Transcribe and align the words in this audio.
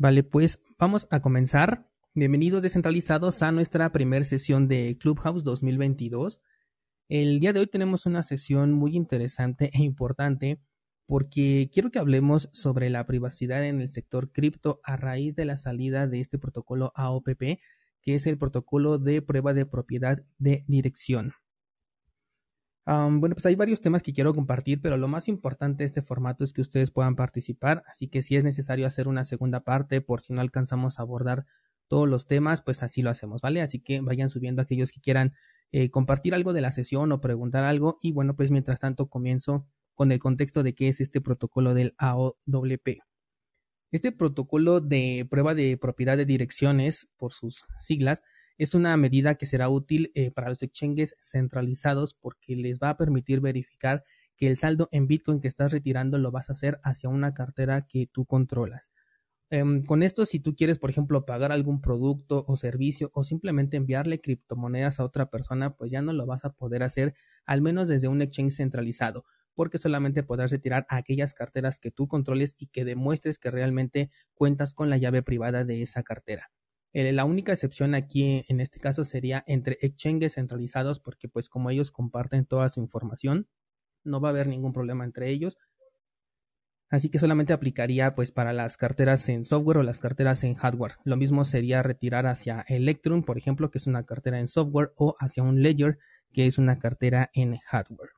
Vale, 0.00 0.22
pues 0.22 0.62
vamos 0.78 1.06
a 1.10 1.20
comenzar. 1.20 1.86
Bienvenidos 2.14 2.62
descentralizados 2.62 3.42
a 3.42 3.52
nuestra 3.52 3.92
primera 3.92 4.24
sesión 4.24 4.66
de 4.66 4.96
Clubhouse 4.98 5.44
2022. 5.44 6.40
El 7.10 7.38
día 7.38 7.52
de 7.52 7.60
hoy 7.60 7.66
tenemos 7.66 8.06
una 8.06 8.22
sesión 8.22 8.72
muy 8.72 8.96
interesante 8.96 9.68
e 9.74 9.82
importante 9.82 10.58
porque 11.04 11.68
quiero 11.70 11.90
que 11.90 11.98
hablemos 11.98 12.48
sobre 12.54 12.88
la 12.88 13.04
privacidad 13.04 13.62
en 13.62 13.82
el 13.82 13.90
sector 13.90 14.32
cripto 14.32 14.80
a 14.84 14.96
raíz 14.96 15.36
de 15.36 15.44
la 15.44 15.58
salida 15.58 16.06
de 16.06 16.20
este 16.20 16.38
protocolo 16.38 16.92
AOPP, 16.94 17.60
que 18.00 18.14
es 18.14 18.26
el 18.26 18.38
protocolo 18.38 18.96
de 18.96 19.20
prueba 19.20 19.52
de 19.52 19.66
propiedad 19.66 20.24
de 20.38 20.64
dirección 20.66 21.34
bueno, 22.90 23.34
pues 23.34 23.46
hay 23.46 23.54
varios 23.54 23.80
temas 23.80 24.02
que 24.02 24.12
quiero 24.12 24.34
compartir, 24.34 24.80
pero 24.80 24.96
lo 24.96 25.06
más 25.06 25.28
importante 25.28 25.84
de 25.84 25.86
este 25.86 26.02
formato 26.02 26.42
es 26.42 26.52
que 26.52 26.60
ustedes 26.60 26.90
puedan 26.90 27.14
participar, 27.14 27.84
así 27.88 28.08
que 28.08 28.20
si 28.22 28.36
es 28.36 28.42
necesario 28.42 28.86
hacer 28.86 29.06
una 29.06 29.24
segunda 29.24 29.60
parte 29.60 30.00
por 30.00 30.22
si 30.22 30.32
no 30.32 30.40
alcanzamos 30.40 30.98
a 30.98 31.02
abordar 31.02 31.46
todos 31.86 32.08
los 32.08 32.26
temas, 32.26 32.62
pues 32.62 32.82
así 32.82 33.02
lo 33.02 33.10
hacemos, 33.10 33.42
¿vale? 33.42 33.62
Así 33.62 33.80
que 33.80 34.00
vayan 34.00 34.28
subiendo 34.28 34.62
aquellos 34.62 34.90
que 34.90 35.00
quieran 35.00 35.34
eh, 35.72 35.90
compartir 35.90 36.34
algo 36.34 36.52
de 36.52 36.60
la 36.62 36.72
sesión 36.72 37.12
o 37.12 37.20
preguntar 37.20 37.64
algo 37.64 37.98
y 38.02 38.12
bueno, 38.12 38.34
pues 38.34 38.50
mientras 38.50 38.80
tanto 38.80 39.08
comienzo 39.08 39.66
con 39.94 40.10
el 40.10 40.18
contexto 40.18 40.62
de 40.62 40.74
qué 40.74 40.88
es 40.88 41.00
este 41.00 41.20
protocolo 41.20 41.74
del 41.74 41.94
AOWP. 41.98 43.02
Este 43.92 44.12
protocolo 44.12 44.80
de 44.80 45.26
prueba 45.30 45.54
de 45.54 45.76
propiedad 45.76 46.16
de 46.16 46.26
direcciones, 46.26 47.08
por 47.16 47.32
sus 47.32 47.66
siglas, 47.78 48.22
es 48.60 48.74
una 48.74 48.94
medida 48.98 49.36
que 49.36 49.46
será 49.46 49.70
útil 49.70 50.12
eh, 50.14 50.30
para 50.30 50.50
los 50.50 50.62
exchanges 50.62 51.16
centralizados 51.18 52.12
porque 52.12 52.56
les 52.56 52.78
va 52.78 52.90
a 52.90 52.98
permitir 52.98 53.40
verificar 53.40 54.04
que 54.36 54.48
el 54.48 54.58
saldo 54.58 54.86
en 54.92 55.06
Bitcoin 55.06 55.40
que 55.40 55.48
estás 55.48 55.72
retirando 55.72 56.18
lo 56.18 56.30
vas 56.30 56.50
a 56.50 56.52
hacer 56.52 56.78
hacia 56.82 57.08
una 57.08 57.32
cartera 57.32 57.86
que 57.86 58.06
tú 58.06 58.26
controlas. 58.26 58.92
Em, 59.48 59.82
con 59.82 60.02
esto, 60.02 60.26
si 60.26 60.40
tú 60.40 60.54
quieres, 60.54 60.78
por 60.78 60.90
ejemplo, 60.90 61.24
pagar 61.24 61.52
algún 61.52 61.80
producto 61.80 62.44
o 62.46 62.56
servicio 62.56 63.10
o 63.14 63.24
simplemente 63.24 63.78
enviarle 63.78 64.20
criptomonedas 64.20 65.00
a 65.00 65.04
otra 65.04 65.30
persona, 65.30 65.74
pues 65.74 65.90
ya 65.90 66.02
no 66.02 66.12
lo 66.12 66.26
vas 66.26 66.44
a 66.44 66.52
poder 66.52 66.82
hacer, 66.82 67.14
al 67.46 67.62
menos 67.62 67.88
desde 67.88 68.08
un 68.08 68.20
exchange 68.20 68.56
centralizado, 68.56 69.24
porque 69.54 69.78
solamente 69.78 70.22
podrás 70.22 70.50
retirar 70.50 70.84
aquellas 70.90 71.32
carteras 71.32 71.78
que 71.78 71.90
tú 71.90 72.08
controles 72.08 72.56
y 72.58 72.66
que 72.66 72.84
demuestres 72.84 73.38
que 73.38 73.50
realmente 73.50 74.10
cuentas 74.34 74.74
con 74.74 74.90
la 74.90 74.98
llave 74.98 75.22
privada 75.22 75.64
de 75.64 75.80
esa 75.80 76.02
cartera. 76.02 76.50
Eh, 76.92 77.12
la 77.12 77.24
única 77.24 77.52
excepción 77.52 77.94
aquí 77.94 78.44
en 78.48 78.60
este 78.60 78.80
caso 78.80 79.04
sería 79.04 79.44
entre 79.46 79.78
exchanges 79.80 80.34
centralizados 80.34 80.98
porque 80.98 81.28
pues 81.28 81.48
como 81.48 81.70
ellos 81.70 81.90
comparten 81.90 82.46
toda 82.46 82.68
su 82.68 82.80
información, 82.80 83.46
no 84.02 84.20
va 84.20 84.28
a 84.28 84.32
haber 84.32 84.48
ningún 84.48 84.72
problema 84.72 85.04
entre 85.04 85.30
ellos. 85.30 85.56
Así 86.90 87.08
que 87.08 87.20
solamente 87.20 87.52
aplicaría 87.52 88.16
pues 88.16 88.32
para 88.32 88.52
las 88.52 88.76
carteras 88.76 89.28
en 89.28 89.44
software 89.44 89.78
o 89.78 89.82
las 89.84 90.00
carteras 90.00 90.42
en 90.42 90.54
hardware. 90.56 90.96
Lo 91.04 91.16
mismo 91.16 91.44
sería 91.44 91.84
retirar 91.84 92.26
hacia 92.26 92.64
Electrum, 92.66 93.22
por 93.22 93.38
ejemplo, 93.38 93.70
que 93.70 93.78
es 93.78 93.86
una 93.86 94.04
cartera 94.04 94.40
en 94.40 94.48
software, 94.48 94.92
o 94.96 95.14
hacia 95.20 95.44
un 95.44 95.62
Ledger, 95.62 95.98
que 96.32 96.46
es 96.46 96.58
una 96.58 96.80
cartera 96.80 97.30
en 97.32 97.56
hardware. 97.58 98.10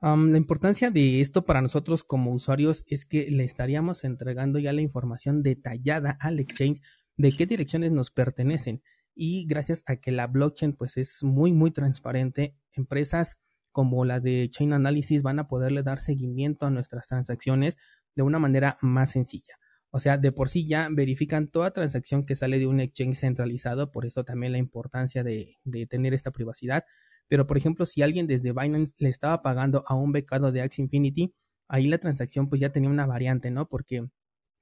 la 0.00 0.36
importancia 0.38 0.90
de 0.90 1.20
esto 1.20 1.44
para 1.44 1.60
nosotros 1.60 2.04
como 2.04 2.32
usuarios 2.32 2.84
es 2.86 3.04
que 3.04 3.30
le 3.30 3.44
estaríamos 3.44 4.04
entregando 4.04 4.58
ya 4.58 4.72
la 4.72 4.80
información 4.80 5.42
detallada 5.42 6.16
al 6.20 6.40
exchange 6.40 6.80
de 7.16 7.32
qué 7.36 7.46
direcciones 7.46 7.92
nos 7.92 8.10
pertenecen. 8.10 8.82
Y 9.14 9.46
gracias 9.46 9.82
a 9.86 9.96
que 9.96 10.10
la 10.12 10.26
blockchain 10.26 10.74
pues 10.74 10.96
es 10.96 11.22
muy 11.22 11.52
muy 11.52 11.70
transparente, 11.70 12.54
empresas 12.72 13.38
como 13.72 14.04
la 14.04 14.20
de 14.20 14.48
Chain 14.50 14.72
Analysis 14.72 15.22
van 15.22 15.38
a 15.38 15.48
poderle 15.48 15.82
dar 15.82 16.00
seguimiento 16.00 16.66
a 16.66 16.70
nuestras 16.70 17.08
transacciones 17.08 17.76
de 18.14 18.22
una 18.22 18.38
manera 18.38 18.78
más 18.80 19.10
sencilla. 19.10 19.58
O 19.90 20.00
sea, 20.00 20.18
de 20.18 20.32
por 20.32 20.48
sí 20.48 20.66
ya 20.66 20.88
verifican 20.90 21.48
toda 21.48 21.72
transacción 21.72 22.26
que 22.26 22.36
sale 22.36 22.58
de 22.58 22.66
un 22.66 22.80
exchange 22.80 23.18
centralizado, 23.18 23.90
por 23.90 24.06
eso 24.06 24.24
también 24.24 24.52
la 24.52 24.58
importancia 24.58 25.22
de, 25.22 25.56
de 25.64 25.86
tener 25.86 26.14
esta 26.14 26.30
privacidad. 26.30 26.84
Pero, 27.28 27.46
por 27.46 27.56
ejemplo, 27.56 27.86
si 27.86 28.02
alguien 28.02 28.26
desde 28.26 28.52
Binance 28.52 28.94
le 28.98 29.08
estaba 29.08 29.42
pagando 29.42 29.84
a 29.86 29.94
un 29.94 30.12
becado 30.12 30.52
de 30.52 30.62
Axie 30.62 30.82
Infinity, 30.82 31.34
ahí 31.68 31.86
la 31.86 31.98
transacción 31.98 32.46
pues 32.46 32.60
ya 32.60 32.70
tenía 32.70 32.90
una 32.90 33.06
variante, 33.06 33.50
¿no? 33.50 33.68
Porque 33.68 34.06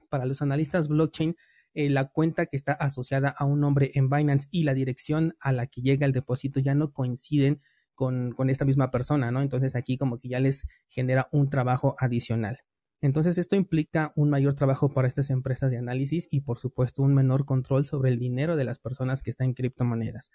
para 0.09 0.27
los 0.27 0.43
analistas 0.43 0.89
blockchain 0.89 1.37
eh, 1.75 1.91
la 1.91 2.07
cuenta 2.07 2.47
que 2.47 2.57
está 2.57 2.73
asociada 2.73 3.29
a 3.29 3.45
un 3.45 3.61
nombre 3.61 3.91
en 3.95 4.09
Binance 4.09 4.49
y 4.51 4.62
la 4.62 4.75
dirección 4.75 5.37
a 5.41 5.53
la 5.53 5.67
que 5.67 5.83
llega 5.83 6.07
el 6.07 6.12
depósito 6.12 6.61
ya 6.61 6.75
no 6.75 6.93
coinciden 6.93 7.61
con, 7.95 8.33
con 8.33 8.51
esta 8.51 8.65
misma 8.65 8.91
persona, 8.91 9.31
¿no? 9.31 9.43
Entonces 9.43 9.77
aquí 9.77 9.99
como 9.99 10.19
que 10.19 10.29
ya 10.29 10.41
les 10.41 10.67
genera 10.89 11.29
un 11.33 11.51
trabajo 11.51 11.97
adicional. 11.99 12.61
Entonces 13.01 13.37
esto 13.37 13.55
implica 13.55 14.13
un 14.17 14.31
mayor 14.31 14.55
trabajo 14.55 14.89
para 14.89 15.07
estas 15.07 15.29
empresas 15.31 15.71
de 15.71 15.77
análisis 15.77 16.27
y 16.31 16.41
por 16.41 16.59
supuesto 16.59 17.03
un 17.03 17.15
menor 17.15 17.45
control 17.45 17.84
sobre 17.84 18.11
el 18.11 18.19
dinero 18.19 18.57
de 18.57 18.65
las 18.65 18.79
personas 18.79 19.23
que 19.23 19.31
están 19.31 19.49
en 19.49 19.55
criptomonedas. 19.55 20.31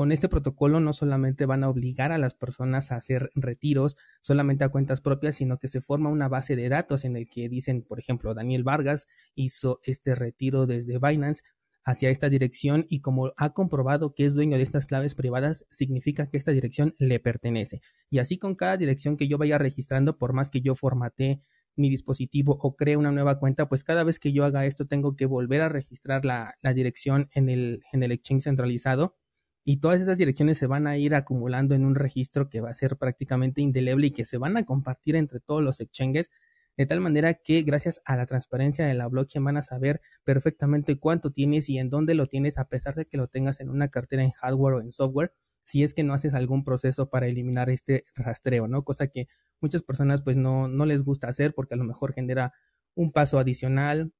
Con 0.00 0.12
este 0.12 0.30
protocolo 0.30 0.80
no 0.80 0.94
solamente 0.94 1.44
van 1.44 1.62
a 1.62 1.68
obligar 1.68 2.10
a 2.10 2.16
las 2.16 2.34
personas 2.34 2.90
a 2.90 2.96
hacer 2.96 3.28
retiros 3.34 3.98
solamente 4.22 4.64
a 4.64 4.70
cuentas 4.70 5.02
propias, 5.02 5.36
sino 5.36 5.58
que 5.58 5.68
se 5.68 5.82
forma 5.82 6.08
una 6.08 6.26
base 6.26 6.56
de 6.56 6.70
datos 6.70 7.04
en 7.04 7.16
el 7.16 7.28
que 7.28 7.50
dicen, 7.50 7.82
por 7.82 7.98
ejemplo, 7.98 8.32
Daniel 8.32 8.64
Vargas 8.64 9.08
hizo 9.34 9.78
este 9.82 10.14
retiro 10.14 10.64
desde 10.64 10.98
Binance 10.98 11.42
hacia 11.84 12.08
esta 12.08 12.30
dirección 12.30 12.86
y 12.88 13.02
como 13.02 13.34
ha 13.36 13.52
comprobado 13.52 14.14
que 14.14 14.24
es 14.24 14.32
dueño 14.32 14.56
de 14.56 14.62
estas 14.62 14.86
claves 14.86 15.14
privadas, 15.14 15.66
significa 15.68 16.30
que 16.30 16.38
esta 16.38 16.52
dirección 16.52 16.94
le 16.98 17.20
pertenece. 17.20 17.82
Y 18.08 18.20
así 18.20 18.38
con 18.38 18.54
cada 18.54 18.78
dirección 18.78 19.18
que 19.18 19.28
yo 19.28 19.36
vaya 19.36 19.58
registrando, 19.58 20.16
por 20.16 20.32
más 20.32 20.50
que 20.50 20.62
yo 20.62 20.76
formate 20.76 21.42
mi 21.76 21.90
dispositivo 21.90 22.56
o 22.58 22.74
cree 22.74 22.96
una 22.96 23.12
nueva 23.12 23.38
cuenta, 23.38 23.68
pues 23.68 23.84
cada 23.84 24.02
vez 24.02 24.18
que 24.18 24.32
yo 24.32 24.46
haga 24.46 24.64
esto 24.64 24.86
tengo 24.86 25.14
que 25.14 25.26
volver 25.26 25.60
a 25.60 25.68
registrar 25.68 26.24
la, 26.24 26.54
la 26.62 26.72
dirección 26.72 27.28
en 27.34 27.50
el, 27.50 27.82
en 27.92 28.02
el 28.02 28.12
exchange 28.12 28.44
centralizado 28.44 29.18
y 29.64 29.78
todas 29.78 30.00
esas 30.00 30.18
direcciones 30.18 30.58
se 30.58 30.66
van 30.66 30.86
a 30.86 30.96
ir 30.96 31.14
acumulando 31.14 31.74
en 31.74 31.84
un 31.84 31.94
registro 31.94 32.48
que 32.48 32.60
va 32.60 32.70
a 32.70 32.74
ser 32.74 32.96
prácticamente 32.96 33.60
indeleble 33.60 34.08
y 34.08 34.10
que 34.10 34.24
se 34.24 34.38
van 34.38 34.56
a 34.56 34.64
compartir 34.64 35.16
entre 35.16 35.40
todos 35.40 35.62
los 35.62 35.80
exchanges 35.80 36.30
de 36.76 36.86
tal 36.86 37.00
manera 37.00 37.34
que 37.34 37.62
gracias 37.62 38.00
a 38.04 38.16
la 38.16 38.26
transparencia 38.26 38.86
de 38.86 38.94
la 38.94 39.06
blockchain 39.06 39.44
van 39.44 39.58
a 39.58 39.62
saber 39.62 40.00
perfectamente 40.24 40.98
cuánto 40.98 41.30
tienes 41.30 41.68
y 41.68 41.78
en 41.78 41.90
dónde 41.90 42.14
lo 42.14 42.26
tienes 42.26 42.58
a 42.58 42.68
pesar 42.68 42.94
de 42.94 43.04
que 43.04 43.18
lo 43.18 43.28
tengas 43.28 43.60
en 43.60 43.68
una 43.68 43.88
cartera 43.88 44.22
en 44.22 44.30
hardware 44.30 44.74
o 44.74 44.80
en 44.80 44.92
software 44.92 45.34
si 45.64 45.84
es 45.84 45.94
que 45.94 46.02
no 46.02 46.14
haces 46.14 46.34
algún 46.34 46.64
proceso 46.64 47.10
para 47.10 47.26
eliminar 47.26 47.70
este 47.70 48.04
rastreo, 48.14 48.66
¿no? 48.66 48.82
Cosa 48.82 49.08
que 49.08 49.28
muchas 49.60 49.82
personas 49.82 50.22
pues 50.22 50.36
no, 50.36 50.68
no 50.68 50.86
les 50.86 51.04
gusta 51.04 51.28
hacer 51.28 51.54
porque 51.54 51.74
a 51.74 51.76
lo 51.76 51.84
mejor 51.84 52.12
genera 52.12 52.54
un 52.94 53.12
paso 53.12 53.38
adicional, 53.38 54.12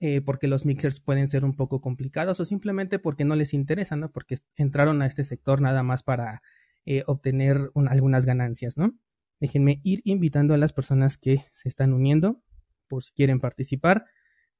eh, 0.00 0.20
porque 0.20 0.46
los 0.46 0.64
mixers 0.64 1.00
pueden 1.00 1.28
ser 1.28 1.44
un 1.44 1.56
poco 1.56 1.80
complicados 1.80 2.38
o 2.40 2.44
simplemente 2.44 2.98
porque 2.98 3.24
no 3.24 3.34
les 3.34 3.52
interesa, 3.52 3.96
¿no? 3.96 4.12
Porque 4.12 4.36
entraron 4.56 5.02
a 5.02 5.06
este 5.06 5.24
sector 5.24 5.60
nada 5.60 5.82
más 5.82 6.02
para 6.02 6.42
eh, 6.86 7.02
obtener 7.06 7.70
algunas 7.88 8.24
ganancias, 8.24 8.76
¿no? 8.76 8.96
Déjenme 9.40 9.80
ir 9.82 10.00
invitando 10.04 10.54
a 10.54 10.58
las 10.58 10.72
personas 10.72 11.16
que 11.16 11.44
se 11.52 11.68
están 11.68 11.92
uniendo 11.92 12.42
por 12.88 13.04
si 13.04 13.12
quieren 13.12 13.40
participar. 13.40 14.06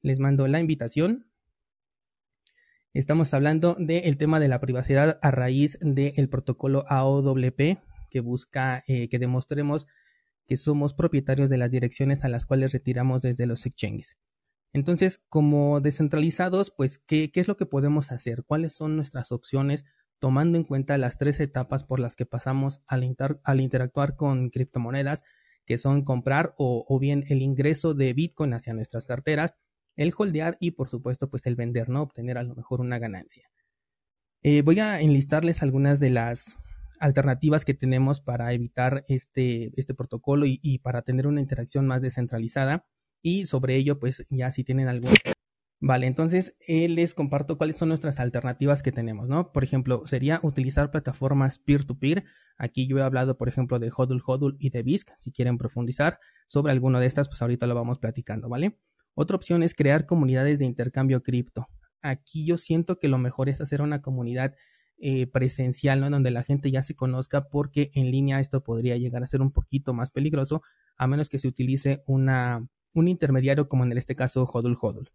Les 0.02 0.18
mando 0.18 0.46
la 0.46 0.60
invitación. 0.60 1.30
Estamos 2.92 3.32
hablando 3.34 3.76
del 3.78 4.16
tema 4.16 4.40
de 4.40 4.48
la 4.48 4.60
privacidad 4.60 5.18
a 5.22 5.30
raíz 5.30 5.78
del 5.80 6.28
protocolo 6.28 6.84
AOWP 6.88 7.78
que 8.10 8.20
busca 8.20 8.82
eh, 8.86 9.08
que 9.08 9.18
demostremos 9.18 9.86
que 10.46 10.56
somos 10.56 10.94
propietarios 10.94 11.50
de 11.50 11.58
las 11.58 11.70
direcciones 11.70 12.24
a 12.24 12.28
las 12.28 12.46
cuales 12.46 12.72
retiramos 12.72 13.22
desde 13.22 13.46
los 13.46 13.66
exchanges. 13.66 14.16
Entonces, 14.72 15.22
como 15.28 15.80
descentralizados, 15.80 16.70
pues, 16.70 16.98
¿qué, 16.98 17.30
es 17.34 17.48
lo 17.48 17.56
que 17.56 17.66
podemos 17.66 18.12
hacer? 18.12 18.44
¿Cuáles 18.44 18.74
son 18.74 18.96
nuestras 18.96 19.32
opciones 19.32 19.84
tomando 20.18 20.58
en 20.58 20.64
cuenta 20.64 20.98
las 20.98 21.16
tres 21.16 21.40
etapas 21.40 21.84
por 21.84 22.00
las 22.00 22.16
que 22.16 22.26
pasamos 22.26 22.82
al, 22.86 23.04
interactuar 23.04 24.16
con 24.16 24.50
criptomonedas, 24.50 25.22
que 25.64 25.78
son 25.78 26.02
comprar 26.04 26.54
o, 26.58 26.98
bien 26.98 27.24
el 27.28 27.40
ingreso 27.40 27.94
de 27.94 28.12
Bitcoin 28.12 28.52
hacia 28.52 28.74
nuestras 28.74 29.06
carteras, 29.06 29.54
el 29.96 30.12
holdear 30.16 30.56
y 30.60 30.72
por 30.72 30.88
supuesto 30.88 31.28
pues 31.28 31.46
el 31.46 31.56
vender, 31.56 31.88
¿no? 31.88 32.02
Obtener 32.02 32.38
a 32.38 32.42
lo 32.42 32.54
mejor 32.54 32.80
una 32.80 32.98
ganancia. 32.98 33.48
Eh, 34.42 34.62
voy 34.62 34.80
a 34.80 35.00
enlistarles 35.00 35.62
algunas 35.62 36.00
de 36.00 36.10
las 36.10 36.58
alternativas 37.00 37.64
que 37.64 37.74
tenemos 37.74 38.20
para 38.20 38.52
evitar 38.52 39.04
este, 39.08 39.70
este 39.76 39.94
protocolo 39.94 40.46
y 40.46 40.78
para 40.78 41.02
tener 41.02 41.26
una 41.26 41.40
interacción 41.40 41.86
más 41.86 42.02
descentralizada 42.02 42.86
y 43.22 43.46
sobre 43.46 43.76
ello 43.76 43.98
pues 43.98 44.26
ya 44.30 44.50
si 44.50 44.64
tienen 44.64 44.88
algún... 44.88 45.14
Vale, 45.80 46.08
entonces 46.08 46.56
eh, 46.66 46.88
les 46.88 47.14
comparto 47.14 47.56
cuáles 47.56 47.76
son 47.76 47.88
nuestras 47.88 48.18
alternativas 48.18 48.82
que 48.82 48.90
tenemos, 48.90 49.28
¿no? 49.28 49.52
Por 49.52 49.62
ejemplo, 49.62 50.02
sería 50.06 50.40
utilizar 50.42 50.90
plataformas 50.90 51.58
peer-to-peer. 51.58 52.24
Aquí 52.56 52.88
yo 52.88 52.98
he 52.98 53.02
hablado, 53.02 53.38
por 53.38 53.48
ejemplo, 53.48 53.78
de 53.78 53.92
Hodl 53.96 54.20
Hodl 54.26 54.56
y 54.58 54.70
de 54.70 54.82
BISC. 54.82 55.10
Si 55.18 55.30
quieren 55.30 55.56
profundizar 55.56 56.18
sobre 56.48 56.72
alguno 56.72 56.98
de 56.98 57.06
estas, 57.06 57.28
pues 57.28 57.40
ahorita 57.42 57.68
lo 57.68 57.76
vamos 57.76 58.00
platicando, 58.00 58.48
¿vale? 58.48 58.76
Otra 59.14 59.36
opción 59.36 59.62
es 59.62 59.72
crear 59.72 60.04
comunidades 60.04 60.58
de 60.58 60.64
intercambio 60.64 61.22
cripto. 61.22 61.68
Aquí 62.02 62.44
yo 62.44 62.58
siento 62.58 62.98
que 62.98 63.06
lo 63.06 63.18
mejor 63.18 63.48
es 63.48 63.60
hacer 63.60 63.80
una 63.80 64.02
comunidad 64.02 64.56
eh, 65.00 65.28
presencial, 65.28 66.00
¿no? 66.00 66.10
Donde 66.10 66.32
la 66.32 66.42
gente 66.42 66.72
ya 66.72 66.82
se 66.82 66.96
conozca 66.96 67.48
porque 67.48 67.92
en 67.94 68.10
línea 68.10 68.40
esto 68.40 68.64
podría 68.64 68.96
llegar 68.96 69.22
a 69.22 69.28
ser 69.28 69.42
un 69.42 69.52
poquito 69.52 69.94
más 69.94 70.10
peligroso 70.10 70.62
a 70.96 71.06
menos 71.06 71.28
que 71.28 71.38
se 71.38 71.46
utilice 71.46 72.02
una 72.06 72.66
un 72.98 73.08
intermediario 73.08 73.68
como 73.68 73.84
en 73.84 73.96
este 73.96 74.14
caso 74.14 74.44
Hodul 74.44 74.78
Hodul. 74.80 75.10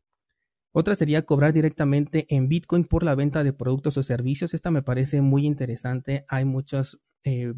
Otra 0.72 0.96
sería 0.96 1.24
cobrar 1.24 1.54
directamente 1.54 2.26
en 2.30 2.50
Bitcoin 2.50 2.86
por 2.86 3.04
la 3.04 3.14
venta 3.14 3.44
de 3.44 3.54
productos 3.54 3.98
o 3.98 4.04
servicios. 4.04 4.56
Esta 4.56 4.72
me 4.72 4.82
parece 4.82 5.22
muy 5.22 5.46
interesante. 5.46 6.26
Hay 6.28 6.46
muchos, 6.46 7.00
eh, 7.24 7.54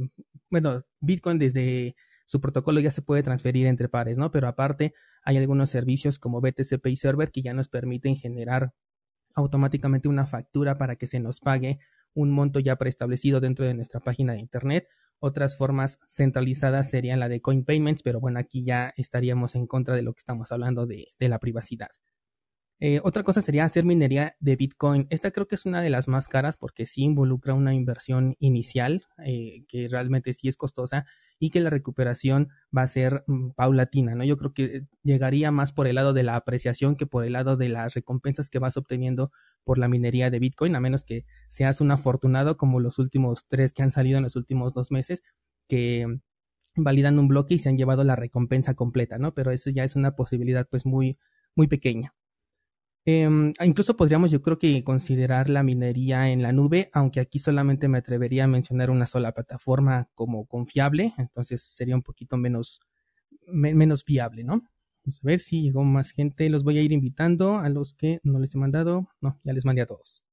bueno, 0.50 0.84
Bitcoin 1.00 1.40
desde 1.40 1.96
su 2.26 2.42
protocolo 2.42 2.82
ya 2.82 2.92
se 2.92 3.02
puede 3.02 3.24
transferir 3.24 3.68
entre 3.68 3.88
pares, 3.88 4.18
¿no? 4.18 4.32
Pero 4.32 4.48
aparte 4.50 4.94
hay 5.24 5.38
algunos 5.38 5.70
servicios 5.70 6.20
como 6.20 6.42
BTC 6.42 6.80
Pay 6.82 6.96
Server 6.98 7.32
que 7.32 7.42
ya 7.42 7.54
nos 7.54 7.70
permiten 7.70 8.18
generar 8.18 8.74
automáticamente 9.34 10.08
una 10.08 10.26
factura 10.26 10.78
para 10.78 10.98
que 10.98 11.08
se 11.08 11.20
nos 11.20 11.40
pague 11.40 11.80
un 12.14 12.32
monto 12.32 12.60
ya 12.60 12.76
preestablecido 12.78 13.40
dentro 13.40 13.66
de 13.66 13.74
nuestra 13.76 14.00
página 14.00 14.34
de 14.34 14.40
internet. 14.40 14.88
Otras 15.20 15.58
formas 15.58 16.00
centralizadas 16.08 16.90
serían 16.90 17.20
la 17.20 17.30
de 17.30 17.42
coin 17.42 17.64
payments, 17.66 18.04
pero 18.04 18.20
bueno, 18.20 18.40
aquí 18.40 18.64
ya 18.64 18.94
estaríamos 18.98 19.56
en 19.56 19.68
contra 19.68 19.96
de 19.96 20.02
lo 20.02 20.14
que 20.14 20.20
estamos 20.20 20.52
hablando 20.52 20.86
de, 20.86 21.14
de 21.20 21.30
la 21.30 21.40
privacidad. 21.40 21.90
Eh, 22.82 23.00
otra 23.04 23.24
cosa 23.24 23.42
sería 23.42 23.64
hacer 23.64 23.86
minería 23.86 24.36
de 24.40 24.58
Bitcoin. 24.58 25.08
Esta 25.10 25.32
creo 25.32 25.48
que 25.48 25.56
es 25.56 25.66
una 25.66 25.82
de 25.82 25.90
las 25.90 26.10
más 26.10 26.28
caras 26.28 26.58
porque 26.58 26.86
sí 26.88 27.04
involucra 27.04 27.54
una 27.54 27.74
inversión 27.74 28.36
inicial 28.40 29.06
eh, 29.26 29.64
que 29.70 29.88
realmente 29.88 30.34
sí 30.34 30.50
es 30.50 30.58
costosa 30.58 31.06
y 31.40 31.52
que 31.52 31.62
la 31.62 31.70
recuperación 31.70 32.50
va 32.76 32.82
a 32.82 32.88
ser 32.88 33.24
mm, 33.28 33.52
paulatina, 33.52 34.14
¿no? 34.16 34.26
Yo 34.26 34.38
creo 34.38 34.54
que 34.54 34.84
llegaría 35.04 35.52
más 35.52 35.72
por 35.72 35.88
el 35.88 35.96
lado 35.96 36.12
de 36.12 36.24
la 36.24 36.36
apreciación 36.36 36.98
que 36.98 37.06
por 37.06 37.24
el 37.24 37.34
lado 37.34 37.56
de 37.56 37.70
las 37.70 37.94
recompensas 37.94 38.50
que 38.50 38.60
vas 38.60 38.76
obteniendo 38.76 39.32
por 39.66 39.78
la 39.78 39.90
minería 39.90 40.30
de 40.30 40.40
Bitcoin, 40.40 40.76
a 40.76 40.80
menos 40.80 41.04
que 41.04 41.26
seas 41.50 41.82
un 41.82 41.92
afortunado 41.92 42.58
como 42.58 42.80
los 42.80 43.00
últimos 43.00 43.46
tres 43.50 43.74
que 43.74 43.84
han 43.84 43.92
salido 43.92 44.18
en 44.18 44.24
los 44.24 44.38
últimos 44.38 44.74
dos 44.74 44.92
meses, 44.92 45.24
que 45.68 46.08
validan 46.76 47.20
un 47.20 47.28
bloque 47.28 47.56
y 47.56 47.60
se 47.60 47.70
han 47.70 47.78
llevado 47.78 48.04
la 48.04 48.16
recompensa 48.16 48.76
completa, 48.76 49.18
¿no? 49.18 49.34
Pero 49.34 49.52
eso 49.52 49.70
ya 49.72 49.84
es 49.84 49.96
una 49.96 50.16
posibilidad 50.16 50.68
pues 50.70 50.86
muy, 50.86 51.18
muy 51.56 51.68
pequeña. 51.68 52.14
Em, 53.08 53.54
incluso 53.64 53.96
podríamos, 53.96 54.32
yo 54.32 54.42
creo 54.42 54.58
que 54.58 54.84
considerar 54.84 55.50
la 55.50 55.62
minería 55.62 56.30
en 56.32 56.42
la 56.42 56.52
nube, 56.52 56.90
aunque 56.92 57.20
aquí 57.20 57.38
solamente 57.38 57.88
me 57.88 58.00
atrevería 58.00 58.46
a 58.46 58.48
mencionar 58.48 58.90
una 58.90 59.06
sola 59.06 59.32
plataforma 59.32 60.10
como 60.16 60.48
confiable, 60.48 61.14
entonces 61.20 61.62
sería 61.62 61.96
un 61.96 62.02
poquito 62.02 62.36
menos, 62.36 62.82
menos 63.48 64.06
viable, 64.06 64.44
¿no? 64.44 64.64
Vamos 65.06 65.20
a 65.24 65.28
ver 65.28 65.40
si 65.40 65.62
llegó 65.62 65.84
más 65.84 66.12
gente. 66.12 66.50
Los 66.50 66.64
voy 66.64 66.80
a 66.80 66.82
ir 66.82 66.92
invitando 66.92 67.60
a 67.60 67.70
los 67.70 67.94
que 67.94 68.20
no 68.24 68.40
les 68.40 68.56
he 68.56 68.58
mandado. 68.58 69.08
No, 69.22 69.40
ya 69.44 69.54
les 69.54 69.64
mandé 69.64 69.84
a 69.84 69.86
todos. 69.86 70.24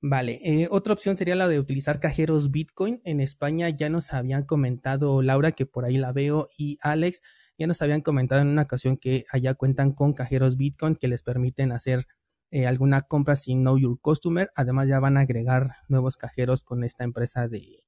Vale, 0.00 0.38
eh, 0.44 0.68
otra 0.70 0.92
opción 0.92 1.16
sería 1.16 1.34
la 1.34 1.48
de 1.48 1.58
utilizar 1.58 1.98
cajeros 1.98 2.50
Bitcoin. 2.50 3.00
En 3.04 3.20
España 3.20 3.70
ya 3.70 3.88
nos 3.88 4.12
habían 4.12 4.44
comentado 4.44 5.22
Laura, 5.22 5.52
que 5.52 5.66
por 5.66 5.86
ahí 5.86 5.96
la 5.96 6.12
veo, 6.12 6.48
y 6.58 6.78
Alex, 6.82 7.22
ya 7.58 7.66
nos 7.66 7.80
habían 7.82 8.02
comentado 8.02 8.42
en 8.42 8.48
una 8.48 8.62
ocasión 8.62 8.96
que 8.96 9.24
allá 9.30 9.54
cuentan 9.54 9.92
con 9.92 10.12
cajeros 10.12 10.56
Bitcoin 10.56 10.94
que 10.96 11.08
les 11.08 11.22
permiten 11.22 11.72
hacer 11.72 12.06
eh, 12.50 12.66
alguna 12.66 13.00
compra 13.00 13.34
sin 13.34 13.62
Know 13.62 13.78
Your 13.78 13.98
Customer. 14.00 14.50
Además 14.54 14.88
ya 14.88 15.00
van 15.00 15.16
a 15.16 15.20
agregar 15.20 15.76
nuevos 15.88 16.16
cajeros 16.16 16.62
con 16.64 16.84
esta 16.84 17.02
empresa 17.02 17.48
de, 17.48 17.82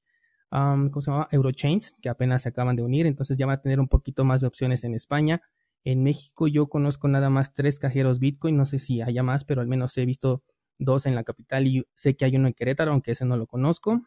¿cómo 0.51 1.01
se 1.01 1.11
llama? 1.11 1.29
Eurochange, 1.31 1.91
que 2.01 2.09
apenas 2.09 2.43
se 2.43 2.49
acaban 2.49 2.77
de 2.77 2.83
unir. 2.83 3.07
Entonces 3.07 3.37
ya 3.37 3.47
van 3.47 3.59
a 3.59 3.61
tener 3.61 3.79
un 3.79 3.89
poquito 3.89 4.25
más 4.25 4.41
de 4.41 4.47
opciones 4.47 4.85
en 4.85 4.95
España. 4.95 5.43
En 5.87 6.03
México 6.03 6.49
yo 6.49 6.69
conozco 6.69 7.07
nada 7.07 7.31
más 7.31 7.55
tres 7.55 7.79
cajeros 7.79 8.19
Bitcoin. 8.19 8.57
No 8.57 8.67
sé 8.67 8.81
si 8.81 9.03
haya 9.03 9.23
más, 9.23 9.45
pero 9.45 9.61
al 9.61 9.69
menos 9.69 9.97
he 9.97 10.05
visto 10.05 10.43
dos 10.79 11.07
en 11.07 11.15
la 11.15 11.23
capital 11.23 11.69
y 11.69 11.87
sé 11.95 12.17
que 12.17 12.25
hay 12.25 12.35
uno 12.35 12.49
en 12.49 12.55
Querétaro, 12.55 12.91
aunque 12.91 13.13
ese 13.13 13.25
no 13.25 13.37
lo 13.37 13.47
conozco. 13.47 14.03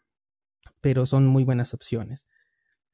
Pero 0.82 1.06
son 1.06 1.26
muy 1.26 1.46
buenas 1.46 1.74
opciones. 1.74 2.28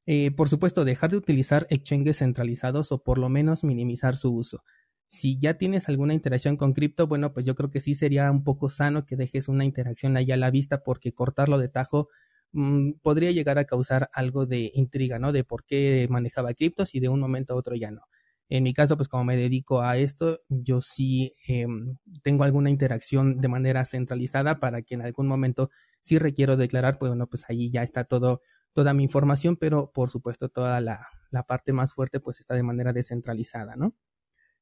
Eh, 0.05 0.29
por 0.29 0.49
supuesto, 0.49 0.85
dejar 0.85 1.09
de 1.09 1.17
utilizar 1.17 1.65
exchanges 1.71 2.19
centralizados 2.19 2.91
o 2.91 3.03
por 3.03 3.17
lo 3.17 3.27
menos 3.27 3.63
minimizar 3.63 4.17
su 4.17 4.35
uso. 4.35 4.63
Si 5.07 5.39
ya 5.39 5.55
tienes 5.57 5.89
alguna 5.89 6.13
interacción 6.13 6.55
con 6.55 6.73
cripto, 6.73 7.07
bueno, 7.07 7.33
pues 7.33 7.47
yo 7.47 7.55
creo 7.55 7.71
que 7.71 7.79
sí 7.79 7.95
sería 7.95 8.29
un 8.29 8.43
poco 8.43 8.69
sano 8.69 9.07
que 9.07 9.15
dejes 9.15 9.47
una 9.47 9.65
interacción 9.65 10.15
ahí 10.15 10.31
a 10.31 10.37
la 10.37 10.51
vista 10.51 10.83
porque 10.83 11.11
cortarlo 11.11 11.57
de 11.57 11.69
tajo 11.69 12.09
mm, 12.51 12.91
podría 13.01 13.31
llegar 13.31 13.57
a 13.57 13.65
causar 13.65 14.11
algo 14.13 14.45
de 14.45 14.71
intriga, 14.75 15.17
¿no? 15.17 15.31
De 15.31 15.43
por 15.43 15.65
qué 15.65 16.07
manejaba 16.11 16.53
criptos 16.53 16.93
y 16.93 16.99
de 16.99 17.09
un 17.09 17.19
momento 17.19 17.53
a 17.55 17.57
otro 17.57 17.75
ya 17.75 17.89
no. 17.89 18.03
En 18.49 18.63
mi 18.63 18.73
caso, 18.73 18.95
pues 18.95 19.09
como 19.09 19.23
me 19.23 19.37
dedico 19.37 19.81
a 19.81 19.97
esto, 19.97 20.41
yo 20.49 20.81
sí 20.81 21.33
em, 21.47 21.97
tengo 22.21 22.43
alguna 22.43 22.69
interacción 22.69 23.41
de 23.41 23.47
manera 23.47 23.85
centralizada 23.85 24.59
para 24.59 24.83
que 24.83 24.93
en 24.95 25.01
algún 25.01 25.27
momento 25.27 25.71
si 26.01 26.19
requiero 26.19 26.55
declarar, 26.55 26.99
pues 26.99 27.09
bueno, 27.09 27.25
pues 27.27 27.45
ahí 27.49 27.71
ya 27.71 27.81
está 27.81 28.03
todo 28.03 28.41
toda 28.73 28.93
mi 28.93 29.03
información, 29.03 29.55
pero 29.55 29.91
por 29.91 30.11
supuesto 30.11 30.49
toda 30.49 30.79
la, 30.81 31.07
parte 31.47 31.73
más 31.73 31.93
fuerte 31.93 32.19
pues 32.19 32.39
está 32.39 32.53
de 32.53 32.61
manera 32.61 32.93
descentralizada, 32.93 33.75
¿no? 33.75 33.95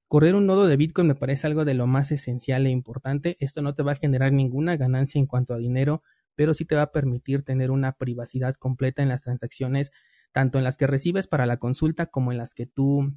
Correr 0.08 0.36
un 0.36 0.46
nodo 0.46 0.68
de 0.68 0.78
Bitcoin 0.78 1.08
me 1.08 1.16
parece 1.16 1.48
algo 1.48 1.66
de 1.66 1.74
lo 1.74 1.88
más 1.88 2.12
esencial 2.12 2.66
e 2.66 2.70
importante. 2.70 3.36
Esto 3.40 3.62
no 3.62 3.76
te 3.76 3.84
va 3.84 3.94
a 3.94 3.96
generar 3.96 4.32
ninguna 4.32 4.78
ganancia 4.78 5.20
en 5.20 5.26
cuanto 5.26 5.54
a 5.54 5.58
dinero, 5.58 6.04
pero 6.36 6.54
sí 6.54 6.66
te 6.66 6.76
va 6.76 6.84
a 6.84 6.92
permitir 6.92 7.44
tener 7.44 7.72
una 7.72 7.94
privacidad 7.94 8.56
completa 8.56 9.02
en 9.02 9.10
las 9.10 9.22
transacciones, 9.22 9.92
tanto 10.32 10.60
en 10.60 10.64
las 10.64 10.78
que 10.78 10.88
recibes 10.88 11.28
para 11.28 11.46
la 11.46 11.58
consulta 11.58 12.06
como 12.06 12.32
en 12.32 12.38
las 12.38 12.54
que 12.54 12.68
tú 12.68 13.14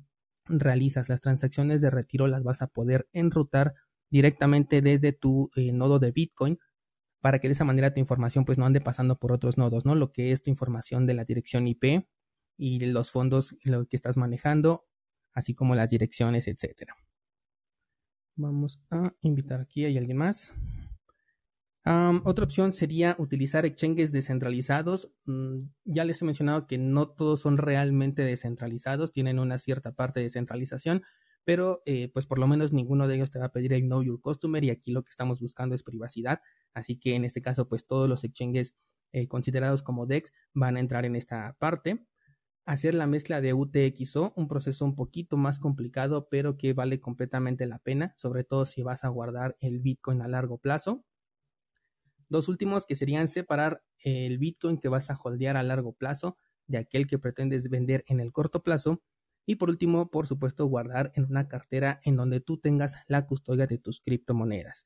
realizas. 0.48 1.08
Las 1.08 1.20
transacciones 1.20 1.80
de 1.80 1.90
retiro 1.90 2.26
las 2.26 2.42
vas 2.42 2.62
a 2.62 2.68
poder 2.68 3.08
enrutar 3.12 3.74
directamente 4.10 4.82
desde 4.82 5.12
tu 5.12 5.50
eh, 5.56 5.72
nodo 5.72 5.98
de 5.98 6.12
Bitcoin 6.12 6.58
para 7.20 7.40
que 7.40 7.48
de 7.48 7.52
esa 7.52 7.64
manera 7.64 7.92
tu 7.92 8.00
información 8.00 8.44
pues 8.44 8.58
no 8.58 8.66
ande 8.66 8.80
pasando 8.80 9.18
por 9.18 9.32
otros 9.32 9.58
nodos, 9.58 9.84
¿no? 9.84 9.94
Lo 9.94 10.12
que 10.12 10.32
es 10.32 10.42
tu 10.42 10.50
información 10.50 11.06
de 11.06 11.14
la 11.14 11.24
dirección 11.24 11.66
IP 11.66 12.06
y 12.56 12.80
los 12.80 13.10
fondos 13.10 13.56
lo 13.64 13.86
que 13.86 13.96
estás 13.96 14.16
manejando, 14.16 14.86
así 15.34 15.54
como 15.54 15.74
las 15.74 15.90
direcciones, 15.90 16.46
etcétera. 16.46 16.94
Vamos 18.36 18.80
a 18.90 19.12
invitar 19.22 19.60
aquí, 19.60 19.84
¿hay 19.84 19.98
alguien 19.98 20.18
más? 20.18 20.52
Otra 22.24 22.44
opción 22.44 22.72
sería 22.72 23.14
utilizar 23.18 23.64
exchanges 23.64 24.10
descentralizados. 24.10 25.12
Mm, 25.24 25.68
ya 25.84 26.04
les 26.04 26.20
he 26.20 26.24
mencionado 26.24 26.66
que 26.66 26.78
no 26.78 27.08
todos 27.08 27.40
son 27.40 27.58
realmente 27.58 28.22
descentralizados, 28.22 29.12
tienen 29.12 29.38
una 29.38 29.58
cierta 29.58 29.92
parte 29.92 30.20
de 30.20 30.30
centralización, 30.30 31.02
pero 31.44 31.82
eh, 31.86 32.10
pues 32.12 32.26
por 32.26 32.38
lo 32.40 32.48
menos 32.48 32.72
ninguno 32.72 33.06
de 33.06 33.14
ellos 33.16 33.30
te 33.30 33.38
va 33.38 33.46
a 33.46 33.52
pedir 33.52 33.72
el 33.72 33.82
Know 33.82 34.02
Your 34.02 34.20
Customer 34.20 34.62
y 34.64 34.70
aquí 34.70 34.90
lo 34.90 35.04
que 35.04 35.10
estamos 35.10 35.40
buscando 35.40 35.74
es 35.76 35.84
privacidad. 35.84 36.40
Así 36.74 36.98
que 36.98 37.14
en 37.14 37.24
este 37.24 37.40
caso, 37.40 37.68
pues 37.68 37.86
todos 37.86 38.08
los 38.08 38.24
exchanges 38.24 38.74
eh, 39.12 39.28
considerados 39.28 39.82
como 39.84 40.06
DEX 40.06 40.32
van 40.54 40.76
a 40.76 40.80
entrar 40.80 41.04
en 41.04 41.14
esta 41.14 41.56
parte. 41.58 42.04
Hacer 42.64 42.94
la 42.94 43.06
mezcla 43.06 43.40
de 43.40 43.54
UTXO, 43.54 44.32
un 44.34 44.48
proceso 44.48 44.84
un 44.84 44.96
poquito 44.96 45.36
más 45.36 45.60
complicado, 45.60 46.28
pero 46.28 46.58
que 46.58 46.72
vale 46.72 47.00
completamente 47.00 47.64
la 47.66 47.78
pena, 47.78 48.12
sobre 48.16 48.42
todo 48.42 48.66
si 48.66 48.82
vas 48.82 49.04
a 49.04 49.08
guardar 49.08 49.56
el 49.60 49.78
Bitcoin 49.78 50.20
a 50.20 50.26
largo 50.26 50.58
plazo. 50.58 51.04
Dos 52.28 52.48
últimos 52.48 52.86
que 52.86 52.96
serían 52.96 53.28
separar 53.28 53.82
el 53.98 54.38
Bitcoin 54.38 54.78
que 54.78 54.88
vas 54.88 55.10
a 55.10 55.18
holdear 55.22 55.56
a 55.56 55.62
largo 55.62 55.92
plazo 55.92 56.36
de 56.66 56.78
aquel 56.78 57.06
que 57.06 57.18
pretendes 57.18 57.68
vender 57.68 58.04
en 58.08 58.20
el 58.20 58.32
corto 58.32 58.62
plazo 58.62 59.02
y 59.46 59.56
por 59.56 59.70
último, 59.70 60.10
por 60.10 60.26
supuesto, 60.26 60.66
guardar 60.66 61.12
en 61.14 61.24
una 61.24 61.48
cartera 61.48 62.00
en 62.02 62.16
donde 62.16 62.40
tú 62.40 62.58
tengas 62.58 62.96
la 63.06 63.26
custodia 63.26 63.68
de 63.68 63.78
tus 63.78 64.00
criptomonedas. 64.00 64.84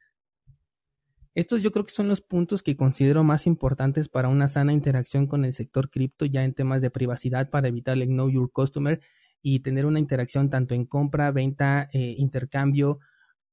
Estos 1.35 1.63
yo 1.63 1.71
creo 1.71 1.87
que 1.87 1.93
son 1.93 2.09
los 2.09 2.21
puntos 2.21 2.63
que 2.63 2.77
considero 2.77 3.25
más 3.25 3.47
importantes 3.47 4.09
para 4.09 4.29
una 4.29 4.49
sana 4.49 4.73
interacción 4.73 5.27
con 5.27 5.45
el 5.45 5.55
sector 5.55 5.89
cripto 5.89 6.27
ya 6.27 6.45
en 6.45 6.55
temas 6.55 6.83
de 6.83 6.91
privacidad 6.91 7.49
para 7.51 7.69
evitar 7.69 7.97
el 7.97 8.09
Know 8.09 8.29
Your 8.29 8.51
Customer 8.53 9.01
y 9.41 9.61
tener 9.61 9.87
una 9.87 10.01
interacción 10.01 10.51
tanto 10.51 10.75
en 10.75 10.85
compra, 10.85 11.31
venta, 11.31 11.89
eh, 11.93 12.15
intercambio, 12.19 12.99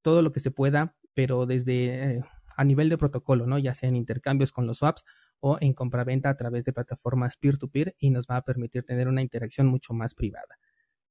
todo 0.01 0.21
lo 0.21 0.31
que 0.33 0.39
se 0.39 0.51
pueda, 0.51 0.95
pero 1.13 1.45
desde 1.45 2.17
eh, 2.17 2.23
a 2.57 2.65
nivel 2.65 2.89
de 2.89 2.97
protocolo, 2.97 3.47
¿no? 3.47 3.57
Ya 3.59 3.73
sea 3.73 3.87
en 3.87 3.95
intercambios 3.95 4.51
con 4.51 4.67
los 4.67 4.79
swaps 4.79 5.05
o 5.39 5.57
en 5.61 5.73
compra-venta 5.73 6.29
a 6.29 6.35
través 6.35 6.65
de 6.65 6.73
plataformas 6.73 7.37
peer-to-peer 7.37 7.89
-peer, 7.89 7.95
y 7.99 8.09
nos 8.09 8.25
va 8.25 8.35
a 8.35 8.41
permitir 8.41 8.83
tener 8.83 9.07
una 9.07 9.21
interacción 9.21 9.67
mucho 9.67 9.93
más 9.93 10.15
privada. 10.15 10.59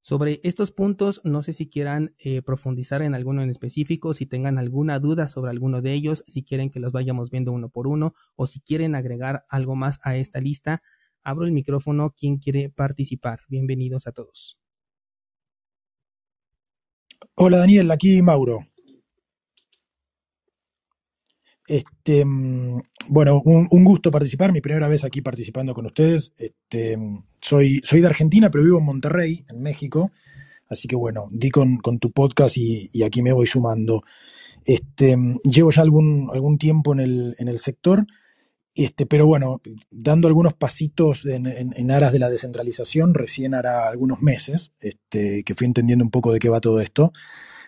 Sobre 0.01 0.39
estos 0.43 0.71
puntos, 0.71 1.19
no 1.23 1.43
sé 1.43 1.53
si 1.53 1.67
quieran 1.69 2.15
eh, 2.19 2.41
profundizar 2.41 3.01
en 3.01 3.13
alguno 3.13 3.41
en 3.41 3.49
específico, 3.49 4.13
si 4.13 4.25
tengan 4.25 4.57
alguna 4.57 4.99
duda 4.99 5.27
sobre 5.27 5.51
alguno 5.51 5.81
de 5.81 5.93
ellos, 5.93 6.23
si 6.27 6.43
quieren 6.43 6.69
que 6.69 6.79
los 6.79 6.93
vayamos 6.93 7.29
viendo 7.29 7.51
uno 7.51 7.69
por 7.69 7.87
uno 7.87 8.13
o 8.35 8.47
si 8.47 8.61
quieren 8.61 8.95
agregar 8.95 9.45
algo 9.49 9.75
más 9.75 9.99
a 10.03 10.15
esta 10.15 10.39
lista. 10.39 10.81
Abro 11.23 11.45
el 11.45 11.51
micrófono, 11.51 12.11
quien 12.11 12.37
quiere 12.37 12.69
participar. 12.69 13.41
Bienvenidos 13.49 14.07
a 14.07 14.13
todos. 14.13 14.57
Hola 17.35 17.57
Daniel, 17.57 17.91
aquí 17.91 18.21
Mauro. 18.21 18.65
Este, 21.67 22.23
mm, 22.23 22.81
bueno, 23.09 23.41
un, 23.43 23.83
gusto 23.83 24.09
participar, 24.09 24.53
mi 24.53 24.61
primera 24.61 24.87
vez 24.87 25.03
aquí 25.03 25.21
participando 25.21 25.73
con 25.73 25.85
ustedes. 25.85 26.33
Este, 26.37 26.95
mm, 26.97 27.23
soy, 27.41 27.81
soy 27.83 27.99
de 28.01 28.07
Argentina, 28.07 28.49
pero 28.49 28.63
vivo 28.63 28.79
en 28.79 28.85
Monterrey, 28.85 29.45
en 29.49 29.61
México. 29.61 30.11
Así 30.69 30.87
que 30.87 30.95
bueno, 30.95 31.27
di 31.31 31.49
con, 31.49 31.79
tu 31.99 32.11
podcast 32.11 32.57
y, 32.57 33.03
aquí 33.03 33.21
me 33.21 33.33
voy 33.33 33.47
sumando. 33.47 34.03
Este, 34.65 35.17
mm, 35.17 35.41
llevo 35.43 35.71
ya 35.71 35.81
algún, 35.81 36.29
algún 36.33 36.57
tiempo 36.57 36.93
en 36.93 37.01
el, 37.01 37.35
en 37.37 37.49
el 37.49 37.59
sector, 37.59 38.05
este, 38.73 39.05
pero 39.05 39.25
bueno, 39.25 39.61
dando 39.89 40.27
algunos 40.27 40.53
pasitos 40.53 41.25
en, 41.25 41.47
en, 41.47 41.91
aras 41.91 42.13
de 42.13 42.19
la 42.19 42.29
descentralización, 42.29 43.13
recién 43.13 43.55
hará 43.55 43.89
algunos 43.89 44.21
meses 44.21 44.71
este, 44.79 45.43
que 45.43 45.55
fui 45.55 45.65
entendiendo 45.65 46.05
un 46.05 46.11
poco 46.11 46.31
de 46.31 46.39
qué 46.39 46.49
va 46.49 46.61
todo 46.61 46.79
esto. 46.79 47.11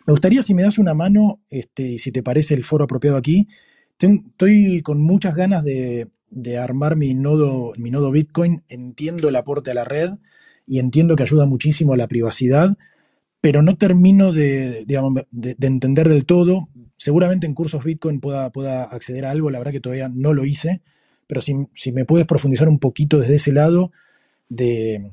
Me 0.06 0.14
gustaría 0.14 0.44
si 0.44 0.54
me 0.54 0.64
das 0.64 0.78
una 0.78 0.94
mano, 0.94 1.42
y 1.50 1.98
si 1.98 2.12
te 2.12 2.24
parece 2.24 2.54
el 2.54 2.64
foro 2.64 2.86
apropiado 2.86 3.18
aquí, 3.18 3.48
estoy 4.00 4.82
con 4.82 5.02
muchas 5.02 5.36
ganas 5.36 5.64
de, 5.64 6.10
armar 6.58 6.96
mi 6.96 7.14
nodo, 7.14 7.74
mi 7.78 7.92
nodo 7.92 8.12
Bitcoin. 8.12 8.64
Entiendo 8.70 9.30
el 9.30 9.36
aporte 9.36 9.72
a 9.72 9.74
la 9.74 9.84
red 9.84 10.12
y 10.66 10.80
entiendo 10.80 11.16
que 11.16 11.24
ayuda 11.24 11.46
muchísimo 11.46 11.94
a 11.94 11.98
la 11.98 12.08
privacidad, 12.08 12.78
pero 13.42 13.62
no 13.62 13.78
termino 13.78 14.32
de, 14.32 14.86
entender 15.62 16.10
del 16.10 16.26
todo. 16.26 16.68
Seguramente 16.98 17.48
en 17.48 17.54
cursos 17.54 17.84
Bitcoin 17.84 18.20
pueda, 18.20 18.52
pueda 18.52 18.84
acceder 18.84 19.26
a 19.26 19.32
algo, 19.32 19.50
la 19.50 19.60
verdad 19.60 19.72
que 19.72 19.80
todavía 19.80 20.10
no 20.10 20.34
lo 20.34 20.46
hice, 20.46 20.82
pero 21.28 21.42
si, 21.42 21.56
si 21.76 21.92
me 21.92 22.06
puedes 22.06 22.28
profundizar 22.28 22.68
un 22.68 22.80
poquito 22.80 23.20
desde 23.20 23.36
ese 23.36 23.54
lado 23.54 23.92
de, 24.50 25.12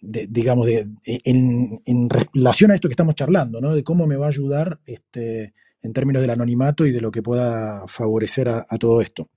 digamos, 0.00 0.66
de, 0.66 0.86
en, 1.04 2.08
relación 2.10 2.70
a 2.70 2.74
esto 2.74 2.88
que 2.88 2.92
estamos 2.92 3.14
charlando, 3.14 3.60
¿no? 3.60 3.74
De 3.74 3.82
cómo 3.82 4.06
me 4.06 4.16
va 4.16 4.26
a 4.26 4.30
ayudar 4.30 4.80
este, 4.86 5.54
en 5.86 5.92
términos 5.92 6.20
del 6.20 6.30
anonimato 6.30 6.84
y 6.84 6.90
de 6.90 7.00
lo 7.00 7.10
que 7.10 7.22
pueda 7.22 7.86
favorecer 7.86 8.48
a, 8.48 8.64
todo 8.78 9.00
esto. 9.00 9.30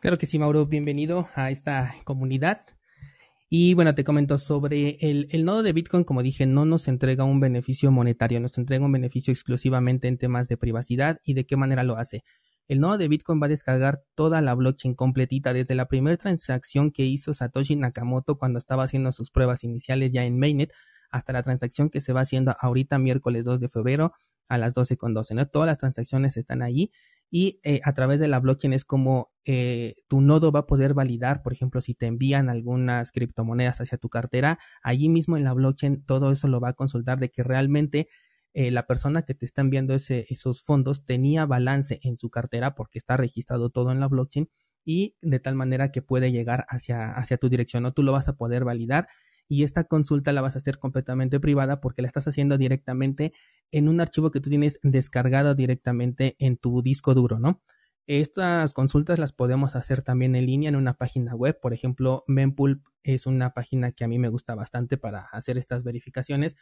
Claro 0.00 0.18
que 0.18 0.26
sí, 0.26 0.38
Mauro, 0.38 0.66
bienvenido 0.66 1.28
a 1.34 1.50
esta 1.50 1.96
comunidad. 2.04 2.66
Y 3.48 3.74
bueno, 3.74 3.94
te 3.94 4.04
comento 4.04 4.38
sobre 4.38 4.98
el, 5.00 5.28
el, 5.30 5.44
nodo 5.44 5.62
de 5.62 5.72
Bitcoin, 5.72 6.04
como 6.04 6.22
dije, 6.22 6.46
no 6.46 6.64
nos 6.64 6.88
entrega 6.88 7.24
un 7.24 7.40
beneficio 7.40 7.90
monetario, 7.90 8.38
nos 8.38 8.58
entrega 8.58 8.84
un 8.84 8.92
beneficio 8.92 9.32
exclusivamente 9.32 10.08
en 10.08 10.18
temas 10.18 10.48
de 10.48 10.56
privacidad 10.56 11.20
y 11.24 11.34
de 11.34 11.46
qué 11.46 11.56
manera 11.56 11.84
lo 11.84 11.96
hace. 11.96 12.22
El 12.68 12.80
nodo 12.80 12.98
de 12.98 13.08
Bitcoin 13.08 13.40
va 13.40 13.46
a 13.46 13.48
descargar 13.48 14.02
toda 14.14 14.42
la 14.42 14.54
blockchain 14.54 14.94
completita 14.94 15.52
desde 15.52 15.76
la 15.76 15.86
primera 15.86 16.16
transacción 16.16 16.90
que 16.90 17.04
hizo 17.04 17.32
Satoshi 17.32 17.76
Nakamoto 17.76 18.36
cuando 18.36 18.58
estaba 18.58 18.82
haciendo 18.82 19.12
sus 19.12 19.30
pruebas 19.30 19.62
iniciales 19.64 20.12
ya 20.12 20.24
en 20.24 20.38
Mainnet 20.38 20.72
hasta 21.10 21.32
la 21.32 21.42
transacción 21.42 21.90
que 21.90 22.00
se 22.00 22.12
va 22.12 22.22
haciendo 22.22 22.56
ahorita 22.60 22.98
miércoles 22.98 23.44
2 23.44 23.60
de 23.60 23.68
febrero 23.68 24.12
a 24.48 24.58
las 24.58 24.74
12.12. 24.74 25.34
¿no? 25.34 25.46
Todas 25.48 25.66
las 25.66 25.78
transacciones 25.78 26.36
están 26.36 26.62
ahí 26.62 26.90
y 27.30 27.60
eh, 27.64 27.80
a 27.84 27.92
través 27.92 28.20
de 28.20 28.28
la 28.28 28.38
blockchain 28.38 28.72
es 28.72 28.84
como 28.84 29.32
eh, 29.44 29.96
tu 30.08 30.20
nodo 30.20 30.52
va 30.52 30.60
a 30.60 30.66
poder 30.66 30.94
validar, 30.94 31.42
por 31.42 31.52
ejemplo, 31.52 31.80
si 31.80 31.94
te 31.94 32.06
envían 32.06 32.48
algunas 32.48 33.10
criptomonedas 33.10 33.80
hacia 33.80 33.98
tu 33.98 34.08
cartera, 34.08 34.58
allí 34.82 35.08
mismo 35.08 35.36
en 35.36 35.44
la 35.44 35.52
blockchain 35.52 36.04
todo 36.04 36.30
eso 36.30 36.46
lo 36.46 36.60
va 36.60 36.70
a 36.70 36.74
consultar 36.74 37.18
de 37.18 37.30
que 37.30 37.42
realmente 37.42 38.08
eh, 38.54 38.70
la 38.70 38.86
persona 38.86 39.22
que 39.22 39.34
te 39.34 39.44
está 39.44 39.60
enviando 39.60 39.94
esos 39.94 40.62
fondos 40.62 41.04
tenía 41.04 41.46
balance 41.46 41.98
en 42.02 42.16
su 42.16 42.30
cartera 42.30 42.74
porque 42.74 42.98
está 42.98 43.16
registrado 43.16 43.70
todo 43.70 43.90
en 43.90 44.00
la 44.00 44.08
blockchain 44.08 44.48
y 44.84 45.16
de 45.20 45.40
tal 45.40 45.56
manera 45.56 45.90
que 45.90 46.00
puede 46.00 46.30
llegar 46.30 46.64
hacia, 46.68 47.12
hacia 47.12 47.38
tu 47.38 47.48
dirección, 47.48 47.82
¿no? 47.82 47.92
Tú 47.92 48.02
lo 48.04 48.12
vas 48.12 48.28
a 48.28 48.36
poder 48.36 48.64
validar 48.64 49.08
y 49.48 49.62
esta 49.62 49.84
consulta 49.84 50.32
la 50.32 50.40
vas 50.40 50.56
a 50.56 50.58
hacer 50.58 50.78
completamente 50.78 51.40
privada 51.40 51.80
porque 51.80 52.02
la 52.02 52.08
estás 52.08 52.28
haciendo 52.28 52.58
directamente 52.58 53.32
en 53.70 53.88
un 53.88 54.00
archivo 54.00 54.30
que 54.30 54.40
tú 54.40 54.50
tienes 54.50 54.78
descargado 54.82 55.54
directamente 55.54 56.36
en 56.38 56.56
tu 56.56 56.82
disco 56.82 57.14
duro, 57.14 57.38
¿no? 57.38 57.62
Estas 58.06 58.72
consultas 58.72 59.18
las 59.18 59.32
podemos 59.32 59.74
hacer 59.74 60.02
también 60.02 60.36
en 60.36 60.46
línea 60.46 60.68
en 60.68 60.76
una 60.76 60.94
página 60.94 61.34
web. 61.34 61.58
Por 61.60 61.74
ejemplo, 61.74 62.22
Mempool 62.28 62.82
es 63.02 63.26
una 63.26 63.52
página 63.52 63.90
que 63.90 64.04
a 64.04 64.08
mí 64.08 64.18
me 64.18 64.28
gusta 64.28 64.54
bastante 64.54 64.96
para 64.96 65.22
hacer 65.32 65.58
estas 65.58 65.82
verificaciones 65.82 66.56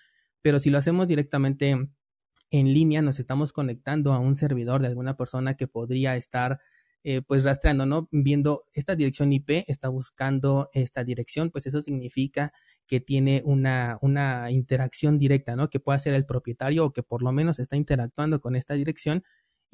pero 0.45 0.61
si 0.61 0.69
lo 0.69 0.77
hacemos 0.77 1.09
directamente 1.09 1.71
en 2.51 2.75
línea, 2.75 3.01
nos 3.01 3.19
estamos 3.19 3.55
conectando 3.55 4.13
a 4.13 4.19
un 4.19 4.37
servidor 4.37 4.83
de 4.83 4.89
alguna 4.89 5.17
persona 5.17 5.55
que 5.55 5.67
podría 5.67 6.17
estar 6.17 6.61
eh, 7.03 7.23
pues 7.27 7.45
rastreando, 7.45 7.87
¿no? 7.87 8.11
Viendo 8.13 8.63
esta 8.75 8.95
dirección 8.95 9.33
IP, 9.33 9.65
está 9.69 9.89
buscando 9.89 10.69
esta 10.75 11.03
dirección, 11.03 11.51
pues 11.51 11.67
eso 11.67 11.81
significa 11.81 12.53
que 12.87 13.01
tiene 13.01 13.43
una, 13.45 13.99
una 14.03 14.51
interacción 14.51 15.19
directa, 15.19 15.57
¿no? 15.57 15.71
Que 15.71 15.81
pueda 15.81 15.99
ser 15.99 16.15
el 16.15 16.27
propietario 16.27 16.87
o 16.87 16.93
que 16.93 17.03
por 17.03 17.23
lo 17.23 17.33
menos 17.33 17.59
está 17.59 17.77
interactuando 17.77 18.41
con 18.41 18.57
esta 18.57 18.75
dirección 18.75 19.25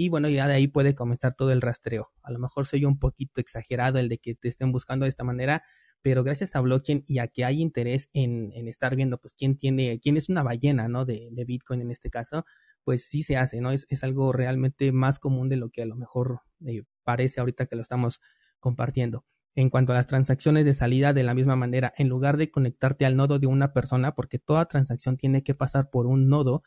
y 0.01 0.09
bueno, 0.09 0.31
ya 0.31 0.49
de 0.49 0.55
ahí 0.55 0.67
puede 0.67 0.95
comenzar 0.95 1.35
todo 1.35 1.53
el 1.53 1.61
rastreo. 1.61 2.11
A 2.23 2.33
lo 2.33 2.39
mejor 2.39 2.67
soy 2.67 2.87
un 2.87 2.99
poquito 2.99 3.39
exagerado 3.39 3.99
el 3.99 4.09
de 4.09 4.17
que 4.17 4.35
te 4.35 4.49
estén 4.49 4.73
buscando 4.73 5.05
de 5.05 5.11
esta 5.11 5.25
manera, 5.25 5.63
pero 6.01 6.25
gracias 6.25 6.57
a 6.57 6.61
blockchain 6.61 7.05
y 7.07 7.19
a 7.19 7.29
que 7.29 7.45
hay 7.45 7.61
interés 7.61 8.09
en, 8.15 8.51
estar 8.67 8.97
viendo, 8.97 9.19
pues, 9.19 9.35
quién 9.35 9.59
tiene, 9.59 10.01
quién 10.01 10.17
es 10.17 10.31
una 10.31 10.43
ballena, 10.43 10.89
¿no? 10.89 11.05
De, 11.05 11.31
Bitcoin 11.47 11.83
en 11.83 11.91
este 11.91 12.09
caso, 12.09 12.47
pues 12.83 13.05
sí 13.05 13.23
se 13.23 13.37
hace, 13.37 13.61
¿no? 13.61 13.73
Es, 13.73 13.87
algo 14.03 14.33
realmente 14.33 14.91
más 14.91 15.19
común 15.19 15.51
de 15.51 15.57
lo 15.57 15.69
que 15.69 15.83
a 15.83 15.87
lo 15.87 15.97
mejor 15.97 16.41
eh, 16.65 16.85
parece 17.05 17.41
ahorita 17.41 17.67
que 17.67 17.77
lo 17.77 17.83
estamos 17.83 18.23
compartiendo. 18.59 19.27
En 19.55 19.69
cuanto 19.69 19.93
a 19.93 19.97
las 19.97 20.07
transacciones 20.07 20.65
de 20.65 20.75
salida, 20.75 21.13
de 21.13 21.23
la 21.23 21.35
misma 21.35 21.57
manera, 21.57 21.93
en 21.97 22.09
lugar 22.09 22.37
de 22.37 22.51
conectarte 22.51 23.05
al 23.05 23.17
nodo 23.17 23.39
de 23.39 23.47
una 23.47 23.73
persona, 23.73 24.15
porque 24.15 24.39
toda 24.39 24.67
transacción 24.67 25.17
tiene 25.17 25.43
que 25.43 25.55
pasar 25.55 25.91
por 25.91 26.07
un 26.07 26.29
nodo 26.29 26.63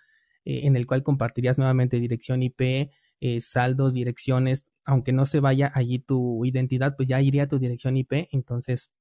eh, 0.45 0.61
en 0.63 0.75
el 0.75 0.85
cual 0.85 1.03
compartirías 1.03 1.57
nuevamente 1.57 1.99
dirección 1.99 2.43
IP, 2.43 2.91
eh, 3.21 3.41
saldos, 3.41 3.93
direcciones, 3.93 4.65
aunque 4.85 5.13
no 5.13 5.25
se 5.25 5.39
vaya 5.39 5.71
allí 5.73 5.99
tu 5.99 6.43
identidad, 6.45 6.95
pues 6.97 7.07
ya 7.07 7.21
iría 7.21 7.47
tu 7.47 7.57
dirección 7.57 7.95
IP, 7.95 8.27
entonces 8.31 8.91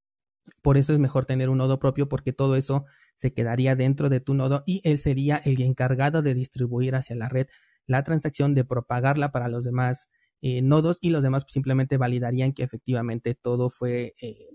por 0.62 0.76
eso 0.76 0.92
es 0.92 0.98
mejor 0.98 1.24
tener 1.24 1.48
un 1.50 1.58
nodo 1.58 1.78
propio 1.78 2.08
porque 2.08 2.32
todo 2.32 2.56
eso 2.56 2.84
se 3.14 3.32
quedaría 3.32 3.76
dentro 3.76 4.08
de 4.08 4.20
tu 4.20 4.34
nodo 4.34 4.62
y 4.66 4.80
él 4.84 4.98
sería 4.98 5.36
el 5.36 5.60
encargado 5.62 6.22
de 6.22 6.34
distribuir 6.34 6.94
hacia 6.94 7.16
la 7.16 7.28
red 7.28 7.46
la 7.86 8.02
transacción, 8.04 8.54
de 8.54 8.64
propagarla 8.64 9.32
para 9.32 9.48
los 9.48 9.64
demás 9.64 10.08
eh, 10.42 10.60
nodos 10.60 10.98
y 11.00 11.10
los 11.10 11.22
demás 11.22 11.46
simplemente 11.48 11.96
validarían 11.96 12.52
que 12.52 12.64
efectivamente 12.64 13.34
todo 13.34 13.70
fue 13.70 14.14
eh, 14.20 14.48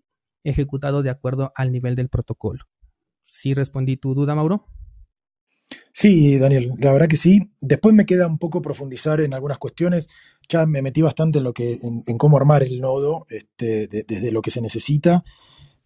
ejecutado 0.43 1.01
de 1.01 1.09
acuerdo 1.09 1.53
al 1.55 1.71
nivel 1.71 1.95
del 1.95 2.09
protocolo. 2.09 2.65
¿Sí 3.25 3.53
respondí 3.53 3.97
tu 3.97 4.13
duda, 4.13 4.35
Mauro? 4.35 4.65
Sí, 5.91 6.37
Daniel, 6.37 6.73
la 6.77 6.91
verdad 6.91 7.07
que 7.07 7.17
sí. 7.17 7.51
Después 7.59 7.95
me 7.95 8.05
queda 8.05 8.27
un 8.27 8.37
poco 8.37 8.61
profundizar 8.61 9.19
en 9.21 9.33
algunas 9.33 9.57
cuestiones. 9.57 10.09
Ya 10.47 10.65
me 10.65 10.81
metí 10.81 11.01
bastante 11.01 11.39
en 11.39 11.43
lo 11.43 11.53
que, 11.53 11.79
en, 11.81 12.17
cómo 12.17 12.37
armar 12.37 12.63
el 12.63 12.79
nodo, 12.79 13.25
este, 13.29 13.87
desde 13.87 14.31
lo 14.31 14.41
que 14.41 14.51
se 14.51 14.61
necesita. 14.61 15.23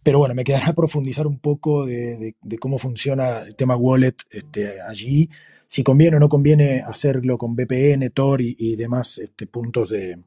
Pero 0.02 0.18
bueno, 0.18 0.34
me 0.34 0.44
quedará 0.44 0.72
profundizar 0.74 1.26
un 1.26 1.38
poco 1.38 1.86
de, 1.86 2.34
cómo 2.60 2.78
funciona 2.78 3.40
el 3.40 3.54
tema 3.54 3.76
wallet 3.76 4.16
este, 4.30 4.80
allí, 4.80 5.28
si 5.66 5.82
conviene 5.82 6.16
o 6.16 6.20
no 6.20 6.28
conviene 6.28 6.80
hacerlo 6.80 7.38
con 7.38 7.54
VPN, 7.54 8.10
Tor 8.10 8.42
y, 8.42 8.76
demás 8.76 9.18
este, 9.18 9.46
puntos 9.46 9.88
de, 9.88 10.18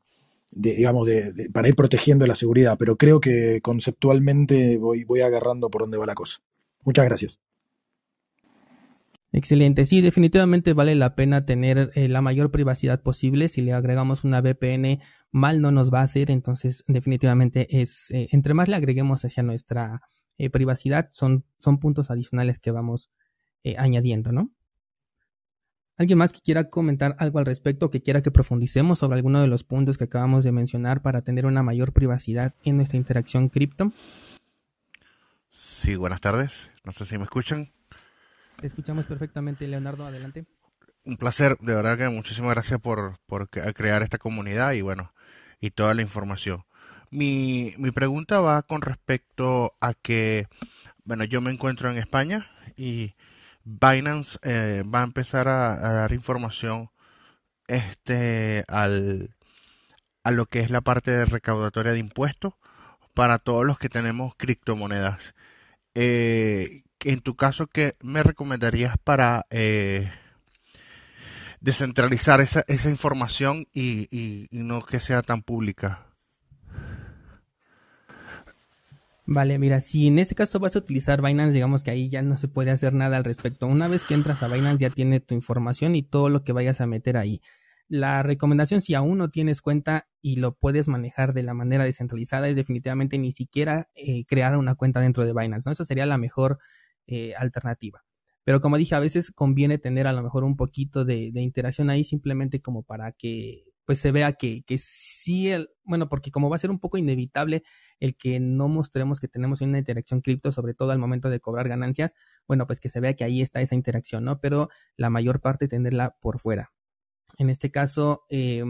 digamos, 0.52 1.08
para 1.54 1.68
ir 1.68 1.76
protegiendo 1.76 2.26
la 2.26 2.36
seguridad. 2.36 2.78
Pero 2.80 2.96
creo 2.96 3.20
que 3.20 3.60
conceptualmente 3.62 4.78
voy, 4.78 5.04
voy 5.04 5.22
agarrando 5.22 5.70
por 5.70 5.82
dónde 5.82 5.98
va 5.98 6.06
la 6.08 6.16
cosa. 6.16 6.40
Muchas 6.84 7.06
gracias. 7.06 7.40
Excelente, 9.36 9.86
sí, 9.86 10.00
definitivamente 10.00 10.72
vale 10.72 10.96
la 10.96 11.14
pena 11.14 11.46
tener 11.46 11.92
eh, 11.96 12.08
la 12.08 12.22
mayor 12.22 12.52
privacidad 12.52 13.02
posible. 13.02 13.50
Si 13.50 13.60
le 13.60 13.74
agregamos 13.74 14.24
una 14.24 14.40
VPN, 14.40 15.02
mal 15.36 15.62
no 15.62 15.72
nos 15.72 15.94
va 15.94 16.00
a 16.00 16.04
hacer, 16.04 16.32
entonces 16.32 16.84
definitivamente 16.88 17.82
es, 17.82 18.10
eh, 18.12 18.28
entre 18.32 18.54
más 18.54 18.68
le 18.68 18.76
agreguemos 18.76 19.26
hacia 19.26 19.44
nuestra 19.44 20.02
eh, 20.38 20.50
privacidad, 20.50 21.10
son, 21.12 21.46
son 21.60 21.80
puntos 21.80 22.10
adicionales 22.10 22.60
que 22.60 22.72
vamos 22.72 23.12
añadiendo, 23.78 24.32
¿no? 24.32 24.52
¿Alguien 25.98 26.20
más 26.20 26.34
que 26.34 26.42
quiera 26.42 26.70
comentar 26.70 27.16
algo 27.20 27.40
al 27.40 27.46
respecto, 27.46 27.90
que 27.90 28.02
quiera 28.02 28.22
que 28.22 28.30
profundicemos 28.30 29.00
sobre 29.00 29.16
alguno 29.16 29.42
de 29.42 29.48
los 29.48 29.64
puntos 29.64 29.98
que 29.98 30.04
acabamos 30.04 30.44
de 30.44 30.52
mencionar 30.52 31.02
para 31.02 31.22
tener 31.22 31.46
una 31.46 31.64
mayor 31.64 31.94
privacidad 31.94 32.54
en 32.64 32.78
nuestra 32.78 32.98
interacción 32.98 33.50
cripto? 33.50 33.92
Sí, 35.52 35.96
buenas 35.96 36.20
tardes. 36.20 36.70
No 36.84 36.92
sé 36.92 37.06
si 37.06 37.18
me 37.18 37.24
escuchan. 37.24 37.72
Te 38.60 38.68
escuchamos 38.68 39.06
perfectamente, 39.06 39.68
Leonardo, 39.68 40.06
adelante. 40.06 40.46
Un 41.06 41.18
placer, 41.18 41.58
de 41.60 41.76
verdad 41.76 41.98
que 41.98 42.10
muchísimas 42.10 42.52
gracias 42.56 42.80
por, 42.80 43.20
por 43.28 43.50
crear 43.50 44.02
esta 44.02 44.18
comunidad 44.18 44.74
y 44.74 44.82
bueno, 44.82 45.14
y 45.60 45.72
toda 45.72 45.94
la 45.94 46.02
información. 46.02 46.66
Mi, 47.12 47.74
mi 47.78 47.92
pregunta 47.92 48.40
va 48.42 48.64
con 48.64 48.82
respecto 48.82 49.76
a 49.80 49.94
que, 49.94 50.48
bueno, 51.04 51.24
yo 51.24 51.42
me 51.42 51.52
encuentro 51.52 51.92
en 51.92 51.98
España 51.98 52.50
y 52.76 53.16
Binance 53.64 54.38
eh, 54.44 54.84
va 54.84 55.02
a 55.02 55.06
empezar 55.06 55.48
a, 55.48 55.76
dar 55.78 56.12
información 56.14 56.90
este 57.68 58.64
al 58.68 59.36
a 60.24 60.32
lo 60.32 60.46
que 60.48 60.60
es 60.60 60.72
la 60.72 60.82
parte 60.82 61.12
de 61.12 61.26
recaudatoria 61.26 61.94
de 61.94 62.00
impuestos 62.00 62.54
para 63.14 63.40
todos 63.40 63.66
los 63.66 63.80
que 63.80 63.90
tenemos 63.90 64.36
criptomonedas. 64.38 65.36
Eh, 65.96 66.84
en 67.02 67.22
tu 67.22 67.36
caso, 67.36 67.68
¿qué 67.68 67.96
me 68.02 68.24
recomendarías 68.24 68.98
para 69.04 69.46
eh, 69.52 70.12
descentralizar 71.66 72.42
esa, 72.42 72.64
esa 72.68 72.92
información 72.92 73.66
y, 73.74 74.48
no 74.52 74.86
que 74.86 75.00
sea 75.00 75.24
tan 75.24 75.42
pública? 75.42 76.06
Vale, 79.26 79.58
mira, 79.58 79.82
si 79.82 80.06
en 80.06 80.20
este 80.20 80.36
caso 80.36 80.60
vas 80.60 80.76
a 80.76 80.80
utilizar 80.80 81.24
Binance, 81.24 81.54
digamos 81.54 81.82
que 81.82 81.90
ahí 81.90 82.08
ya 82.10 82.22
no 82.22 82.38
se 82.38 82.48
puede 82.48 82.70
hacer 82.70 82.94
nada 82.94 83.18
al 83.18 83.24
respecto. 83.24 83.66
Una 83.66 83.88
vez 83.88 84.04
que 84.04 84.14
entras 84.14 84.44
a 84.44 84.48
Binance 84.48 84.84
ya 84.84 84.92
tiene 84.92 85.20
tu 85.20 85.34
información 85.34 85.96
y 85.96 86.04
todo 86.04 86.30
lo 86.30 86.44
que 86.44 86.54
vayas 86.54 86.82
a 86.82 86.86
meter 86.86 87.18
ahí. 87.18 87.42
La 87.88 88.22
recomendación 88.22 88.82
si 88.82 88.94
aún 88.94 89.18
no 89.18 89.30
tienes 89.30 89.64
cuenta 89.64 90.08
y 90.22 90.36
lo 90.36 90.54
puedes 90.54 90.88
manejar 90.88 91.34
de 91.34 91.42
la 91.42 91.56
manera 91.56 91.84
descentralizada 91.84 92.48
es 92.48 92.56
definitivamente 92.56 93.18
ni 93.18 93.32
siquiera 93.32 93.90
eh, 93.96 94.26
crear 94.26 94.56
una 94.56 94.76
cuenta 94.76 95.00
dentro 95.00 95.26
de 95.26 95.34
Binance, 95.34 95.68
¿no? 95.68 95.74
Esa 95.74 95.86
sería 95.86 96.06
la 96.06 96.20
mejor 96.20 96.60
eh, 97.08 97.34
alternativa. 97.36 98.05
Pero 98.46 98.62
como 98.62 98.78
dije, 98.78 98.96
a 98.96 99.00
veces 99.00 99.32
conviene 99.32 99.80
tener 99.80 100.08
a 100.08 100.14
lo 100.14 100.24
mejor 100.24 100.44
un 100.46 100.56
poquito 100.56 101.04
de, 101.04 101.32
interacción 101.36 101.90
ahí 101.90 102.04
simplemente 102.06 102.62
como 102.62 102.84
para 102.84 103.12
que 103.12 103.66
pues 103.86 104.00
se 104.00 104.12
vea 104.12 104.34
que, 104.34 104.64
que 104.64 104.78
sí, 104.80 105.50
el, 105.50 105.70
bueno, 105.84 106.10
porque 106.10 106.32
como 106.32 106.50
va 106.50 106.56
a 106.56 106.60
ser 106.60 106.72
un 106.72 106.80
poco 106.80 106.98
inevitable 106.98 107.64
el 108.00 108.16
que 108.16 108.40
no 108.40 108.68
mostremos 108.68 109.20
que 109.20 109.28
tenemos 109.28 109.62
una 109.62 109.78
interacción 109.80 110.22
cripto, 110.22 110.52
sobre 110.52 110.74
todo 110.74 110.92
al 110.92 111.00
momento 111.00 111.30
de 111.30 111.40
cobrar 111.40 111.68
ganancias, 111.68 112.14
bueno, 112.48 112.66
pues 112.68 112.80
que 112.80 112.90
se 112.90 113.00
vea 113.00 113.16
que 113.16 113.24
ahí 113.24 113.42
está 113.42 113.62
esa 113.62 113.76
interacción, 113.76 114.24
¿no? 114.24 114.40
Pero 114.40 114.70
la 114.98 115.10
mayor 115.10 115.40
parte 115.42 115.68
tenerla 115.68 116.16
por 116.20 116.40
fuera. 116.40 116.72
En 117.38 117.50
este 117.50 117.72
caso, 117.72 118.26
eh, 118.30 118.64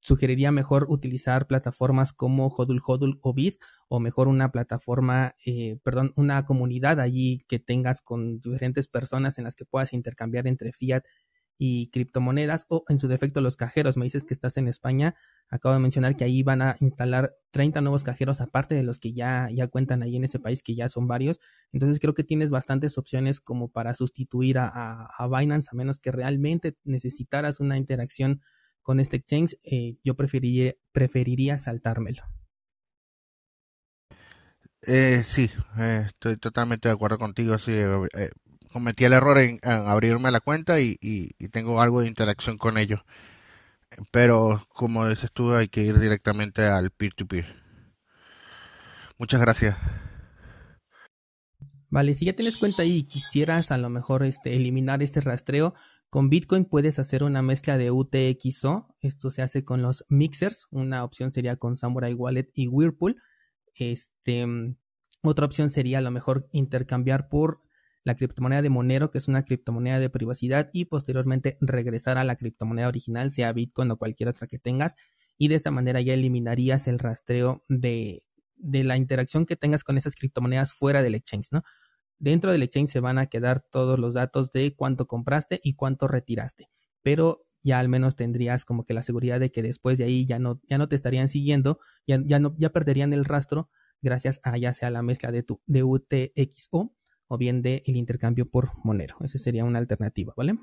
sugeriría 0.00 0.52
mejor 0.52 0.86
utilizar 0.88 1.46
plataformas 1.46 2.12
como 2.12 2.48
Hodul 2.48 2.82
Hodul 2.84 3.18
o 3.22 3.34
BIS 3.34 3.58
o 3.88 4.00
mejor 4.00 4.28
una 4.28 4.52
plataforma, 4.52 5.34
eh, 5.46 5.78
perdón, 5.82 6.12
una 6.16 6.44
comunidad 6.44 7.00
allí 7.00 7.44
que 7.48 7.58
tengas 7.58 8.02
con 8.02 8.40
diferentes 8.40 8.88
personas 8.88 9.38
en 9.38 9.44
las 9.44 9.56
que 9.56 9.64
puedas 9.64 9.92
intercambiar 9.92 10.46
entre 10.46 10.72
fiat 10.72 11.04
y 11.60 11.90
criptomonedas 11.90 12.66
o 12.68 12.84
en 12.88 13.00
su 13.00 13.08
defecto 13.08 13.40
los 13.40 13.56
cajeros. 13.56 13.96
Me 13.96 14.04
dices 14.04 14.24
que 14.24 14.32
estás 14.32 14.56
en 14.56 14.68
España. 14.68 15.16
Acabo 15.48 15.74
de 15.74 15.80
mencionar 15.80 16.16
que 16.16 16.24
ahí 16.24 16.44
van 16.44 16.62
a 16.62 16.76
instalar 16.80 17.34
30 17.50 17.80
nuevos 17.80 18.04
cajeros 18.04 18.40
aparte 18.40 18.76
de 18.76 18.84
los 18.84 19.00
que 19.00 19.12
ya, 19.12 19.48
ya 19.52 19.66
cuentan 19.66 20.02
ahí 20.04 20.16
en 20.16 20.24
ese 20.24 20.38
país, 20.38 20.62
que 20.62 20.76
ya 20.76 20.88
son 20.88 21.08
varios. 21.08 21.40
Entonces 21.72 21.98
creo 21.98 22.14
que 22.14 22.22
tienes 22.22 22.50
bastantes 22.50 22.96
opciones 22.96 23.40
como 23.40 23.68
para 23.68 23.94
sustituir 23.94 24.58
a, 24.58 24.68
a, 25.06 25.28
Binance, 25.28 25.70
a 25.72 25.76
menos 25.76 26.00
que 26.00 26.12
realmente 26.12 26.76
necesitaras 26.84 27.58
una 27.58 27.76
interacción 27.76 28.40
con 28.88 29.00
este 29.00 29.18
exchange. 29.18 29.54
Eh, 29.64 29.98
yo 30.02 30.14
preferiría, 30.14 30.74
preferiría 30.92 31.58
saltármelo. 31.58 32.22
Eh, 34.86 35.22
sí, 35.26 35.50
eh, 35.78 36.04
estoy 36.06 36.38
totalmente 36.38 36.88
de 36.88 36.94
acuerdo 36.94 37.18
contigo. 37.18 37.58
Sí, 37.58 37.72
eh, 37.74 38.30
cometí 38.72 39.04
el 39.04 39.12
error 39.12 39.36
en, 39.40 39.60
abrirme 39.62 40.30
la 40.30 40.40
cuenta 40.40 40.80
y, 40.80 40.96
tengo 41.52 41.82
algo 41.82 42.00
de 42.00 42.08
interacción 42.08 42.56
con 42.56 42.78
ellos. 42.78 43.02
Pero 44.10 44.64
como 44.70 45.06
dices 45.06 45.30
tú, 45.34 45.52
hay 45.52 45.68
que 45.68 45.82
ir 45.82 45.98
directamente 45.98 46.62
al 46.62 46.90
peer-to-peer. 46.90 47.62
Muchas 49.18 49.38
gracias. 49.42 49.76
Vale, 51.90 52.14
si 52.14 52.24
ya 52.24 52.32
tienes 52.32 52.56
cuenta 52.56 52.84
ahí 52.84 53.00
y 53.00 53.02
quisieras 53.02 53.70
a 53.70 53.76
lo 53.76 53.90
mejor 53.90 54.24
este, 54.24 54.56
eliminar 54.56 55.02
este 55.02 55.20
rastreo, 55.20 55.74
con 56.10 56.30
Bitcoin 56.30 56.64
puedes 56.64 56.98
hacer 56.98 57.22
una 57.22 57.42
mezcla 57.42 57.76
de 57.76 57.90
UTXO. 57.90 58.94
Esto 59.00 59.30
se 59.30 59.42
hace 59.42 59.64
con 59.64 59.82
los 59.82 60.04
mixers. 60.08 60.66
Una 60.70 61.04
opción 61.04 61.32
sería 61.32 61.56
con 61.56 61.76
Samurai 61.76 62.14
Wallet 62.14 62.50
y 62.54 62.68
Whirlpool. 62.68 63.16
Este, 63.74 64.46
otra 65.22 65.46
opción 65.46 65.70
sería 65.70 65.98
a 65.98 66.02
lo 66.02 66.10
mejor 66.10 66.48
intercambiar 66.52 67.28
por 67.28 67.60
la 68.04 68.16
criptomoneda 68.16 68.62
de 68.62 68.70
Monero, 68.70 69.10
que 69.10 69.18
es 69.18 69.28
una 69.28 69.44
criptomoneda 69.44 69.98
de 69.98 70.08
privacidad, 70.08 70.70
y 70.72 70.86
posteriormente 70.86 71.58
regresar 71.60 72.16
a 72.16 72.24
la 72.24 72.36
criptomoneda 72.36 72.88
original, 72.88 73.30
sea 73.30 73.52
Bitcoin 73.52 73.90
o 73.90 73.98
cualquier 73.98 74.30
otra 74.30 74.46
que 74.46 74.58
tengas, 74.58 74.94
y 75.36 75.48
de 75.48 75.56
esta 75.56 75.70
manera 75.70 76.00
ya 76.00 76.14
eliminarías 76.14 76.88
el 76.88 76.98
rastreo 76.98 77.64
de, 77.68 78.22
de 78.56 78.84
la 78.84 78.96
interacción 78.96 79.44
que 79.44 79.56
tengas 79.56 79.84
con 79.84 79.98
esas 79.98 80.14
criptomonedas 80.14 80.72
fuera 80.72 81.02
del 81.02 81.16
exchange, 81.16 81.48
¿no? 81.52 81.62
Dentro 82.18 82.52
del 82.52 82.62
exchange 82.62 82.90
se 82.90 83.00
van 83.00 83.18
a 83.18 83.26
quedar 83.26 83.60
todos 83.60 83.98
los 83.98 84.14
datos 84.14 84.52
de 84.52 84.74
cuánto 84.74 85.06
compraste 85.06 85.60
y 85.62 85.74
cuánto 85.74 86.08
retiraste, 86.08 86.68
pero 87.02 87.44
ya 87.62 87.78
al 87.78 87.88
menos 87.88 88.16
tendrías 88.16 88.64
como 88.64 88.84
que 88.84 88.94
la 88.94 89.02
seguridad 89.02 89.40
de 89.40 89.50
que 89.50 89.62
después 89.62 89.98
de 89.98 90.04
ahí 90.04 90.26
ya 90.26 90.38
no, 90.38 90.60
ya 90.68 90.78
no 90.78 90.88
te 90.88 90.96
estarían 90.96 91.28
siguiendo, 91.28 91.78
ya, 92.06 92.20
ya, 92.24 92.38
no, 92.38 92.54
ya 92.58 92.70
perderían 92.70 93.12
el 93.12 93.24
rastro 93.24 93.68
gracias 94.00 94.40
a 94.44 94.56
ya 94.56 94.72
sea 94.74 94.90
la 94.90 95.02
mezcla 95.02 95.32
de 95.32 95.42
tu 95.42 95.60
de 95.66 95.82
UTXO 95.82 96.94
o 97.26 97.38
bien 97.38 97.62
de 97.62 97.82
el 97.86 97.96
intercambio 97.96 98.48
por 98.48 98.72
Monero. 98.84 99.16
Esa 99.20 99.38
sería 99.38 99.64
una 99.64 99.78
alternativa, 99.78 100.32
¿vale? 100.36 100.58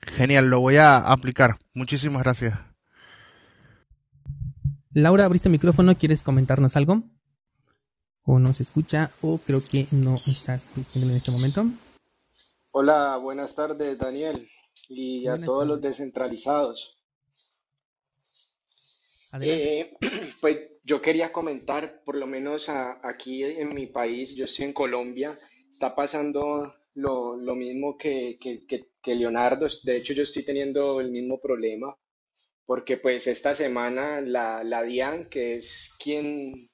Genial, 0.00 0.50
lo 0.50 0.60
voy 0.60 0.76
a 0.76 0.98
aplicar. 0.98 1.56
Muchísimas 1.74 2.22
gracias. 2.22 2.58
Laura, 4.92 5.24
abriste 5.24 5.48
el 5.48 5.52
micrófono, 5.52 5.96
¿quieres 5.96 6.22
comentarnos 6.22 6.76
algo? 6.76 7.04
O 8.30 8.38
no 8.38 8.52
se 8.52 8.62
escucha, 8.62 9.10
o 9.22 9.38
creo 9.38 9.58
que 9.58 9.86
no 9.90 10.16
estás 10.16 10.68
en 10.94 11.10
este 11.12 11.30
momento. 11.30 11.64
Hola, 12.72 13.16
buenas 13.16 13.54
tardes, 13.54 13.96
Daniel, 13.96 14.46
y 14.86 15.26
a 15.26 15.40
todos 15.40 15.66
los 15.66 15.80
descentralizados. 15.80 16.98
Eh, 19.40 19.96
pues 20.42 20.58
yo 20.84 21.00
quería 21.00 21.32
comentar, 21.32 22.02
por 22.04 22.16
lo 22.16 22.26
menos 22.26 22.68
aquí 22.68 23.44
en 23.44 23.74
mi 23.74 23.86
país, 23.86 24.34
yo 24.34 24.44
estoy 24.44 24.66
en 24.66 24.74
Colombia, 24.74 25.38
está 25.70 25.94
pasando 25.94 26.74
lo, 26.96 27.54
mismo 27.54 27.96
que, 27.96 28.38
Leonardo. 29.06 29.68
De 29.84 29.96
hecho, 29.96 30.12
yo 30.12 30.24
estoy 30.24 30.44
teniendo 30.44 31.00
el 31.00 31.10
mismo 31.10 31.40
problema, 31.40 31.96
porque 32.66 32.98
pues 32.98 33.26
esta 33.26 33.54
semana 33.54 34.20
la, 34.20 34.62
la 34.64 34.82
DIAN, 34.82 35.30
que 35.30 35.56
es 35.56 35.94
quien, 35.98 36.68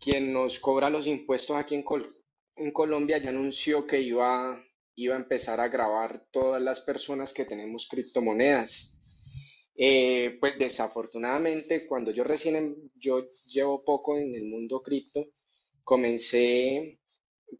quien 0.00 0.32
nos 0.32 0.58
cobra 0.60 0.90
los 0.90 1.06
impuestos 1.06 1.56
aquí 1.56 1.74
en, 1.74 1.84
en 2.56 2.72
Colombia, 2.72 3.18
ya 3.18 3.30
anunció 3.30 3.86
que 3.86 4.00
iba, 4.00 4.62
iba 4.94 5.14
a 5.14 5.18
empezar 5.18 5.60
a 5.60 5.68
grabar 5.68 6.26
todas 6.30 6.60
las 6.62 6.80
personas 6.80 7.32
que 7.32 7.44
tenemos 7.44 7.86
criptomonedas. 7.88 8.92
Eh, 9.78 10.38
pues 10.40 10.58
desafortunadamente, 10.58 11.86
cuando 11.86 12.10
yo 12.10 12.24
recién, 12.24 12.90
yo 12.94 13.28
llevo 13.46 13.84
poco 13.84 14.16
en 14.16 14.34
el 14.34 14.44
mundo 14.44 14.82
cripto, 14.82 15.26
comencé, 15.84 17.00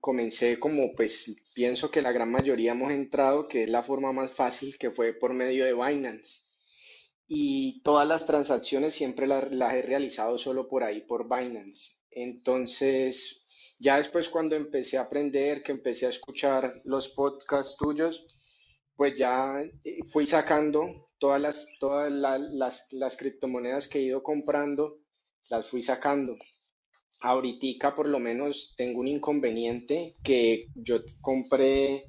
comencé 0.00 0.58
como 0.58 0.94
pues 0.94 1.36
pienso 1.54 1.90
que 1.90 2.02
la 2.02 2.12
gran 2.12 2.30
mayoría 2.30 2.72
hemos 2.72 2.90
entrado, 2.90 3.48
que 3.48 3.64
es 3.64 3.70
la 3.70 3.82
forma 3.82 4.12
más 4.12 4.32
fácil, 4.32 4.78
que 4.78 4.90
fue 4.90 5.12
por 5.12 5.34
medio 5.34 5.66
de 5.66 5.74
Binance. 5.74 6.42
Y 7.28 7.82
todas 7.82 8.06
las 8.08 8.24
transacciones 8.26 8.94
siempre 8.94 9.26
las, 9.26 9.52
las 9.52 9.74
he 9.74 9.82
realizado 9.82 10.38
solo 10.38 10.68
por 10.68 10.84
ahí, 10.84 11.02
por 11.02 11.24
Binance. 11.28 11.95
Entonces, 12.16 13.44
ya 13.78 13.98
después 13.98 14.30
cuando 14.30 14.56
empecé 14.56 14.96
a 14.96 15.02
aprender, 15.02 15.62
que 15.62 15.72
empecé 15.72 16.06
a 16.06 16.08
escuchar 16.08 16.80
los 16.84 17.08
podcasts 17.08 17.76
tuyos, 17.76 18.26
pues 18.96 19.18
ya 19.18 19.62
eh, 19.84 19.98
fui 20.10 20.26
sacando 20.26 21.10
todas 21.18 21.42
las, 21.42 21.68
todas 21.78 22.10
las, 22.10 22.86
las 22.90 23.16
criptomonedas 23.18 23.86
que 23.86 23.98
he 23.98 24.02
ido 24.02 24.22
comprando, 24.22 24.96
las 25.50 25.68
fui 25.68 25.82
sacando. 25.82 26.38
Ahorita 27.20 27.94
por 27.94 28.08
lo 28.08 28.18
menos 28.18 28.72
tengo 28.78 29.00
un 29.00 29.08
inconveniente 29.08 30.16
que 30.24 30.68
yo 30.74 31.00
compré 31.20 32.06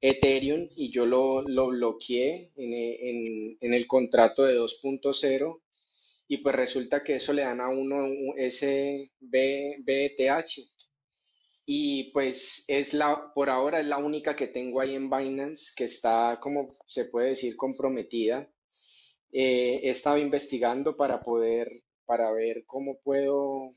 Ethereum 0.00 0.68
y 0.76 0.92
yo 0.92 1.04
lo, 1.04 1.42
lo 1.42 1.66
bloqueé 1.66 2.52
en, 2.54 2.74
en, 2.74 3.56
en, 3.60 3.74
el 3.74 3.88
contrato 3.88 4.44
de 4.44 4.56
2.0 4.56 5.61
y 6.28 6.38
pues 6.38 6.54
resulta 6.54 7.02
que 7.04 7.16
eso 7.16 7.32
le 7.32 7.42
dan 7.42 7.60
a 7.60 7.68
uno 7.68 8.06
ese 8.36 9.12
BETH 9.20 10.58
y 11.64 12.10
pues 12.12 12.64
es 12.66 12.92
la, 12.94 13.32
por 13.34 13.48
ahora 13.50 13.80
es 13.80 13.86
la 13.86 13.98
única 13.98 14.34
que 14.36 14.48
tengo 14.48 14.80
ahí 14.80 14.94
en 14.94 15.08
Binance 15.10 15.72
que 15.76 15.84
está, 15.84 16.38
como 16.40 16.76
se 16.86 17.06
puede 17.06 17.30
decir, 17.30 17.56
comprometida. 17.56 18.48
Eh, 19.32 19.80
he 19.84 19.90
estado 19.90 20.18
investigando 20.18 20.96
para 20.96 21.22
poder, 21.22 21.82
para 22.06 22.32
ver 22.32 22.64
cómo 22.66 22.98
puedo, 23.02 23.74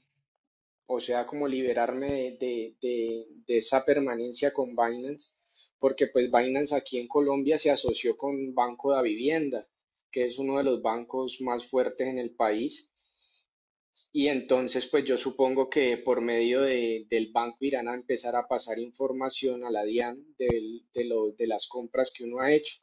o 0.87 0.99
sea, 1.01 1.25
cómo 1.25 1.47
liberarme 1.47 2.37
de, 2.39 2.75
de, 2.81 3.25
de 3.47 3.57
esa 3.57 3.85
permanencia 3.85 4.53
con 4.53 4.75
Binance, 4.75 5.31
porque 5.79 6.07
pues 6.07 6.31
Binance 6.31 6.75
aquí 6.75 6.99
en 6.99 7.07
Colombia 7.07 7.57
se 7.59 7.71
asoció 7.71 8.17
con 8.17 8.53
Banco 8.55 8.95
de 8.95 9.03
Vivienda, 9.03 9.67
que 10.15 10.23
es 10.23 10.39
uno 10.39 10.57
de 10.59 10.63
los 10.63 10.81
bancos 10.81 11.41
más 11.41 11.67
fuertes 11.67 12.07
en 12.07 12.19
el 12.19 12.33
país 12.33 12.89
y 14.17 14.29
entonces, 14.29 14.87
pues 14.87 15.03
yo 15.03 15.17
supongo 15.17 15.69
que 15.69 15.97
por 15.97 16.21
medio 16.21 16.61
de, 16.61 17.05
del 17.09 17.33
banco 17.33 17.57
irán 17.65 17.89
a 17.89 17.95
empezar 17.95 18.37
a 18.37 18.47
pasar 18.47 18.79
información 18.79 19.65
a 19.65 19.69
la 19.69 19.83
DIAN 19.83 20.23
de, 20.37 21.03
lo, 21.03 21.31
de 21.33 21.47
las 21.47 21.67
compras 21.67 22.13
que 22.15 22.23
uno 22.23 22.39
ha 22.39 22.53
hecho. 22.53 22.77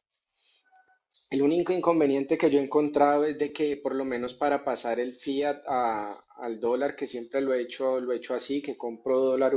El 1.31 1.41
único 1.41 1.73
inconveniente 1.73 2.37
que 2.37 2.51
yo 2.51 2.59
he 2.59 2.63
encontrado 2.63 3.25
es 3.25 3.39
de 3.39 3.51
que 3.51 3.77
por 3.77 3.95
lo 3.95 4.05
menos 4.05 4.35
para 4.35 4.63
pasar 4.63 4.99
el 4.99 5.15
fiat 5.15 5.63
al 5.65 6.59
dólar, 6.59 6.95
que 6.95 7.07
siempre 7.07 7.41
lo 7.41 7.55
he 7.55 7.63
hecho, 7.63 7.99
lo 7.99 8.13
he 8.13 8.17
hecho 8.17 8.35
así, 8.35 8.61
que 8.61 8.77
compro 8.77 9.19
dólar, 9.19 9.53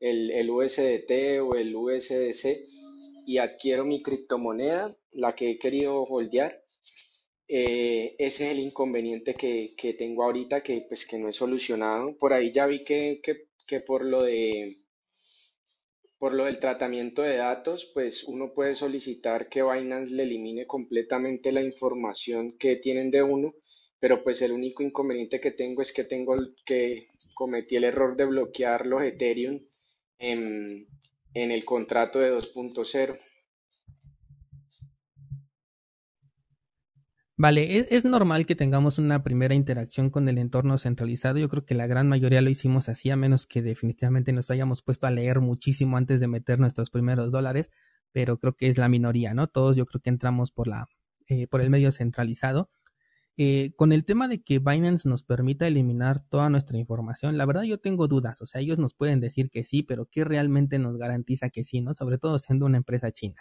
el, 0.00 0.30
el 0.30 0.48
USDT 0.48 1.42
o 1.42 1.54
el 1.54 1.76
USDC 1.76 2.64
y 3.26 3.36
adquiero 3.36 3.84
mi 3.84 4.02
criptomoneda, 4.02 4.96
la 5.12 5.34
que 5.34 5.50
he 5.50 5.58
querido 5.58 6.02
holdear, 6.04 6.64
eh, 7.48 8.14
ese 8.18 8.46
es 8.46 8.52
el 8.52 8.58
inconveniente 8.60 9.34
que, 9.34 9.74
tengo 9.98 10.22
ahorita 10.24 10.62
que 10.62 10.84
pues 10.86 11.06
que 11.06 11.18
no 11.18 11.28
he 11.28 11.32
solucionado. 11.32 12.16
Por 12.18 12.32
ahí 12.34 12.52
ya 12.52 12.66
vi 12.66 12.84
que, 12.84 13.22
que, 13.66 13.80
por 13.80 14.04
lo 14.04 14.22
de 14.22 14.78
por 16.18 16.34
lo 16.34 16.44
del 16.44 16.58
tratamiento 16.58 17.22
de 17.22 17.36
datos, 17.36 17.90
pues 17.94 18.24
uno 18.24 18.52
puede 18.52 18.74
solicitar 18.74 19.48
que 19.48 19.62
Binance 19.62 20.14
le 20.14 20.24
elimine 20.24 20.66
completamente 20.66 21.52
la 21.52 21.62
información 21.62 22.58
que 22.58 22.76
tienen 22.76 23.10
de 23.10 23.22
uno, 23.22 23.54
pero 24.00 24.24
pues 24.24 24.42
el 24.42 24.52
único 24.52 24.82
inconveniente 24.82 25.40
que 25.40 25.52
tengo 25.52 25.80
es 25.80 25.92
que 25.92 26.04
tengo 26.04 26.36
que 26.66 27.06
cometí 27.34 27.76
el 27.76 27.84
error 27.84 28.16
de 28.16 28.24
bloquear 28.26 28.84
los 28.84 29.02
Ethereum 29.02 29.60
en, 30.18 30.88
en 31.34 31.50
el 31.52 31.64
contrato 31.64 32.18
de 32.18 32.32
2.0. 32.32 33.18
Vale, 37.40 37.86
es, 37.94 38.04
normal 38.04 38.46
que 38.46 38.56
tengamos 38.56 38.98
una 38.98 39.22
primera 39.22 39.54
interacción 39.54 40.10
con 40.10 40.28
el 40.28 40.38
entorno 40.38 40.76
centralizado. 40.76 41.38
Yo 41.38 41.48
creo 41.48 41.64
que 41.64 41.76
la 41.76 41.86
gran 41.86 42.08
mayoría 42.08 42.42
lo 42.42 42.50
hicimos 42.50 42.88
así, 42.88 43.10
a 43.10 43.16
menos 43.16 43.46
que 43.46 43.62
definitivamente 43.62 44.32
nos 44.32 44.50
hayamos 44.50 44.82
puesto 44.82 45.06
a 45.06 45.12
leer 45.12 45.38
muchísimo 45.40 45.96
antes 45.96 46.18
de 46.18 46.26
meter 46.26 46.58
nuestros 46.58 46.90
primeros 46.90 47.30
dólares, 47.30 47.70
pero 48.10 48.38
creo 48.38 48.56
que 48.56 48.66
es 48.66 48.76
la 48.76 48.88
minoría, 48.88 49.34
¿no? 49.34 49.46
Todos 49.46 49.76
yo 49.76 49.86
creo 49.86 50.00
que 50.00 50.10
entramos 50.10 50.50
por 50.50 50.66
la, 50.66 50.88
eh, 51.28 51.46
por 51.46 51.60
el 51.60 51.70
medio 51.70 51.92
centralizado. 51.92 52.70
Eh, 53.36 53.72
con 53.76 53.92
el 53.92 54.04
tema 54.04 54.26
de 54.26 54.42
que 54.42 54.58
Binance 54.58 55.08
nos 55.08 55.22
permita 55.22 55.68
eliminar 55.68 56.24
toda 56.28 56.50
nuestra 56.50 56.76
información, 56.76 57.38
la 57.38 57.46
verdad 57.46 57.62
yo 57.62 57.78
tengo 57.78 58.08
dudas, 58.08 58.42
o 58.42 58.46
sea, 58.46 58.60
ellos 58.60 58.80
nos 58.80 58.94
pueden 58.94 59.20
decir 59.20 59.48
que 59.50 59.62
sí, 59.62 59.84
pero 59.84 60.06
¿qué 60.06 60.24
realmente 60.24 60.80
nos 60.80 60.96
garantiza 60.96 61.50
que 61.50 61.62
sí, 61.62 61.82
no? 61.82 61.94
Sobre 61.94 62.18
todo 62.18 62.40
siendo 62.40 62.66
una 62.66 62.78
empresa 62.78 63.12
china. 63.12 63.40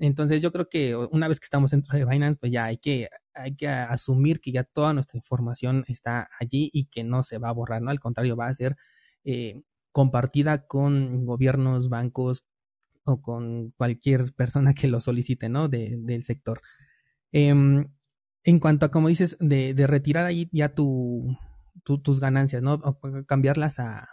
Entonces 0.00 0.40
yo 0.40 0.50
creo 0.50 0.68
que 0.68 0.96
una 0.96 1.28
vez 1.28 1.38
que 1.38 1.44
estamos 1.44 1.70
dentro 1.72 1.96
de 1.96 2.06
Binance, 2.06 2.38
pues 2.40 2.50
ya 2.50 2.64
hay 2.64 2.78
que, 2.78 3.10
hay 3.34 3.54
que 3.54 3.68
asumir 3.68 4.40
que 4.40 4.50
ya 4.50 4.64
toda 4.64 4.94
nuestra 4.94 5.18
información 5.18 5.84
está 5.88 6.30
allí 6.40 6.70
y 6.72 6.86
que 6.86 7.04
no 7.04 7.22
se 7.22 7.38
va 7.38 7.50
a 7.50 7.52
borrar, 7.52 7.82
¿no? 7.82 7.90
Al 7.90 8.00
contrario, 8.00 8.34
va 8.34 8.46
a 8.46 8.54
ser 8.54 8.76
eh, 9.24 9.62
compartida 9.92 10.66
con 10.66 11.26
gobiernos, 11.26 11.90
bancos 11.90 12.46
o 13.04 13.20
con 13.20 13.72
cualquier 13.72 14.32
persona 14.34 14.74
que 14.74 14.88
lo 14.88 15.00
solicite, 15.00 15.48
¿no? 15.50 15.68
del 15.68 16.24
sector. 16.24 16.62
Em, 17.32 17.86
en 18.44 18.58
cuanto 18.58 18.86
a, 18.86 18.90
como 18.90 19.08
dices, 19.08 19.36
de, 19.40 19.74
retirar 19.86 20.24
ahí 20.26 20.48
ya 20.52 20.74
tu, 20.74 21.36
tus 21.84 22.20
ganancias, 22.20 22.62
¿no? 22.62 22.74
O 22.74 22.98
cambiarlas 23.26 23.78
a, 23.78 24.08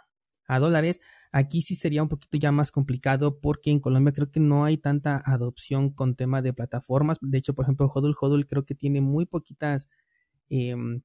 a 0.46 0.58
dólares, 0.58 1.00
Aquí 1.32 1.62
sí 1.62 1.74
sería 1.74 2.02
un 2.02 2.08
poquito 2.08 2.38
ya 2.38 2.52
más 2.52 2.70
complicado 2.72 3.40
porque 3.40 3.70
en 3.70 3.80
Colombia 3.80 4.12
creo 4.12 4.30
que 4.30 4.40
no 4.40 4.64
hay 4.64 4.78
tanta 4.78 5.22
adopción 5.24 5.90
con 5.90 6.14
tema 6.14 6.42
de 6.42 6.52
plataformas. 6.52 7.18
De 7.20 7.38
hecho, 7.38 7.54
por 7.54 7.64
ejemplo, 7.64 7.86
Hodul 7.92 8.16
Hodul 8.20 8.46
creo 8.46 8.64
que 8.64 8.74
tiene 8.74 9.00
muy 9.00 9.26
poquitas, 9.26 9.88
em, 10.48 11.02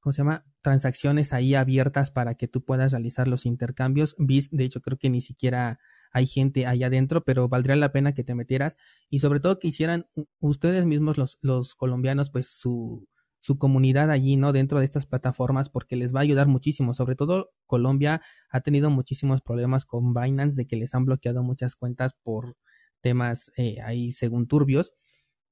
¿cómo 0.00 0.12
se 0.12 0.18
llama? 0.18 0.44
Transacciones 0.62 1.32
ahí 1.32 1.54
abiertas 1.54 2.10
para 2.10 2.34
que 2.34 2.48
tú 2.48 2.64
puedas 2.64 2.92
realizar 2.92 3.28
los 3.28 3.46
intercambios. 3.46 4.16
BIS, 4.18 4.50
de 4.50 4.64
hecho, 4.64 4.80
creo 4.82 4.98
que 4.98 5.10
ni 5.10 5.20
siquiera 5.20 5.78
hay 6.12 6.26
gente 6.26 6.66
ahí 6.66 6.82
adentro, 6.84 7.24
pero 7.24 7.48
valdría 7.48 7.76
la 7.76 7.92
pena 7.92 8.14
que 8.14 8.24
te 8.24 8.34
metieras 8.34 8.76
y 9.10 9.20
sobre 9.20 9.40
todo 9.40 9.58
que 9.58 9.68
hicieran 9.68 10.06
ustedes 10.40 10.84
mismos 10.86 11.18
los, 11.18 11.38
los 11.42 11.74
colombianos 11.74 12.30
pues 12.30 12.48
su, 12.48 13.06
su 13.40 13.58
comunidad 13.58 14.10
allí, 14.10 14.36
¿no? 14.36 14.52
Dentro 14.52 14.78
de 14.78 14.84
estas 14.84 15.06
plataformas 15.06 15.68
porque 15.68 15.96
les 15.96 16.14
va 16.14 16.20
a 16.20 16.22
ayudar 16.22 16.46
muchísimo. 16.48 16.94
Sobre 16.94 17.16
todo 17.16 17.50
Colombia 17.66 18.22
ha 18.50 18.60
tenido 18.60 18.90
muchísimos 18.90 19.42
problemas 19.42 19.84
con 19.84 20.14
Binance 20.14 20.56
de 20.56 20.66
que 20.66 20.76
les 20.76 20.94
han 20.94 21.04
bloqueado 21.04 21.42
muchas 21.42 21.76
cuentas 21.76 22.14
por 22.22 22.56
temas 23.00 23.52
eh, 23.56 23.78
ahí 23.84 24.12
según 24.12 24.46
turbios. 24.46 24.92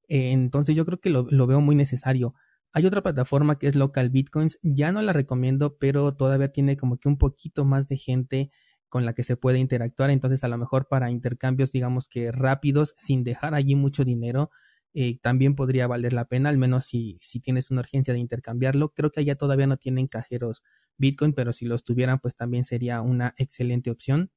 Eh, 0.07 0.31
entonces 0.31 0.75
yo 0.75 0.85
creo 0.85 0.99
que 0.99 1.09
lo, 1.09 1.27
lo, 1.29 1.47
veo 1.47 1.61
muy 1.61 1.75
necesario. 1.75 2.35
Hay 2.73 2.85
otra 2.85 3.01
plataforma 3.01 3.57
que 3.57 3.67
es 3.67 3.75
Local 3.75 4.09
Bitcoins. 4.09 4.59
Ya 4.61 4.91
no 4.91 5.01
la 5.01 5.13
recomiendo, 5.13 5.77
pero 5.77 6.15
todavía 6.15 6.51
tiene 6.51 6.77
como 6.77 6.97
que 6.97 7.07
un 7.07 7.17
poquito 7.17 7.65
más 7.65 7.87
de 7.87 7.97
gente 7.97 8.51
con 8.89 9.05
la 9.05 9.13
que 9.13 9.23
se 9.23 9.37
puede 9.37 9.59
interactuar. 9.59 10.09
Entonces 10.09 10.43
a 10.43 10.47
lo 10.47 10.57
mejor 10.57 10.87
para 10.87 11.11
intercambios 11.11 11.71
digamos 11.71 12.07
que 12.07 12.31
rápidos, 12.31 12.93
sin 12.97 13.23
dejar 13.23 13.53
allí 13.53 13.75
mucho 13.75 14.03
dinero, 14.03 14.51
eh, 14.97 15.19
también 15.21 15.55
podría 15.55 15.87
valer 15.87 16.13
la 16.13 16.23
pena, 16.25 16.47
al 16.47 16.57
menos 16.57 16.85
si, 16.85 17.19
si 17.21 17.41
tienes 17.41 17.69
una 17.69 17.81
urgencia 17.81 18.13
de 18.13 18.19
intercambiarlo. 18.21 18.93
Creo 18.93 19.11
que 19.11 19.19
allá 19.19 19.35
todavía 19.35 19.67
no 19.67 19.75
tienen 19.75 20.07
cajeros 20.07 20.63
Bitcoin, 20.97 21.33
pero 21.33 21.51
si 21.51 21.65
los 21.65 21.83
tuvieran, 21.83 22.19
pues 22.19 22.37
también 22.37 22.63
sería 22.63 23.01
una 23.01 23.35
excelente 23.37 23.91
opción. 23.91 24.31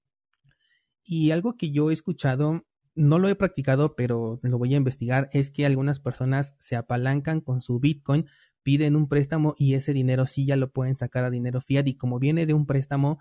Y 1.05 1.31
algo 1.31 1.57
que 1.57 1.71
yo 1.71 1.91
he 1.91 1.93
escuchado, 1.93 2.67
no 2.97 3.21
lo 3.21 3.29
he 3.29 3.37
practicado, 3.37 3.95
pero 3.95 4.41
lo 4.43 4.59
voy 4.59 4.75
a 4.75 4.79
investigar, 4.79 5.31
es 5.33 5.51
que 5.51 5.65
algunas 5.65 6.01
personas 6.01 6.57
se 6.59 6.75
apalancan 6.75 7.41
con 7.41 7.61
su 7.61 7.79
Bitcoin, 7.79 8.27
piden 8.65 8.97
un 8.97 9.09
préstamo 9.09 9.55
y 9.57 9.75
ese 9.75 9.93
dinero 9.93 10.27
sí 10.27 10.45
ya 10.45 10.57
lo 10.57 10.73
pueden 10.73 10.97
sacar 10.97 11.23
a 11.23 11.31
dinero 11.31 11.61
fiat 11.61 11.87
y 11.87 11.95
como 11.95 12.19
viene 12.19 12.47
de 12.47 12.55
un 12.55 12.67
préstamo, 12.67 13.21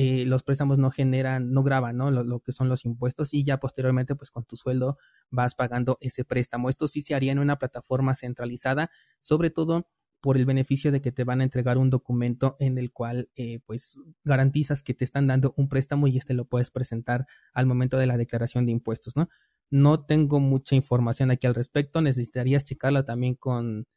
eh, 0.00 0.24
los 0.26 0.44
préstamos 0.44 0.78
no 0.78 0.92
generan, 0.92 1.50
no 1.50 1.64
graban, 1.64 1.96
¿no? 1.96 2.12
Lo, 2.12 2.38
que 2.38 2.52
son 2.52 2.68
los 2.68 2.84
impuestos 2.84 3.34
y 3.34 3.42
ya 3.42 3.58
posteriormente, 3.58 4.14
pues 4.14 4.30
con 4.30 4.44
tu 4.44 4.54
sueldo 4.56 4.96
vas 5.28 5.56
pagando 5.56 5.98
ese 6.00 6.24
préstamo. 6.24 6.68
Esto 6.68 6.86
sí 6.86 7.02
se 7.02 7.16
haría 7.16 7.32
en 7.32 7.40
una 7.40 7.58
plataforma 7.58 8.14
centralizada, 8.14 8.92
sobre 9.20 9.50
todo 9.50 9.88
por 10.20 10.36
el 10.36 10.46
beneficio 10.46 10.92
de 10.92 11.00
que 11.00 11.10
te 11.10 11.24
van 11.24 11.40
a 11.40 11.42
entregar 11.42 11.78
un 11.78 11.90
documento 11.90 12.54
en 12.60 12.78
el 12.78 12.92
cual 12.92 13.28
eh, 13.34 13.58
pues 13.66 14.00
garantizas 14.22 14.84
que 14.84 14.94
te 14.94 15.04
están 15.04 15.26
dando 15.26 15.52
un 15.56 15.68
préstamo 15.68 16.06
y 16.06 16.16
este 16.16 16.32
lo 16.32 16.44
puedes 16.44 16.70
presentar 16.70 17.26
al 17.52 17.66
momento 17.66 17.98
de 17.98 18.06
la 18.06 18.16
declaración 18.16 18.66
de 18.66 18.70
impuestos, 18.70 19.16
¿no? 19.16 19.28
No 19.68 20.06
tengo 20.06 20.38
mucha 20.38 20.76
información 20.76 21.32
aquí 21.32 21.48
al 21.48 21.56
respecto, 21.56 22.02
necesitarías 22.02 22.62
checarla 22.62 23.04
también 23.04 23.34
con 23.34 23.88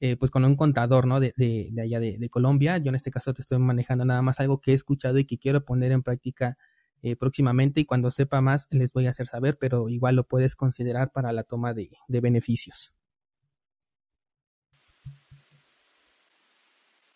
eh, 0.00 0.16
pues 0.16 0.30
con 0.30 0.44
un 0.44 0.54
contador, 0.54 1.06
¿no? 1.06 1.18
De, 1.18 1.34
de, 1.36 1.70
de 1.72 1.82
allá 1.82 1.98
de, 1.98 2.28
Colombia. 2.30 2.78
Yo 2.78 2.90
en 2.90 2.94
este 2.94 3.10
caso 3.10 3.34
te 3.34 3.42
estoy 3.42 3.58
manejando 3.58 4.04
nada 4.04 4.22
más 4.22 4.38
algo 4.38 4.60
que 4.60 4.70
he 4.70 4.74
escuchado 4.74 5.18
y 5.18 5.24
que 5.24 5.38
quiero 5.38 5.64
poner 5.64 5.90
en 5.90 6.02
práctica 6.02 6.56
eh, 7.02 7.16
próximamente 7.16 7.80
y 7.80 7.84
cuando 7.84 8.10
sepa 8.10 8.40
más 8.40 8.68
les 8.70 8.92
voy 8.92 9.06
a 9.06 9.10
hacer 9.10 9.26
saber, 9.26 9.58
pero 9.58 9.88
igual 9.88 10.16
lo 10.16 10.24
puedes 10.24 10.54
considerar 10.56 11.10
para 11.10 11.32
la 11.32 11.42
toma 11.42 11.74
de, 11.74 11.90
beneficios. 12.08 12.92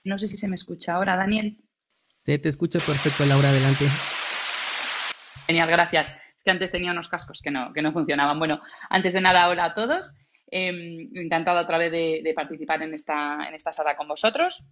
No 0.05 0.19
sé 0.19 0.29
si 0.29 0.37
se 0.37 0.49
me 0.49 0.57
escucha 0.57 0.95
ahora, 0.95 1.17
Daniel. 1.17 1.59
Sí, 2.25 2.39
te 2.39 2.49
escucho 2.49 2.81
perfecto, 2.81 3.25
Laura, 3.25 3.51
adelante. 3.51 3.87
Genial, 5.47 5.69
gracias. 5.69 6.11
Es 6.11 6.43
que 6.45 6.51
antes 6.51 6.73
tenía 6.73 6.91
unos 6.91 7.09
cascos 7.09 7.41
que 7.41 7.53
no, 7.53 7.73
que 7.73 7.83
no 7.83 7.93
funcionaban. 7.93 8.41
Bueno, 8.41 8.61
antes 8.91 9.13
de 9.13 9.21
nada, 9.21 9.49
hola 9.49 9.67
a 9.67 9.75
todos. 9.75 10.15
Eh, 10.55 11.09
encantado 11.15 11.61
otra 11.63 11.79
vez 11.79 11.91
de, 11.91 12.33
participar 12.37 12.83
en 12.83 12.93
esta, 12.93 13.49
en 13.49 13.55
esta 13.55 13.73
sala 13.73 13.97
con 13.97 14.07
vosotros. 14.07 14.63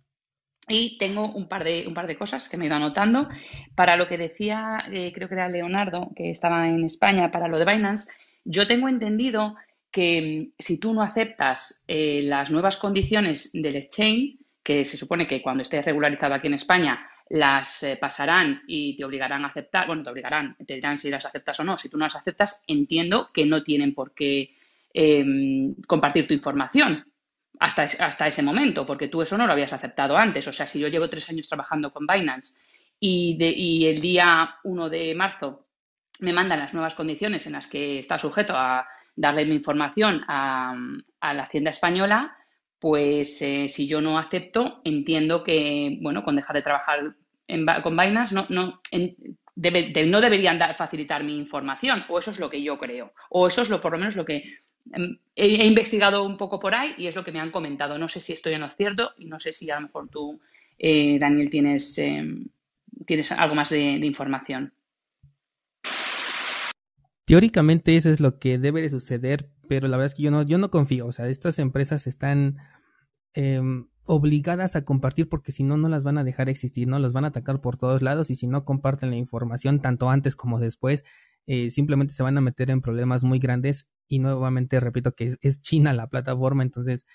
Y 0.69 0.99
tengo 0.99 1.33
un 1.33 1.49
par, 1.49 1.65
de, 1.65 1.87
un 1.89 1.95
par 1.95 2.07
de 2.07 2.17
cosas 2.17 2.49
que 2.49 2.59
me 2.59 2.65
he 2.65 2.69
ido 2.69 2.77
anotando. 2.77 3.29
Para 3.75 3.97
lo 3.97 4.07
que 4.07 4.19
decía, 4.19 4.85
eh, 4.93 5.11
creo 5.13 5.27
que 5.27 5.35
era 5.35 5.49
Leonardo, 5.49 6.11
que 6.15 6.31
estaba 6.31 6.69
en 6.69 6.85
España, 6.85 7.31
para 7.31 7.49
lo 7.49 7.59
de 7.59 7.65
Binance, 7.65 8.13
yo 8.45 8.67
tengo 8.67 8.89
entendido 8.89 9.55
que 9.91 10.51
mm, 10.51 10.63
si 10.63 10.79
tú 10.79 10.93
no 10.93 11.01
aceptas 11.01 11.83
eh, 11.89 12.21
las 12.25 12.51
nuevas 12.51 12.77
condiciones 12.77 13.51
del 13.55 13.77
exchange, 13.77 14.37
que 14.63 14.85
se 14.85 14.99
supone 14.99 15.27
que 15.27 15.41
cuando 15.41 15.63
estés 15.63 15.85
regularizado 15.85 16.35
aquí 16.35 16.47
en 16.47 16.55
España 16.55 17.09
las 17.31 17.83
eh, 17.85 17.97
pasarán 17.97 18.63
y 18.67 18.97
te 18.97 19.05
obligarán 19.05 19.45
a 19.45 19.49
aceptar, 19.49 19.87
bueno, 19.87 20.03
te 20.03 20.11
obligarán, 20.11 20.57
te 20.67 20.75
dirán 20.75 20.99
si 20.99 21.09
las 21.09 21.25
aceptas 21.25 21.59
o 21.61 21.65
no. 21.65 21.79
Si 21.79 21.89
tú 21.89 21.97
no 21.97 22.05
las 22.05 22.17
aceptas, 22.17 22.63
entiendo 22.67 23.31
que 23.33 23.47
no 23.47 23.63
tienen 23.63 23.95
por 23.95 24.13
qué 24.13 24.60
Em, 24.93 25.77
compartir 25.87 26.27
tu 26.27 26.35
información 26.35 27.05
hasta, 27.61 27.83
hasta 27.83 28.27
ese 28.27 28.43
momento, 28.43 28.85
porque 28.85 29.07
tú 29.07 29.23
eso 29.23 29.39
no 29.39 29.47
lo 29.47 29.53
habías 29.53 29.73
aceptado 29.73 30.17
antes. 30.17 30.49
O 30.49 30.53
sea, 30.53 30.67
si 30.67 30.81
yo 30.81 30.89
llevo 30.89 31.09
tres 31.09 31.29
años 31.29 31.49
trabajando 31.49 31.93
con 31.93 32.07
Binance 32.07 32.57
y, 32.99 33.87
el 33.87 34.01
día 34.01 34.57
1 34.65 34.91
de 34.91 35.15
marzo 35.15 35.69
me 36.21 36.33
mandan 36.33 36.59
las 36.59 36.75
nuevas 36.75 36.95
condiciones 36.95 37.47
en 37.47 37.53
las 37.53 37.69
que 37.69 38.01
está 38.01 38.19
sujeto 38.19 38.55
a 38.57 38.87
darle 39.15 39.47
mi 39.47 39.55
información 39.55 40.23
a, 40.27 40.75
la 41.21 41.43
Hacienda 41.45 41.71
Española, 41.71 42.37
pues 42.79 43.41
eh, 43.43 43.69
si 43.69 43.87
yo 43.87 44.01
no 44.01 44.19
acepto, 44.19 44.81
entiendo 44.85 45.45
que, 45.45 45.99
bueno, 46.01 46.25
con 46.25 46.37
dejar 46.37 46.57
de 46.57 46.63
trabajar 46.63 47.15
con 47.83 47.97
Binance, 47.97 48.35
no, 48.35 48.47
no, 48.49 48.81
no 48.87 50.21
deberían 50.21 50.75
facilitar 50.75 51.23
mi 51.23 51.37
información, 51.37 52.05
o 52.09 52.19
eso 52.19 52.33
es 52.33 52.39
lo 52.39 52.51
que 52.51 52.63
yo 52.63 52.79
creo, 52.79 53.13
o 53.31 53.47
eso 53.47 53.63
es 53.63 53.71
lo, 53.71 53.81
por 53.81 53.93
lo 53.93 53.99
menos 53.99 54.17
lo 54.17 54.25
que 54.25 54.61
he, 55.37 55.67
investigado 55.67 56.25
un 56.25 56.37
poco 56.37 56.61
por 56.61 56.75
ahí 56.75 56.95
y 56.99 57.07
es 57.07 57.15
lo 57.15 57.25
que 57.25 57.33
me 57.33 57.41
han 57.41 57.51
comentado. 57.51 57.99
No 57.99 58.09
sé 58.09 58.21
si 58.21 58.33
estoy 58.33 58.55
en 58.55 58.61
lo 58.61 58.71
cierto 58.71 59.13
y 59.19 59.27
no 59.27 59.41
sé 59.41 59.53
si 59.53 59.71
a 59.71 59.77
lo 59.77 59.83
mejor 59.83 60.09
tú, 60.09 60.41
eh, 60.79 61.19
Daniel, 61.19 61.51
tienes, 61.51 61.97
em, 61.99 62.47
tienes 63.07 63.33
algo 63.33 63.55
más 63.55 63.71
de, 63.71 63.97
información. 63.97 64.73
Teóricamente 67.25 67.97
eso 67.97 68.11
es 68.11 68.21
lo 68.21 68.39
que 68.39 68.59
debe 68.59 68.83
de 68.83 68.91
suceder, 68.91 69.49
pero 69.69 69.87
la 69.87 69.97
verdad 69.97 70.13
es 70.13 70.15
que 70.15 70.25
yo 70.25 70.31
no, 70.31 70.43
yo 70.43 70.59
no 70.59 70.71
confío. 70.71 71.07
O 71.07 71.13
sea, 71.13 71.29
estas 71.29 71.59
empresas 71.61 72.07
están 72.07 72.59
em, 73.35 73.87
obligadas 74.05 74.75
a 74.75 74.85
compartir 74.85 75.29
porque 75.29 75.53
si 75.53 75.63
no, 75.63 75.77
no 75.77 75.89
las 75.89 76.03
van 76.03 76.19
a 76.19 76.25
dejar 76.25 76.51
existir, 76.51 76.89
¿no? 76.89 76.99
Los 76.99 77.13
van 77.13 77.25
a 77.25 77.29
atacar 77.29 77.61
por 77.61 77.77
todos 77.77 78.03
lados 78.03 78.31
y 78.31 78.35
si 78.35 78.49
no 78.49 78.65
comparten 78.65 79.11
la 79.11 79.17
información 79.17 79.81
tanto 79.81 80.11
antes 80.11 80.35
como 80.35 80.59
después, 80.59 81.05
eh, 81.47 81.71
simplemente 81.71 82.13
se 82.13 82.25
van 82.25 82.37
a 82.37 82.41
meter 82.41 82.71
en 82.71 82.81
problemas 82.81 83.23
muy 83.23 83.39
grandes 83.39 83.89
y 84.11 84.19
nuevamente 84.19 84.81
repito 84.81 85.15
que 85.15 85.37
es, 85.41 85.63
China 85.63 85.93
la 85.93 86.09
plataforma, 86.09 86.65
entonces 86.65 87.07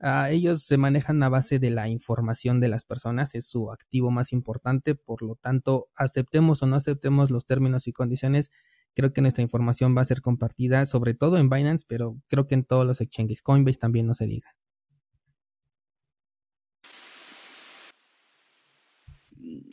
ah, 0.00 0.30
ellos 0.30 0.62
se 0.62 0.76
manejan 0.76 1.22
a 1.22 1.30
base 1.30 1.58
de 1.58 1.70
la 1.70 1.88
información 1.88 2.60
de 2.60 2.68
las 2.68 2.84
personas, 2.84 3.34
es 3.34 3.46
su 3.46 3.72
activo 3.72 4.10
más 4.10 4.32
importante, 4.34 4.94
por 4.94 5.22
lo 5.22 5.36
tanto, 5.36 5.88
aceptemos 5.96 6.62
o 6.62 6.66
no 6.66 6.76
aceptemos 6.76 7.30
los 7.30 7.46
términos 7.46 7.88
y 7.88 7.92
condiciones, 7.92 8.50
creo 8.94 9.14
que 9.14 9.22
nuestra 9.22 9.42
información 9.42 9.96
va 9.96 10.02
a 10.02 10.04
ser 10.04 10.20
compartida, 10.20 10.84
sobre 10.84 11.14
todo 11.14 11.38
en 11.38 11.48
Binance, 11.48 11.86
pero 11.88 12.20
creo 12.28 12.46
que 12.46 12.54
en 12.54 12.64
todos 12.64 12.86
los 12.86 13.00
exchanges, 13.00 13.40
Coinbase 13.40 13.78
también 13.78 14.06
no 14.06 14.14
se 14.14 14.26
diga. 14.26 14.54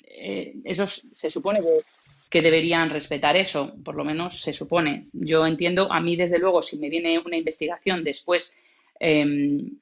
Eh, 0.08 0.62
eso 0.64 0.88
se 0.88 1.30
supone 1.30 1.60
que 1.60 1.82
que 2.30 2.42
deberían 2.42 2.92
respetar 2.92 3.36
eso, 3.36 3.74
por 3.84 3.96
lo 3.96 4.06
menos 4.06 4.42
se 4.42 4.54
supone. 4.54 5.06
Yo 5.14 5.46
entiendo, 5.48 5.92
a 5.92 6.00
mí 6.00 6.16
desde 6.16 6.38
luego, 6.38 6.62
si 6.62 6.78
me 6.78 6.90
viene 6.90 7.18
una 7.20 7.38
investigación 7.38 8.04
después, 8.04 8.56
em, 9.00 9.80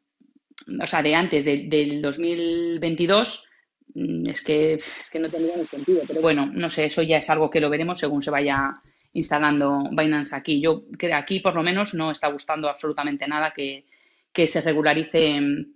o 0.81 0.87
sea, 0.87 1.03
de 1.03 1.13
antes 1.13 1.43
del 1.45 2.01
2022, 2.01 3.47
mm, 3.93 4.27
es 4.29 4.41
que, 4.41 4.75
es 4.75 5.09
que 5.11 5.19
no 5.19 5.29
tendría 5.29 5.57
ni 5.57 5.65
sentido. 5.65 6.01
Pero 6.07 6.21
bueno, 6.21 6.45
no 6.45 6.69
sé, 6.69 6.85
eso 6.85 7.01
ya 7.03 7.17
es 7.17 7.29
algo 7.29 7.49
que 7.49 7.59
lo 7.59 7.69
veremos 7.69 7.99
según 7.99 8.23
se 8.23 8.31
vaya 8.31 8.73
instalando 9.11 9.83
Binance 9.91 10.35
aquí. 10.35 10.61
Yo 10.61 10.83
que 10.97 11.13
aquí 11.13 11.39
por 11.41 11.55
lo 11.55 11.63
menos 11.63 11.93
no 11.93 12.11
está 12.11 12.29
gustando 12.29 12.69
absolutamente 12.69 13.27
nada 13.27 13.53
que, 13.53 13.85
que 14.31 14.47
se 14.47 14.61
regularice 14.61 15.35
em, 15.35 15.73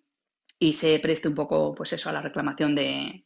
y 0.60 0.73
se 0.73 0.99
preste 0.99 1.27
un 1.27 1.36
poco, 1.36 1.73
pues 1.75 1.93
eso, 1.93 2.10
a 2.10 2.13
la 2.13 2.21
reclamación 2.21 2.75
de, 2.75 3.23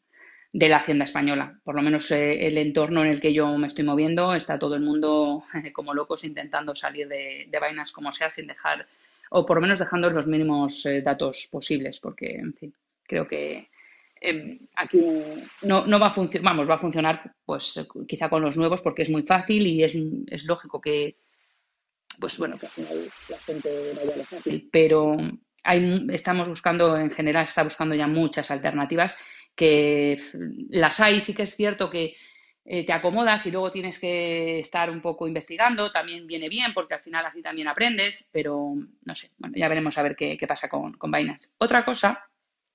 de 0.55 0.69
la 0.69 0.77
Hacienda 0.77 1.03
española. 1.03 1.59
Por 1.65 1.75
lo 1.75 1.81
menos 1.81 2.09
eh, 2.11 2.47
el 2.47 2.57
entorno 2.57 3.01
en 3.01 3.09
el 3.09 3.19
que 3.19 3.33
yo 3.33 3.57
me 3.57 3.67
estoy 3.67 3.83
moviendo, 3.83 4.33
está 4.33 4.57
todo 4.57 4.75
el 4.75 4.81
mundo 4.81 5.43
como 5.73 5.93
locos 5.93 6.23
intentando 6.23 6.73
salir 6.73 7.09
de, 7.09 7.49
vainas 7.59 7.91
como 7.91 8.13
sea 8.13 8.29
sin 8.29 8.47
dejar, 8.47 8.87
o 9.31 9.45
por 9.45 9.57
lo 9.57 9.61
menos 9.61 9.79
dejando 9.79 10.09
los 10.09 10.27
mínimos 10.27 10.85
eh, 10.85 11.01
datos 11.01 11.49
posibles, 11.51 11.99
porque, 11.99 12.35
en 12.35 12.53
fin, 12.53 12.73
creo 13.03 13.27
que 13.27 13.67
eh, 14.21 14.59
aquí 14.77 15.03
no, 15.63 15.85
no 15.87 15.99
va 15.99 16.07
a 16.07 16.13
funcionar, 16.13 16.45
vamos, 16.45 16.69
va 16.69 16.75
a 16.75 16.79
funcionar 16.79 17.33
pues 17.45 17.85
quizá 18.07 18.29
con 18.29 18.41
los 18.41 18.55
nuevos 18.55 18.81
porque 18.81 19.01
es 19.01 19.09
muy 19.09 19.23
fácil 19.23 19.67
y 19.67 19.83
es, 19.83 19.93
es 20.27 20.45
lógico 20.45 20.79
que, 20.79 21.17
pues 22.17 22.37
bueno, 22.37 22.57
que 22.57 22.67
al 22.67 22.71
final 22.71 23.11
la 23.27 23.39
gente 23.39 23.91
vaya 23.93 24.13
a 24.13 24.17
lo 24.19 24.23
fácil, 24.23 24.69
pero 24.71 25.17
hay, 25.65 26.05
estamos 26.13 26.47
buscando, 26.47 26.97
en 26.97 27.11
general, 27.11 27.43
está 27.43 27.63
buscando 27.63 27.93
ya 27.93 28.07
muchas 28.07 28.51
alternativas 28.51 29.19
que 29.55 30.19
las 30.69 30.99
hay, 30.99 31.21
sí 31.21 31.33
que 31.33 31.43
es 31.43 31.55
cierto 31.55 31.89
que 31.89 32.15
eh, 32.67 32.83
te 32.83 32.93
acomodas 32.93 33.45
y 33.45 33.51
luego 33.51 33.71
tienes 33.71 33.99
que 33.99 34.59
estar 34.59 34.89
un 34.89 35.01
poco 35.01 35.27
investigando, 35.27 35.91
también 35.91 36.25
viene 36.25 36.49
bien 36.49 36.73
porque 36.73 36.95
al 36.95 36.99
final 36.99 37.25
así 37.25 37.41
también 37.41 37.67
aprendes, 37.67 38.27
pero 38.31 38.73
no 39.03 39.15
sé, 39.15 39.31
bueno, 39.37 39.55
ya 39.55 39.67
veremos 39.67 39.97
a 39.97 40.03
ver 40.03 40.15
qué, 40.15 40.37
pasa 40.47 40.67
con, 40.67 40.93
con 40.93 41.11
Binance. 41.11 41.49
Otra 41.59 41.85
cosa, 41.85 42.25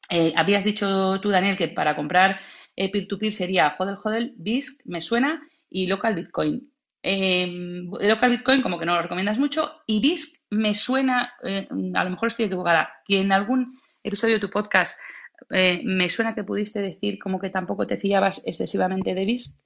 eh, 0.08 0.32
habías 0.36 0.64
dicho 0.64 1.20
tú, 1.20 1.30
Daniel, 1.30 1.56
que 1.56 1.68
para 1.68 1.96
comprar 1.96 2.40
eh, 2.76 2.90
peer-to-peer 2.90 3.32
sería 3.32 3.74
Hodel 3.76 3.98
Hodel, 4.02 4.34
BISC, 4.36 4.80
me 4.84 5.00
suena, 5.00 5.42
y 5.68 5.86
Local 5.86 6.14
Bitcoin. 6.14 6.70
Em, 7.02 7.90
local 7.90 8.30
Bitcoin 8.30 8.60
como 8.60 8.78
que 8.78 8.84
no 8.84 8.94
lo 8.94 9.02
recomiendas 9.02 9.38
mucho 9.38 9.82
y 9.86 10.00
BISC 10.00 10.38
me 10.50 10.74
suena, 10.74 11.32
a 11.42 12.04
lo 12.04 12.10
mejor 12.10 12.28
estoy 12.28 12.44
equivocada, 12.44 12.92
que 13.06 13.20
en 13.20 13.32
algún 13.32 13.80
episodio 14.02 14.34
de 14.34 14.40
tu 14.40 14.50
podcast 14.50 14.98
eh, 15.50 15.80
me 15.84 16.10
suena 16.10 16.34
que 16.34 16.44
pudiste 16.44 16.80
decir 16.80 17.18
como 17.18 17.38
que 17.38 17.50
tampoco 17.50 17.86
te 17.86 17.96
fiabas 17.96 18.42
excesivamente 18.44 19.14
de 19.14 19.24
BISC. 19.24 19.56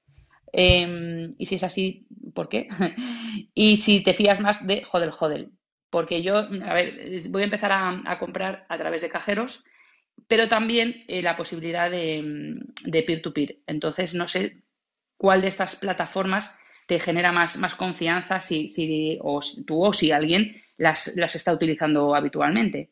Em, 0.52 1.34
y 1.38 1.46
si 1.46 1.56
es 1.56 1.64
así, 1.64 2.06
¿por 2.34 2.48
qué? 2.48 2.68
y 3.54 3.76
si 3.78 4.02
te 4.02 4.14
fías 4.14 4.40
más 4.40 4.66
de 4.66 4.84
Hodel 4.90 5.12
Hodel. 5.18 5.50
Porque 5.90 6.22
yo, 6.22 6.37
a 6.37 6.74
ver, 6.74 7.20
voy 7.30 7.42
a 7.42 7.44
empezar 7.44 7.70
a, 7.72 8.18
comprar 8.18 8.66
a 8.68 8.78
través 8.78 9.02
de 9.02 9.08
cajeros, 9.08 9.64
pero 10.26 10.48
también 10.48 11.00
eh, 11.06 11.22
la 11.22 11.37
posibilidad 11.37 11.90
de 11.90 13.02
peer-to-peer. 13.06 13.58
Entonces, 13.66 14.14
no 14.14 14.26
sé 14.26 14.64
cuál 15.16 15.42
de 15.42 15.48
estas 15.48 15.76
plataformas 15.76 16.58
te 16.87 17.00
genera 17.00 17.32
más, 17.32 17.56
más 17.56 17.74
confianza 17.74 18.40
si, 18.40 18.68
si 18.68 19.18
o, 19.22 19.40
tú 19.66 19.82
o 19.82 19.92
si 19.92 20.12
alguien 20.12 20.62
las, 20.76 21.14
las 21.16 21.34
está 21.34 21.52
utilizando 21.52 22.14
habitualmente. 22.14 22.90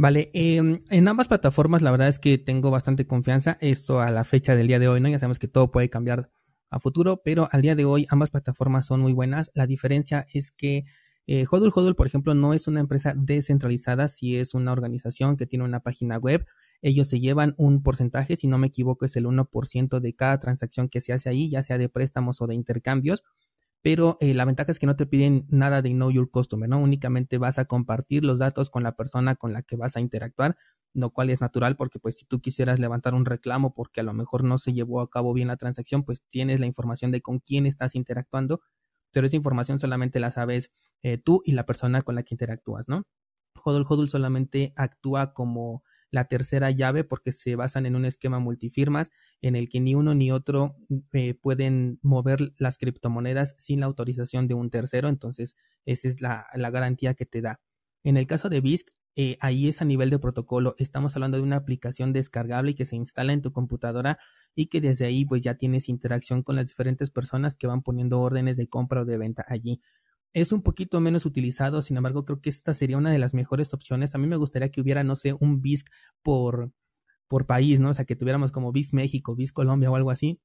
Vale, 0.00 0.30
em, 0.32 0.82
en 0.88 1.08
ambas 1.08 1.28
plataformas 1.28 1.82
la 1.82 1.90
verdad 1.90 2.08
es 2.08 2.18
que 2.18 2.38
tengo 2.38 2.70
bastante 2.70 3.06
confianza. 3.06 3.58
Esto 3.60 4.00
a 4.00 4.10
la 4.10 4.24
fecha 4.24 4.56
del 4.56 4.66
día 4.66 4.78
de 4.78 4.88
hoy, 4.88 4.98
¿no? 4.98 5.10
Ya 5.10 5.18
sabemos 5.18 5.38
que 5.38 5.46
todo 5.46 5.70
puede 5.70 5.90
cambiar 5.90 6.30
a 6.70 6.80
futuro, 6.80 7.20
pero 7.22 7.50
al 7.52 7.60
día 7.60 7.74
de 7.74 7.84
hoy 7.84 8.06
ambas 8.08 8.30
plataformas 8.30 8.86
son 8.86 9.00
muy 9.00 9.12
buenas. 9.12 9.50
La 9.52 9.66
diferencia 9.66 10.26
es 10.32 10.52
que 10.52 10.86
eh, 11.26 11.44
Hodul 11.50 11.70
Hodul, 11.74 11.96
por 11.96 12.06
ejemplo, 12.06 12.34
no 12.34 12.54
es 12.54 12.66
una 12.66 12.80
empresa 12.80 13.12
descentralizada, 13.14 14.08
si 14.08 14.38
es 14.38 14.54
una 14.54 14.72
organización 14.72 15.36
que 15.36 15.44
tiene 15.44 15.66
una 15.66 15.80
página 15.80 16.16
web. 16.16 16.46
Ellos 16.80 17.06
se 17.06 17.20
llevan 17.20 17.54
un 17.58 17.82
porcentaje, 17.82 18.36
si 18.36 18.46
no 18.46 18.56
me 18.56 18.68
equivoco, 18.68 19.04
es 19.04 19.16
el 19.16 19.26
1% 19.26 20.00
de 20.00 20.14
cada 20.14 20.40
transacción 20.40 20.88
que 20.88 21.02
se 21.02 21.12
hace 21.12 21.28
ahí, 21.28 21.50
ya 21.50 21.62
sea 21.62 21.76
de 21.76 21.90
préstamos 21.90 22.40
o 22.40 22.46
de 22.46 22.54
intercambios 22.54 23.22
pero 23.82 24.18
eh, 24.20 24.34
la 24.34 24.44
ventaja 24.44 24.72
es 24.72 24.78
que 24.78 24.86
no 24.86 24.96
te 24.96 25.06
piden 25.06 25.46
nada 25.48 25.82
de 25.82 25.90
Know 25.90 26.10
Your 26.10 26.30
Customer, 26.30 26.68
¿no? 26.68 26.78
Únicamente 26.78 27.38
vas 27.38 27.58
a 27.58 27.64
compartir 27.64 28.24
los 28.24 28.38
datos 28.38 28.70
con 28.70 28.82
la 28.82 28.92
persona 28.96 29.36
con 29.36 29.52
la 29.52 29.62
que 29.62 29.76
vas 29.76 29.96
a 29.96 30.00
interactuar, 30.00 30.56
lo 30.92 31.10
cual 31.10 31.30
es 31.30 31.40
natural 31.40 31.76
porque 31.76 31.98
pues 31.98 32.16
si 32.16 32.26
tú 32.26 32.40
quisieras 32.40 32.78
levantar 32.78 33.14
un 33.14 33.24
reclamo 33.24 33.74
porque 33.74 34.00
a 34.00 34.04
lo 34.04 34.12
mejor 34.12 34.44
no 34.44 34.58
se 34.58 34.72
llevó 34.72 35.00
a 35.00 35.08
cabo 35.10 35.32
bien 35.32 35.48
la 35.48 35.56
transacción, 35.56 36.04
pues 36.04 36.22
tienes 36.28 36.60
la 36.60 36.66
información 36.66 37.10
de 37.10 37.22
con 37.22 37.38
quién 37.38 37.66
estás 37.66 37.94
interactuando, 37.94 38.60
pero 39.12 39.26
esa 39.26 39.36
información 39.36 39.80
solamente 39.80 40.20
la 40.20 40.30
sabes 40.30 40.70
eh, 41.02 41.18
tú 41.18 41.42
y 41.44 41.52
la 41.52 41.64
persona 41.66 42.02
con 42.02 42.14
la 42.14 42.22
que 42.22 42.34
interactúas, 42.34 42.88
¿no? 42.88 43.04
Hodl 43.64 43.84
Hodl 43.88 44.08
solamente 44.08 44.72
actúa 44.76 45.32
como 45.34 45.84
la 46.10 46.24
tercera 46.24 46.70
llave 46.70 47.04
porque 47.04 47.32
se 47.32 47.56
basan 47.56 47.86
en 47.86 47.96
un 47.96 48.04
esquema 48.04 48.38
multifirmas 48.38 49.10
en 49.40 49.56
el 49.56 49.68
que 49.68 49.80
ni 49.80 49.94
uno 49.94 50.14
ni 50.14 50.32
otro 50.32 50.76
eh, 51.12 51.34
pueden 51.34 51.98
mover 52.02 52.52
las 52.58 52.78
criptomonedas 52.78 53.54
sin 53.58 53.80
la 53.80 53.86
autorización 53.86 54.48
de 54.48 54.54
un 54.54 54.70
tercero, 54.70 55.08
entonces 55.08 55.56
esa 55.86 56.08
es 56.08 56.20
la, 56.20 56.46
garantía 56.54 57.14
que 57.14 57.26
te 57.26 57.40
da. 57.40 57.60
En 58.04 58.16
el 58.16 58.26
caso 58.26 58.48
de 58.48 58.60
BISC, 58.60 58.90
eh, 59.16 59.36
ahí 59.40 59.68
es 59.68 59.82
a 59.82 59.84
nivel 59.84 60.08
de 60.08 60.18
protocolo, 60.18 60.74
estamos 60.78 61.16
hablando 61.16 61.36
de 61.36 61.42
una 61.42 61.56
aplicación 61.56 62.12
descargable 62.12 62.74
que 62.74 62.84
se 62.84 62.96
instala 62.96 63.32
en 63.32 63.42
tu 63.42 63.52
computadora 63.52 64.18
y 64.54 64.66
que 64.66 64.80
desde 64.80 65.04
ahí 65.04 65.24
pues 65.24 65.42
ya 65.42 65.56
tienes 65.56 65.88
interacción 65.88 66.42
con 66.42 66.56
las 66.56 66.66
diferentes 66.68 67.10
personas 67.10 67.56
que 67.56 67.66
van 67.66 67.82
poniendo 67.82 68.20
órdenes 68.20 68.56
de 68.56 68.68
compra 68.68 69.02
o 69.02 69.04
de 69.04 69.18
venta 69.18 69.44
allí 69.48 69.80
es 70.32 70.52
un 70.52 70.62
poquito 70.62 71.00
menos 71.00 71.26
utilizado, 71.26 71.82
sin 71.82 71.96
embargo, 71.96 72.24
creo 72.24 72.40
que 72.40 72.50
esta 72.50 72.74
sería 72.74 72.98
una 72.98 73.10
de 73.10 73.18
las 73.18 73.34
mejores 73.34 73.74
opciones. 73.74 74.14
A 74.14 74.18
mí 74.18 74.26
me 74.26 74.36
gustaría 74.36 74.70
que 74.70 74.80
hubiera, 74.80 75.02
no 75.04 75.16
sé, 75.16 75.34
un 75.38 75.60
BISC 75.60 75.88
por, 76.22 76.72
por 77.28 77.46
país, 77.46 77.80
¿no? 77.80 77.90
O 77.90 77.94
sea, 77.94 78.04
que 78.04 78.16
tuviéramos 78.16 78.52
como 78.52 78.72
BISC 78.72 78.94
México, 78.94 79.34
BISC 79.34 79.54
Colombia 79.54 79.90
o 79.90 79.96
algo 79.96 80.10
así, 80.10 80.40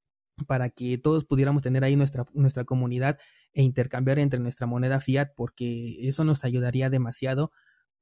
para 0.47 0.69
que 0.69 0.97
todos 0.97 1.25
pudiéramos 1.25 1.61
tener 1.63 1.83
ahí 1.83 1.95
nuestra, 1.95 2.25
nuestra 2.33 2.65
comunidad 2.65 3.19
e 3.53 3.63
intercambiar 3.63 4.19
entre 4.19 4.39
nuestra 4.39 4.67
moneda 4.67 5.01
fiat, 5.01 5.29
porque 5.35 5.97
eso 6.07 6.23
nos 6.23 6.43
ayudaría 6.43 6.89
demasiado. 6.89 7.51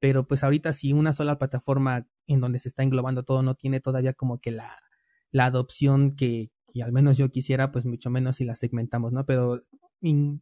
Pero 0.00 0.26
pues 0.26 0.42
ahorita 0.44 0.72
si 0.72 0.92
una 0.92 1.12
sola 1.12 1.38
plataforma 1.38 2.06
en 2.26 2.40
donde 2.40 2.58
se 2.58 2.68
está 2.68 2.82
englobando 2.82 3.24
todo 3.24 3.42
no 3.42 3.54
tiene 3.54 3.80
todavía 3.80 4.12
como 4.14 4.40
que 4.40 4.50
la, 4.50 4.78
la 5.30 5.46
adopción 5.46 6.16
que, 6.16 6.50
que 6.72 6.82
al 6.82 6.92
menos 6.92 7.16
yo 7.18 7.30
quisiera, 7.30 7.72
pues 7.72 7.84
mucho 7.86 8.10
menos 8.10 8.36
si 8.36 8.44
la 8.44 8.56
segmentamos, 8.56 9.12
¿no? 9.12 9.24
Pero 9.26 9.62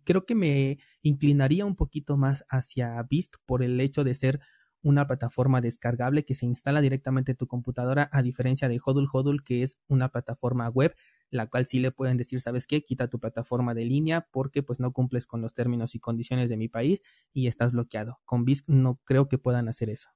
creo 0.04 0.26
que 0.26 0.34
me 0.34 0.78
inclinaría 1.02 1.64
un 1.64 1.76
poquito 1.76 2.16
más 2.16 2.44
hacia 2.48 3.02
BISC 3.02 3.36
por 3.46 3.62
el 3.62 3.80
hecho 3.80 4.04
de 4.04 4.14
ser 4.14 4.40
una 4.82 5.06
plataforma 5.06 5.60
descargable 5.60 6.24
que 6.24 6.34
se 6.34 6.46
instala 6.46 6.80
directamente 6.80 7.32
en 7.32 7.36
tu 7.36 7.46
computadora, 7.46 8.08
a 8.12 8.22
diferencia 8.22 8.68
de 8.68 8.80
Hodul 8.84 9.08
Hodul, 9.12 9.44
que 9.44 9.62
es 9.62 9.78
una 9.86 10.08
plataforma 10.08 10.68
web, 10.68 10.94
la 11.30 11.46
cual 11.46 11.66
sí 11.66 11.78
le 11.78 11.92
pueden 11.92 12.16
decir, 12.16 12.40
¿sabes 12.40 12.66
qué? 12.66 12.82
Quita 12.82 13.08
tu 13.08 13.20
plataforma 13.20 13.74
de 13.74 13.84
línea 13.84 14.26
porque 14.32 14.62
pues 14.62 14.80
no 14.80 14.92
cumples 14.92 15.26
con 15.26 15.40
los 15.40 15.54
términos 15.54 15.94
y 15.94 16.00
condiciones 16.00 16.50
de 16.50 16.56
mi 16.56 16.68
país 16.68 17.00
y 17.32 17.46
estás 17.46 17.72
bloqueado. 17.72 18.18
Con 18.24 18.44
BISC 18.44 18.68
no 18.68 19.00
creo 19.04 19.28
que 19.28 19.38
puedan 19.38 19.68
hacer 19.68 19.88
eso. 19.88 20.10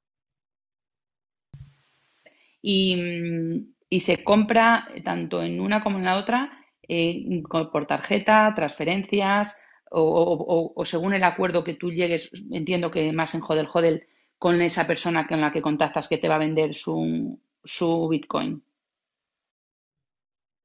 Y, 2.60 2.96
mm, 2.96 3.74
y 3.88 4.00
se 4.00 4.24
compra 4.24 4.88
tanto 5.04 5.42
en 5.42 5.60
una 5.60 5.82
como 5.82 5.98
en 5.98 6.04
la 6.04 6.16
otra 6.16 6.65
eh, 6.88 7.42
por 7.48 7.86
tarjeta, 7.86 8.52
transferencias 8.54 9.56
o, 9.90 10.82
según 10.84 11.14
el 11.14 11.24
acuerdo 11.24 11.64
que 11.64 11.74
tú 11.74 11.90
llegues, 11.90 12.30
entiendo 12.50 12.90
que 12.90 13.12
más 13.12 13.34
en 13.34 13.42
Hodel 13.46 13.68
Hodel, 13.72 14.06
con 14.38 14.60
esa 14.60 14.86
persona 14.86 15.26
con 15.26 15.40
la 15.40 15.52
que 15.52 15.62
contactas 15.62 16.08
que 16.08 16.18
te 16.18 16.28
va 16.28 16.36
a 16.36 16.40
vender 16.40 16.74
su, 16.74 17.40
su 17.64 18.08
Bitcoin. 18.08 18.62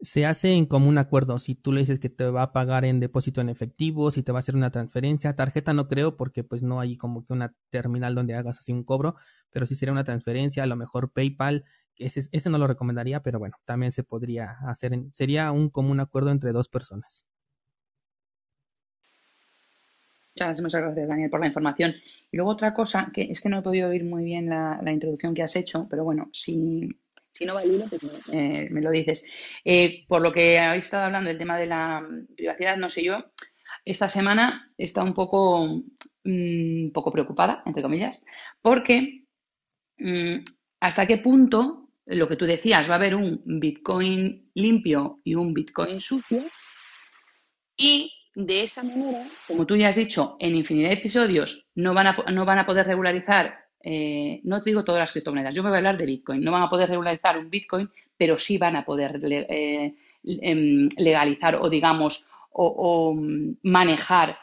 Se 0.03 0.25
hace 0.25 0.53
en 0.53 0.65
común 0.65 0.97
acuerdo. 0.97 1.37
Si 1.37 1.53
tú 1.53 1.71
le 1.71 1.81
dices 1.81 1.99
que 1.99 2.09
te 2.09 2.25
va 2.25 2.41
a 2.41 2.53
pagar 2.53 2.85
en 2.85 2.99
depósito 2.99 3.39
en 3.39 3.49
efectivo, 3.49 4.09
si 4.09 4.23
te 4.23 4.31
va 4.31 4.39
a 4.39 4.41
hacer 4.41 4.55
una 4.55 4.71
transferencia, 4.71 5.35
tarjeta 5.35 5.73
no 5.73 5.87
creo 5.87 6.17
porque 6.17 6.43
pues 6.43 6.63
no 6.63 6.79
hay 6.79 6.97
como 6.97 7.23
que 7.23 7.33
una 7.33 7.53
terminal 7.69 8.15
donde 8.15 8.33
hagas 8.33 8.57
así 8.57 8.73
un 8.73 8.83
cobro, 8.83 9.15
pero 9.51 9.67
si 9.67 9.75
sería 9.75 9.93
una 9.93 10.03
transferencia, 10.03 10.63
a 10.63 10.65
lo 10.65 10.75
mejor 10.75 11.11
PayPal 11.11 11.65
ese, 11.97 12.49
no 12.49 12.57
lo 12.57 12.67
recomendaría, 12.67 13.21
pero 13.21 13.39
bueno, 13.39 13.57
también 13.65 13.91
se 13.91 14.03
podría 14.03 14.57
hacer, 14.67 14.93
sería 15.13 15.51
un 15.51 15.69
común 15.69 15.99
acuerdo 15.99 16.31
entre 16.31 16.51
dos 16.51 16.69
personas. 16.69 17.27
Muchas, 20.35 20.81
gracias, 20.81 21.07
Daniel, 21.07 21.29
por 21.29 21.41
la 21.41 21.47
información. 21.47 21.95
Y 22.31 22.37
luego 22.37 22.51
otra 22.51 22.73
cosa, 22.73 23.11
que 23.13 23.23
es 23.23 23.41
que 23.41 23.49
no 23.49 23.59
he 23.59 23.61
podido 23.61 23.89
oír 23.89 24.03
muy 24.03 24.23
bien 24.23 24.49
la, 24.49 24.79
introducción 24.91 25.33
que 25.33 25.43
has 25.43 25.55
hecho, 25.55 25.87
pero 25.89 26.03
bueno, 26.03 26.29
si, 26.31 26.89
si 27.31 27.45
no 27.45 27.53
va 27.53 27.63
el 27.63 27.73
hilo, 27.73 27.85
pues 27.89 28.01
me, 28.29 28.81
lo 28.81 28.91
dices. 28.91 29.25
Eh, 29.65 30.05
por 30.07 30.21
lo 30.21 30.31
que 30.31 30.57
habéis 30.57 30.85
estado 30.85 31.05
hablando 31.05 31.27
del 31.27 31.37
tema 31.37 31.57
de 31.57 31.67
la 31.67 32.07
privacidad, 32.35 32.77
no 32.77 32.89
sé 32.89 33.03
yo, 33.03 33.25
esta 33.85 34.09
semana 34.09 34.71
estado 34.77 35.07
un 35.07 35.13
poco, 35.13 35.83
mm, 36.23 36.91
poco 36.91 37.11
preocupada, 37.11 37.63
entre 37.65 37.83
comillas, 37.83 38.21
porque 38.61 39.25
mm, 39.97 40.43
hasta 40.81 41.05
qué 41.05 41.17
punto 41.17 41.87
lo 42.07 42.27
que 42.27 42.35
tú 42.35 42.45
decías, 42.45 42.89
va 42.89 42.93
a 42.93 42.97
haber 42.97 43.15
un 43.15 43.41
Bitcoin 43.45 44.49
limpio 44.55 45.19
y 45.23 45.35
un 45.35 45.53
Bitcoin 45.53 46.01
sucio. 46.01 46.43
Y 47.77 48.11
de 48.35 48.63
esa 48.63 48.83
manera, 48.83 49.25
como 49.47 49.65
tú 49.65 49.75
ya 49.75 49.89
has 49.89 49.95
dicho, 49.95 50.35
en 50.39 50.55
infinidad 50.55 50.89
de 50.89 50.95
episodios 50.95 51.65
no 51.75 51.93
van 51.93 52.07
a, 52.07 52.17
no 52.31 52.45
van 52.45 52.59
a 52.59 52.65
poder 52.65 52.87
regularizar, 52.87 53.59
eh, 53.83 54.41
no 54.43 54.61
te 54.61 54.71
digo 54.71 54.83
todas 54.83 54.99
las 54.99 55.11
criptomonedas, 55.11 55.53
yo 55.53 55.63
me 55.63 55.69
voy 55.69 55.77
a 55.77 55.79
hablar 55.79 55.97
de 55.97 56.05
Bitcoin, 56.05 56.43
no 56.43 56.51
van 56.51 56.63
a 56.63 56.69
poder 56.69 56.89
regularizar 56.89 57.37
un 57.37 57.49
Bitcoin, 57.49 57.89
pero 58.17 58.37
sí 58.37 58.57
van 58.57 58.75
a 58.75 58.83
poder 58.83 59.19
eh, 59.23 59.93
em, 60.23 60.89
legalizar 60.97 61.55
o 61.55 61.69
digamos 61.69 62.25
o, 62.53 63.15
manejar 63.63 64.37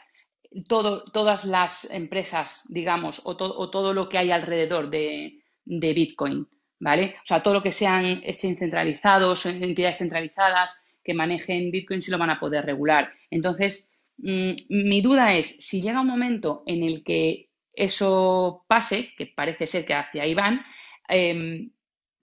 todo, 0.67 1.03
todas 1.11 1.45
las 1.45 1.89
empresas, 1.91 2.65
digamos, 2.69 3.21
o, 3.23 3.31
o, 3.31 3.69
todo 3.69 3.93
lo 3.93 4.09
que 4.09 4.17
hay 4.17 4.31
alrededor 4.31 4.89
de, 4.89 5.39
de 5.69 5.93
Bitcoin. 5.93 6.47
¿vale? 6.79 7.15
O 7.21 7.25
sea, 7.25 7.43
todo 7.43 7.55
lo 7.55 7.63
que 7.63 7.71
sean 7.71 8.21
centralizados, 8.33 9.45
entidades 9.45 9.97
centralizadas 9.97 10.83
que 11.03 11.13
manejen 11.13 11.71
Bitcoin 11.71 12.01
sí 12.01 12.11
lo 12.11 12.17
van 12.17 12.29
a 12.29 12.39
poder 12.39 12.65
regular. 12.65 13.11
Entonces, 13.29 13.89
mm, 14.17 14.51
mi 14.69 15.01
duda 15.01 15.35
es, 15.35 15.57
si 15.59 15.81
llega 15.81 16.01
un 16.01 16.07
momento 16.07 16.63
en 16.65 16.83
el 16.83 17.03
que 17.03 17.49
eso 17.73 18.65
pase, 18.67 19.13
que 19.17 19.27
parece 19.27 19.67
ser 19.67 19.85
que 19.85 19.93
hacia 19.93 20.23
ahí 20.23 20.33
van, 20.33 20.61
em, 21.07 21.71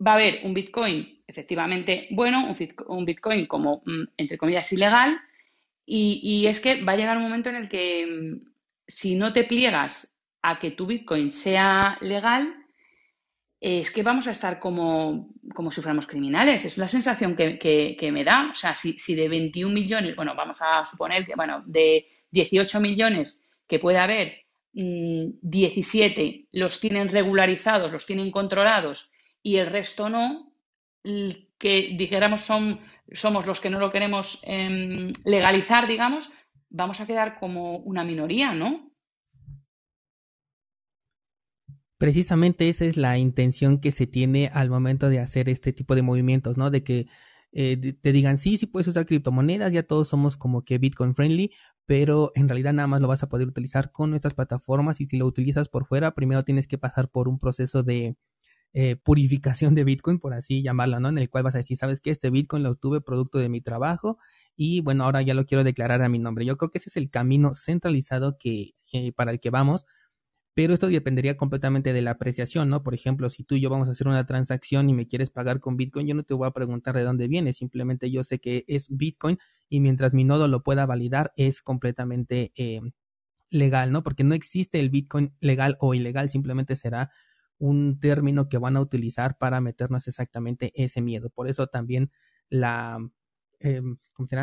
va 0.05 0.13
a 0.13 0.15
haber 0.15 0.41
un 0.45 0.55
Bitcoin 0.55 1.23
efectivamente 1.27 2.09
bueno, 2.11 2.55
un 2.89 3.05
Bitcoin 3.05 3.47
como, 3.47 3.83
mm, 3.85 4.05
entre 4.17 4.39
comillas, 4.39 4.73
ilegal, 4.73 5.19
y, 5.85 6.21
y, 6.23 6.47
es 6.49 6.61
que 6.61 6.83
va 6.85 6.93
a 6.93 6.97
llegar 6.97 7.17
un 7.17 7.23
momento 7.25 7.49
en 7.49 7.57
el 7.57 7.69
que 7.69 8.07
mm, 8.07 8.49
si 8.87 9.15
no 9.17 9.33
te 9.33 9.45
pliegas 9.45 10.13
a 10.43 10.59
que 10.61 10.73
tu 10.73 10.87
Bitcoin 10.87 11.31
sea 11.31 11.99
legal, 12.01 12.66
es 13.61 13.91
que 13.91 14.03
vamos 14.03 14.27
a 14.27 14.33
estar 14.33 14.59
como, 14.59 15.31
como 15.55 15.71
si 15.71 15.81
fuéramos 15.81 16.07
criminales. 16.07 16.65
Es 16.65 16.79
la 16.79 16.89
sensación 16.89 17.35
que, 17.37 18.11
me 18.13 18.25
da. 18.25 18.51
O 18.53 18.55
sea, 18.55 18.75
si, 18.75 18.99
si, 18.99 19.15
de 19.15 19.29
21 19.29 19.73
millones, 19.73 20.15
bueno, 20.15 20.35
vamos 20.35 20.59
a 20.61 20.85
suponer 20.85 21.27
que, 21.27 21.35
bueno, 21.35 21.63
de 21.67 22.07
18 22.31 22.81
millones 22.81 23.45
que 23.67 23.79
puede 23.79 23.99
haber, 23.99 24.45
17 24.73 26.47
mm, 26.53 26.59
los 26.59 26.81
tienen 26.81 27.09
regularizados, 27.09 27.93
los 27.93 28.05
tienen 28.05 28.31
controlados 28.31 29.11
y 29.43 29.57
el 29.57 29.69
resto 29.69 30.11
no, 30.11 30.53
que 31.59 31.95
dijéramos 31.97 32.43
son, 32.43 32.81
somos 33.13 33.47
los 33.47 33.61
que 33.61 33.71
no 33.71 33.79
lo 33.79 33.91
queremos 33.91 34.41
em, 34.43 35.13
legalizar, 35.25 35.87
digamos, 35.87 36.31
vamos 36.69 37.01
a 37.01 37.07
quedar 37.07 37.39
como 37.39 37.79
una 37.79 38.05
minoría, 38.05 38.53
¿no? 38.53 38.86
Precisamente 41.99 42.69
esa 42.69 42.85
es 42.85 42.97
la 42.97 43.19
intención 43.19 43.81
que 43.81 43.93
se 43.93 44.07
tiene 44.07 44.51
al 44.53 44.71
momento 44.71 45.09
de 45.09 45.21
hacer 45.21 45.49
este 45.49 45.73
tipo 45.73 45.95
de 45.95 46.03
movimientos, 46.03 46.57
¿no? 46.57 46.71
De 46.71 46.85
que 46.85 47.07
eh, 47.53 47.95
te 48.03 48.13
digan, 48.13 48.39
sí, 48.39 48.59
sí 48.59 48.67
puedes 48.67 48.89
usar 48.89 49.07
criptomonedas, 49.07 49.73
ya 49.73 49.83
todos 49.83 50.09
somos 50.09 50.37
como 50.37 50.65
que 50.65 50.79
Bitcoin 50.79 51.15
friendly, 51.15 51.53
pero 51.87 52.33
en 52.35 52.49
realidad 52.49 52.73
nada 52.75 52.89
más 52.89 53.01
lo 53.01 53.09
vas 53.09 53.23
a 53.23 53.29
poder 53.29 53.49
utilizar 53.49 53.93
con 53.93 54.11
nuestras 54.11 54.35
plataformas 54.35 55.01
y 55.01 55.07
si 55.07 55.17
lo 55.17 55.27
utilizas 55.27 55.69
por 55.69 55.87
fuera, 55.87 56.15
primero 56.15 56.45
tienes 56.45 56.67
que 56.69 56.79
pasar 56.79 57.09
por 57.11 57.29
un 57.29 57.39
proceso 57.39 57.83
de 57.83 58.17
eh, 58.75 58.97
purificación 58.97 59.75
de 59.75 59.85
Bitcoin, 59.85 60.19
por 60.19 60.35
así 60.35 60.63
llamarlo, 60.63 61.01
¿no? 61.01 61.09
En 61.09 61.19
el 61.19 61.31
cual 61.31 61.45
vas 61.45 61.55
a 61.55 61.59
decir, 61.59 61.79
¿sabes 61.79 62.01
qué? 62.01 62.11
Este 62.11 62.29
Bitcoin 62.31 62.63
lo 62.63 62.71
obtuve 62.73 63.01
producto 63.01 63.39
de 63.39 63.49
mi 63.49 63.63
trabajo 63.63 64.19
y 64.57 64.81
bueno, 64.83 65.05
ahora 65.05 65.23
ya 65.23 65.35
lo 65.35 65.47
quiero 65.47 65.65
declarar 65.65 66.03
a 66.03 66.09
mi 66.11 66.19
nombre. 66.19 66.45
Yo 66.45 66.59
creo 66.59 66.71
que 66.71 66.79
ese 66.79 66.91
es 66.91 66.97
el 66.99 67.11
camino 67.11 67.55
centralizado 67.55 68.37
que, 68.39 68.73
eh, 68.93 69.13
para 69.13 69.31
el 69.33 69.41
que 69.41 69.51
vamos 69.51 69.87
pero 70.57 70.73
esto 70.73 70.89
dependería 70.89 71.37
completamente 71.37 71.93
de 71.93 72.01
la 72.01 72.13
apreciación, 72.13 72.71
¿no? 72.71 72.83
Por 72.83 72.95
ejemplo, 72.95 73.29
si 73.29 73.45
tú 73.45 73.57
y 73.57 73.61
yo 73.61 73.69
vamos 73.69 73.89
a 73.89 73.91
hacer 73.91 74.09
una 74.09 74.25
transacción 74.25 74.89
y 74.89 74.95
me 74.95 75.07
quieres 75.07 75.29
pagar 75.29 75.61
con 75.61 75.77
Bitcoin, 75.77 76.07
yo 76.07 76.15
no 76.15 76.23
te 76.23 76.33
voy 76.33 76.49
a 76.49 76.53
preguntar 76.53 76.97
de 76.97 77.03
dónde 77.03 77.29
viene, 77.29 77.53
simplemente 77.53 78.11
yo 78.11 78.25
sé 78.25 78.39
que 78.39 78.65
es 78.67 78.87
Bitcoin 78.89 79.39
y 79.69 79.81
mientras 79.81 80.15
mi 80.15 80.25
nodo 80.25 80.49
lo 80.49 80.63
pueda 80.63 80.87
validar 80.87 81.35
es 81.37 81.61
completamente 81.61 82.53
eh, 82.57 82.81
legal, 83.51 83.93
¿no? 83.93 84.03
Porque 84.03 84.25
no 84.25 84.35
existe 84.35 84.81
el 84.81 84.89
Bitcoin 84.89 85.35
legal 85.41 85.77
o 85.79 85.93
ilegal, 85.93 86.31
simplemente 86.31 86.75
será 86.75 87.11
un 87.59 88.01
término 88.01 88.49
que 88.49 88.57
van 88.57 88.79
a 88.79 88.81
utilizar 88.81 89.37
para 89.37 89.61
meternos 89.61 90.09
exactamente 90.09 90.73
ese 90.75 91.03
miedo. 91.03 91.29
Por 91.29 91.51
eso 91.51 91.67
también 91.67 92.11
la 92.49 92.99
eh, 93.61 93.81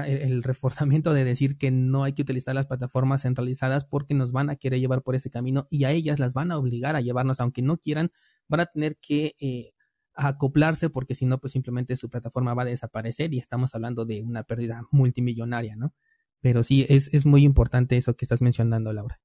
el, 0.08 0.44
reforzamiento 0.44 1.14
de 1.14 1.24
decir 1.24 1.58
que 1.58 1.70
no 1.70 2.04
hay 2.04 2.14
que 2.14 2.24
utilizar 2.24 2.56
las 2.56 2.66
plataformas 2.66 3.22
centralizadas 3.22 3.86
porque 3.86 4.16
nos 4.16 4.32
van 4.32 4.50
a 4.50 4.56
querer 4.56 4.80
llevar 4.80 5.04
por 5.04 5.16
ese 5.16 5.30
camino 5.30 5.68
y 5.70 5.84
a 5.84 5.92
ellas 5.92 6.20
las 6.20 6.34
van 6.34 6.52
a 6.52 6.58
obligar 6.58 6.96
a 6.96 7.02
llevarnos, 7.02 7.40
aunque 7.40 7.62
no 7.62 7.78
quieran, 7.78 8.12
van 8.48 8.62
a 8.62 8.66
tener 8.66 8.98
que 8.98 9.36
eh, 9.40 9.72
acoplarse 10.16 10.90
porque 10.90 11.16
si 11.16 11.26
no, 11.26 11.40
pues 11.40 11.54
simplemente 11.54 11.96
su 11.96 12.10
plataforma 12.10 12.54
va 12.54 12.64
a 12.64 12.66
desaparecer 12.66 13.34
y 13.34 13.40
estamos 13.40 13.76
hablando 13.76 14.06
de 14.06 14.24
una 14.24 14.44
pérdida 14.44 14.88
multimillonaria, 14.92 15.76
¿no? 15.76 15.94
Pero 16.42 16.64
sí, 16.64 16.86
es, 16.90 17.14
es 17.14 17.26
muy 17.26 17.44
importante 17.44 17.96
eso 17.98 18.16
que 18.16 18.26
estás 18.26 18.42
mencionando, 18.42 18.92
Laura. 18.94 19.20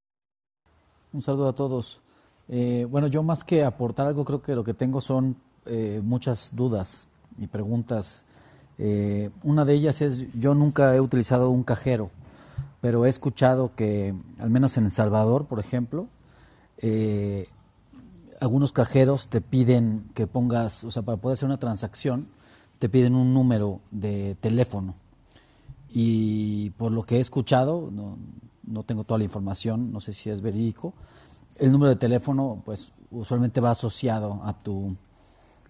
Un 1.13 1.23
saludo 1.23 1.49
a 1.49 1.55
todos. 1.55 2.03
Eh, 2.49 2.87
bueno, 2.89 3.09
yo 3.09 3.23
más 3.23 3.43
que 3.43 3.65
aportar 3.65 4.07
algo, 4.07 4.25
creo 4.25 4.43
que 4.43 4.55
lo 4.55 4.65
que 4.65 4.75
tengo 4.75 5.01
son 5.01 5.37
muchas 6.03 6.57
dudas 6.57 7.09
y 7.37 7.47
preguntas 7.47 8.25
eh, 8.79 9.31
una 9.43 9.65
de 9.65 9.75
ellas 9.75 10.01
es, 10.03 10.27
yo 10.35 10.55
nunca 10.55 10.95
he 10.95 11.01
utilizado 11.01 11.51
un 11.51 11.65
cajero, 11.65 12.11
pero 12.81 13.05
he 13.05 13.09
escuchado 13.09 13.73
que, 13.75 14.15
al 14.39 14.51
menos 14.51 14.77
en 14.77 14.87
El 14.87 14.93
Salvador, 14.93 15.47
por 15.47 15.59
ejemplo, 15.59 16.07
eh, 16.79 17.49
algunos 18.41 18.71
cajeros 18.73 19.27
te 19.27 19.41
piden 19.41 20.09
que 20.15 20.27
pongas, 20.27 20.85
o 20.85 20.91
sea, 20.91 21.03
para 21.03 21.17
poder 21.17 21.35
hacer 21.35 21.47
una 21.47 21.59
transacción, 21.59 22.29
te 22.79 22.89
piden 22.89 23.15
un 23.15 23.35
número 23.35 23.81
de 23.91 24.37
teléfono. 24.41 24.95
Y 25.91 26.71
por 26.71 26.93
lo 26.93 27.03
que 27.03 27.17
he 27.17 27.21
escuchado, 27.21 27.91
no, 27.91 28.17
no 28.65 28.85
tengo 28.85 29.05
toda 29.05 29.19
la 29.19 29.25
información, 29.25 29.93
no 29.93 30.01
sé 30.01 30.13
si 30.13 30.31
es 30.31 30.41
verídico, 30.41 30.95
el 31.59 31.73
número 31.73 31.91
de 31.91 31.97
teléfono, 31.97 32.63
pues 32.65 32.93
usualmente 33.11 33.61
va 33.61 33.71
asociado 33.71 34.41
a 34.45 34.53
tu, 34.53 34.95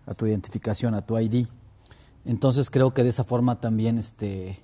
a 0.07 0.15
tu 0.15 0.27
identificación, 0.27 0.95
a 0.95 1.03
tu 1.03 1.19
ID. 1.19 1.47
Entonces 2.25 2.71
creo 2.71 2.93
que 2.93 3.03
de 3.03 3.11
esa 3.11 3.25
forma 3.25 3.61
también, 3.61 3.99
este, 3.99 4.61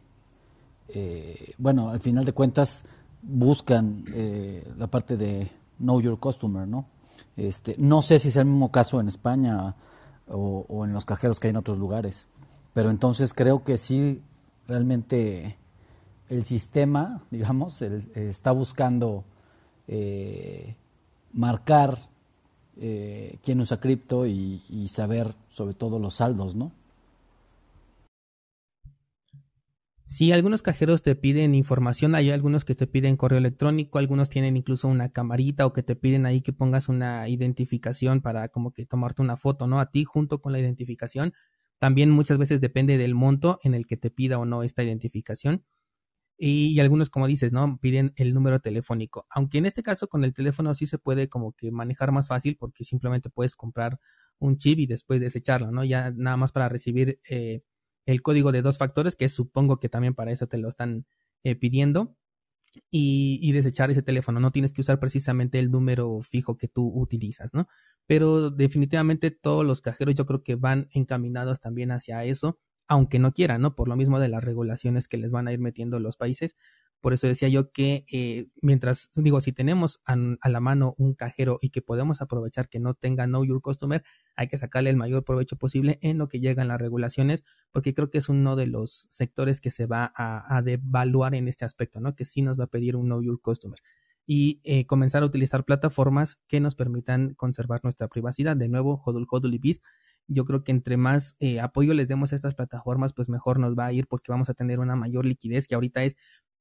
eh, 0.88 1.55
bueno, 1.59 1.90
al 1.90 2.01
final 2.01 2.25
de 2.25 2.33
cuentas 2.33 2.85
buscan 3.23 4.05
eh, 4.14 4.71
la 4.77 4.87
parte 4.87 5.17
de 5.17 5.51
Know 5.79 6.01
Your 6.01 6.19
Customer, 6.19 6.69
¿no? 6.69 6.87
Este, 7.37 7.75
no 7.79 8.03
sé 8.03 8.19
si 8.19 8.29
es 8.29 8.37
el 8.37 8.47
mismo 8.47 8.71
caso 8.71 9.01
en 9.01 9.09
España 9.09 9.75
o, 10.29 10.85
en 10.85 10.93
los 10.93 11.05
cajeros 11.05 11.40
que 11.40 11.49
hay 11.49 11.51
en 11.51 11.57
otros 11.57 11.79
lugares, 11.79 12.27
pero 12.75 12.90
entonces 12.90 13.35
creo 13.35 13.64
que 13.64 13.77
sí, 13.79 14.23
realmente 14.69 15.57
el 16.29 16.45
sistema, 16.45 17.23
digamos, 17.31 17.83
está 17.83 18.53
buscando 18.53 19.25
eh, 19.88 20.77
marcar 21.33 21.99
quién 22.77 23.61
usa 23.61 23.81
cripto 23.81 24.27
y 24.27 24.88
saber 24.88 25.35
sobre 25.49 25.75
todo 25.75 25.99
los 25.99 26.17
saldos, 26.17 26.57
¿no? 26.57 26.73
Si 30.14 30.31
algunos 30.31 30.62
cajeros 30.62 31.03
te 31.03 31.16
piden 31.16 31.57
información, 31.57 32.14
hay 32.14 32.31
algunos 32.31 32.64
que 32.64 32.77
te 32.77 32.87
piden 32.87 33.16
correo 33.16 33.38
electrónico, 33.38 33.98
algunos 33.98 34.29
tienen 34.29 34.57
incluso 34.57 34.87
una 34.87 35.09
camarita 35.09 35.66
o 35.66 35.72
que 35.72 35.83
te 35.83 35.96
piden 35.96 36.24
ahí 36.24 36.40
que 36.40 36.53
pongas 36.53 36.88
una 36.88 37.29
identificación 37.29 38.20
para 38.20 38.48
como 38.48 38.72
que 38.72 38.87
tomarte 38.87 39.22
una 39.22 39.37
foto, 39.37 39.66
¿no? 39.66 39.81
A 39.81 39.90
ti 39.90 40.05
junto 40.05 40.40
con 40.40 40.53
la 40.53 40.61
identificación. 40.61 41.35
También 41.81 42.11
muchas 42.11 42.38
veces 42.38 42.61
depende 42.61 42.96
del 42.96 43.16
monto 43.16 43.59
en 43.64 43.74
el 43.74 43.88
que 43.88 43.96
te 43.96 44.09
pida 44.09 44.38
o 44.38 44.44
no 44.44 44.62
esta 44.62 44.85
identificación. 44.85 45.64
Y, 46.38 46.79
algunos, 46.81 47.11
como 47.11 47.27
dices, 47.27 47.53
¿no? 47.53 47.79
Piden 47.81 48.12
el 48.16 48.35
número 48.35 48.61
telefónico. 48.61 49.27
Aunque 49.31 49.59
en 49.59 49.66
este 49.66 49.83
caso 49.83 50.09
con 50.09 50.24
el 50.24 50.35
teléfono 50.35 50.74
sí 50.74 50.87
se 50.87 50.98
puede 50.98 51.29
como 51.29 51.55
que 51.55 51.72
manejar 51.72 52.12
más 52.12 52.29
fácil 52.29 52.57
porque 52.57 52.85
simplemente 52.85 53.31
puedes 53.31 53.57
comprar 53.57 53.98
un 54.38 54.59
chip 54.59 54.79
y 54.79 54.87
después 54.87 55.20
desecharlo, 55.20 55.72
¿no? 55.72 55.85
Ya 55.85 56.12
nada 56.12 56.37
más 56.37 56.53
para 56.53 56.68
recibir 56.68 57.20
eh, 57.29 57.62
el 58.07 58.22
código 58.22 58.52
de 58.52 58.62
dos 58.62 58.78
factores, 58.78 59.16
que 59.16 59.28
supongo 59.28 59.80
que 59.80 59.88
también 59.88 60.14
para 60.14 60.32
eso 60.32 60.46
te 60.46 60.59
lo 60.59 60.68
están 60.68 61.07
eh, 61.42 61.57
pidiendo, 61.57 62.16
y, 62.90 63.52
desechar 63.52 63.90
ese 63.90 64.02
teléfono. 64.02 64.40
No 64.40 64.52
tienes 64.52 64.72
que 64.72 64.80
usar 64.80 64.98
precisamente 65.00 65.59
el 65.59 65.70
número 65.70 66.20
fijo 66.22 66.57
que 66.57 66.68
tú 66.68 66.88
utilizas, 66.94 67.55
¿no? 67.55 67.68
Pero 68.07 68.50
definitivamente 68.50 69.30
todos 69.30 69.64
los 69.64 69.80
cajeros 69.80 70.14
yo 70.14 70.26
creo 70.26 70.42
que 70.42 70.57
van 70.57 70.88
encaminados 70.92 71.61
también 71.61 71.90
hacia 71.92 72.24
eso, 72.24 72.59
aunque 72.86 73.18
no 73.18 73.32
quieran, 73.32 73.62
¿no? 73.62 73.74
Por 73.74 73.88
lo 73.88 73.96
mismo 73.96 74.20
de 74.20 74.28
las 74.28 74.44
regulaciones 74.44 75.09
que 75.09 75.18
les 75.18 75.32
van 75.32 75.48
a 75.48 75.52
ir 75.52 75.59
metiendo 75.61 75.98
los 76.00 76.16
países, 76.16 76.57
por 77.05 77.12
eso 77.12 77.26
decía 77.26 77.50
yo 77.50 77.70
que 77.70 78.07
eh, 78.11 78.46
mientras, 78.62 79.11
digo, 79.14 79.42
si 79.42 79.52
tenemos 79.52 80.00
a, 80.07 80.16
la 80.16 80.61
mano 80.61 80.94
un 80.96 81.12
cajero 81.12 81.59
y 81.61 81.68
que 81.68 81.82
podemos 81.82 82.22
aprovechar 82.22 82.70
que 82.70 82.80
no 82.80 82.94
tenga 82.94 83.26
Know 83.26 83.44
Your 83.44 83.61
Customer, 83.61 84.02
hay 84.36 84.48
que 84.48 84.57
sacarle 84.57 84.88
el 84.88 84.96
mayor 84.96 85.22
provecho 85.22 85.57
posible 85.57 85.98
en 86.00 86.16
lo 86.16 86.30
que 86.30 86.40
llegan 86.40 86.66
las 86.68 86.80
regulaciones, 86.80 87.44
porque 87.72 87.92
creo 87.92 88.09
que 88.09 88.16
es 88.16 88.30
uno 88.30 88.57
de 88.57 88.68
los 88.68 89.07
sectores 89.11 89.61
que 89.61 89.70
se 89.70 89.84
va 89.84 90.14
a, 90.16 90.62
devaluar 90.62 91.34
en 91.34 91.46
este 91.46 91.66
aspecto, 91.66 92.00
¿no? 92.00 92.14
Que 92.14 92.24
sí 92.24 92.40
nos 92.40 92.59
va 92.59 92.64
a 92.64 92.68
pedir 92.68 92.96
un 92.96 93.05
Know 93.05 93.20
Your 93.20 93.38
Customer 93.38 93.78
y 94.24 94.62
eh, 94.64 94.86
comenzar 94.86 95.22
a 95.22 95.26
utilizar 95.26 95.66
plataformas 95.66 96.36
que 96.48 96.59
nos 96.59 96.74
permitan 96.74 97.34
conservar 97.34 97.80
nuestra 97.82 98.09
privacidad. 98.09 98.57
De 98.57 98.70
nuevo, 98.70 99.02
Hodul 99.05 99.26
Hodul 99.30 99.52
y 99.52 99.59
BIS 99.59 99.82
yo 100.26 100.44
creo 100.44 100.64
que 100.64 100.72
entre 100.72 100.96
más 100.96 101.36
eh, 101.38 101.61
apoyo 101.61 101.92
les 101.94 102.09
demos 102.09 102.32
a 102.32 102.36
estas 102.36 102.55
plataformas, 102.55 103.12
pues 103.12 103.28
mejor 103.28 103.59
nos 103.59 103.76
va 103.76 103.86
a 103.86 103.92
ir 103.92 104.07
porque 104.07 104.32
vamos 104.32 104.48
a 104.48 104.55
tener 104.55 104.80
una 104.80 104.96
mayor 104.96 105.26
liquidez 105.26 105.66
que 105.66 105.74
ahorita 105.74 106.02
es 106.02 106.16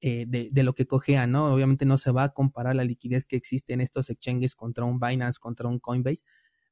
eh, 0.05 0.25
de, 0.27 0.63
lo 0.63 0.75
que 0.75 0.85
cogea, 0.85 1.27
¿no? 1.27 1.53
Obviamente 1.53 1.85
no 1.85 1.97
se 1.97 2.11
va 2.11 2.23
a 2.23 2.33
comparar 2.33 2.75
la 2.75 2.83
liquidez 2.83 3.25
que 3.25 3.37
existe 3.37 3.71
en 3.71 3.79
estos 3.79 4.09
exchanges 4.09 4.53
contra 4.53 4.83
un 4.83 4.99
Binance, 4.99 5.39
contra 5.39 5.69
un 5.69 5.79
Coinbase, 5.79 6.25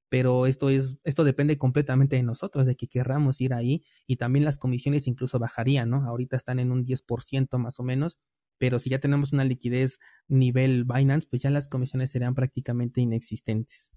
pero 0.10 0.48
esto 0.48 0.70
es, 0.70 1.00
esto 1.06 1.24
depende 1.24 1.58
completamente 1.58 2.18
de 2.18 2.24
nosotros, 2.24 2.66
de 2.66 2.76
que 2.76 2.90
querramos 2.90 3.40
ir 3.40 3.54
ahí 3.54 3.86
y 4.06 4.18
también 4.18 4.44
las 4.44 4.58
comisiones 4.58 5.08
incluso 5.08 5.40
bajarían, 5.40 5.90
¿no? 5.90 6.06
Ahorita 6.06 6.36
están 6.36 6.60
en 6.60 6.74
un 6.74 6.86
10% 6.86 7.58
más 7.58 7.80
o 7.80 7.84
menos, 7.84 8.18
pero 8.58 8.80
si 8.80 8.90
ya 8.90 9.00
tenemos 9.00 9.32
una 9.32 9.46
liquidez 9.46 10.02
nivel 10.28 10.84
Binance, 10.84 11.26
pues 11.30 11.42
ya 11.42 11.52
las 11.52 11.70
comisiones 11.70 12.12
serían 12.12 12.36
prácticamente 12.36 13.00
inexistentes. 13.00 13.94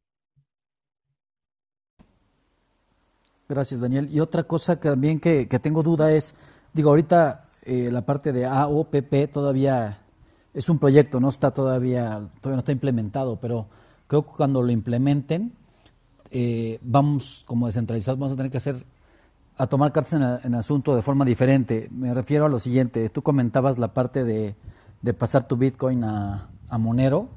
Gracias, 3.49 3.80
Daniel. 3.80 4.09
Y 4.12 4.20
otra 4.20 4.45
cosa 4.45 4.78
que 4.78 4.91
también 4.91 5.18
que, 5.18 5.49
que 5.49 5.59
tengo 5.59 5.82
duda 5.82 6.12
es, 6.12 6.37
digo, 6.72 6.91
ahorita 6.91 7.49
eh, 7.64 7.90
la 7.90 8.02
parte 8.02 8.32
de 8.32 8.46
AOPP 8.46 9.32
todavía 9.32 9.98
es 10.52 10.68
un 10.68 10.78
proyecto, 10.78 11.18
no 11.18 11.28
está 11.28 11.50
todavía, 11.50 12.28
todavía 12.40 12.56
no 12.56 12.58
está 12.58 12.72
implementado, 12.72 13.36
pero 13.40 13.66
creo 14.06 14.24
que 14.24 14.32
cuando 14.36 14.62
lo 14.62 14.70
implementen, 14.70 15.52
eh, 16.30 16.78
vamos, 16.82 17.42
como 17.46 17.66
descentralizados, 17.66 18.18
vamos 18.18 18.32
a 18.32 18.36
tener 18.36 18.50
que 18.50 18.58
hacer, 18.58 18.84
a 19.56 19.66
tomar 19.66 19.92
cartas 19.92 20.14
en, 20.14 20.52
el 20.52 20.54
asunto 20.54 20.94
de 20.94 21.02
forma 21.02 21.24
diferente. 21.24 21.88
Me 21.90 22.12
refiero 22.12 22.44
a 22.44 22.48
lo 22.48 22.58
siguiente, 22.58 23.08
tú 23.08 23.22
comentabas 23.22 23.78
la 23.78 23.94
parte 23.94 24.24
de, 24.24 24.54
de 25.02 25.14
pasar 25.14 25.48
tu 25.48 25.56
Bitcoin 25.56 26.04
a, 26.04 26.48
a, 26.68 26.78
Monero 26.78 27.28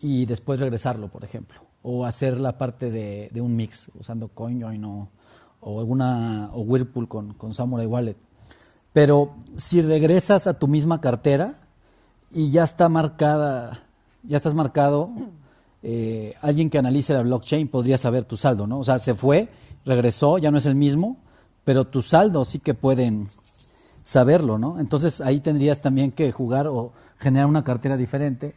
y 0.00 0.26
después 0.26 0.60
regresarlo, 0.60 1.08
por 1.08 1.24
ejemplo, 1.24 1.60
o 1.82 2.06
hacer 2.06 2.40
la 2.40 2.56
parte 2.56 2.90
de, 2.90 3.30
de 3.32 3.40
un 3.40 3.56
mix 3.56 3.90
usando 3.98 4.28
CoinJoin 4.28 4.84
o, 4.84 5.08
o 5.60 5.80
alguna 5.80 6.50
o 6.52 6.60
Whirlpool 6.60 7.08
con, 7.08 7.34
con 7.34 7.52
Samurai 7.52 7.86
Wallet. 7.86 8.16
Pero 8.94 9.34
si 9.56 9.82
regresas 9.82 10.46
a 10.46 10.54
tu 10.54 10.68
misma 10.68 11.00
cartera 11.02 11.56
y 12.30 12.50
ya 12.50 12.62
está 12.62 12.88
marcada, 12.88 13.82
ya 14.22 14.36
estás 14.36 14.54
marcado 14.54 15.10
eh, 15.82 16.34
alguien 16.40 16.70
que 16.70 16.78
analice 16.78 17.12
la 17.12 17.22
blockchain 17.22 17.68
podría 17.68 17.98
saber 17.98 18.24
tu 18.24 18.36
saldo, 18.36 18.68
¿no? 18.68 18.78
O 18.78 18.84
sea, 18.84 19.00
se 19.00 19.14
fue, 19.14 19.48
regresó, 19.84 20.38
ya 20.38 20.52
no 20.52 20.58
es 20.58 20.66
el 20.66 20.76
mismo, 20.76 21.18
pero 21.64 21.88
tu 21.88 22.02
saldo 22.02 22.44
sí 22.44 22.60
que 22.60 22.72
pueden 22.72 23.28
saberlo, 24.04 24.58
¿no? 24.58 24.78
Entonces 24.78 25.20
ahí 25.20 25.40
tendrías 25.40 25.82
también 25.82 26.12
que 26.12 26.30
jugar 26.30 26.68
o 26.68 26.92
generar 27.18 27.48
una 27.48 27.64
cartera 27.64 27.96
diferente 27.96 28.54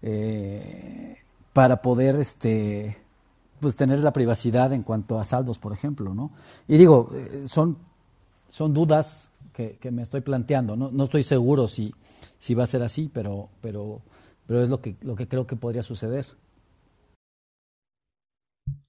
eh, 0.00 1.18
para 1.52 1.82
poder 1.82 2.16
este 2.16 2.96
pues 3.60 3.76
tener 3.76 3.98
la 3.98 4.12
privacidad 4.12 4.72
en 4.72 4.82
cuanto 4.82 5.18
a 5.18 5.24
saldos, 5.24 5.58
por 5.58 5.74
ejemplo, 5.74 6.14
¿no? 6.14 6.30
Y 6.66 6.78
digo, 6.78 7.10
eh, 7.12 7.44
son, 7.46 7.76
son 8.48 8.72
dudas 8.72 9.30
que, 9.54 9.78
me 9.90 10.02
estoy 10.02 10.20
planteando, 10.20 10.76
¿no? 10.76 10.90
No 10.90 11.04
estoy 11.04 11.22
seguro 11.22 11.66
si, 11.68 11.94
si 12.38 12.52
va 12.52 12.64
a 12.64 12.66
ser 12.66 12.82
así, 12.82 13.10
pero, 13.10 13.48
pero 13.62 14.02
pero 14.46 14.62
es 14.62 14.68
lo 14.68 14.80
que, 14.80 14.96
lo 15.00 15.16
que 15.16 15.28
creo 15.28 15.46
que 15.46 15.56
podría 15.56 15.82
suceder. 15.82 16.26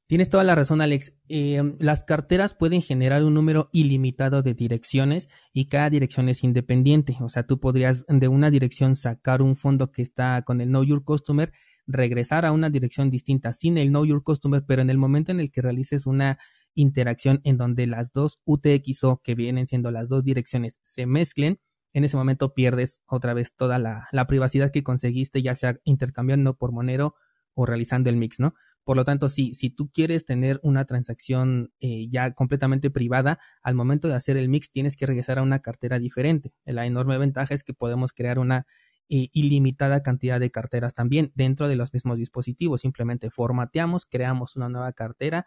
Tienes 0.07 0.29
toda 0.29 0.43
la 0.43 0.53
razón, 0.53 0.81
Alex. 0.81 1.13
Eh, 1.29 1.75
las 1.79 2.03
carteras 2.03 2.53
pueden 2.53 2.83
generar 2.83 3.23
un 3.23 3.33
número 3.33 3.69
ilimitado 3.71 4.43
de 4.43 4.53
direcciones 4.53 5.29
y 5.51 5.65
cada 5.65 5.89
dirección 5.89 6.29
es 6.29 6.43
independiente. 6.43 7.17
O 7.21 7.29
sea, 7.29 7.47
tú 7.47 7.59
podrías 7.59 8.05
de 8.07 8.27
una 8.27 8.51
dirección 8.51 8.95
sacar 8.95 9.41
un 9.41 9.55
fondo 9.55 9.91
que 9.91 10.03
está 10.03 10.43
con 10.43 10.61
el 10.61 10.67
Know 10.67 10.83
Your 10.83 11.03
Customer, 11.03 11.51
regresar 11.87 12.45
a 12.45 12.51
una 12.51 12.69
dirección 12.69 13.09
distinta 13.09 13.51
sin 13.53 13.79
el 13.79 13.89
Know 13.89 14.05
Your 14.05 14.21
Customer, 14.21 14.63
pero 14.63 14.83
en 14.83 14.91
el 14.91 14.99
momento 14.99 15.31
en 15.31 15.39
el 15.39 15.51
que 15.51 15.63
realices 15.63 16.05
una 16.05 16.37
interacción 16.75 17.41
en 17.43 17.57
donde 17.57 17.87
las 17.87 18.11
dos 18.11 18.39
UTXO, 18.45 19.21
que 19.23 19.35
vienen 19.35 19.67
siendo 19.67 19.91
las 19.91 20.09
dos 20.09 20.23
direcciones, 20.23 20.79
se 20.83 21.05
mezclen, 21.05 21.59
en 21.93 22.03
ese 22.03 22.17
momento 22.17 22.53
pierdes 22.53 23.01
otra 23.07 23.33
vez 23.33 23.55
toda 23.55 23.79
la, 23.79 24.09
privacidad 24.27 24.69
que 24.69 24.83
conseguiste, 24.83 25.41
ya 25.41 25.55
sea 25.55 25.79
intercambiando 25.85 26.57
por 26.57 26.71
Monero 26.71 27.15
o 27.53 27.65
realizando 27.65 28.09
el 28.09 28.17
mix, 28.17 28.39
¿no? 28.39 28.53
Por 28.83 28.97
lo 28.97 29.05
tanto, 29.05 29.29
si 29.29 29.69
tú 29.71 29.89
quieres 29.91 30.25
tener 30.25 30.59
una 30.61 30.85
transacción 30.85 31.71
eh, 31.79 32.07
ya 32.09 32.33
completamente 32.33 32.91
privada, 32.91 33.39
al 33.63 33.73
momento 33.73 34.07
de 34.07 34.13
hacer 34.13 34.37
el 34.37 34.49
mix 34.49 34.69
tienes 34.69 34.95
que 34.95 35.07
regresar 35.07 35.39
a 35.39 35.41
una 35.41 35.59
cartera 35.59 35.97
diferente. 35.97 36.53
La 36.65 36.85
enorme 36.85 37.17
ventaja 37.17 37.55
es 37.55 37.63
que 37.63 37.73
podemos 37.73 38.13
crear 38.13 38.37
una 38.37 38.67
eh, 39.07 39.29
ilimitada 39.33 40.01
cantidad 40.01 40.39
de 40.39 40.49
carteras 40.49 40.95
también 40.95 41.31
dentro 41.35 41.67
de 41.67 41.75
los 41.75 41.93
mismos 41.93 42.17
dispositivos. 42.17 42.81
Simplemente 42.81 43.29
formateamos, 43.29 44.05
creamos 44.05 44.55
una 44.55 44.67
nueva 44.67 44.93
cartera, 44.93 45.45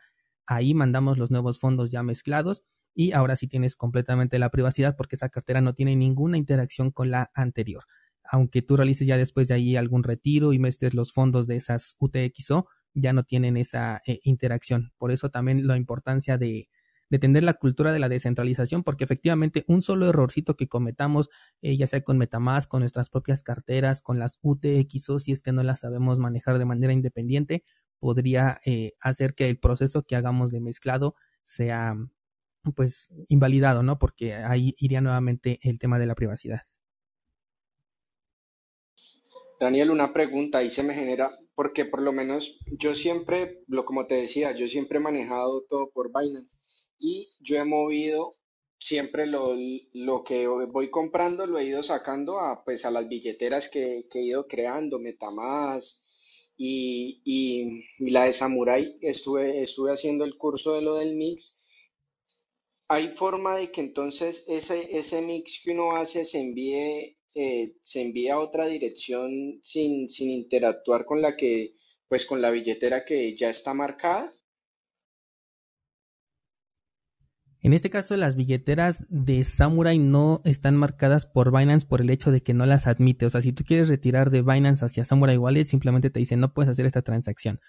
ahí 0.49 0.75
mandamos 0.75 1.19
los 1.19 1.31
nuevos 1.31 1.61
fondos 1.61 1.91
ya 1.91 2.03
mezclados 2.03 2.65
y 2.95 3.13
ahora 3.13 3.37
sí 3.37 3.47
tienes 3.47 3.77
completamente 3.77 4.39
la 4.39 4.51
privacidad 4.51 4.97
porque 4.97 5.15
esa 5.15 5.29
cartera 5.29 5.61
no 5.61 5.75
tiene 5.75 5.95
ninguna 5.95 6.39
interacción 6.39 6.91
con 6.91 7.11
la 7.11 7.31
anterior. 7.35 7.85
Aunque 8.25 8.63
tú 8.63 8.77
realices 8.77 9.07
ya 9.07 9.17
después 9.17 9.47
de 9.49 9.55
ahí 9.55 9.77
algún 9.77 10.03
retiro 10.03 10.53
y 10.53 10.59
mezcles 10.59 10.95
los 10.95 11.13
fondos 11.13 11.47
de 11.47 11.57
esas 11.57 11.97
UTXO, 12.01 12.67
ya 12.95 13.13
no 13.13 13.25
tienen 13.25 13.57
esa 13.57 14.01
eh, 14.07 14.21
interacción. 14.25 14.93
Por 14.99 15.13
eso 15.13 15.31
también 15.31 15.67
la 15.67 15.77
importancia 15.77 16.39
de, 16.39 16.69
tener 17.21 17.45
la 17.45 17.55
cultura 17.55 17.93
de 17.93 17.99
la 17.99 18.09
descentralización, 18.09 18.83
porque 18.85 19.05
efectivamente 19.05 19.65
un 19.69 19.83
solo 19.83 20.09
errorcito 20.09 20.57
que 20.57 20.67
cometamos, 20.67 21.29
eh, 21.63 21.77
ya 21.77 21.87
sea 21.87 22.03
con 22.03 22.19
Metamask, 22.19 22.69
con 22.69 22.81
nuestras 22.81 23.11
propias 23.11 23.43
carteras, 23.43 24.03
con 24.03 24.19
las 24.19 24.39
UTXO, 24.43 25.21
si 25.21 25.33
es 25.33 25.41
que 25.41 25.53
no 25.53 25.63
las 25.63 25.81
sabemos 25.81 26.19
manejar 26.19 26.59
de 26.59 26.65
manera 26.65 26.93
independiente, 26.93 27.65
podría 27.99 28.61
eh, 28.65 28.95
hacer 29.01 29.35
que 29.35 29.49
el 29.49 29.59
proceso 29.59 30.03
que 30.03 30.17
hagamos 30.17 30.51
de 30.51 30.61
mezclado 30.61 31.15
sea 31.45 31.97
pues 32.75 33.11
invalidado, 33.29 33.83
¿no? 33.83 33.99
Porque 33.99 34.35
ahí 34.35 34.75
iría 34.79 35.01
nuevamente 35.01 35.59
el 35.63 35.79
tema 35.79 35.99
de 35.99 36.07
la 36.07 36.15
privacidad. 36.15 36.63
Daniel, 39.61 39.91
una 39.91 40.13
pregunta 40.13 40.59
ahí 40.59 40.71
se 40.71 40.85
me 40.85 40.95
genera, 40.95 41.37
porque 41.55 41.85
por 41.85 42.01
lo 42.01 42.13
menos 42.13 42.59
yo 42.79 42.95
siempre, 42.95 43.65
lo 43.67 43.85
como 43.85 44.07
te 44.07 44.15
decía, 44.15 44.53
yo 44.53 44.69
siempre 44.69 44.99
he 44.99 45.03
manejado 45.03 45.65
todo 45.69 45.91
por 45.91 46.13
Binance 46.13 46.59
y 46.99 47.31
yo 47.41 47.57
he 47.57 47.65
movido 47.65 48.37
siempre 48.79 49.27
lo, 49.27 49.57
lo 49.93 50.23
que 50.23 50.47
voy 50.47 50.91
comprando, 50.91 51.47
lo 51.47 51.59
he 51.59 51.65
ido 51.65 51.83
sacando 51.83 52.39
a, 52.39 52.63
pues, 52.65 52.85
a 52.85 52.93
las 52.93 53.09
billeteras 53.09 53.69
que, 53.69 54.07
que 54.09 54.21
he 54.21 54.27
ido 54.27 54.47
creando, 54.47 55.01
Metamask 55.01 56.01
y, 56.59 57.23
y, 57.25 58.11
la 58.11 58.25
de 58.25 58.33
Samurai, 58.35 58.97
estuve, 59.01 59.63
estuve 59.63 59.93
haciendo 59.93 60.25
el 60.25 60.37
curso 60.37 60.75
de 60.75 60.83
lo 60.83 60.97
del 60.97 61.15
mix 61.15 61.59
¿Hay 62.91 63.09
forma 63.09 63.55
de 63.57 63.71
que 63.71 63.83
entonces 63.83 64.45
ese, 64.49 64.97
ese 64.99 65.21
mix 65.21 65.61
que 65.63 65.73
uno 65.73 65.95
hace 65.95 66.25
se 66.25 66.41
envíe, 66.41 67.19
eh, 67.35 67.75
se 67.83 68.01
envíe 68.01 68.31
a 68.31 68.39
otra 68.41 68.67
dirección 68.67 69.61
sin, 69.63 70.09
sin 70.09 70.31
interactuar 70.31 71.05
con 71.05 71.21
la 71.21 71.37
que, 71.37 71.75
pues 72.09 72.25
con 72.25 72.41
la 72.41 72.51
billetera 72.51 73.05
que 73.05 73.37
ya 73.37 73.51
está 73.51 73.75
marcada? 73.75 74.33
En 77.61 77.73
este 77.73 77.91
caso, 77.91 78.17
las 78.17 78.37
billeteras 78.37 79.05
de 79.09 79.43
Samurai 79.43 79.99
no 79.99 80.41
están 80.45 80.77
marcadas 80.77 81.27
por 81.27 81.57
Binance 81.57 81.87
por 81.87 82.01
el 82.01 82.11
hecho 82.11 82.31
de 82.31 82.41
que 82.41 82.55
no 82.55 82.67
las 82.67 82.87
admite. 82.87 83.27
O 83.27 83.31
sea, 83.31 83.43
si 83.43 83.53
tú 83.53 83.65
quieres 83.65 83.89
retirar 83.89 84.31
de 84.31 84.43
Binance 84.43 84.85
hacia 84.85 85.05
Samurai 85.05 85.37
Wallet, 85.37 85.65
simplemente 85.65 86.11
te 86.11 86.21
dice 86.21 86.37
no 86.37 86.55
puedes 86.55 86.71
hacer 86.71 86.87
esta 86.87 87.03
transacción. 87.03 87.61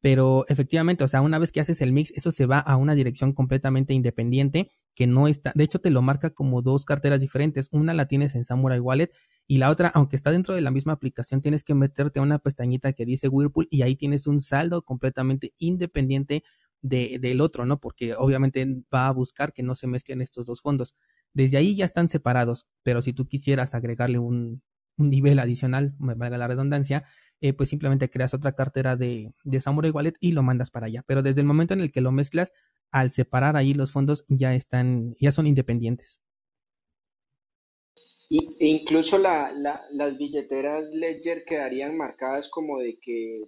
Pero 0.00 0.46
efectivamente, 0.48 1.04
o 1.04 1.08
sea, 1.08 1.20
una 1.20 1.38
vez 1.38 1.52
que 1.52 1.60
haces 1.60 1.80
el 1.82 1.92
mix, 1.92 2.12
eso 2.12 2.32
se 2.32 2.46
va 2.46 2.60
a 2.60 2.76
una 2.76 2.94
dirección 2.94 3.32
completamente 3.32 3.92
independiente 3.92 4.70
que 4.94 5.06
no 5.06 5.28
está, 5.28 5.52
de 5.54 5.64
hecho 5.64 5.80
te 5.80 5.90
lo 5.90 6.00
marca 6.00 6.30
como 6.30 6.62
dos 6.62 6.84
carteras 6.86 7.20
diferentes. 7.20 7.68
Una 7.72 7.92
la 7.92 8.06
tienes 8.06 8.34
en 8.34 8.44
Samurai 8.44 8.80
Wallet 8.80 9.10
y 9.46 9.58
la 9.58 9.70
otra, 9.70 9.88
aunque 9.88 10.16
está 10.16 10.30
dentro 10.30 10.54
de 10.54 10.60
la 10.62 10.70
misma 10.70 10.94
aplicación, 10.94 11.42
tienes 11.42 11.62
que 11.62 11.74
meterte 11.74 12.20
a 12.20 12.22
una 12.22 12.38
pestañita 12.38 12.94
que 12.94 13.04
dice 13.04 13.28
Whirlpool 13.28 13.68
y 13.70 13.82
ahí 13.82 13.96
tienes 13.96 14.26
un 14.26 14.40
saldo 14.40 14.82
completamente 14.82 15.52
independiente 15.58 16.42
de, 16.82 17.18
del 17.20 17.40
otro, 17.40 17.66
¿no? 17.66 17.78
Porque 17.80 18.14
obviamente 18.14 18.66
va 18.94 19.08
a 19.08 19.12
buscar 19.12 19.52
que 19.52 19.62
no 19.62 19.74
se 19.74 19.86
mezclen 19.86 20.20
estos 20.20 20.46
dos 20.46 20.60
fondos. 20.60 20.94
Desde 21.32 21.58
ahí 21.58 21.76
ya 21.76 21.84
están 21.84 22.08
separados, 22.08 22.66
pero 22.82 23.02
si 23.02 23.12
tú 23.12 23.26
quisieras 23.26 23.74
agregarle 23.74 24.18
un, 24.18 24.62
nivel 24.98 25.38
adicional, 25.38 25.94
me 25.98 26.14
valga 26.14 26.38
la 26.38 26.48
redundancia, 26.48 27.04
eh, 27.42 27.52
pues 27.52 27.68
simplemente 27.68 28.08
creas 28.08 28.32
otra 28.32 28.52
cartera 28.52 28.96
de, 28.96 29.34
de 29.44 29.60
Samurai 29.60 29.90
Wallet 29.90 30.14
y 30.20 30.32
lo 30.32 30.42
mandas 30.42 30.70
para 30.70 30.86
allá. 30.86 31.02
Pero 31.06 31.22
desde 31.22 31.42
el 31.42 31.46
momento 31.46 31.74
en 31.74 31.80
el 31.80 31.92
que 31.92 32.00
lo 32.00 32.12
mezclas, 32.12 32.52
al 32.90 33.10
separar 33.10 33.56
ahí 33.56 33.74
los 33.74 33.92
fondos 33.92 34.24
ya 34.28 34.54
están, 34.54 35.14
ya 35.20 35.32
son 35.32 35.46
independientes. 35.46 36.20
Incluso 38.28 39.18
la, 39.18 39.52
las 39.92 40.18
billeteras 40.18 40.92
Ledger 40.92 41.44
quedarían 41.44 41.96
marcadas 41.96 42.48
como 42.48 42.80
de 42.80 42.98
que 43.00 43.44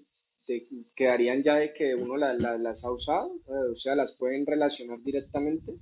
quedarían 0.95 1.43
ya 1.43 1.57
de 1.57 1.73
que 1.73 1.95
uno 1.95 2.17
las 2.17 2.85
ha 2.85 2.91
usado, 2.91 3.31
o 3.47 3.77
sea, 3.77 3.95
las 3.95 4.17
pueden 4.17 4.47
relacionar 4.47 5.01
directamente. 5.03 5.75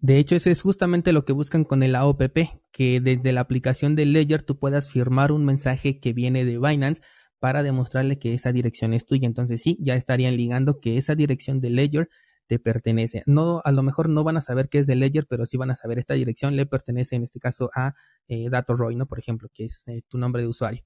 De 0.00 0.18
hecho, 0.18 0.36
eso 0.36 0.50
es 0.50 0.60
justamente 0.60 1.12
lo 1.12 1.24
que 1.24 1.32
buscan 1.32 1.64
con 1.64 1.82
el 1.82 1.94
AOPP, 1.94 2.38
que 2.72 3.00
desde 3.00 3.32
la 3.32 3.40
aplicación 3.40 3.96
de 3.96 4.04
Ledger 4.04 4.42
tú 4.42 4.58
puedas 4.58 4.90
firmar 4.90 5.32
un 5.32 5.46
mensaje 5.46 5.98
que 5.98 6.12
viene 6.12 6.44
de 6.44 6.58
Binance 6.58 7.00
para 7.38 7.62
demostrarle 7.62 8.18
que 8.18 8.34
esa 8.34 8.52
dirección 8.52 8.92
es 8.92 9.06
tuya. 9.06 9.26
Entonces 9.26 9.62
sí, 9.62 9.78
ya 9.80 9.94
estarían 9.94 10.36
ligando 10.36 10.78
que 10.78 10.98
esa 10.98 11.14
dirección 11.14 11.60
de 11.60 11.70
Ledger 11.70 12.08
te 12.46 12.58
pertenece. 12.58 13.22
No, 13.26 13.62
a 13.64 13.72
lo 13.72 13.82
mejor 13.82 14.08
no 14.08 14.24
van 14.24 14.36
a 14.36 14.40
saber 14.40 14.68
qué 14.68 14.78
es 14.78 14.86
de 14.86 14.94
Ledger, 14.94 15.26
pero 15.26 15.46
sí 15.46 15.56
van 15.56 15.70
a 15.70 15.74
saber 15.74 15.98
esta 15.98 16.14
dirección 16.14 16.56
le 16.56 16.66
pertenece 16.66 17.16
en 17.16 17.22
este 17.22 17.40
caso 17.40 17.70
a 17.74 17.94
eh, 18.28 18.50
DatoRoy, 18.50 18.96
¿no? 18.96 19.06
Por 19.06 19.18
ejemplo, 19.18 19.48
que 19.54 19.64
es 19.64 19.84
eh, 19.86 20.02
tu 20.08 20.18
nombre 20.18 20.42
de 20.42 20.48
usuario. 20.48 20.84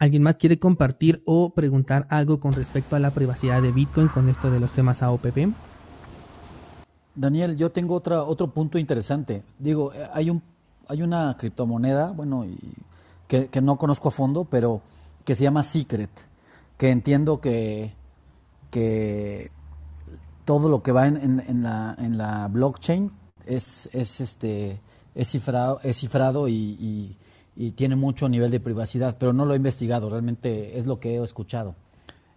¿Alguien 0.00 0.22
más 0.22 0.36
quiere 0.36 0.60
compartir 0.60 1.22
o 1.24 1.50
preguntar 1.50 2.06
algo 2.08 2.38
con 2.38 2.52
respecto 2.52 2.94
a 2.94 3.00
la 3.00 3.10
privacidad 3.10 3.60
de 3.60 3.72
Bitcoin 3.72 4.06
con 4.06 4.28
esto 4.28 4.48
de 4.48 4.60
los 4.60 4.70
temas 4.70 5.02
AOPP? 5.02 5.48
Daniel, 7.16 7.56
yo 7.56 7.72
tengo 7.72 7.96
otra, 7.96 8.22
otro 8.22 8.46
punto 8.46 8.78
interesante. 8.78 9.42
Digo, 9.58 9.92
eh, 9.92 10.08
hay, 10.14 10.30
un, 10.30 10.40
hay 10.86 11.02
una 11.02 11.36
criptomoneda, 11.36 12.12
bueno, 12.12 12.44
y 12.44 12.56
que, 13.26 13.50
no 13.60 13.76
conozco 13.76 14.08
a 14.08 14.12
fondo, 14.12 14.44
pero 14.44 14.82
que 15.24 15.34
se 15.34 15.42
llama 15.42 15.64
Secret, 15.64 16.10
que 16.76 16.90
entiendo 16.90 17.40
que, 17.40 17.92
que 18.70 19.50
todo 20.44 20.68
lo 20.68 20.80
que 20.80 20.92
va 20.92 21.08
en, 21.08 21.42
en, 21.44 21.62
la, 21.64 21.96
en 21.98 22.16
la 22.18 22.46
blockchain 22.46 23.10
es, 23.46 23.88
es, 23.92 24.20
este, 24.20 24.80
es 25.16 25.28
cifrado, 25.28 25.80
es 25.82 25.98
cifrado 25.98 26.48
y, 26.48 27.16
tiene 27.72 27.96
mucho 27.96 28.28
nivel 28.28 28.52
de 28.52 28.60
privacidad, 28.60 29.16
pero 29.18 29.32
no 29.32 29.44
lo 29.44 29.54
he 29.54 29.56
investigado, 29.56 30.08
realmente 30.08 30.78
es 30.78 30.86
lo 30.86 31.00
que 31.00 31.16
he 31.16 31.24
escuchado. 31.24 31.74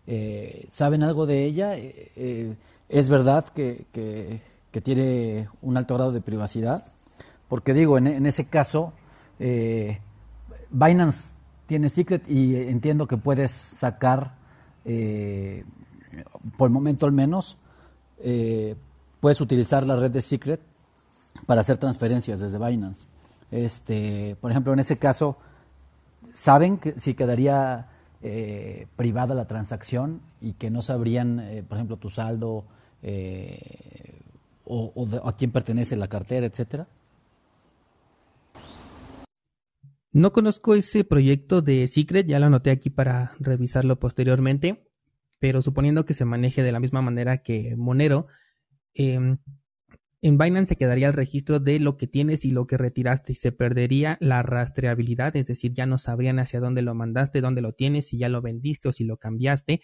Eh, 0.08 0.66
¿Saben 0.68 1.04
algo 1.04 1.28
de 1.28 1.46
ella? 1.46 1.78
Eh, 1.78 2.12
eh, 2.16 2.56
¿Es 2.90 3.08
verdad 3.08 3.46
que, 3.46 3.86
que, 3.92 4.82
tiene 4.82 5.48
un 5.62 5.78
alto 5.78 5.94
grado 5.94 6.12
de 6.12 6.22
privacidad? 6.22 6.88
Porque 7.48 7.74
digo, 7.74 8.00
en, 8.00 8.08
en 8.08 8.26
ese 8.26 8.46
caso, 8.46 8.94
Binance 10.72 11.32
tiene 11.68 11.90
Secret 11.90 12.30
y 12.30 12.56
entiendo 12.56 13.08
que 13.08 13.18
puedes 13.18 13.52
sacar, 13.52 14.34
por 16.58 16.68
el 16.68 16.74
momento 16.74 17.06
al 17.06 17.12
menos, 17.12 17.58
puedes 19.20 19.40
utilizar 19.40 19.86
la 19.86 19.96
red 19.96 20.12
de 20.12 20.22
Secret 20.22 20.60
para 21.46 21.62
hacer 21.62 21.78
transferencias 21.78 22.40
desde 22.40 22.58
Binance. 22.58 23.08
Este, 23.52 24.36
por 24.40 24.52
ejemplo, 24.52 24.74
en 24.74 24.80
ese 24.80 24.98
caso, 24.98 25.38
saben 26.34 26.80
si 26.98 27.14
quedaría 27.14 27.90
eh, 28.22 28.88
privada 28.96 29.36
la 29.36 29.46
transacción 29.46 30.22
y 30.42 30.54
que 30.54 30.70
no 30.70 30.82
sabrían, 30.82 31.40
eh, 31.40 31.64
por 31.68 31.78
ejemplo, 31.78 31.98
tu 31.98 32.10
saldo 32.10 32.66
o, 34.66 35.08
a 35.26 35.34
quién 35.34 35.52
pertenece 35.52 35.96
la 35.96 36.08
cartera, 36.08 36.46
etcétera. 36.46 36.88
No 40.14 40.34
conozco 40.34 40.76
ese 40.76 41.04
proyecto 41.04 41.62
de 41.62 41.88
Secret, 41.88 42.28
ya 42.28 42.40
lo 42.40 42.48
anoté 42.48 42.72
aquí 42.72 42.90
para 42.90 43.34
revisarlo 43.40 43.98
posteriormente 44.00 44.92
pero 45.42 45.64
suponiendo 45.64 46.06
que 46.06 46.14
se 46.14 46.24
maneje 46.24 46.62
de 46.62 46.72
la 46.72 46.80
misma 46.80 47.02
manera 47.02 47.40
que 47.42 47.76
Monero, 47.76 48.28
em, 48.94 49.40
en 50.22 50.38
Binance 50.38 50.70
se 50.70 50.76
quedaría 50.76 51.08
el 51.08 51.14
registro 51.14 51.60
de 51.60 51.80
lo 51.80 51.98
que 51.98 52.08
tienes 52.08 52.46
y 52.46 52.52
lo 52.52 52.68
que 52.68 52.78
retiraste 52.78 53.32
y 53.34 53.36
se 53.36 53.52
perdería 53.52 54.18
la 54.22 54.44
rastreabilidad, 54.44 55.36
es 55.36 55.48
decir, 55.48 55.74
ya 55.74 55.86
no 55.88 55.98
sabrían 55.98 56.40
hacia 56.40 56.60
dónde 56.60 56.84
lo 56.84 56.94
mandaste, 56.94 57.42
dónde 57.42 57.62
lo 57.62 57.74
tienes, 57.74 58.08
si 58.08 58.18
ya 58.20 58.30
lo 58.30 58.42
vendiste 58.42 58.88
o 58.90 58.92
si 58.92 59.04
lo 59.04 59.18
cambiaste, 59.18 59.82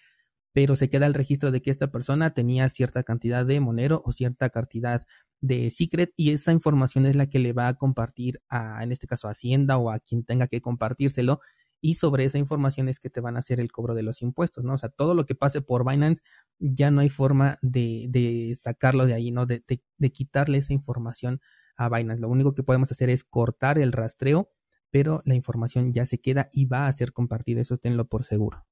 pero 0.53 0.75
se 0.75 0.89
queda 0.89 1.07
el 1.07 1.13
registro 1.15 1.51
de 1.51 1.61
que 1.61 1.71
esta 1.71 1.91
persona 1.91 2.33
tenía 2.33 2.69
cierta 2.69 3.03
cantidad 3.03 3.45
de 3.45 3.59
Monero 3.59 4.01
o 4.05 4.11
cierta 4.11 4.49
cantidad 4.49 5.03
de 5.41 5.69
Secret 5.71 6.13
y 6.15 6.31
esa 6.31 6.51
información 6.51 7.05
es 7.05 7.15
la 7.15 7.27
que 7.27 7.39
le 7.39 7.53
va 7.53 7.67
a 7.67 7.75
compartir 7.75 8.41
a, 8.49 8.83
en 8.83 8.91
este 8.91 9.07
caso, 9.07 9.27
a 9.27 9.31
Hacienda 9.31 9.77
o 9.77 9.91
a 9.91 9.99
quien 9.99 10.23
tenga 10.23 10.47
que 10.47 10.61
compartírselo 10.61 11.41
y 11.81 11.95
sobre 11.95 12.25
esa 12.25 12.37
información 12.37 12.89
es 12.89 12.99
que 12.99 13.09
te 13.09 13.21
van 13.21 13.35
a 13.35 13.39
hacer 13.39 13.59
el 13.59 13.71
cobro 13.71 13.93
de 13.95 14.03
los 14.03 14.21
impuestos, 14.21 14.63
¿no? 14.63 14.73
O 14.73 14.77
sea, 14.77 14.89
todo 14.89 15.13
lo 15.13 15.25
que 15.25 15.35
pase 15.35 15.61
por 15.61 15.87
Binance 15.87 16.23
ya 16.59 16.91
no 16.91 17.01
hay 17.01 17.09
forma 17.09 17.57
de, 17.61 18.05
de 18.09 18.55
sacarlo 18.55 19.05
de 19.05 19.13
ahí, 19.13 19.31
¿no? 19.31 19.45
De, 19.45 19.63
de, 19.67 20.11
quitarle 20.11 20.57
esa 20.57 20.73
información 20.73 21.41
a 21.75 21.89
Binance. 21.89 22.21
Lo 22.21 22.29
único 22.29 22.53
que 22.53 22.63
podemos 22.63 22.91
hacer 22.91 23.09
es 23.09 23.23
cortar 23.23 23.77
el 23.77 23.91
rastreo, 23.91 24.49
pero 24.89 25.21
la 25.25 25.35
información 25.35 25.93
ya 25.93 26.05
se 26.05 26.19
queda 26.19 26.49
y 26.51 26.65
va 26.65 26.87
a 26.87 26.91
ser 26.91 27.13
compartida, 27.13 27.61
eso 27.61 27.77
tenlo 27.77 28.07
por 28.07 28.23
seguro. 28.23 28.65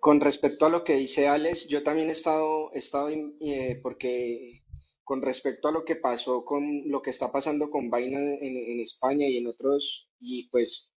Con 0.00 0.20
respecto 0.20 0.66
a 0.66 0.68
lo 0.68 0.84
que 0.84 0.94
dice 0.94 1.28
Alex, 1.28 1.68
yo 1.68 1.82
también 1.82 2.08
he 2.08 2.12
estado, 2.12 2.72
he 2.74 2.78
estado 2.78 3.08
eh, 3.08 3.78
porque 3.82 4.62
con 5.04 5.22
respecto 5.22 5.68
a 5.68 5.72
lo 5.72 5.84
que 5.84 5.96
pasó 5.96 6.44
con 6.44 6.88
lo 6.88 7.02
que 7.02 7.10
está 7.10 7.30
pasando 7.32 7.70
con 7.70 7.90
Binance 7.90 8.38
en, 8.42 8.80
España 8.80 9.28
y 9.28 9.36
en 9.36 9.46
otros, 9.46 10.08
y 10.18 10.48
pues 10.48 10.92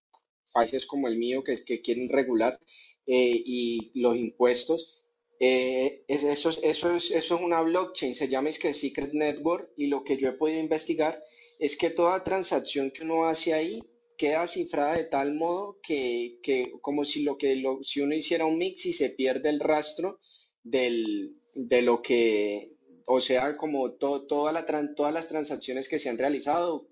países 0.51 0.85
como 0.85 1.07
el 1.07 1.17
mío 1.17 1.43
que, 1.43 1.63
que 1.63 1.81
quieren 1.81 2.09
regular 2.09 2.59
eh, 3.07 3.41
y 3.45 3.91
los 3.99 4.15
impuestos. 4.17 4.91
Eh, 5.39 6.03
eso, 6.07 6.29
eso, 6.31 6.49
eso, 6.63 6.95
es, 6.95 7.11
eso 7.11 7.35
es 7.35 7.41
una 7.41 7.61
blockchain, 7.61 8.15
se 8.15 8.29
llama 8.29 8.49
es 8.49 8.57
que 8.57 8.73
Secret 8.73 9.11
Network 9.13 9.69
y 9.75 9.87
lo 9.87 10.03
que 10.03 10.17
yo 10.17 10.29
he 10.29 10.33
podido 10.33 10.61
investigar 10.61 11.21
es 11.59 11.75
que 11.77 11.89
toda 11.89 12.23
transacción 12.23 12.91
que 12.91 13.03
uno 13.03 13.25
hace 13.25 13.53
ahí 13.53 13.83
queda 14.17 14.47
cifrada 14.47 14.95
de 14.95 15.03
tal 15.03 15.35
modo 15.35 15.77
que, 15.83 16.39
que 16.41 16.71
como 16.81 17.03
si 17.03 17.23
lo 17.23 17.37
que 17.37 17.57
lo, 17.57 17.83
si 17.83 17.99
uno 17.99 18.15
hiciera 18.15 18.45
un 18.45 18.57
mix 18.57 18.85
y 18.85 18.93
se 18.93 19.09
pierde 19.09 19.49
el 19.49 19.59
rastro 19.59 20.19
del, 20.63 21.35
de 21.53 21.81
lo 21.81 22.01
que 22.01 22.75
o 23.05 23.19
sea, 23.21 23.55
como 23.55 23.93
toda 23.93 24.51
la, 24.51 24.65
todas 24.95 25.13
las 25.13 25.27
transacciones 25.27 25.87
que 25.87 25.99
se 25.99 26.09
han 26.09 26.17
realizado, 26.17 26.87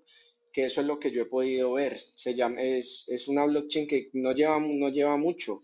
que 0.52 0.66
eso 0.66 0.80
es 0.80 0.86
lo 0.86 0.98
que 1.00 1.10
yo 1.10 1.22
he 1.22 1.26
podido 1.26 1.72
ver. 1.72 1.98
Se 2.14 2.34
llama, 2.34 2.62
es, 2.62 3.04
es 3.08 3.28
una 3.28 3.44
blockchain 3.44 3.86
que 3.88 4.10
no 4.12 4.32
lleva, 4.32 4.60
no 4.60 4.88
lleva 4.90 5.16
mucho, 5.16 5.62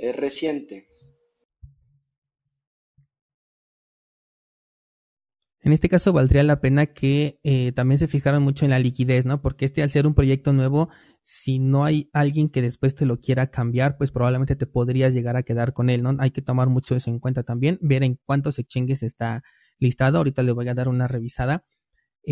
es 0.00 0.16
reciente. 0.16 0.86
En 5.62 5.74
este 5.74 5.90
caso 5.90 6.14
valdría 6.14 6.42
la 6.42 6.60
pena 6.60 6.86
que 6.86 7.38
eh, 7.42 7.72
también 7.72 7.98
se 7.98 8.08
fijaran 8.08 8.42
mucho 8.42 8.64
en 8.64 8.70
la 8.70 8.78
liquidez, 8.78 9.26
¿no? 9.26 9.42
Porque 9.42 9.66
este 9.66 9.82
al 9.82 9.90
ser 9.90 10.06
un 10.06 10.14
proyecto 10.14 10.54
nuevo, 10.54 10.88
si 11.22 11.58
no 11.58 11.84
hay 11.84 12.08
alguien 12.14 12.48
que 12.48 12.62
después 12.62 12.94
te 12.94 13.04
lo 13.04 13.20
quiera 13.20 13.50
cambiar, 13.50 13.98
pues 13.98 14.10
probablemente 14.10 14.56
te 14.56 14.66
podrías 14.66 15.12
llegar 15.12 15.36
a 15.36 15.42
quedar 15.42 15.74
con 15.74 15.90
él, 15.90 16.02
¿no? 16.02 16.16
Hay 16.18 16.30
que 16.30 16.40
tomar 16.40 16.68
mucho 16.70 16.96
eso 16.96 17.10
en 17.10 17.18
cuenta 17.18 17.42
también, 17.42 17.78
ver 17.82 18.02
en 18.04 18.18
cuántos 18.24 18.58
exchanges 18.58 19.02
está 19.02 19.42
listado. 19.78 20.16
Ahorita 20.16 20.42
le 20.42 20.52
voy 20.52 20.68
a 20.68 20.74
dar 20.74 20.88
una 20.88 21.08
revisada. 21.08 21.64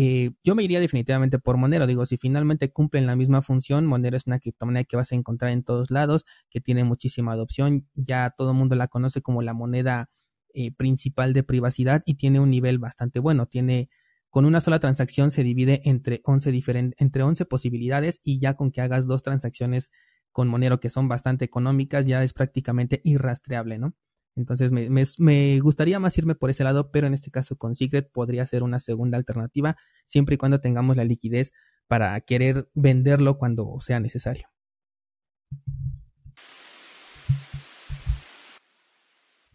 Eh, 0.01 0.31
yo 0.45 0.55
me 0.55 0.63
iría 0.63 0.79
definitivamente 0.79 1.39
por 1.39 1.57
Monero. 1.57 1.85
Digo, 1.85 2.05
si 2.05 2.15
finalmente 2.15 2.71
cumplen 2.71 3.05
la 3.05 3.17
misma 3.17 3.41
función, 3.41 3.85
Monero 3.85 4.15
es 4.15 4.27
una 4.27 4.39
criptomoneda 4.39 4.85
que 4.85 4.95
vas 4.95 5.11
a 5.11 5.15
encontrar 5.15 5.51
en 5.51 5.61
todos 5.61 5.91
lados, 5.91 6.25
que 6.49 6.61
tiene 6.61 6.85
muchísima 6.85 7.33
adopción. 7.33 7.85
Ya 7.95 8.29
todo 8.37 8.51
el 8.51 8.57
mundo 8.57 8.75
la 8.75 8.87
conoce 8.87 9.21
como 9.21 9.41
la 9.41 9.53
moneda 9.53 10.09
eh, 10.53 10.71
principal 10.73 11.33
de 11.33 11.43
privacidad 11.43 12.01
y 12.05 12.15
tiene 12.15 12.39
un 12.39 12.49
nivel 12.49 12.79
bastante 12.79 13.19
bueno. 13.19 13.47
Tiene 13.47 13.89
con 14.29 14.45
una 14.45 14.61
sola 14.61 14.79
transacción 14.79 15.31
se 15.31 15.43
divide 15.43 15.81
entre 15.83 16.21
11, 16.23 16.93
entre 16.97 17.23
11 17.23 17.45
posibilidades 17.45 18.21
y 18.23 18.39
ya 18.39 18.53
con 18.53 18.71
que 18.71 18.79
hagas 18.79 19.05
dos 19.05 19.21
transacciones 19.21 19.91
con 20.31 20.47
Monero 20.47 20.79
que 20.79 20.89
son 20.89 21.09
bastante 21.09 21.43
económicas 21.43 22.07
ya 22.07 22.23
es 22.23 22.31
prácticamente 22.31 23.01
irrastreable, 23.03 23.79
¿no? 23.79 23.95
Entonces 24.35 24.71
me, 24.71 24.89
me, 24.89 25.59
gustaría 25.59 25.99
más 25.99 26.17
irme 26.17 26.35
por 26.35 26.49
ese 26.49 26.63
lado, 26.63 26.91
pero 26.91 27.07
en 27.07 27.13
este 27.13 27.31
caso 27.31 27.57
con 27.57 27.75
Secret 27.75 28.09
podría 28.11 28.45
ser 28.45 28.63
una 28.63 28.79
segunda 28.79 29.17
alternativa 29.17 29.75
siempre 30.07 30.35
y 30.35 30.37
cuando 30.37 30.61
tengamos 30.61 30.97
la 30.97 31.03
liquidez 31.03 31.51
para 31.87 32.19
querer 32.21 32.69
venderlo 32.75 33.37
cuando 33.37 33.79
sea 33.81 33.99
necesario. 33.99 34.47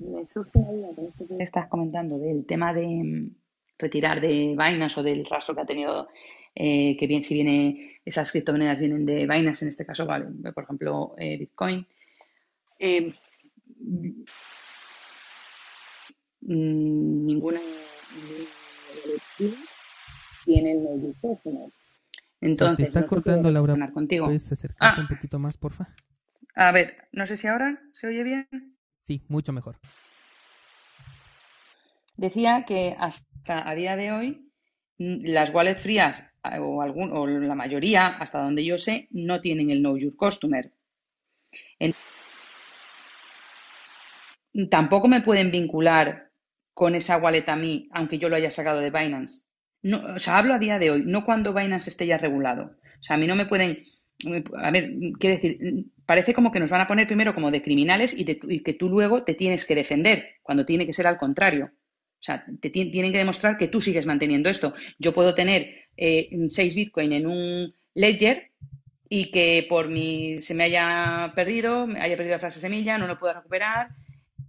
me 0.05 0.27
surge 0.27 0.51
que 1.29 1.43
estás 1.43 1.69
comentando 1.69 2.19
del 2.19 2.47
tema 2.47 2.73
de 2.73 2.87
mm, 2.87 3.35
retirar 3.79 4.21
de 4.21 4.57
Binance 4.59 5.01
o 5.01 5.03
del 5.03 5.25
rastro 5.25 5.55
que 5.55 5.61
ha 5.63 5.67
tenido, 5.67 6.09
eh, 6.55 6.97
que 6.97 7.07
bien 7.07 7.23
si 7.23 7.35
viene, 7.35 8.01
esas 8.05 8.31
criptomonedas 8.31 8.81
vienen 8.81 9.07
de 9.07 9.27
Binance, 9.27 9.65
en 9.65 9.71
este 9.71 9.87
caso, 9.87 10.07
vale, 10.07 10.27
por 10.53 10.65
ejemplo, 10.65 11.15
eh, 11.19 11.39
Bitcoin. 11.39 11.87
Eh, 12.79 13.13
mm, 16.45 17.27
ninguna, 17.27 17.61
tiene 20.45 20.73
el 20.73 21.15
Entonces, 22.41 22.77
te 22.77 22.83
está 22.83 23.07
cortando, 23.07 23.51
Laura. 23.51 23.91
Contigo. 23.93 24.27
¿Puedes 24.27 24.51
acercarte 24.53 25.01
ah. 25.01 25.03
un 25.03 25.09
poquito 25.09 25.39
más, 25.39 25.57
porfa? 25.57 25.89
A 26.55 26.73
ver, 26.73 27.09
no 27.13 27.27
sé 27.27 27.37
si 27.37 27.47
ahora 27.47 27.81
se 27.93 28.07
oye 28.07 28.23
bien. 28.23 28.77
Sí, 29.03 29.23
mucho 29.29 29.53
mejor. 29.53 29.77
Decía 32.17 32.65
que 32.65 32.95
hasta 32.99 33.69
a 33.69 33.75
día 33.75 33.97
de 33.97 34.13
hoy 34.13 34.53
las 34.99 35.53
wallets 35.53 35.83
frías 35.83 36.23
o, 36.61 36.83
algún, 36.83 37.11
o 37.13 37.27
la 37.27 37.55
mayoría, 37.55 38.07
hasta 38.07 38.41
donde 38.41 38.65
yo 38.65 38.79
sé, 38.79 39.09
no 39.11 39.41
tienen 39.41 39.71
el 39.71 39.81
Know 39.81 39.97
Your 39.97 40.15
Customer. 40.17 40.71
tampoco 44.71 45.09
me 45.09 45.21
pueden 45.21 45.51
vincular 45.51 46.31
con 46.75 46.95
esa 46.95 47.17
wallet 47.17 47.49
a 47.49 47.57
mí, 47.57 47.89
aunque 47.93 48.19
yo 48.19 48.29
lo 48.29 48.37
haya 48.37 48.51
sacado 48.51 48.81
de 48.81 48.91
Binance. 48.91 49.45
No, 49.83 50.03
o 50.17 50.19
sea, 50.19 50.39
hablo 50.39 50.55
a 50.55 50.59
día 50.59 50.79
de 50.79 50.91
hoy, 50.91 51.03
no 51.07 51.25
cuando 51.25 51.55
Binance 51.55 51.91
esté 51.91 52.07
ya 52.07 52.19
regulado. 52.19 52.65
O 52.65 53.03
sea, 53.03 53.17
a 53.17 53.19
mí 53.19 53.27
no 53.27 53.37
me 53.37 53.47
pueden 53.47 53.85
a 54.57 54.71
ver, 54.71 54.93
quiero 55.19 55.37
decir, 55.37 55.87
parece 56.07 56.35
como 56.35 56.53
que 56.53 56.61
nos 56.61 56.71
van 56.71 56.81
a 56.81 56.89
poner 56.89 57.07
primero 57.07 57.35
como 57.35 57.51
de 57.51 57.63
criminales 57.63 58.15
y, 58.17 58.25
que 58.25 58.73
tú 58.75 58.89
luego 58.89 59.25
te 59.25 59.35
tienes 59.35 59.65
que 59.67 59.75
defender, 59.75 60.37
cuando 60.43 60.65
tiene 60.65 60.87
que 60.87 60.93
ser 60.93 61.07
al 61.07 61.19
contrario. 61.19 61.67
O 61.67 62.25
sea, 62.25 62.45
te 62.61 62.71
tienen 62.71 63.13
que 63.13 63.19
demostrar 63.19 63.59
que 63.59 63.69
tú 63.69 63.81
sigues 63.81 64.07
manteniendo 64.07 64.49
esto. 64.49 64.73
Yo 64.99 65.13
puedo 65.13 65.35
tener 65.35 65.89
eh, 65.97 66.31
6 66.49 66.75
Bitcoin 66.75 67.13
en 67.13 67.27
un 67.27 67.75
ledger 67.93 68.51
y 69.11 69.31
que 69.31 69.67
por 69.69 69.89
mi 69.89 70.41
se 70.41 70.55
me 70.55 70.65
haya 70.65 71.33
perdido, 71.35 71.87
me 71.87 72.01
haya 72.01 72.17
perdido 72.17 72.37
la 72.37 72.41
frase 72.41 72.61
semilla, 72.61 72.97
no 72.97 73.07
lo 73.07 73.19
puedo 73.19 73.35
recuperar. 73.35 73.91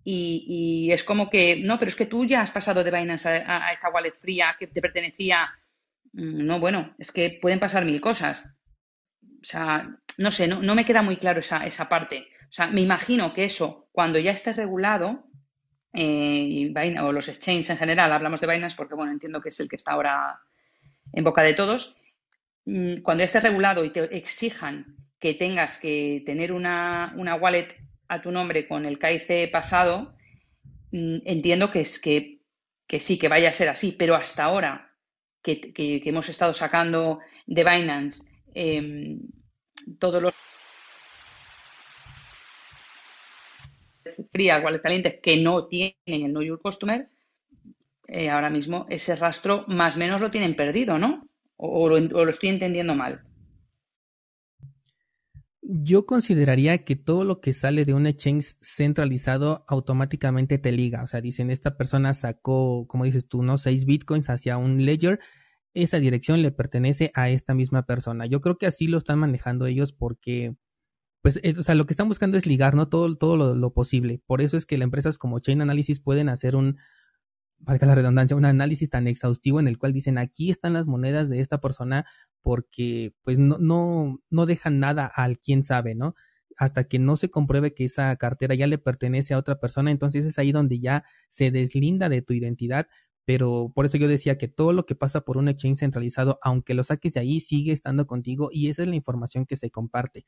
Y, 0.07 0.89
es 0.91 1.03
como 1.03 1.29
que, 1.31 1.63
no, 1.63 1.79
pero 1.79 1.89
es 1.89 1.95
que 1.95 2.05
tú 2.05 2.25
ya 2.25 2.41
has 2.41 2.51
pasado 2.51 2.83
de 2.83 2.91
Binance 2.91 3.27
a, 3.27 3.71
esta 3.73 3.89
wallet 3.89 4.13
fría 4.13 4.55
que 4.57 4.67
te 4.67 4.81
pertenecía. 4.81 5.49
Mm, 6.13 6.45
no, 6.45 6.59
bueno, 6.59 6.95
es 6.99 7.11
que 7.11 7.39
pueden 7.41 7.59
pasar 7.59 7.85
mil 7.85 7.99
cosas. 7.99 8.53
O 9.23 9.43
sea, 9.43 9.97
no 10.17 10.31
sé, 10.31 10.47
no, 10.47 10.75
me 10.75 10.85
queda 10.85 11.01
muy 11.01 11.17
claro 11.17 11.39
esa, 11.39 11.65
esa 11.65 11.89
parte. 11.89 12.27
O 12.43 12.53
sea, 12.53 12.67
me 12.67 12.81
imagino 12.81 13.33
que 13.33 13.45
eso, 13.45 13.89
cuando 13.91 14.19
ya 14.19 14.31
esté 14.31 14.53
regulado, 14.53 15.27
eh, 15.91 16.71
o 17.01 17.11
los 17.11 17.27
exchanges 17.27 17.69
en 17.71 17.77
general, 17.77 18.11
hablamos 18.11 18.41
de 18.41 18.47
Binance 18.47 18.75
porque, 18.77 18.95
bueno, 18.95 19.11
entiendo 19.11 19.41
que 19.41 19.49
es 19.49 19.59
el 19.59 19.67
que 19.67 19.75
está 19.75 19.93
ahora 19.93 20.39
en 21.13 21.23
boca 21.23 21.41
de 21.41 21.53
todos, 21.55 21.97
mm, 22.65 22.97
cuando 23.01 23.21
ya 23.21 23.25
esté 23.25 23.39
regulado 23.39 23.83
y 23.83 23.91
te 23.91 24.15
exijan 24.15 24.97
que 25.19 25.33
tengas 25.33 25.79
que 25.79 26.21
tener 26.25 26.51
una, 26.51 27.13
wallet 27.41 27.75
a 28.07 28.21
tu 28.21 28.31
nombre 28.31 28.67
con 28.67 28.85
el 28.85 28.99
KIC 28.99 29.51
pasado, 29.51 30.15
mm, 30.91 31.17
entiendo 31.25 31.71
que, 31.71 31.81
es, 31.81 31.99
que, 31.99 32.39
que 32.87 32.99
sí, 32.99 33.17
que 33.17 33.29
vaya 33.29 33.49
a 33.49 33.53
ser 33.53 33.69
así, 33.69 33.91
pero 33.91 34.15
hasta 34.15 34.43
ahora 34.43 34.91
que, 35.41 35.73
que 35.73 36.01
hemos 36.05 36.29
estado 36.29 36.53
sacando 36.53 37.19
de 37.45 37.63
Binance 37.63 38.23
Em, 38.55 39.19
todos 39.99 40.23
los 40.23 40.33
frías, 44.31 44.59
iguales 44.59 44.81
calientes 44.81 45.19
que 45.21 45.35
no 45.35 45.67
tienen 45.67 45.93
el 46.07 46.31
Know 46.31 46.41
Your 46.41 46.61
Customer, 46.61 47.09
eh, 48.07 48.29
ahora 48.29 48.49
mismo 48.49 48.85
ese 48.89 49.15
rastro 49.17 49.65
más 49.67 49.97
o 49.97 49.99
menos 49.99 50.21
lo 50.21 50.31
tienen 50.31 50.55
perdido, 50.55 50.97
¿no? 50.97 51.27
O, 51.57 51.89
lo, 51.89 52.29
estoy 52.29 52.49
entendiendo 52.49 52.95
mal. 52.95 53.23
Yo 55.67 56.05
consideraría 56.05 56.83
que 56.85 56.95
todo 56.95 57.23
lo 57.23 57.41
que 57.41 57.51
sale 57.51 57.85
de 57.85 57.93
un 57.95 58.05
exchange 58.05 58.55
centralizado 58.61 59.65
automáticamente 59.67 60.59
te 60.59 60.71
liga. 60.71 61.01
O 61.01 61.07
sea, 61.07 61.21
dicen, 61.21 61.49
esta 61.49 61.75
persona 61.75 62.13
sacó, 62.13 62.85
como 62.87 63.05
dices 63.05 63.27
tú, 63.27 63.41
¿no? 63.41 63.57
6 63.57 63.85
bitcoins 63.85 64.29
hacia 64.29 64.57
un 64.57 64.85
ledger 64.85 65.19
esa 65.75 65.99
dirección 65.99 66.41
le 66.41 66.51
pertenece 66.51 67.11
a 67.13 67.29
esta 67.29 67.53
misma 67.53 67.85
persona. 67.85 68.25
Yo 68.25 68.41
creo 68.41 68.57
que 68.57 68.65
así 68.65 68.87
lo 68.87 68.97
están 68.97 69.19
manejando 69.19 69.67
ellos 69.67 69.91
porque, 69.91 70.55
pues, 71.21 71.39
eh, 71.43 71.53
o 71.57 71.63
sea, 71.63 71.75
lo 71.75 71.85
que 71.85 71.93
están 71.93 72.07
buscando 72.07 72.37
es 72.37 72.47
ligar, 72.47 72.75
¿no? 72.75 72.87
Todo, 72.87 73.15
todo 73.17 73.53
lo, 73.53 73.73
posible. 73.73 74.21
Por 74.25 74.41
eso 74.41 74.57
es 74.57 74.65
que 74.65 74.77
las 74.77 74.85
empresas 74.85 75.17
como 75.17 75.39
Chain 75.39 75.61
Analysis 75.61 75.99
pueden 75.99 76.29
hacer 76.29 76.55
un, 76.55 76.77
valga 77.65 77.87
la 77.87 77.95
redundancia, 77.95 78.37
un 78.37 78.45
análisis 78.45 78.89
tan 78.89 79.07
exhaustivo 79.07 79.59
en 79.59 79.67
el 79.67 79.77
cual 79.77 79.93
dicen 79.93 80.17
aquí 80.17 80.51
están 80.51 80.73
las 80.73 80.87
monedas 80.87 81.29
de 81.29 81.39
esta 81.39 81.59
persona 81.59 82.05
porque, 82.41 83.13
pues, 83.23 83.39
no, 83.39 83.57
no, 83.59 84.19
no 84.29 84.45
dejan 84.45 84.79
nada 84.79 85.05
al 85.05 85.39
quien 85.39 85.63
sabe, 85.63 85.95
¿no? 85.95 86.15
hasta 86.57 86.85
que 86.85 86.99
no 86.99 87.17
se 87.17 87.29
compruebe 87.29 87.73
que 87.73 87.85
esa 87.85 88.15
cartera 88.15 88.55
ya 88.55 88.67
le 88.67 88.77
pertenece 88.77 89.33
a 89.33 89.37
otra 89.37 89.59
persona, 89.59 89.91
entonces 89.91 90.25
es 90.25 90.39
ahí 90.39 90.51
donde 90.51 90.79
ya 90.79 91.03
se 91.27 91.51
deslinda 91.51 92.09
de 92.09 92.21
tu 92.21 92.33
identidad, 92.33 92.87
pero 93.25 93.71
por 93.73 93.85
eso 93.85 93.97
yo 93.97 94.07
decía 94.07 94.37
que 94.37 94.47
todo 94.47 94.71
lo 94.71 94.85
que 94.85 94.95
pasa 94.95 95.21
por 95.21 95.37
un 95.37 95.49
exchange 95.49 95.79
centralizado, 95.79 96.39
aunque 96.41 96.73
lo 96.73 96.83
saques 96.83 97.13
de 97.13 97.19
ahí, 97.19 97.41
sigue 97.41 97.71
estando 97.71 98.07
contigo 98.07 98.49
y 98.51 98.69
esa 98.69 98.83
es 98.83 98.87
la 98.87 98.95
información 98.95 99.45
que 99.45 99.55
se 99.55 99.71
comparte. 99.71 100.25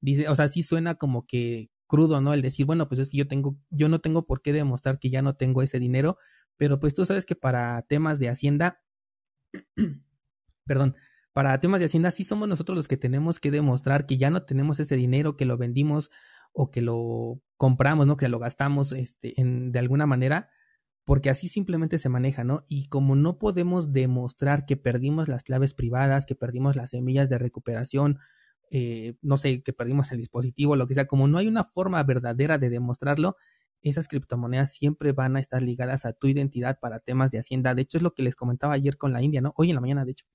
Dice, 0.00 0.28
o 0.28 0.34
sea, 0.34 0.48
sí 0.48 0.62
suena 0.62 0.94
como 0.96 1.26
que 1.26 1.70
crudo, 1.86 2.20
¿no? 2.20 2.34
El 2.34 2.42
decir, 2.42 2.66
bueno, 2.66 2.88
pues 2.88 3.00
es 3.00 3.10
que 3.10 3.18
yo 3.18 3.28
tengo, 3.28 3.58
yo 3.70 3.88
no 3.88 4.00
tengo 4.00 4.26
por 4.26 4.42
qué 4.42 4.52
demostrar 4.52 4.98
que 4.98 5.10
ya 5.10 5.22
no 5.22 5.36
tengo 5.36 5.62
ese 5.62 5.78
dinero, 5.78 6.18
pero 6.58 6.78
pues 6.78 6.94
tú 6.94 7.06
sabes 7.06 7.24
que 7.24 7.34
para 7.34 7.80
temas 7.82 8.18
de 8.18 8.28
Hacienda, 8.28 8.82
perdón, 10.66 10.96
para 11.32 11.58
temas 11.60 11.80
de 11.80 11.86
Hacienda 11.86 12.10
sí 12.10 12.24
somos 12.24 12.48
nosotros 12.48 12.76
los 12.76 12.88
que 12.88 12.98
tenemos 12.98 13.40
que 13.40 13.50
demostrar 13.50 14.04
que 14.04 14.18
ya 14.18 14.28
no 14.28 14.42
tenemos 14.42 14.80
ese 14.80 14.96
dinero, 14.96 15.36
que 15.36 15.46
lo 15.46 15.56
vendimos 15.56 16.10
o 16.52 16.70
que 16.70 16.82
lo 16.82 17.40
compramos, 17.56 18.06
¿no? 18.06 18.16
Que 18.16 18.28
lo 18.28 18.38
gastamos 18.38 18.92
este, 18.92 19.40
en, 19.40 19.72
de 19.72 19.78
alguna 19.78 20.06
manera 20.06 20.50
porque 21.08 21.30
así 21.30 21.48
simplemente 21.48 21.98
se 21.98 22.10
maneja, 22.10 22.44
¿no? 22.44 22.64
Y 22.68 22.88
como 22.88 23.16
no 23.16 23.38
podemos 23.38 23.94
demostrar 23.94 24.66
que 24.66 24.76
perdimos 24.76 25.26
las 25.26 25.42
claves 25.42 25.72
privadas, 25.72 26.26
que 26.26 26.34
perdimos 26.34 26.76
las 26.76 26.90
semillas 26.90 27.30
de 27.30 27.38
recuperación, 27.38 28.18
eh, 28.70 29.16
no 29.22 29.38
sé, 29.38 29.62
que 29.62 29.72
perdimos 29.72 30.12
el 30.12 30.18
dispositivo, 30.18 30.76
lo 30.76 30.86
que 30.86 30.92
sea, 30.92 31.06
como 31.06 31.26
no 31.26 31.38
hay 31.38 31.48
una 31.48 31.64
forma 31.64 32.02
verdadera 32.02 32.58
de 32.58 32.68
demostrarlo, 32.68 33.36
esas 33.82 34.08
criptomonedas 34.08 34.72
siempre 34.72 35.12
van 35.12 35.36
a 35.36 35.40
estar 35.40 35.62
ligadas 35.62 36.04
a 36.04 36.12
tu 36.12 36.26
identidad 36.26 36.78
para 36.80 37.00
temas 37.00 37.30
de 37.30 37.38
hacienda. 37.38 37.74
De 37.74 37.82
hecho, 37.82 37.98
es 37.98 38.02
lo 38.02 38.14
que 38.14 38.22
les 38.22 38.36
comentaba 38.36 38.74
ayer 38.74 38.96
con 38.96 39.12
la 39.12 39.22
India, 39.22 39.40
¿no? 39.40 39.52
Hoy 39.56 39.70
en 39.70 39.76
la 39.76 39.80
mañana, 39.80 40.04
de 40.04 40.12
hecho, 40.12 40.26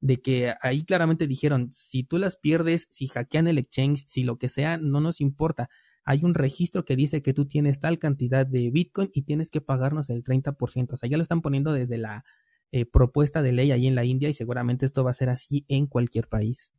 de 0.00 0.20
que 0.20 0.54
ahí 0.62 0.84
claramente 0.84 1.26
dijeron, 1.26 1.70
si 1.72 2.02
tú 2.04 2.18
las 2.18 2.36
pierdes, 2.36 2.88
si 2.90 3.08
hackean 3.08 3.46
el 3.46 3.58
exchange, 3.58 4.04
si 4.06 4.24
lo 4.24 4.38
que 4.38 4.48
sea, 4.48 4.76
no 4.76 5.00
nos 5.00 5.20
importa 5.20 5.70
hay 6.04 6.24
un 6.24 6.34
registro 6.34 6.84
que 6.84 6.96
dice 6.96 7.22
que 7.22 7.32
tú 7.32 7.46
tienes 7.46 7.80
tal 7.80 7.98
cantidad 7.98 8.46
de 8.46 8.70
Bitcoin 8.70 9.10
y 9.14 9.22
tienes 9.22 9.50
que 9.50 9.60
pagarnos 9.60 10.10
el 10.10 10.24
30%. 10.24 10.92
O 10.92 10.96
sea, 10.96 11.08
ya 11.08 11.16
lo 11.16 11.22
están 11.22 11.42
poniendo 11.42 11.72
desde 11.72 11.98
la 11.98 12.24
eh, 12.72 12.86
propuesta 12.86 13.42
de 13.42 13.52
ley 13.52 13.70
ahí 13.70 13.86
en 13.86 13.94
la 13.94 14.04
India 14.04 14.28
y 14.28 14.34
seguramente 14.34 14.86
esto 14.86 15.04
va 15.04 15.10
a 15.10 15.14
ser 15.14 15.28
así 15.28 15.64
en 15.68 15.86
cualquier 15.86 16.28
país. 16.28 16.72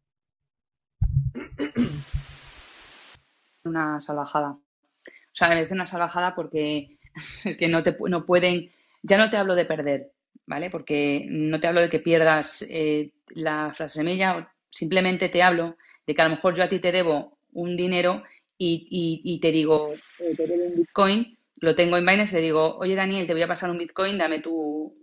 Una 3.64 4.02
salvajada. 4.02 4.60
O 5.34 5.36
sea, 5.36 5.60
es 5.60 5.72
una 5.72 5.88
salvajada 5.88 6.36
porque 6.36 6.98
es 7.46 7.58
que 7.58 7.68
no, 7.68 7.84
te, 7.84 7.98
no 8.08 8.26
pueden, 8.26 8.72
ya 9.02 9.18
no 9.18 9.30
te 9.30 9.38
hablo 9.38 9.56
de 9.56 9.66
perder, 9.66 10.12
¿vale? 10.46 10.70
Porque 10.70 11.26
no 11.30 11.60
te 11.60 11.68
hablo 11.68 11.82
de 11.82 11.90
que 11.90 12.00
pierdas 12.00 12.66
eh, 12.70 13.12
la 13.30 13.74
frase 13.76 14.00
semilla, 14.00 14.52
simplemente 14.70 15.30
te 15.30 15.42
hablo 15.42 15.78
de 16.06 16.16
que 16.16 16.22
a 16.22 16.26
lo 16.26 16.36
mejor 16.36 16.56
yo 16.56 16.64
a 16.64 16.70
ti 16.70 16.80
te 16.80 16.92
debo 16.92 17.38
un 17.54 17.76
dinero 17.76 18.24
y, 18.58 19.40
te 19.42 19.52
digo, 19.52 19.94
eh, 20.20 20.36
te 20.38 20.48
doy 20.48 20.60
un 20.68 20.76
Bitcoin, 20.76 21.38
lo 21.58 21.76
tengo 21.76 21.98
en 21.98 22.06
Binance, 22.06 22.38
te 22.38 22.42
digo, 22.42 22.78
oye 22.78 22.96
Daniel, 22.96 23.28
te 23.28 23.34
voy 23.34 23.42
a 23.42 23.48
pasar 23.48 23.70
un 23.70 23.78
Bitcoin, 23.78 24.18
dame 24.18 24.40
tu, 24.40 24.96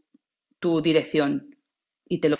tu 0.59 0.81
dirección. 0.81 1.55
Y 2.09 2.19
te 2.19 2.29
lo 2.29 2.39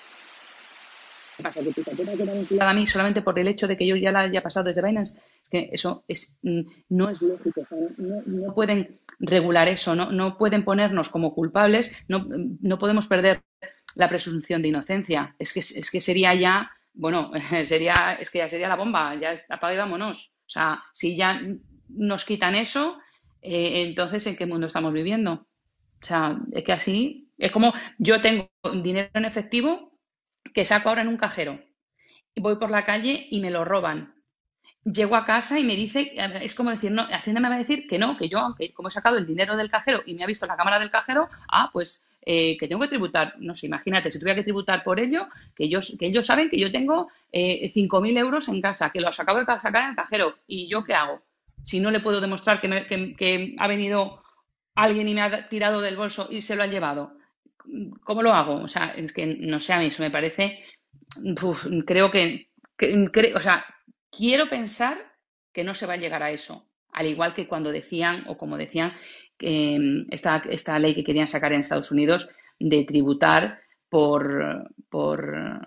¿Qué 1.41 1.45
pasa? 1.45 1.63
Que 1.63 1.73
tu 1.73 1.83
cartera 1.83 2.13
queda 2.13 2.35
vinculada 2.35 2.71
a 2.71 2.75
mí 2.75 2.87
solamente 2.87 3.23
por 3.23 3.39
el 3.39 3.49
hecho 3.49 3.67
de 3.67 3.77
que 3.77 3.87
yo 3.87 3.97
ya 3.97 4.13
la 4.13 4.21
haya 4.21 4.43
pasado 4.43 4.65
desde 4.65 4.83
Binance. 4.83 5.19
Es 5.43 5.49
que 5.49 5.71
eso 5.73 6.05
es, 6.07 6.37
mm, 6.43 6.61
no 6.91 7.09
es 7.09 7.23
lógico. 7.23 7.67
no, 7.97 8.23
no, 8.27 8.55
pueden 8.55 9.01
regular 9.19 9.69
eso, 9.69 9.95
no, 9.95 10.13
no 10.13 10.37
pueden 10.37 10.65
ponernos 10.65 11.09
como 11.09 11.35
culpables, 11.35 12.05
no, 12.09 12.27
no 12.29 12.79
podemos 12.79 13.07
perder 13.07 13.41
la 13.95 14.09
presunción 14.09 14.61
de 14.61 14.69
inocencia. 14.69 15.35
Es 15.39 15.53
que, 15.55 15.61
es 15.61 15.91
que 15.91 16.01
sería 16.01 16.35
ya, 16.35 16.71
bueno, 16.93 17.31
sería, 17.65 18.15
es 18.21 18.31
que 18.31 18.39
ya 18.39 18.49
sería 18.49 18.69
la 18.69 18.77
bomba, 18.77 19.15
ya 19.15 19.33
apaga 19.49 19.75
y 19.75 19.79
vámonos. 19.79 20.33
O 20.47 20.51
sea, 20.51 20.83
si 20.93 21.17
ya 21.17 21.41
nos 21.89 22.25
quitan 22.27 22.55
eso, 22.55 22.99
eh, 23.41 23.85
entonces 23.87 24.27
¿en 24.27 24.37
qué 24.37 24.45
mundo 24.45 24.67
estamos 24.67 24.93
viviendo? 24.93 25.47
O 26.03 26.07
sea, 26.07 26.39
es 26.53 26.65
que 26.65 26.73
así, 26.73 27.31
es 27.39 27.51
como 27.51 27.73
yo 27.99 28.21
tengo 28.21 28.51
dinero 28.83 29.09
en 29.15 29.25
efectivo 29.25 29.90
que 30.53 30.65
saco 30.65 30.89
ahora 30.89 31.03
en 31.03 31.09
un 31.09 31.17
cajero 31.17 31.59
voy 32.41 32.57
por 32.57 32.71
la 32.71 32.85
calle 32.85 33.27
y 33.31 33.41
me 33.41 33.51
lo 33.51 33.65
roban. 33.65 34.15
Llego 34.85 35.15
a 35.15 35.27
casa 35.27 35.59
y 35.59 35.65
me 35.65 35.77
dice, 35.77 36.15
es 36.43 36.55
como 36.55 36.71
decir, 36.71 36.91
no, 36.91 37.03
Hacienda 37.03 37.41
me 37.41 37.51
va 37.51 37.57
a 37.57 37.59
decir 37.59 37.87
que 37.87 37.99
no, 37.99 38.17
que 38.17 38.29
yo, 38.29 38.39
aunque 38.39 38.73
como 38.73 38.89
he 38.89 38.91
sacado 38.91 39.19
el 39.19 39.27
dinero 39.27 39.57
del 39.57 39.71
cajero 39.71 40.03
y 40.07 40.15
me 40.15 40.25
ha 40.25 40.27
visto 40.27 40.47
la 40.47 40.57
cámara 40.57 40.79
del 40.79 40.91
cajero, 40.91 41.29
ah, 41.49 41.69
pues 41.71 42.07
eh, 42.23 42.57
que 42.57 42.67
tengo 42.67 42.81
que 42.81 42.89
tributar, 42.89 43.35
no 43.39 43.55
sé, 43.55 43.67
imagínate, 43.67 44.11
si 44.11 44.19
tuviera 44.19 44.37
que 44.37 44.45
tributar 44.45 44.83
por 44.83 44.99
ello, 44.99 45.29
que 45.55 45.65
ellos, 45.65 45.97
que 45.99 46.07
ellos 46.07 46.25
saben 46.25 46.49
que 46.49 46.59
yo 46.59 46.73
tengo 46.73 47.09
eh, 47.31 47.71
5.000 47.71 48.19
euros 48.19 48.49
en 48.49 48.63
casa, 48.63 48.91
que 48.91 49.03
los 49.03 49.21
acabo 49.21 49.39
de 49.39 49.45
sacar 49.45 49.85
en 49.85 49.91
el 49.91 49.97
cajero, 49.97 50.37
¿y 50.47 50.67
yo 50.69 50.83
qué 50.85 50.95
hago? 50.95 51.21
Si 51.65 51.79
no 51.79 51.91
le 51.91 52.01
puedo 52.01 52.23
demostrar 52.23 52.61
que, 52.63 53.55
ha 53.59 53.67
venido 53.69 54.23
alguien 54.75 55.09
y 55.09 55.15
me 55.15 55.21
ha 55.21 55.49
tirado 55.49 55.83
del 55.83 55.97
bolso 55.97 56.29
y 56.31 56.41
se 56.41 56.57
lo 56.57 56.63
han 56.63 56.71
llevado, 56.71 57.13
¿cómo 58.05 58.23
lo 58.23 58.33
hago? 58.33 58.63
O 58.63 58.69
sea, 58.69 58.93
es 58.97 59.13
que 59.13 59.27
no 59.27 59.61
sé, 59.61 59.73
a 59.73 59.79
mí 59.79 59.87
eso 59.87 60.03
me 60.03 60.11
parece, 60.11 60.65
creo 61.87 62.11
que, 62.11 62.47
o 63.35 63.41
sea, 63.41 63.65
quiero 64.11 64.49
pensar 64.49 64.99
que 65.53 65.65
no 65.65 65.75
se 65.75 65.87
va 65.87 65.95
a 65.95 65.99
llegar 65.99 66.23
a 66.23 66.31
eso. 66.31 66.67
Al 66.93 67.07
igual 67.07 67.35
que 67.35 67.47
cuando 67.47 67.71
decían, 67.71 68.25
o 68.27 68.37
como 68.37 68.57
decían, 68.57 68.95
Em, 69.41 70.07
esta, 70.11 70.43
esta 70.51 70.79
ley 70.79 70.95
que 70.95 71.05
querían 71.05 71.27
sacar 71.27 71.53
en 71.53 71.61
Estados 71.61 71.91
Unidos 71.91 72.29
de 72.59 72.85
tributar 72.85 73.61
por, 73.89 74.71
por 74.91 75.67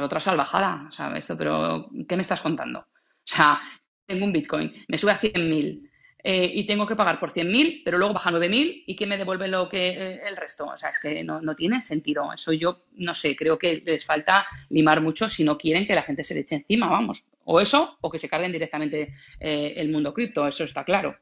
otra 0.00 0.20
salvajada, 0.20 0.88
¿sabes? 0.92 1.24
Esto, 1.24 1.36
pero 1.36 1.90
¿qué 2.08 2.14
me 2.14 2.22
estás 2.22 2.40
contando? 2.40 2.78
O 2.80 2.86
sea, 3.24 3.58
tengo 4.06 4.24
un 4.24 4.32
Bitcoin, 4.32 4.72
me 4.86 4.98
sube 4.98 5.10
a 5.10 5.20
100.000, 5.20 5.89
eh, 6.22 6.50
y 6.54 6.66
tengo 6.66 6.86
que 6.86 6.96
pagar 6.96 7.18
por 7.18 7.32
100.000, 7.32 7.82
pero 7.84 7.98
luego 7.98 8.14
baja 8.14 8.30
9.000 8.30 8.84
y 8.86 8.96
¿quién 8.96 9.08
me 9.08 9.16
devuelve 9.16 9.48
lo 9.48 9.68
que 9.68 9.90
eh, 9.90 10.20
el 10.26 10.36
resto? 10.36 10.66
O 10.66 10.76
sea, 10.76 10.90
es 10.90 11.00
que 11.00 11.24
no, 11.24 11.40
no, 11.40 11.56
tiene 11.56 11.80
sentido. 11.80 12.32
Eso 12.32 12.52
yo, 12.52 12.82
no 12.92 13.14
sé, 13.14 13.34
creo 13.34 13.58
que 13.58 13.82
les 13.84 14.04
falta 14.04 14.46
limar 14.68 15.00
mucho 15.00 15.30
si 15.30 15.44
no 15.44 15.56
quieren 15.56 15.86
que 15.86 15.94
la 15.94 16.02
gente 16.02 16.24
se 16.24 16.34
le 16.34 16.40
eche 16.40 16.56
encima, 16.56 16.88
vamos. 16.88 17.26
O 17.44 17.60
eso, 17.60 17.96
o 18.00 18.10
que 18.10 18.18
se 18.18 18.28
carguen 18.28 18.52
directamente 18.52 19.14
eh, 19.38 19.74
el 19.76 19.90
mundo 19.90 20.12
cripto, 20.12 20.46
eso 20.46 20.64
está 20.64 20.84
claro. 20.84 21.16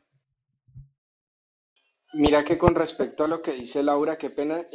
Mira 2.15 2.45
que 2.45 2.59
con 2.59 2.75
respecto 2.75 3.25
a 3.25 3.29
lo 3.29 3.41
que 3.43 3.53
dice 3.53 3.83
Laura, 3.83 4.17
qué 4.17 4.31
pena, 4.31 4.67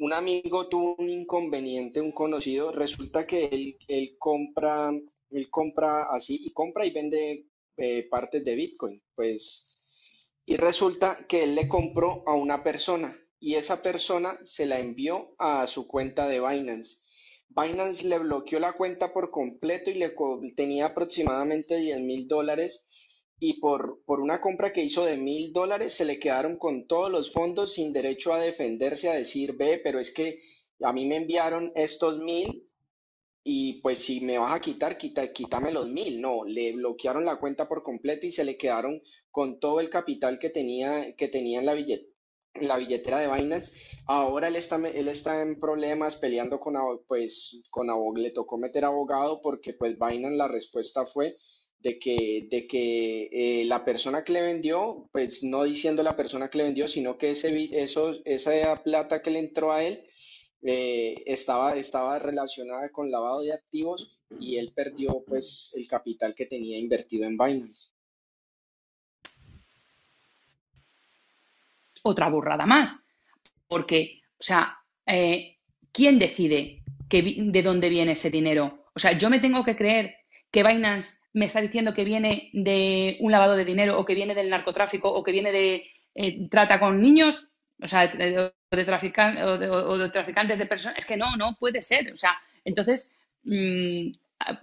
un 0.00 0.12
amigo 0.12 0.68
tuvo 0.68 0.96
un 0.96 1.08
inconveniente, 1.08 2.00
un 2.00 2.12
conocido, 2.12 2.72
resulta 2.72 3.26
que 3.26 3.44
él, 3.44 3.76
él 3.86 4.16
compra, 4.18 4.90
él 5.30 5.50
compra 5.50 6.04
así 6.10 6.40
y 6.44 6.50
compra 6.50 6.84
y 6.84 6.90
vende 6.90 7.49
eh, 7.76 8.08
partes 8.08 8.44
de 8.44 8.54
Bitcoin, 8.54 9.02
pues, 9.14 9.66
y 10.46 10.56
resulta 10.56 11.26
que 11.28 11.44
él 11.44 11.54
le 11.54 11.68
compró 11.68 12.24
a 12.26 12.34
una 12.34 12.62
persona 12.62 13.16
y 13.38 13.54
esa 13.54 13.82
persona 13.82 14.38
se 14.44 14.66
la 14.66 14.78
envió 14.78 15.34
a 15.38 15.66
su 15.66 15.86
cuenta 15.86 16.28
de 16.28 16.40
Binance. 16.40 16.98
Binance 17.48 18.06
le 18.06 18.18
bloqueó 18.18 18.60
la 18.60 18.74
cuenta 18.74 19.12
por 19.12 19.30
completo 19.30 19.90
y 19.90 19.94
le 19.94 20.14
tenía 20.54 20.86
aproximadamente 20.86 21.78
10 21.78 22.00
mil 22.00 22.28
dólares 22.28 22.84
y 23.40 23.60
por, 23.60 24.02
por 24.04 24.20
una 24.20 24.40
compra 24.40 24.72
que 24.72 24.82
hizo 24.82 25.04
de 25.04 25.16
mil 25.16 25.52
dólares 25.52 25.94
se 25.94 26.04
le 26.04 26.18
quedaron 26.18 26.58
con 26.58 26.86
todos 26.86 27.10
los 27.10 27.32
fondos 27.32 27.72
sin 27.72 27.92
derecho 27.92 28.34
a 28.34 28.40
defenderse, 28.40 29.08
a 29.08 29.14
decir, 29.14 29.54
ve, 29.56 29.80
pero 29.82 29.98
es 29.98 30.12
que 30.12 30.40
a 30.82 30.92
mí 30.92 31.06
me 31.06 31.16
enviaron 31.16 31.72
estos 31.74 32.18
mil 32.18 32.69
y 33.42 33.80
pues 33.80 34.00
si 34.00 34.20
me 34.20 34.38
vas 34.38 34.54
a 34.54 34.60
quitar, 34.60 34.98
quita, 34.98 35.32
quítame 35.32 35.72
los 35.72 35.88
mil. 35.88 36.20
No, 36.20 36.44
le 36.44 36.72
bloquearon 36.72 37.24
la 37.24 37.36
cuenta 37.36 37.68
por 37.68 37.82
completo 37.82 38.26
y 38.26 38.30
se 38.30 38.44
le 38.44 38.56
quedaron 38.56 39.02
con 39.30 39.60
todo 39.60 39.80
el 39.80 39.90
capital 39.90 40.38
que 40.38 40.50
tenía, 40.50 41.14
que 41.16 41.28
tenía 41.28 41.60
en 41.60 41.66
la 41.66 41.74
la 42.54 42.76
billetera 42.76 43.18
de 43.20 43.28
Binance. 43.28 43.72
Ahora 44.06 44.48
él 44.48 44.56
está, 44.56 44.76
él 44.76 45.08
está 45.08 45.40
en 45.42 45.58
problemas 45.60 46.16
peleando 46.16 46.58
con, 46.60 46.74
pues, 47.06 47.62
con 47.70 47.86
le 48.16 48.30
tocó 48.30 48.58
meter 48.58 48.84
abogado 48.84 49.40
porque 49.40 49.72
pues 49.72 49.96
Binance 49.98 50.36
la 50.36 50.48
respuesta 50.48 51.06
fue 51.06 51.36
de 51.78 51.98
que, 51.98 52.48
de 52.50 52.66
que 52.66 53.28
eh, 53.32 53.64
la 53.64 53.84
persona 53.84 54.24
que 54.24 54.32
le 54.32 54.42
vendió, 54.42 55.08
pues 55.12 55.42
no 55.42 55.62
diciendo 55.64 56.02
la 56.02 56.16
persona 56.16 56.50
que 56.50 56.58
le 56.58 56.64
vendió, 56.64 56.88
sino 56.88 57.16
que 57.16 57.30
ese, 57.30 57.68
eso, 57.72 58.14
esa 58.24 58.82
plata 58.82 59.22
que 59.22 59.30
le 59.30 59.38
entró 59.38 59.72
a 59.72 59.82
él, 59.84 60.02
eh, 60.62 61.22
estaba, 61.26 61.76
estaba 61.76 62.18
relacionada 62.18 62.90
con 62.90 63.10
lavado 63.10 63.40
de 63.40 63.52
activos 63.52 64.20
y 64.38 64.56
él 64.56 64.72
perdió 64.74 65.22
pues 65.26 65.72
el 65.74 65.86
capital 65.88 66.34
que 66.34 66.46
tenía 66.46 66.78
invertido 66.78 67.26
en 67.26 67.36
Binance. 67.36 67.90
Otra 72.02 72.28
burrada 72.30 72.64
más, 72.66 73.04
porque, 73.68 74.20
o 74.38 74.42
sea, 74.42 74.78
eh, 75.06 75.58
¿quién 75.92 76.18
decide 76.18 76.82
que, 77.08 77.22
de 77.22 77.62
dónde 77.62 77.88
viene 77.88 78.12
ese 78.12 78.30
dinero? 78.30 78.86
O 78.94 78.98
sea, 78.98 79.12
yo 79.12 79.28
me 79.28 79.40
tengo 79.40 79.64
que 79.64 79.76
creer 79.76 80.16
que 80.50 80.62
Binance 80.62 81.18
me 81.32 81.44
está 81.44 81.60
diciendo 81.60 81.94
que 81.94 82.04
viene 82.04 82.50
de 82.52 83.18
un 83.20 83.30
lavado 83.30 83.54
de 83.54 83.64
dinero 83.64 83.98
o 83.98 84.04
que 84.04 84.14
viene 84.14 84.34
del 84.34 84.50
narcotráfico 84.50 85.12
o 85.12 85.22
que 85.22 85.32
viene 85.32 85.52
de 85.52 85.84
eh, 86.14 86.48
trata 86.48 86.80
con 86.80 87.00
niños, 87.00 87.49
o 87.82 87.88
sea, 87.88 88.06
de, 88.08 88.30
de, 88.30 88.38
o, 88.38 89.98
de, 89.98 90.10
traficantes 90.10 90.58
de 90.58 90.66
personas. 90.66 90.98
Es 90.98 91.06
que 91.06 91.16
no, 91.16 91.36
no 91.36 91.56
puede 91.58 91.82
ser. 91.82 92.12
O 92.12 92.16
sea, 92.16 92.36
entonces 92.64 93.14
mm, 93.44 94.10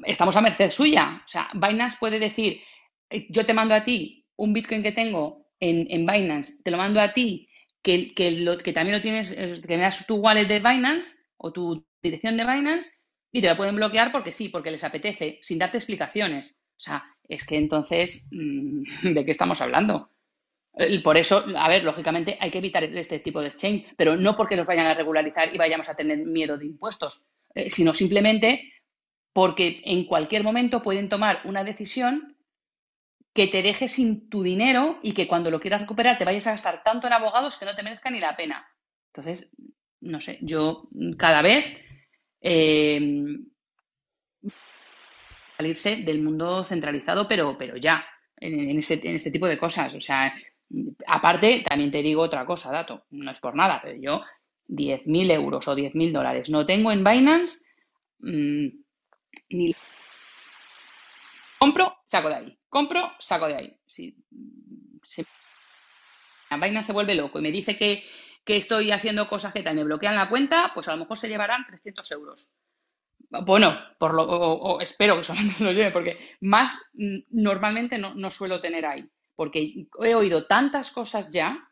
estamos 0.05 0.36
a 0.36 0.41
merced 0.41 0.70
suya. 0.70 1.22
O 1.26 1.28
sea, 1.28 1.49
Binance 1.53 1.97
puede 1.99 2.20
decir, 2.20 2.61
eh, 3.09 3.28
yo 3.30 3.45
te 3.45 3.53
mando 3.53 3.76
a 3.76 3.84
ti 3.84 4.26
un 4.38 4.53
Bitcoin 4.53 4.84
que 4.84 4.91
tengo 4.91 5.47
en, 5.59 5.88
en 5.89 6.05
Binance, 6.05 6.53
te 6.63 6.72
lo 6.72 6.78
mando 6.78 7.01
a 7.01 7.13
ti, 7.13 7.49
que, 7.82 8.13
que, 8.13 8.32
lo, 8.32 8.57
que 8.57 8.74
también 8.74 8.97
lo 8.97 9.01
tienes, 9.01 9.32
eh, 9.32 9.61
que 9.65 9.78
me 9.78 9.84
das 9.84 10.05
tu 10.05 10.15
wallet 10.18 10.45
de 10.45 10.59
Binance 10.59 11.15
o 11.38 11.51
tu 11.51 11.86
dirección 12.01 12.38
de 12.38 12.45
Binance 12.45 12.91
y 13.32 13.41
te 13.41 13.49
lo 13.49 13.57
pueden 13.57 13.76
bloquear 13.76 14.11
porque 14.11 14.32
sí, 14.32 14.49
porque 14.49 14.72
les 14.72 14.84
apetece, 14.84 15.39
sin 15.41 15.59
darte 15.59 15.78
explicaciones. 15.78 16.51
O 16.51 16.80
sea, 16.80 17.03
es 17.28 17.45
que 17.45 17.57
entonces, 17.57 18.28
mm, 18.32 18.84
¿de 19.13 19.26
qué 19.26 19.32
estamos 19.32 19.61
hablando? 19.61 20.11
Por 21.03 21.17
eso, 21.17 21.43
a 21.55 21.67
ver, 21.67 21.84
lógicamente 21.84 22.38
hay 22.39 22.51
que 22.51 22.59
evitar 22.59 22.84
este 22.84 23.19
tipo 23.19 23.41
de 23.41 23.47
exchange, 23.47 23.93
pero 23.97 24.15
no 24.15 24.36
porque 24.36 24.55
nos 24.55 24.67
vayan 24.67 24.86
a 24.86 24.93
regularizar 24.93 25.53
y 25.53 25.57
vayamos 25.57 25.89
a 25.89 25.95
tener 25.95 26.19
miedo 26.19 26.57
de 26.57 26.65
impuestos, 26.65 27.25
eh, 27.55 27.69
sino 27.71 27.93
simplemente 27.93 28.73
porque 29.34 29.82
en 29.86 30.05
cualquier 30.05 30.43
momento 30.43 30.84
pueden 30.84 31.09
tomar 31.09 31.41
una 31.45 31.63
decisión 31.63 32.38
que 33.34 33.47
te 33.47 33.61
deje 33.61 33.88
sin 33.88 34.30
tu 34.30 34.43
dinero 34.43 34.99
y 35.01 35.13
que 35.13 35.28
cuando 35.28 35.51
lo 35.51 35.59
quieras 35.59 35.82
recuperar 35.82 36.17
te 36.17 36.25
vayas 36.25 36.47
a 36.47 36.51
gastar 36.51 36.84
tanto 36.84 37.07
en 37.07 37.13
abogados 37.13 37.57
que 37.57 37.65
no 37.65 37.75
te 37.75 37.84
merezca 37.84 38.09
ni 38.09 38.19
la 38.19 38.36
pena. 38.36 38.67
Entonces, 39.13 39.49
no 40.01 40.21
sé, 40.21 40.38
yo 40.41 40.89
cada 41.17 41.41
vez 41.41 41.71
eh, 42.41 42.99
salirse 45.57 45.97
del 45.97 46.21
mundo 46.21 46.63
centralizado, 46.63 47.28
pero, 47.28 47.57
pero 47.57 47.78
ya, 47.78 48.05
en, 48.38 48.69
en, 48.69 48.80
ese, 48.80 48.95
en 49.03 49.15
este 49.15 49.32
tipo 49.32 49.47
de 49.47 49.57
cosas. 49.57 49.93
O 49.93 50.01
sea, 50.01 50.34
Aparte, 51.05 51.63
también 51.68 51.91
te 51.91 52.01
digo 52.01 52.22
otra 52.22 52.45
cosa, 52.45 52.72
dato, 52.72 53.05
no 53.11 53.32
es 53.32 53.39
por 53.39 53.55
nada, 53.55 53.80
pero 53.82 53.97
yo 53.99 54.24
10.000 54.68 55.32
euros 55.32 55.68
o 55.68 55.76
10.000 55.76 56.11
dólares 56.11 56.49
no 56.49 56.65
tengo 56.65 56.91
en 56.91 57.03
Binance, 57.03 57.63
mmm, 58.20 58.68
ni 59.49 59.76
compro, 61.57 61.97
saco 62.03 62.30
de 62.30 62.36
ahí, 62.36 62.59
compro, 62.70 63.11
saco 63.20 63.47
de 63.47 63.55
ahí. 63.55 63.80
Si, 63.88 64.15
si 65.03 65.26
Binance 66.51 66.88
se 66.88 66.93
vuelve 66.93 67.15
loco 67.15 67.39
y 67.39 67.43
me 67.43 67.51
dice 67.51 67.78
que, 67.78 68.03
que 68.43 68.57
estoy 68.57 68.91
haciendo 68.91 69.30
cosas 69.30 69.53
que 69.53 69.63
tal 69.63 69.76
me 69.76 69.86
bloquean 69.86 70.15
la 70.15 70.30
cuenta, 70.30 70.72
pues 70.74 70.88
a 70.89 70.91
lo 70.91 70.97
mejor 70.97 71.18
se 71.18 71.30
llevarán 71.30 71.65
300 71.65 72.11
euros. 72.11 72.49
Bueno, 73.30 73.78
por 73.97 74.13
lo, 74.13 74.24
o, 74.24 74.82
espero 74.82 75.18
que 75.18 75.24
solamente 75.24 75.55
se 75.55 75.63
lo 75.63 75.72
lleve, 75.72 75.91
porque 75.91 76.20
más 76.41 76.89
mm, 76.93 77.20
normalmente 77.32 77.97
no, 77.97 78.13
no 78.15 78.30
suelo 78.30 78.59
tener 78.59 78.86
ahí 78.86 79.09
porque 79.38 79.88
he 80.03 80.15
oído 80.15 80.47
tantas 80.47 80.91
cosas 80.91 81.31
ya 81.31 81.69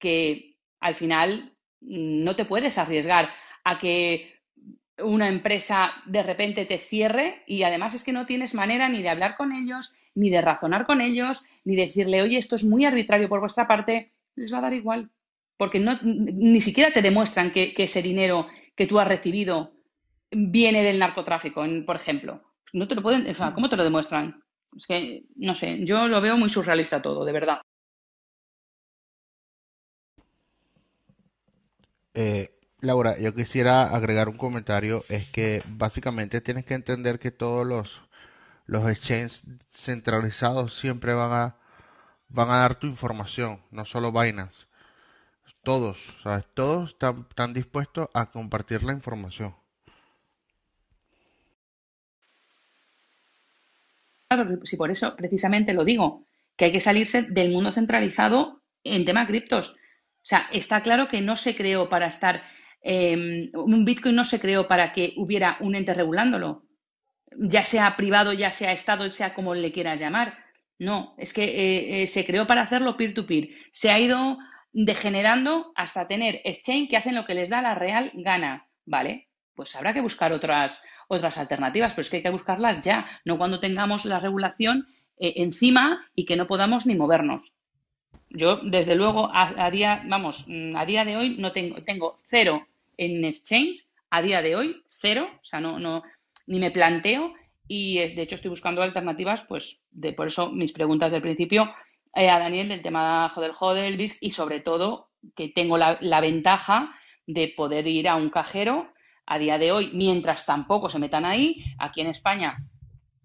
que 0.00 0.56
al 0.80 0.96
final 0.96 1.56
mm, 1.80 2.24
no 2.24 2.34
te 2.34 2.46
puedes 2.46 2.78
arriesgar 2.78 3.30
a 3.62 3.78
que 3.78 4.40
una 4.98 5.28
empresa 5.28 5.92
de 6.06 6.22
repente 6.22 6.64
te 6.64 6.78
cierre 6.78 7.44
y 7.46 7.62
además 7.62 7.94
es 7.94 8.02
que 8.02 8.12
no 8.12 8.26
tienes 8.26 8.54
manera 8.54 8.88
ni 8.88 9.02
de 9.02 9.10
hablar 9.10 9.36
con 9.36 9.52
ellos, 9.52 9.94
ni 10.14 10.30
de 10.30 10.40
razonar 10.40 10.84
con 10.84 11.00
ellos, 11.00 11.44
ni 11.64 11.76
decirle, 11.76 12.22
oye, 12.22 12.38
esto 12.38 12.56
es 12.56 12.64
muy 12.64 12.84
arbitrario 12.84 13.28
por 13.28 13.40
vuestra 13.40 13.68
parte, 13.68 14.12
les 14.34 14.52
va 14.52 14.58
a 14.58 14.62
dar 14.62 14.74
igual, 14.74 15.10
porque 15.56 15.80
ni 16.02 16.60
siquiera 16.60 16.92
te 16.92 17.02
demuestran 17.02 17.52
que, 17.52 17.74
ese 17.76 18.02
dinero 18.02 18.48
que 18.74 18.86
tú 18.86 18.98
has 18.98 19.08
recibido 19.08 19.72
viene 20.30 20.82
del 20.82 20.98
narcotráfico, 20.98 21.64
por 21.86 21.96
ejemplo. 21.96 22.42
No 22.72 22.88
te 22.88 22.94
lo 22.94 23.02
pueden, 23.02 23.28
o 23.28 23.34
sea, 23.34 23.52
¿cómo 23.52 23.68
te 23.68 23.76
lo 23.76 23.84
demuestran? 23.84 24.41
Es 24.76 24.86
que, 24.86 25.24
no 25.36 25.54
sé, 25.54 25.84
yo 25.84 26.08
lo 26.08 26.20
veo 26.20 26.36
muy 26.36 26.48
surrealista 26.48 27.02
todo, 27.02 27.24
de 27.24 27.32
verdad. 27.32 27.60
Eh, 32.14 32.58
Laura, 32.80 33.18
yo 33.18 33.34
quisiera 33.34 33.84
agregar 33.94 34.28
un 34.28 34.36
comentario, 34.36 35.04
es 35.08 35.28
que 35.30 35.62
básicamente 35.68 36.40
tienes 36.40 36.64
que 36.64 36.74
entender 36.74 37.18
que 37.18 37.30
todos 37.30 37.66
los, 37.66 38.02
los 38.66 38.88
exchanges 38.90 39.42
centralizados 39.70 40.74
siempre 40.76 41.14
van 41.14 41.32
a, 41.32 41.56
van 42.28 42.50
a 42.50 42.58
dar 42.58 42.74
tu 42.76 42.86
información, 42.86 43.62
no 43.70 43.84
solo 43.84 44.12
Binance. 44.12 44.66
Todos, 45.62 45.98
¿sabes? 46.22 46.44
Todos 46.54 46.90
están, 46.90 47.26
están 47.28 47.54
dispuestos 47.54 48.08
a 48.14 48.30
compartir 48.30 48.84
la 48.84 48.92
información. 48.92 49.54
Si 54.64 54.76
por 54.76 54.90
eso 54.90 55.16
precisamente 55.16 55.72
lo 55.72 55.84
digo, 55.84 56.26
que 56.56 56.66
hay 56.66 56.72
que 56.72 56.80
salirse 56.80 57.22
del 57.22 57.50
mundo 57.50 57.72
centralizado 57.72 58.62
en 58.84 59.04
tema 59.04 59.26
criptos. 59.26 59.70
O 59.70 60.24
sea, 60.24 60.48
está 60.52 60.82
claro 60.82 61.08
que 61.08 61.20
no 61.20 61.36
se 61.36 61.56
creó 61.56 61.88
para 61.88 62.06
estar, 62.06 62.42
em, 62.82 63.50
un 63.54 63.84
Bitcoin 63.84 64.14
no 64.14 64.24
se 64.24 64.40
creó 64.40 64.68
para 64.68 64.92
que 64.92 65.14
hubiera 65.16 65.56
un 65.60 65.74
ente 65.74 65.94
regulándolo, 65.94 66.64
ya 67.36 67.64
sea 67.64 67.96
privado, 67.96 68.32
ya 68.32 68.52
sea 68.52 68.72
Estado, 68.72 69.10
sea 69.10 69.34
como 69.34 69.54
le 69.54 69.72
quieras 69.72 70.00
llamar. 70.00 70.38
No, 70.78 71.14
es 71.18 71.32
que 71.32 71.44
eh, 71.44 72.02
eh, 72.02 72.06
se 72.06 72.24
creó 72.24 72.46
para 72.46 72.62
hacerlo 72.62 72.96
peer-to-peer. 72.96 73.44
-peer. 73.48 73.56
Se 73.72 73.90
ha 73.90 73.98
ido 73.98 74.38
degenerando 74.72 75.72
hasta 75.76 76.08
tener 76.08 76.40
exchange 76.44 76.88
que 76.88 76.96
hacen 76.96 77.14
lo 77.14 77.24
que 77.26 77.34
les 77.34 77.50
da 77.50 77.62
la 77.62 77.74
real 77.74 78.10
gana, 78.14 78.68
¿vale? 78.86 79.28
Pues 79.54 79.76
habrá 79.76 79.92
que 79.92 80.00
buscar 80.00 80.32
otras, 80.32 80.82
otras 81.16 81.38
alternativas, 81.38 81.92
pero 81.92 82.02
es 82.02 82.10
que 82.10 82.18
hay 82.18 82.22
que 82.22 82.30
buscarlas 82.30 82.82
ya, 82.82 83.06
no 83.24 83.38
cuando 83.38 83.60
tengamos 83.60 84.04
la 84.04 84.20
regulación 84.20 84.86
eh, 85.18 85.34
encima 85.36 86.06
y 86.14 86.24
que 86.24 86.36
no 86.36 86.46
podamos 86.46 86.86
ni 86.86 86.94
movernos. 86.94 87.52
Yo, 88.30 88.56
desde 88.62 88.94
luego, 88.94 89.30
a, 89.32 89.70
día, 89.70 90.02
vamos, 90.06 90.46
mm, 90.48 90.74
a 90.76 90.86
día 90.86 91.04
de 91.04 91.16
hoy 91.16 91.36
no 91.38 91.52
tengo, 91.52 91.82
tengo 91.84 92.16
cero 92.26 92.66
en 92.96 93.24
exchange, 93.24 93.84
a 94.10 94.22
día 94.22 94.40
de 94.42 94.56
hoy 94.56 94.82
cero, 94.88 95.28
o 95.34 95.44
sea, 95.44 95.60
no, 95.60 95.78
no, 95.78 96.02
ni 96.46 96.58
me 96.58 96.70
planteo 96.70 97.34
y 97.68 97.96
de 97.96 98.22
hecho 98.22 98.36
estoy 98.36 98.50
buscando 98.50 98.82
alternativas, 98.82 99.44
pues 99.44 99.84
de 99.90 100.12
por 100.12 100.28
eso 100.28 100.50
mis 100.50 100.72
preguntas 100.72 101.12
del 101.12 101.22
principio, 101.22 101.72
eh, 102.14 102.28
a 102.28 102.38
Daniel 102.38 102.68
del 102.68 102.82
tema 102.82 103.32
del 103.36 103.52
hodel, 103.58 103.96
BISC 103.96 104.18
y 104.20 104.30
sobre 104.32 104.60
todo 104.60 105.08
que 105.36 105.48
tengo 105.48 105.78
la, 105.78 105.98
la 106.00 106.20
ventaja 106.20 106.94
de 107.26 107.52
poder 107.56 107.86
ir 107.86 108.08
a 108.08 108.16
un 108.16 108.30
cajero 108.30 108.92
a 109.26 109.38
día 109.38 109.58
de 109.58 109.72
hoy, 109.72 109.90
mientras 109.94 110.44
tampoco 110.46 110.88
se 110.88 110.98
metan 110.98 111.24
ahí, 111.24 111.64
aquí 111.78 112.00
en 112.00 112.08
España 112.08 112.58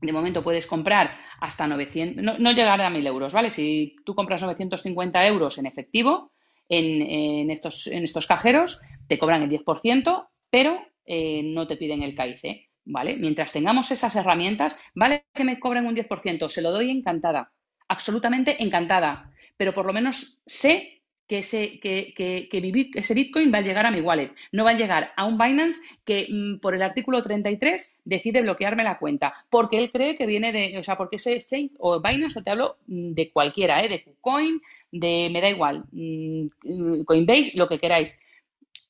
de 0.01 0.13
momento 0.13 0.43
puedes 0.43 0.67
comprar 0.67 1.17
hasta 1.39 1.67
900, 1.67 2.39
no, 2.39 2.51
llegar 2.51 2.79
a 2.81 2.89
1000 2.89 3.07
euros, 3.07 3.33
¿vale? 3.33 3.49
Si 3.49 3.95
tú 4.05 4.13
compras 4.15 4.41
950 4.41 5.25
euros 5.25 5.57
en 5.57 5.65
efectivo 5.65 6.31
en, 6.69 7.49
estos, 7.49 7.87
en 7.87 8.03
estos 8.03 8.27
cajeros, 8.27 8.81
te 9.07 9.17
cobran 9.17 9.43
el 9.43 9.49
10%, 9.49 10.27
pero 10.49 10.79
eh, 11.05 11.41
no 11.43 11.67
te 11.67 11.77
piden 11.77 12.03
el 12.03 12.13
CAICE, 12.13 12.69
¿vale? 12.85 13.15
Mientras 13.17 13.53
tengamos 13.53 13.89
esas 13.91 14.15
herramientas, 14.15 14.79
vale 14.93 15.25
que 15.33 15.43
me 15.43 15.59
cobren 15.59 15.87
un 15.87 15.95
10%, 15.95 16.49
se 16.49 16.61
lo 16.61 16.71
doy 16.71 16.91
encantada, 16.91 17.51
absolutamente 17.87 18.61
encantada, 18.61 19.31
pero 19.55 19.73
por 19.73 19.85
lo 19.85 19.93
menos 19.93 20.41
sé 20.45 20.96
que 21.27 21.39
ese, 21.39 21.79
que, 21.79 22.13
que, 22.15 22.47
que 22.49 22.89
ese 22.95 23.13
Bitcoin 23.13 23.53
va 23.53 23.57
a 23.57 23.61
llegar 23.61 23.85
a 23.85 23.91
mi 23.91 24.01
wallet. 24.01 24.31
No 24.51 24.63
va 24.63 24.71
a 24.71 24.77
llegar 24.77 25.11
a 25.15 25.25
un 25.25 25.37
Binance 25.37 25.81
que 26.05 26.27
mm, 26.29 26.59
por 26.59 26.73
el 26.73 26.81
artículo 26.81 27.21
33 27.21 27.99
decide 28.05 28.41
bloquearme 28.41 28.83
la 28.83 28.97
cuenta. 28.97 29.33
Porque 29.49 29.77
él 29.77 29.91
cree 29.91 30.15
que 30.15 30.25
viene 30.25 30.51
de, 30.51 30.77
o 30.77 30.83
sea, 30.83 30.97
porque 30.97 31.17
ese 31.17 31.33
exchange 31.33 31.71
o 31.79 32.01
Binance, 32.01 32.39
o 32.39 32.43
te 32.43 32.51
hablo 32.51 32.77
mm, 32.87 33.11
de 33.11 33.31
cualquiera, 33.31 33.83
¿eh? 33.83 33.89
de 33.89 34.03
KuCoin, 34.03 34.61
de, 34.91 35.29
me 35.31 35.41
da 35.41 35.49
igual, 35.49 35.83
mm, 35.91 37.03
Coinbase, 37.05 37.51
lo 37.55 37.67
que 37.67 37.79
queráis. 37.79 38.17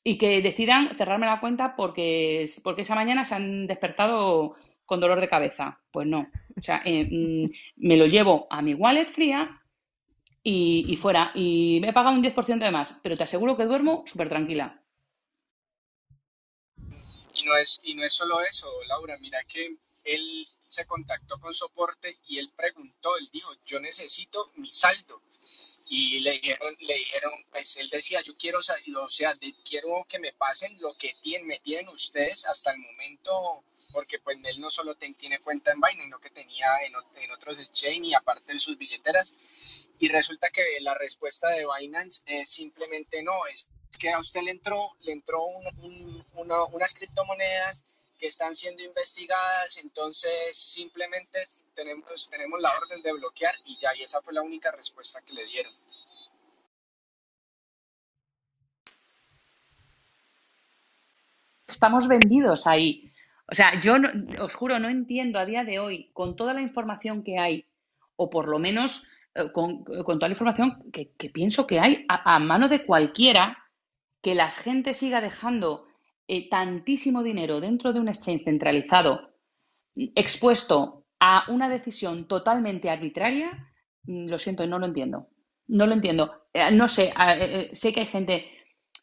Y 0.04 0.18
que 0.18 0.42
decidan 0.42 0.96
cerrarme 0.96 1.26
la 1.26 1.40
cuenta 1.40 1.76
porque, 1.76 2.46
porque 2.64 2.84
esa 2.84 2.96
mañana 2.96 3.26
se 3.26 3.36
han 3.36 3.68
despertado 3.68 4.56
con 4.86 5.00
dolor 5.00 5.20
de 5.20 5.28
cabeza. 5.28 5.80
Pues 5.92 6.08
no. 6.08 6.30
O 6.56 6.62
sea, 6.62 6.82
eh, 6.86 7.10
me 7.76 7.98
lo 7.98 8.06
llevo 8.06 8.48
a 8.50 8.62
mi 8.62 8.74
wallet 8.74 9.08
fría 9.08 9.62
y, 10.50 10.96
fuera. 10.96 11.32
Y 11.36 11.80
me 11.82 11.90
he 11.90 11.94
pagado 11.94 12.16
un 12.16 12.24
10% 12.24 12.60
de 12.60 12.72
más, 12.72 12.98
pero 13.04 13.18
te 13.18 13.24
aseguro 13.24 13.58
que 13.58 13.66
duermo 13.66 14.04
súper 14.06 14.30
tranquila. 14.30 14.82
Y 17.34 17.44
no, 17.44 17.58
es, 17.58 17.80
y 17.84 17.94
no 17.94 18.04
es 18.04 18.14
solo 18.14 18.42
eso, 18.42 18.68
Laura, 18.88 19.18
mira 19.20 19.44
que 19.44 19.78
él 20.06 20.48
se 20.66 20.86
contactó 20.86 21.40
con 21.40 21.54
soporte 21.54 22.16
y 22.28 22.40
él 22.40 22.52
preguntó, 22.56 23.18
él 23.18 23.28
dijo, 23.32 23.52
yo 23.66 23.80
necesito 23.80 24.52
mi 24.56 24.72
saldo. 24.72 25.22
Y 25.90 26.20
le 26.20 26.34
dijeron, 26.34 26.76
le 26.80 26.96
dijeron, 26.96 27.34
pues 27.50 27.78
él 27.78 27.90
decía, 27.90 28.22
yo 28.22 28.36
quiero, 28.38 28.60
o 28.60 29.10
sea, 29.10 29.38
quiero 29.64 30.06
que 30.10 30.20
me 30.20 30.34
pasen 30.34 30.80
lo 30.82 30.98
que 30.98 31.14
tienen, 31.22 31.48
me 31.48 31.60
tienen 31.60 31.88
ustedes 31.90 32.46
hasta 32.46 32.72
el 32.72 32.80
momento 32.80 33.64
porque 33.94 34.20
pues 34.20 34.38
él 34.44 34.60
no 34.60 34.70
solo 34.70 34.96
tiene 34.96 35.40
cuenta 35.40 35.72
en 35.72 35.80
Binance, 35.80 36.04
sino 36.04 36.20
que 36.20 36.30
tenía 36.30 36.68
en, 36.86 36.94
en 37.24 37.32
otros 37.32 37.58
exchange 37.58 38.06
y 38.06 38.14
aparte 38.14 38.54
de 38.54 38.60
sus 38.60 38.78
billeteras. 38.78 39.36
Y 40.00 40.10
resulta 40.10 40.50
que 40.50 40.64
la 40.82 40.94
respuesta 40.94 41.50
de 41.50 41.66
Binance 41.66 42.22
es 42.26 42.50
simplemente 42.50 43.24
no, 43.24 43.48
es, 43.48 43.70
que 43.98 44.12
a 44.12 44.20
usted 44.20 44.42
le 44.42 44.52
entró, 44.52 44.96
le 45.02 45.14
entró 45.14 45.44
unas 45.44 46.94
criptomonedas 46.94 47.84
que 48.20 48.28
están 48.28 48.56
siendo 48.56 48.84
investigadas, 48.84 49.78
entonces 49.78 50.58
simplemente 50.58 51.48
tenemos, 51.78 52.30
tenemos 52.30 52.60
la 52.60 52.72
orden 52.76 53.02
de 53.02 53.14
bloquear 53.14 53.54
y 53.66 53.78
ya, 53.78 53.90
y 53.96 54.02
esa 54.02 54.22
fue 54.22 54.34
la 54.34 54.42
única 54.42 54.72
respuesta 54.72 55.22
que 55.22 55.34
le 55.34 55.46
dieron. 55.46 55.72
Estamos 61.68 62.08
vendidos 62.08 62.66
ahí. 62.66 63.12
O 63.50 63.56
sea, 63.56 63.80
yo 63.80 63.96
os 64.42 64.56
juro, 64.56 64.80
no 64.80 64.90
entiendo 64.90 65.40
a 65.40 65.46
día 65.46 65.64
de 65.64 65.80
hoy, 65.80 66.10
con 66.14 66.36
toda 66.36 66.54
la 66.54 66.62
información 66.62 67.24
que 67.24 67.38
hay, 67.38 67.66
o 68.16 68.30
por 68.30 68.48
lo 68.48 68.58
menos 68.58 69.08
eh, 69.36 69.52
con, 69.54 69.86
toda 69.86 70.28
la 70.28 70.34
información 70.34 70.92
que, 70.92 71.06
pienso 71.30 71.68
que 71.68 71.80
hay 71.80 72.06
a, 72.10 72.40
mano 72.40 72.68
de 72.68 72.84
cualquiera, 72.84 73.58
que 74.22 74.34
la 74.34 74.50
gente 74.50 74.96
siga 74.96 75.22
dejando 75.22 75.88
eh, 76.28 76.50
tantísimo 76.50 77.22
dinero 77.22 77.62
dentro 77.62 77.94
de 77.94 78.00
un 78.00 78.10
exchange 78.10 78.44
centralizado, 78.46 79.32
expuesto 79.96 81.07
a 81.20 81.46
una 81.50 81.70
decisión 81.70 82.28
totalmente 82.28 82.90
arbitraria, 82.90 83.72
mm, 84.04 84.30
lo 84.30 84.40
siento, 84.40 84.66
no 84.68 84.80
lo 84.80 84.86
entiendo. 84.86 85.28
No 85.68 85.86
lo 85.86 85.94
entiendo. 85.94 86.44
Eh, 86.54 86.72
no 86.72 86.88
sé, 86.88 87.14
sé 87.74 87.94
que 87.94 88.02
hay 88.02 88.06
gente 88.06 88.46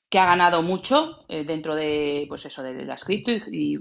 que 0.09 0.19
ha 0.19 0.27
ganado 0.27 0.63
mucho 0.63 1.27
dentro 1.29 1.75
de, 1.75 2.25
pues 2.29 2.47
eso, 2.47 2.63
de, 2.63 2.85
las 2.85 3.05
cripto 3.05 3.31
y, 3.33 3.79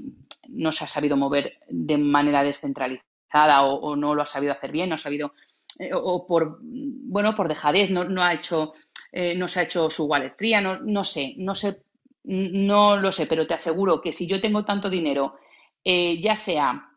no 0.50 0.72
se 0.72 0.86
ha 0.86 0.88
sabido 0.88 1.18
mover 1.18 1.60
de 1.68 1.98
manera 1.98 2.44
descentralizada 2.44 3.64
o, 3.64 3.96
no 3.96 4.16
lo 4.16 4.22
ha 4.22 4.26
sabido 4.26 4.54
hacer 4.54 4.72
bien, 4.72 4.90
no 4.90 4.96
ha 4.96 5.00
sabido, 5.00 5.34
eh, 5.80 5.92
o, 5.94 6.28
por, 6.28 6.60
bueno, 6.62 7.36
por 7.36 7.48
dejadez, 7.48 7.90
no, 7.90 8.24
ha 8.24 8.34
hecho, 8.34 8.74
eh, 9.12 9.36
no 9.36 9.48
se 9.48 9.60
ha 9.60 9.64
hecho 9.64 9.90
su 9.90 10.06
wallet 10.06 10.36
no, 10.62 11.04
sé, 11.04 11.34
no 11.38 11.56
sé, 11.56 11.84
no 12.24 12.98
lo 12.98 13.12
sé, 13.12 13.26
pero 13.26 13.48
te 13.48 13.56
aseguro 13.56 14.02
que 14.02 14.12
si 14.12 14.28
yo 14.28 14.40
tengo 14.40 14.64
tanto 14.66 14.90
dinero, 14.90 15.36
eh, 15.84 16.22
ya 16.22 16.36
sea 16.36 16.90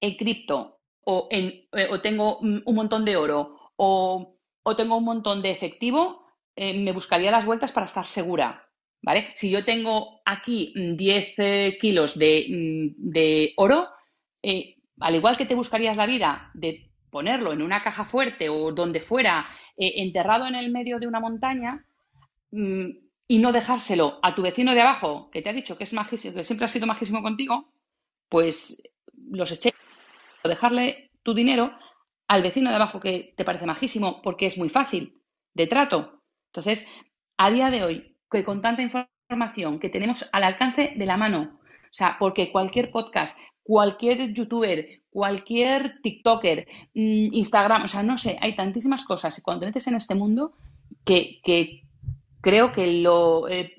en 0.00 0.16
cripto 0.16 0.80
o, 1.04 1.28
en, 1.30 1.66
o 1.90 2.00
tengo 2.00 2.38
un 2.38 2.74
montón 2.74 3.04
de 3.04 3.16
oro 3.16 3.56
o, 3.76 4.36
o 4.62 4.76
tengo 4.76 4.96
un 4.96 5.04
montón 5.04 5.42
de 5.42 5.50
efectivo, 5.50 6.24
me 6.56 6.92
buscaría 6.92 7.30
las 7.30 7.46
vueltas 7.46 7.72
para 7.72 7.86
estar 7.86 8.06
segura. 8.06 8.70
¿vale? 9.02 9.28
Si 9.34 9.50
yo 9.50 9.64
tengo 9.64 10.20
aquí 10.24 10.72
10 10.74 11.34
eh, 11.38 11.78
kilos 11.80 12.18
de, 12.18 12.46
mm, 12.48 13.54
oro, 13.56 13.88
eh, 14.42 14.76
al 15.00 15.14
igual 15.14 15.36
que 15.36 15.46
te 15.46 15.54
buscarías 15.54 15.96
la 15.96 16.06
vida 16.06 16.50
de 16.54 16.90
ponerlo 17.10 17.52
en 17.52 17.62
una 17.62 17.82
caja 17.82 18.04
fuerte 18.04 18.48
o 18.48 18.72
donde 18.72 19.00
fuera, 19.00 19.46
eh, 19.76 19.94
enterrado 19.96 20.46
en 20.46 20.54
el 20.54 20.70
medio 20.70 20.98
de 20.98 21.06
una 21.06 21.20
montaña, 21.20 21.84
mm, 22.52 22.90
y 23.28 23.38
no 23.38 23.52
dejárselo 23.52 24.18
a 24.22 24.34
tu 24.34 24.42
vecino 24.42 24.74
de 24.74 24.80
abajo, 24.80 25.30
que 25.30 25.42
te 25.42 25.50
ha 25.50 25.52
dicho 25.52 25.78
que 25.78 25.84
es 25.84 25.92
majísimo, 25.92 26.34
que 26.34 26.44
siempre 26.44 26.64
ha 26.66 26.68
sido 26.68 26.86
majísimo 26.86 27.22
contigo, 27.22 27.72
pues 28.28 28.82
los 29.30 29.52
eché 29.52 29.72
o 30.42 30.48
dejarle 30.48 31.10
tu 31.22 31.34
dinero 31.34 31.72
al 32.28 32.42
vecino 32.42 32.70
de 32.70 32.76
abajo 32.76 33.00
que 33.00 33.34
te 33.36 33.44
parece 33.44 33.66
majísimo 33.66 34.22
porque 34.22 34.46
es 34.46 34.56
muy 34.56 34.68
fácil 34.68 35.20
de 35.54 35.66
trato. 35.66 36.22
Entonces, 36.52 36.86
a 37.36 37.50
día 37.50 37.70
de 37.70 37.84
hoy, 37.84 38.16
que 38.30 38.44
con 38.44 38.62
tanta 38.62 38.82
información 38.82 39.80
que 39.80 39.90
tenemos 39.90 40.28
al 40.32 40.44
alcance 40.44 40.92
de 40.96 41.06
la 41.06 41.16
mano, 41.16 41.60
o 41.62 41.92
sea, 41.92 42.16
porque 42.18 42.52
cualquier 42.52 42.90
podcast, 42.90 43.38
cualquier 43.62 44.32
youtuber, 44.32 45.00
cualquier 45.10 46.00
TikToker, 46.02 46.66
mm, 46.94 47.34
Instagram, 47.34 47.84
o 47.84 47.88
sea, 47.88 48.02
no 48.02 48.16
sé, 48.18 48.38
hay 48.40 48.54
tantísimas 48.54 49.04
cosas 49.04 49.36
y 49.38 49.42
cuando 49.42 49.60
te 49.60 49.66
metes 49.66 49.86
en 49.88 49.96
este 49.96 50.14
mundo 50.14 50.52
que, 51.04 51.40
creo 52.40 52.72
que 52.72 53.02
lo 53.02 53.48
eh, 53.48 53.74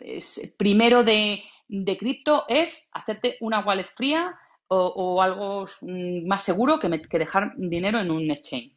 primero 0.57 1.03
de, 1.03 1.41
de 1.68 1.97
cripto 1.97 2.45
es 2.47 2.89
hacerte 2.91 3.38
una 3.39 3.62
wallet 3.62 3.88
fría 3.95 4.36
o, 4.74 5.22
algo 5.22 5.65
mm, 5.82 6.26
más 6.28 6.43
seguro 6.43 6.80
que, 6.80 6.89
que 7.01 7.19
dejar 7.19 7.53
dinero 7.57 7.99
en 7.99 8.09
un 8.09 8.32
exchange. 8.32 8.74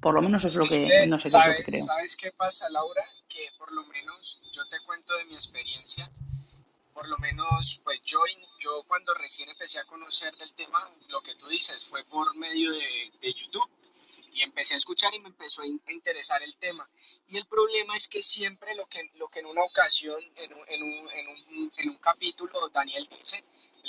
Por 0.00 0.14
lo 0.14 0.22
menos 0.22 0.44
es 0.44 0.54
lo 0.54 0.66
que, 0.66 1.06
no 1.06 1.18
sé 1.18 1.30
¿sabes, 1.30 1.56
qué 1.58 1.64
que 1.64 1.70
creo. 1.70 1.84
¿Sabes 1.84 2.16
qué 2.16 2.32
pasa, 2.32 2.68
Laura? 2.68 3.02
Que 3.28 3.48
por 3.56 3.72
lo 3.72 3.86
menos 3.86 4.40
yo 4.52 4.66
te 4.66 4.78
cuento 4.80 5.16
de 5.16 5.24
mi 5.26 5.34
experiencia. 5.34 6.10
Por 6.92 7.08
lo 7.08 7.16
menos, 7.18 7.80
pues 7.82 8.02
yo, 8.02 8.20
yo 8.58 8.82
cuando 8.86 9.14
recién 9.14 9.48
empecé 9.48 9.78
a 9.78 9.84
conocer 9.84 10.34
del 10.36 10.52
tema, 10.54 10.86
lo 11.08 11.20
que 11.22 11.34
tú 11.36 11.48
dices 11.48 11.78
fue 11.84 12.04
por 12.04 12.36
medio 12.36 12.72
de, 12.72 13.12
de 13.20 13.32
YouTube 13.32 13.68
y 14.32 14.42
empecé 14.42 14.74
a 14.74 14.78
escuchar 14.78 15.14
y 15.14 15.20
me 15.20 15.28
empezó 15.28 15.62
a 15.62 15.92
interesar 15.92 16.42
el 16.42 16.56
tema. 16.56 16.88
Y 17.28 17.36
el 17.36 17.46
problema 17.46 17.96
es 17.96 18.08
que 18.08 18.22
siempre 18.22 18.74
lo 18.74 18.86
que, 18.86 19.10
lo 19.14 19.28
que 19.28 19.40
en 19.40 19.46
una 19.46 19.62
ocasión, 19.62 20.20
en 20.36 20.52
un, 20.52 20.68
en 20.68 20.82
un, 20.82 21.10
en 21.10 21.28
un, 21.28 21.72
en 21.76 21.88
un 21.88 21.96
capítulo, 21.96 22.68
Daniel 22.70 23.08
dice, 23.16 23.42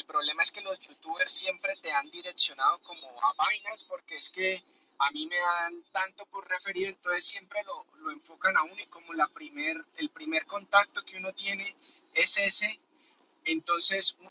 el 0.05 0.11
problema 0.11 0.43
es 0.43 0.51
que 0.51 0.61
los 0.61 0.79
youtubers 0.81 1.33
siempre 1.33 1.75
te 1.77 1.91
han 1.91 2.11
direccionado 2.11 2.77
como 2.83 3.07
a 3.23 3.33
vainas 3.33 3.83
porque 3.85 4.17
es 4.17 4.29
que 4.29 4.63
a 4.99 5.09
mí 5.09 5.25
me 5.25 5.39
dan 5.39 5.83
tanto 5.91 6.27
por 6.27 6.47
referido, 6.47 6.89
entonces 6.89 7.25
siempre 7.25 7.63
lo, 7.63 7.87
lo 7.97 8.11
enfocan 8.11 8.55
a 8.55 8.61
uno 8.61 8.79
y 8.79 8.85
como 8.85 9.13
la 9.13 9.27
primer, 9.27 9.83
el 9.97 10.11
primer 10.11 10.45
contacto 10.45 11.03
que 11.03 11.17
uno 11.17 11.33
tiene 11.33 11.75
es 12.13 12.37
ese, 12.37 12.79
entonces 13.45 14.15
uno, 14.19 14.29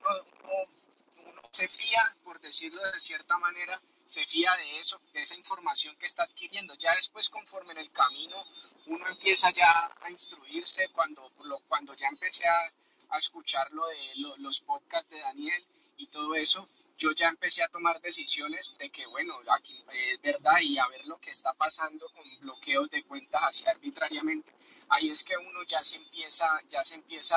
uno, 1.24 1.42
se 1.50 1.66
fía, 1.66 2.16
por 2.22 2.40
decirlo 2.40 2.80
de 2.92 3.00
cierta 3.00 3.36
manera, 3.38 3.80
se 4.06 4.24
fía 4.26 4.54
de 4.56 4.78
eso, 4.78 5.00
de 5.12 5.22
esa 5.22 5.34
información 5.34 5.96
que 5.96 6.06
está 6.06 6.22
adquiriendo. 6.22 6.74
Ya 6.74 6.94
después, 6.94 7.28
conforme 7.28 7.72
en 7.72 7.78
el 7.78 7.90
camino, 7.90 8.44
uno 8.86 9.08
empieza 9.08 9.50
ya 9.50 9.92
a 10.00 10.10
instruirse 10.10 10.88
cuando, 10.90 11.32
cuando 11.66 11.94
ya 11.94 12.06
empecé 12.08 12.46
a, 12.46 12.72
a 13.14 13.18
escuchar 13.18 13.70
lo 13.72 13.86
de 13.86 13.96
los 14.38 14.60
podcasts 14.60 15.10
de 15.10 15.20
Daniel 15.20 15.64
y 15.96 16.06
todo 16.08 16.34
eso, 16.34 16.68
yo 16.98 17.12
ya 17.12 17.28
empecé 17.28 17.62
a 17.62 17.68
tomar 17.68 18.00
decisiones 18.00 18.76
de 18.78 18.90
que, 18.90 19.06
bueno, 19.06 19.38
aquí 19.50 19.84
es 19.92 20.20
verdad 20.20 20.60
y 20.60 20.78
a 20.78 20.88
ver 20.88 21.04
lo 21.06 21.18
que 21.18 21.30
está 21.30 21.52
pasando 21.54 22.08
con 22.10 22.24
bloqueos 22.40 22.90
de 22.90 23.04
cuentas 23.04 23.42
así 23.44 23.66
arbitrariamente. 23.66 24.52
Ahí 24.88 25.10
es 25.10 25.22
que 25.22 25.36
uno 25.36 25.62
ya 25.64 25.82
se 25.84 25.96
empieza, 25.96 26.46
ya 26.68 26.82
se 26.82 26.94
empieza 26.96 27.36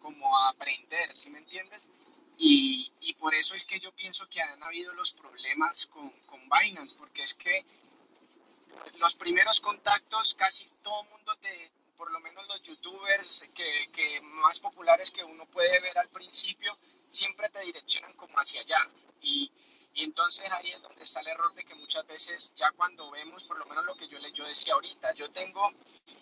como 0.00 0.36
a 0.38 0.48
aprender, 0.48 1.14
¿sí 1.16 1.30
me 1.30 1.38
entiendes? 1.38 1.88
Y, 2.38 2.92
y 3.00 3.14
por 3.14 3.34
eso 3.34 3.54
es 3.54 3.64
que 3.64 3.78
yo 3.80 3.92
pienso 3.92 4.28
que 4.28 4.42
han 4.42 4.62
habido 4.62 4.92
los 4.92 5.12
problemas 5.12 5.86
con, 5.86 6.10
con 6.26 6.40
Binance, 6.48 6.96
porque 6.96 7.22
es 7.22 7.34
que 7.34 7.64
los 8.98 9.14
primeros 9.14 9.60
contactos, 9.60 10.34
casi 10.34 10.64
todo 10.82 11.02
el 11.02 11.10
mundo 11.10 11.36
te, 11.36 11.70
por 11.96 12.10
lo 12.10 12.20
menos 12.20 12.46
los 12.46 12.62
youtubers 12.62 13.44
que, 13.54 13.88
que, 13.92 14.20
más 14.20 14.60
populares 14.60 15.10
que 15.10 15.24
uno 15.24 15.46
puede 15.46 15.80
ver 15.80 15.98
al 15.98 16.08
principio, 16.08 16.76
siempre 17.08 17.48
te 17.48 17.60
direccionan 17.60 18.12
como 18.14 18.36
hacia 18.38 18.60
allá. 18.60 18.78
Y, 19.20 19.50
y, 19.94 20.04
entonces 20.04 20.50
ahí 20.52 20.70
es 20.72 20.82
donde 20.82 21.02
está 21.02 21.20
el 21.20 21.28
error 21.28 21.52
de 21.54 21.64
que 21.64 21.74
muchas 21.74 22.06
veces 22.06 22.54
ya 22.54 22.70
cuando 22.72 23.10
vemos, 23.10 23.44
por 23.44 23.58
lo 23.58 23.66
menos 23.66 23.84
lo 23.84 23.96
que 23.96 24.08
yo, 24.08 24.18
le, 24.18 24.32
yo 24.32 24.46
decía 24.46 24.74
ahorita, 24.74 25.14
yo 25.14 25.30
tengo, 25.30 25.72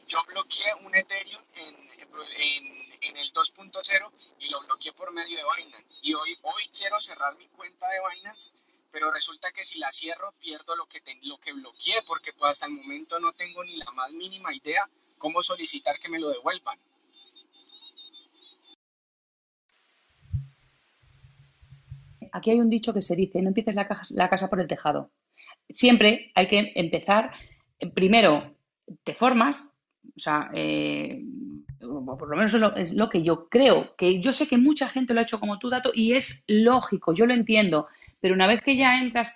yo 0.06 0.22
bloqueé 0.24 0.74
un 0.82 0.94
Ethereum 0.94 1.42
en, 1.54 1.90
en, 2.36 3.02
en 3.02 3.16
el 3.16 3.32
2.0 3.32 4.12
y 4.40 4.48
lo 4.48 4.60
bloqueé 4.60 4.92
por 4.92 5.12
medio 5.12 5.36
de 5.36 5.44
Binance. 5.56 5.86
Y 6.02 6.14
hoy, 6.14 6.38
hoy 6.42 6.68
quiero 6.68 7.00
cerrar 7.00 7.36
mi 7.36 7.48
cuenta 7.48 7.88
de 7.88 7.98
Binance 8.14 8.52
pero 8.94 9.10
resulta 9.10 9.50
que 9.50 9.64
si 9.64 9.80
la 9.80 9.90
cierro 9.90 10.30
pierdo 10.38 10.76
lo 10.76 10.86
que, 10.86 11.02
lo 11.22 11.36
que 11.38 11.52
bloqueé 11.52 12.00
porque 12.06 12.32
pues 12.32 12.52
hasta 12.52 12.66
el 12.66 12.72
momento 12.74 13.18
no 13.18 13.32
tengo 13.32 13.64
ni 13.64 13.74
la 13.74 13.90
más 13.90 14.12
mínima 14.12 14.54
idea 14.54 14.88
cómo 15.24 15.42
solicitar 15.42 15.98
que 15.98 16.10
me 16.10 16.20
lo 16.20 16.28
devuelvan. 16.28 16.76
Aquí 22.30 22.50
hay 22.50 22.60
un 22.60 22.68
dicho 22.68 22.92
que 22.92 23.00
se 23.00 23.16
dice, 23.16 23.40
no 23.40 23.48
empieces 23.48 23.74
la, 23.74 23.88
casa 24.28 24.50
por 24.50 24.60
el 24.60 24.66
tejado. 24.66 25.10
Siempre 25.70 26.30
hay 26.34 26.46
que 26.46 26.72
empezar, 26.74 27.30
eh, 27.78 27.90
primero 27.90 28.54
te 29.02 29.14
formas, 29.14 29.72
o 30.14 30.18
sea, 30.18 30.50
eh, 30.52 31.22
por 31.80 32.28
lo 32.28 32.36
menos 32.36 32.52
es 32.52 32.60
lo, 32.60 32.76
es 32.76 32.92
lo, 32.92 33.08
que 33.08 33.22
yo 33.22 33.48
creo, 33.48 33.96
que 33.96 34.20
yo 34.20 34.34
sé 34.34 34.46
que 34.46 34.58
mucha 34.58 34.90
gente 34.90 35.14
lo 35.14 35.20
ha 35.20 35.22
hecho 35.22 35.40
como 35.40 35.58
tu 35.58 35.70
dato 35.70 35.90
y 35.94 36.12
es 36.12 36.44
lógico, 36.48 37.14
yo 37.14 37.24
lo 37.24 37.32
entiendo, 37.32 37.86
pero 38.20 38.34
una 38.34 38.46
vez 38.46 38.60
que 38.62 38.76
ya 38.76 39.00
entras 39.00 39.34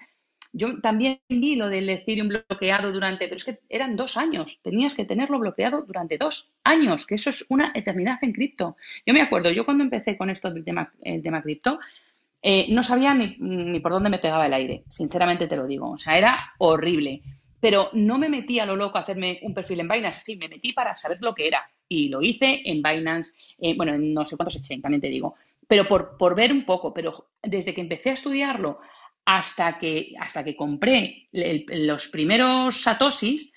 yo 0.53 0.81
también 0.81 1.21
vi 1.29 1.57
lo 1.57 1.69
del 1.69 1.89
Ethereum 1.89 2.29
bloqueado 2.29 2.93
durante, 2.93 3.27
pero 3.27 3.37
es 3.37 3.45
que 3.45 3.61
eran 3.69 3.97
dos 3.97 4.17
años, 4.17 4.61
tenías 4.63 4.95
que 4.95 5.05
tenerlo 5.05 5.39
bloqueado 5.39 5.83
durante 5.83 6.19
dos 6.19 6.51
años, 6.65 7.07
que 7.07 7.17
eso 7.17 7.31
es 7.31 7.47
una 7.49 7.73
eternidad 7.75 8.19
en 8.23 8.33
cripto. 8.33 8.77
Yo 9.07 9.15
me 9.15 9.21
acuerdo, 9.21 9.51
yo 9.51 9.65
cuando 9.65 9.85
empecé 9.85 10.17
con 10.17 10.31
esto 10.31 10.51
del 10.51 10.65
tema, 10.65 10.93
el 11.03 11.23
tema 11.23 11.43
cripto, 11.43 11.79
eh, 12.41 12.67
no 12.71 12.83
sabía 12.83 13.15
ni, 13.15 13.37
ni, 13.39 13.81
por 13.81 13.93
dónde 13.93 14.11
me 14.11 14.19
pegaba 14.19 14.47
el 14.47 14.55
aire, 14.55 14.85
sinceramente 14.89 15.47
te 15.47 15.57
lo 15.57 15.67
digo, 15.67 15.91
o 15.91 15.99
sea, 15.99 16.17
era 16.17 16.53
horrible. 16.59 17.23
Pero 17.61 17.91
no 17.93 18.19
me 18.19 18.29
metí 18.29 18.61
a 18.61 18.67
lo 18.67 18.77
loco 18.77 18.99
a 18.99 19.01
hacerme 19.01 19.41
un 19.43 19.53
perfil 19.53 19.81
en 19.81 19.89
Binance, 19.89 20.23
sí, 20.25 20.37
me 20.37 20.49
metí 20.49 20.73
para 20.73 20.95
saber 20.95 21.19
lo 21.21 21.35
que 21.35 21.49
era. 21.49 21.69
Y 21.89 22.09
lo 22.09 22.23
hice 22.23 22.63
en 22.67 22.83
Binance, 22.83 23.33
eh, 23.59 23.75
bueno, 23.77 23.95
en 23.95 24.15
no 24.15 24.25
sé 24.25 24.37
cuántos 24.37 24.57
exchange, 24.57 24.83
también 24.83 25.01
te 25.01 25.09
digo, 25.09 25.35
pero 25.67 25.87
por, 25.87 26.17
por 26.17 26.35
ver 26.35 26.53
un 26.53 26.65
poco, 26.65 26.95
pero 26.95 27.29
desde 27.43 27.75
que 27.75 27.81
empecé 27.81 28.11
a 28.11 28.15
estudiarlo 28.15 28.81
hasta 29.31 29.79
que, 29.79 30.15
hasta 30.19 30.43
que 30.43 30.57
compré 30.57 31.29
los 31.33 32.09
primeros 32.09 32.81
satosis, 32.81 33.53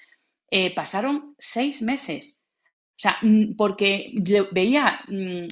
eh, 0.49 0.75
pasaron 0.75 1.33
seis 1.39 1.81
meses. 1.81 2.43
O 2.89 2.99
sea, 2.99 3.17
mm, 3.21 3.55
porque 3.55 4.11
veía, 4.51 4.99
mm, 5.07 5.47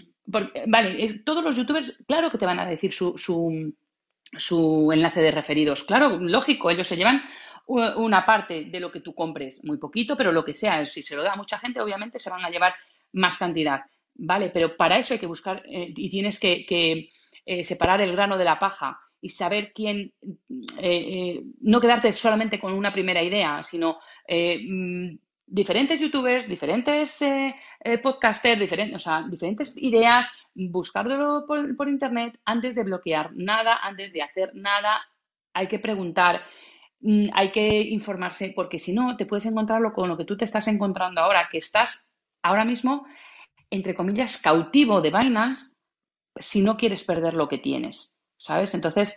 vale, 0.67 1.21
todos 1.23 1.41
los 1.41 1.55
youtubers, 1.55 2.03
claro 2.05 2.29
que 2.29 2.37
te 2.37 2.45
van 2.45 2.59
a 2.59 2.65
decir 2.65 2.91
su, 2.91 3.17
su, 3.17 3.73
su 4.37 4.91
enlace 4.91 5.21
de 5.21 5.31
referidos. 5.31 5.85
Claro, 5.85 6.19
lógico, 6.19 6.69
ellos 6.69 6.87
se 6.87 6.97
llevan 6.97 7.21
una 7.67 8.25
parte 8.25 8.65
de 8.65 8.79
lo 8.81 8.91
que 8.91 8.99
tú 8.99 9.15
compres, 9.15 9.63
muy 9.63 9.77
poquito, 9.77 10.17
pero 10.17 10.33
lo 10.33 10.43
que 10.43 10.53
sea, 10.53 10.85
si 10.85 11.01
se 11.01 11.15
lo 11.15 11.23
da 11.23 11.31
a 11.31 11.37
mucha 11.37 11.59
gente, 11.59 11.79
obviamente 11.79 12.19
se 12.19 12.29
van 12.29 12.43
a 12.43 12.49
llevar 12.49 12.73
más 13.13 13.37
cantidad. 13.37 13.83
Vale, 14.15 14.49
pero 14.49 14.75
para 14.75 14.97
eso 14.97 15.13
hay 15.13 15.19
que 15.19 15.27
buscar 15.27 15.63
eh, 15.65 15.93
y 15.95 16.09
tienes 16.09 16.41
que, 16.41 16.65
que 16.65 17.09
eh, 17.45 17.63
separar 17.63 18.01
el 18.01 18.11
grano 18.11 18.37
de 18.37 18.43
la 18.43 18.59
paja 18.59 18.99
y 19.21 19.29
saber 19.29 19.71
quién, 19.73 20.13
eh, 20.21 20.81
eh, 20.81 21.43
no 21.61 21.81
quedarte 21.81 22.11
solamente 22.13 22.59
con 22.59 22.73
una 22.73 22.93
primera 22.93 23.21
idea, 23.21 23.63
sino 23.63 23.99
eh, 24.27 24.59
mm, 24.67 25.17
diferentes 25.45 25.99
youtubers, 25.99 26.47
diferentes 26.47 27.19
podcasters, 28.03 28.59
diferentes, 28.59 29.77
ideas, 29.77 30.29
buscarlo 30.53 31.45
por, 31.47 31.75
por, 31.75 31.89
internet 31.89 32.39
antes 32.45 32.75
de 32.75 32.83
bloquear 32.83 33.31
nada, 33.35 33.79
antes 33.81 34.13
de 34.13 34.21
hacer 34.21 34.51
nada. 34.53 35.01
Hay 35.53 35.67
que 35.67 35.79
preguntar, 35.79 36.43
mm, 37.01 37.29
hay 37.33 37.51
que 37.51 37.81
informarse, 37.81 38.53
porque 38.55 38.79
si 38.79 38.93
no, 38.93 39.17
te 39.17 39.25
puedes 39.25 39.45
encontrarlo 39.45 39.93
con 39.93 40.07
lo 40.07 40.17
que 40.17 40.25
tú 40.25 40.37
te 40.37 40.45
estás 40.45 40.67
encontrando 40.67 41.21
ahora, 41.21 41.49
que 41.51 41.57
estás 41.57 42.07
ahora 42.43 42.65
mismo, 42.65 43.05
entre 43.69 43.95
comillas, 43.95 44.37
cautivo 44.37 45.01
de 45.01 45.11
Binance 45.11 45.73
si 46.35 46.61
no 46.61 46.77
quieres 46.77 47.03
perder 47.03 47.33
lo 47.33 47.47
que 47.47 47.57
tienes. 47.57 48.15
¿Sabes? 48.39 48.73
Entonces, 48.73 49.15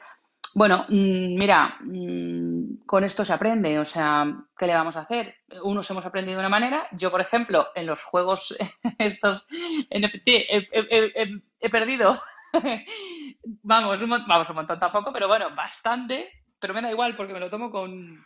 bueno, 0.55 0.85
mm, 0.89 1.39
mira, 1.39 1.79
mm, 1.81 2.85
con 2.85 3.05
esto 3.05 3.25
se 3.25 3.33
aprende, 3.33 3.79
o 3.79 3.85
sea, 3.87 4.27
¿qué 4.59 4.67
le 4.67 4.75
vamos 4.75 4.97
a 4.97 5.03
hacer? 5.03 5.37
Unos 5.63 5.91
hemos 5.91 6.05
aprendido 6.05 6.37
de 6.37 6.41
una 6.41 6.51
manera, 6.51 6.87
yo, 6.93 7.11
por 7.11 7.23
ejemplo, 7.23 7.69
en 7.75 7.87
los 7.87 8.03
juegos 8.03 8.55
estos 8.99 9.47
NFT 9.91 10.29
he, 10.29 11.41
he, 11.61 11.71
perdido, 11.71 12.21
vamos, 13.63 14.03
un, 14.03 14.11
vamos, 14.11 14.51
un 14.51 14.57
montón 14.57 14.79
tampoco, 14.79 15.13
pero 15.13 15.29
bueno, 15.29 15.55
bastante, 15.55 16.31
pero 16.59 16.75
me 16.75 16.83
da 16.83 16.91
igual 16.91 17.17
porque 17.17 17.33
me 17.33 17.41
lo 17.41 17.49
tomo 17.49 17.71
con, 17.71 18.23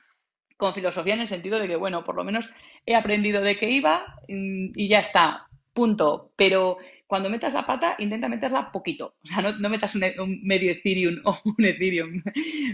con 0.57 0.75
filosofía 0.75 1.15
en 1.15 1.21
el 1.21 1.29
sentido 1.29 1.61
de 1.61 1.69
que, 1.69 1.77
bueno, 1.77 2.05
por 2.05 2.17
lo 2.17 2.25
menos 2.25 2.51
he 2.87 2.97
aprendido 2.97 3.41
de 3.41 3.57
qué 3.57 3.71
iba 3.71 4.05
mm, 4.29 4.73
y 4.75 4.89
ya 4.89 4.99
está, 4.99 5.47
punto. 5.73 6.33
Pero 6.37 6.79
cuando 7.07 7.31
metas 7.31 7.55
la 7.55 7.67
pata, 7.67 7.95
intenta 7.99 8.29
meterla 8.29 8.73
poquito. 8.73 9.15
O 9.23 9.27
sea, 9.27 9.43
no, 9.43 9.53
no 9.59 9.69
metas 9.69 9.95
un, 9.95 10.05
un, 10.19 10.41
medio 10.43 10.73
Ethereum 10.73 11.21
o 11.25 11.39
un 11.45 11.65
Ethereum. 11.65 12.23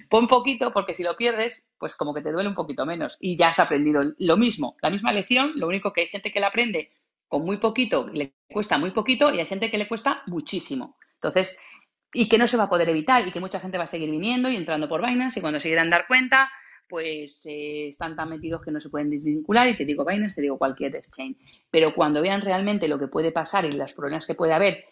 Pon 0.09 0.27
poquito 0.27 0.73
porque 0.73 0.95
si 0.95 1.03
lo 1.03 1.17
pierdes, 1.17 1.67
pues 1.79 1.95
como 1.95 2.15
que 2.15 2.23
te 2.23 2.33
duele 2.33 2.49
un 2.49 2.55
poquito 2.55 2.87
menos. 2.87 3.17
Y 3.21 3.37
ya 3.37 3.49
has 3.49 3.59
aprendido 3.59 4.03
lo 4.19 4.37
mismo, 4.37 4.77
la 4.81 4.91
misma 4.91 5.13
lección, 5.13 5.53
lo 5.57 5.69
único 5.69 5.93
que 5.93 6.03
hay 6.03 6.07
gente 6.09 6.33
que 6.33 6.41
la 6.41 6.49
aprende 6.49 6.93
con 7.29 7.47
muy 7.47 7.57
poquito, 7.57 8.09
le 8.13 8.35
cuesta 8.47 8.77
muy 8.77 8.91
poquito 8.91 9.33
y 9.33 9.41
hay 9.41 9.47
gente 9.47 9.71
que 9.71 9.79
le 9.79 9.89
cuesta 9.89 10.23
muchísimo. 10.27 10.97
Entonces, 11.15 11.59
y 12.13 12.29
que 12.29 12.37
no 12.37 12.47
se 12.47 12.59
va 12.59 12.65
a 12.65 12.69
poder 12.69 12.91
evitar 12.91 13.27
y 13.27 13.31
que 13.31 13.41
mucha 13.41 13.59
gente 13.59 13.79
va 13.79 13.85
a 13.85 13.87
seguir 13.87 14.11
viniendo 14.11 14.51
y 14.51 14.57
entrando 14.57 14.87
por 14.87 15.07
Binance 15.07 15.39
y 15.39 15.43
cuando 15.43 15.59
se 15.59 15.69
quieran 15.69 15.89
dar 15.89 16.07
cuenta, 16.07 16.51
pues 16.93 17.47
eh, 17.47 17.89
están 17.89 18.15
tan 18.15 18.29
metidos 18.29 18.61
que 18.61 18.71
no 18.71 18.79
se 18.79 18.91
pueden 18.91 19.09
desvincular 19.09 19.67
y 19.67 19.75
te 19.75 19.87
digo 19.87 20.05
Binance, 20.05 20.35
te 20.35 20.43
digo 20.43 20.59
cualquier 20.59 20.95
exchange. 20.95 21.39
Pero 21.71 21.95
cuando 21.95 22.21
vean 22.21 22.43
realmente 22.43 22.87
lo 22.87 22.99
que 22.99 23.09
puede 23.09 23.33
pasar 23.33 23.65
y 23.65 23.73
los 23.73 23.95
problemas 23.95 24.27
que 24.27 24.35
puede 24.35 24.53
haber, 24.53 24.85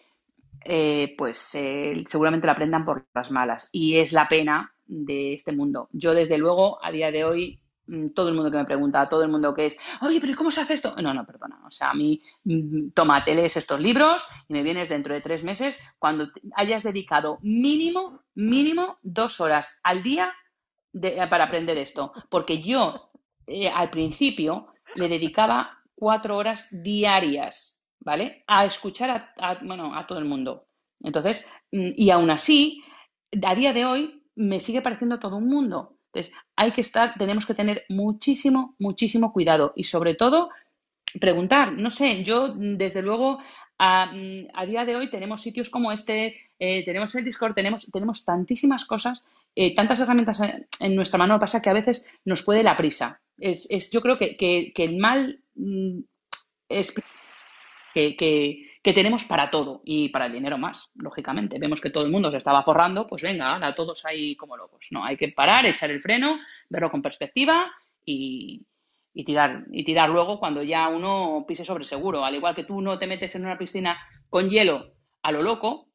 eh, 0.65 1.13
pues 1.15 1.53
eh, 1.53 2.03
seguramente 2.09 2.47
lo 2.47 2.53
aprendan 2.53 2.85
por 2.85 3.05
las 3.13 3.29
malas. 3.29 3.69
Y 3.71 3.97
es 3.97 4.13
la 4.13 4.27
pena 4.27 4.73
de 4.87 5.35
este 5.35 5.51
mundo. 5.51 5.89
Yo 5.91 6.15
desde 6.15 6.39
luego 6.39 6.83
a 6.83 6.91
día 6.91 7.11
de 7.11 7.23
hoy 7.23 7.59
mm, 7.85 8.07
todo 8.15 8.29
el 8.29 8.33
mundo 8.33 8.49
que 8.49 8.57
me 8.57 8.65
pregunta, 8.65 9.07
todo 9.07 9.21
el 9.21 9.29
mundo 9.29 9.53
que 9.53 9.67
es, 9.67 9.77
oye, 10.01 10.19
pero 10.19 10.35
¿cómo 10.35 10.49
se 10.49 10.61
hace 10.61 10.73
esto? 10.73 10.95
No, 11.03 11.13
no, 11.13 11.23
perdona. 11.23 11.61
O 11.67 11.69
sea, 11.69 11.91
a 11.91 11.93
mí, 11.93 12.19
mm, 12.45 12.93
toma, 12.95 13.23
te 13.23 13.35
lees 13.35 13.57
estos 13.57 13.79
libros 13.79 14.25
y 14.47 14.53
me 14.53 14.63
vienes 14.63 14.89
dentro 14.89 15.13
de 15.13 15.21
tres 15.21 15.43
meses 15.43 15.79
cuando 15.99 16.29
hayas 16.55 16.81
dedicado 16.81 17.37
mínimo, 17.43 18.23
mínimo 18.33 18.97
dos 19.03 19.39
horas 19.39 19.79
al 19.83 20.01
día 20.01 20.33
de, 20.93 21.25
para 21.29 21.45
aprender 21.45 21.77
esto, 21.77 22.13
porque 22.29 22.61
yo 22.61 23.11
eh, 23.47 23.69
al 23.69 23.89
principio 23.89 24.67
le 24.95 25.07
dedicaba 25.09 25.79
cuatro 25.95 26.37
horas 26.37 26.67
diarias, 26.71 27.79
¿vale? 27.99 28.43
A 28.47 28.65
escuchar 28.65 29.31
a, 29.37 29.59
bueno, 29.61 29.95
a 29.95 30.07
todo 30.07 30.19
el 30.19 30.25
mundo. 30.25 30.65
Entonces, 31.01 31.47
mm, 31.71 31.91
y 31.95 32.09
aún 32.09 32.29
así, 32.29 32.83
a 33.43 33.55
día 33.55 33.73
de 33.73 33.85
hoy 33.85 34.23
me 34.35 34.59
sigue 34.59 34.81
pareciendo 34.81 35.19
todo 35.19 35.37
un 35.37 35.47
mundo. 35.47 35.97
Entonces, 36.07 36.33
hay 36.55 36.71
que 36.71 36.81
estar, 36.81 37.15
tenemos 37.17 37.45
que 37.45 37.53
tener 37.53 37.85
muchísimo, 37.89 38.75
muchísimo 38.79 39.31
cuidado 39.31 39.73
y 39.75 39.85
sobre 39.85 40.15
todo 40.15 40.49
preguntar, 41.19 41.73
no 41.73 41.89
sé, 41.89 42.23
yo 42.23 42.53
desde 42.55 43.01
luego 43.01 43.39
a, 43.77 44.07
mm, 44.07 44.47
a, 44.53 44.65
día 44.65 44.85
de 44.85 44.95
hoy 44.95 45.09
tenemos 45.09 45.41
sitios 45.41 45.69
como 45.69 45.91
este, 45.91 46.37
eh, 46.59 46.85
tenemos 46.85 47.13
el 47.15 47.25
Discord, 47.25 47.53
tenemos, 47.53 47.87
tenemos 47.91 48.23
tantísimas 48.25 48.85
cosas, 48.85 49.23
eh, 49.55 49.75
tantas 49.75 49.99
herramientas 49.99 50.41
en, 50.79 50.95
nuestra 50.95 51.17
mano, 51.17 51.39
pasa 51.39 51.61
que 51.61 51.69
a 51.69 51.73
veces 51.73 52.05
nos 52.25 52.43
puede 52.43 52.63
la 52.63 52.77
prisa. 52.77 53.21
Es, 53.37 53.69
es 53.69 53.89
yo 53.91 54.01
creo 54.01 54.17
que, 54.17 54.73
el 54.75 54.97
mal 54.97 55.43
mm, 55.55 55.99
es 56.69 56.93
que, 57.93 58.67
tenemos 58.83 59.25
para 59.25 59.51
todo 59.51 59.81
y 59.83 60.09
para 60.09 60.27
el 60.27 60.33
dinero 60.33 60.57
más, 60.57 60.91
lógicamente. 60.95 61.59
Vemos 61.59 61.81
que 61.81 61.89
todo 61.89 62.05
el 62.05 62.11
mundo 62.11 62.31
se 62.31 62.37
estaba 62.37 62.63
forrando, 62.63 63.07
pues 63.07 63.21
venga, 63.21 63.53
ahora 63.53 63.75
todos 63.75 64.05
ahí 64.05 64.35
como 64.35 64.55
locos. 64.55 64.87
No, 64.91 65.03
hay 65.03 65.17
que 65.17 65.29
parar, 65.29 65.65
echar 65.65 65.91
el 65.91 66.01
freno, 66.01 66.39
verlo 66.69 66.89
con 66.89 67.01
perspectiva 67.01 67.71
y, 68.05 68.65
y 69.13 69.23
tirar, 69.25 69.65
y 69.71 69.83
tirar 69.83 70.09
luego 70.09 70.39
cuando 70.39 70.63
ya 70.63 70.87
uno 70.87 71.43
pise 71.47 71.65
sobre 71.65 71.83
seguro. 71.83 72.23
Al 72.23 72.35
igual 72.35 72.55
que 72.55 72.63
tú 72.63 72.81
no 72.81 72.97
te 72.97 73.07
metes 73.07 73.35
en 73.35 73.45
una 73.45 73.57
piscina 73.57 73.99
con 74.29 74.49
hielo 74.49 74.93
a 75.21 75.31
lo 75.31 75.41
loco, 75.41 75.90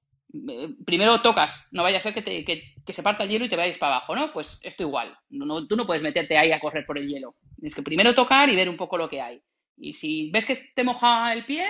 primero 0.84 1.20
tocas, 1.22 1.66
no 1.70 1.82
vaya 1.82 1.98
a 1.98 2.00
ser 2.00 2.14
que, 2.14 2.22
te, 2.22 2.44
que, 2.44 2.74
que, 2.84 2.92
se 2.92 3.02
parta 3.02 3.24
el 3.24 3.30
hielo 3.30 3.44
y 3.44 3.48
te 3.48 3.56
vayas 3.56 3.78
para 3.78 3.96
abajo, 3.96 4.14
¿no? 4.14 4.32
Pues 4.32 4.58
esto 4.62 4.82
igual, 4.82 5.16
no, 5.30 5.66
tú 5.66 5.76
no 5.76 5.86
puedes 5.86 6.02
meterte 6.02 6.36
ahí 6.36 6.52
a 6.52 6.60
correr 6.60 6.84
por 6.84 6.98
el 6.98 7.08
hielo. 7.08 7.36
Tienes 7.56 7.74
que 7.74 7.82
primero 7.82 8.14
tocar 8.14 8.48
y 8.48 8.56
ver 8.56 8.68
un 8.68 8.76
poco 8.76 8.98
lo 8.98 9.08
que 9.08 9.20
hay. 9.20 9.40
Y 9.76 9.94
si 9.94 10.30
ves 10.30 10.44
que 10.44 10.56
te 10.74 10.84
moja 10.84 11.32
el 11.32 11.44
pie, 11.44 11.64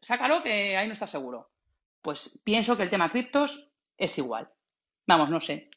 sácalo 0.00 0.42
que 0.42 0.76
ahí 0.76 0.86
no 0.86 0.92
estás 0.92 1.10
seguro. 1.10 1.50
Pues 2.02 2.40
pienso 2.44 2.76
que 2.76 2.82
el 2.82 2.90
tema 2.90 3.10
criptos 3.10 3.68
es 3.96 4.16
igual. 4.18 4.48
Vamos, 5.06 5.30
no 5.30 5.40
sé. 5.40 5.70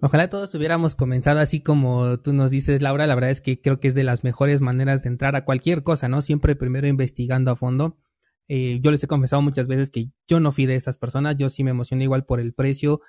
Ojalá 0.00 0.30
todos 0.30 0.54
hubiéramos 0.54 0.94
comenzado 0.94 1.40
así 1.40 1.60
como 1.60 2.20
tú 2.20 2.32
nos 2.32 2.52
dices, 2.52 2.82
Laura. 2.82 3.08
La 3.08 3.16
verdad 3.16 3.30
es 3.30 3.40
que 3.40 3.60
creo 3.60 3.78
que 3.78 3.88
es 3.88 3.94
de 3.96 4.04
las 4.04 4.22
mejores 4.22 4.60
maneras 4.60 5.02
de 5.02 5.08
entrar 5.08 5.34
a 5.34 5.44
cualquier 5.44 5.82
cosa, 5.82 6.08
¿no? 6.08 6.22
Siempre 6.22 6.54
primero 6.54 6.86
investigando 6.86 7.50
a 7.50 7.56
fondo. 7.56 7.98
Eh, 8.46 8.78
yo 8.80 8.92
les 8.92 9.02
he 9.02 9.08
confesado 9.08 9.42
muchas 9.42 9.66
veces 9.66 9.90
que 9.90 10.10
yo 10.28 10.38
no 10.38 10.52
fui 10.52 10.66
de 10.66 10.76
estas 10.76 10.98
personas. 10.98 11.34
Yo 11.36 11.50
sí 11.50 11.64
me 11.64 11.70
emocioné 11.72 12.04
igual 12.04 12.24
por 12.24 12.38
el 12.38 12.54
precio. 12.54 13.00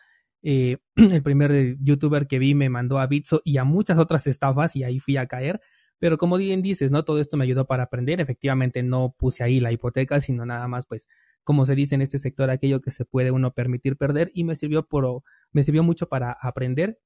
Eh, 0.41 0.77
el 0.95 1.21
primer 1.21 1.77
youtuber 1.79 2.25
que 2.27 2.39
vi 2.39 2.55
me 2.55 2.69
mandó 2.69 2.97
a 2.97 3.05
Bitso 3.05 3.41
y 3.45 3.57
a 3.57 3.65
muchas 3.65 3.99
otras 3.99 4.25
estafas 4.25 4.75
y 4.75 4.83
ahí 4.83 4.99
fui 4.99 5.17
a 5.17 5.27
caer. 5.27 5.61
Pero 5.99 6.17
como 6.17 6.37
bien 6.37 6.63
dices, 6.63 6.89
¿no? 6.91 7.03
Todo 7.05 7.19
esto 7.19 7.37
me 7.37 7.43
ayudó 7.43 7.67
para 7.67 7.83
aprender. 7.83 8.19
Efectivamente, 8.19 8.81
no 8.81 9.13
puse 9.15 9.43
ahí 9.43 9.59
la 9.59 9.71
hipoteca, 9.71 10.21
sino 10.21 10.43
nada 10.43 10.67
más, 10.67 10.87
pues, 10.87 11.07
como 11.49 11.65
se 11.65 11.73
dice 11.73 11.95
en 11.95 12.03
este 12.03 12.19
sector, 12.19 12.51
aquello 12.51 12.79
que 12.79 12.91
se 12.91 13.05
puede 13.05 13.31
uno 13.31 13.55
permitir 13.55 13.97
perder 13.97 14.29
y 14.35 14.43
me 14.43 14.55
sirvió 14.55 14.87
por, 14.87 15.23
me 15.51 15.63
sirvió 15.63 15.81
mucho 15.81 16.07
para 16.07 16.37
aprender. 16.39 16.99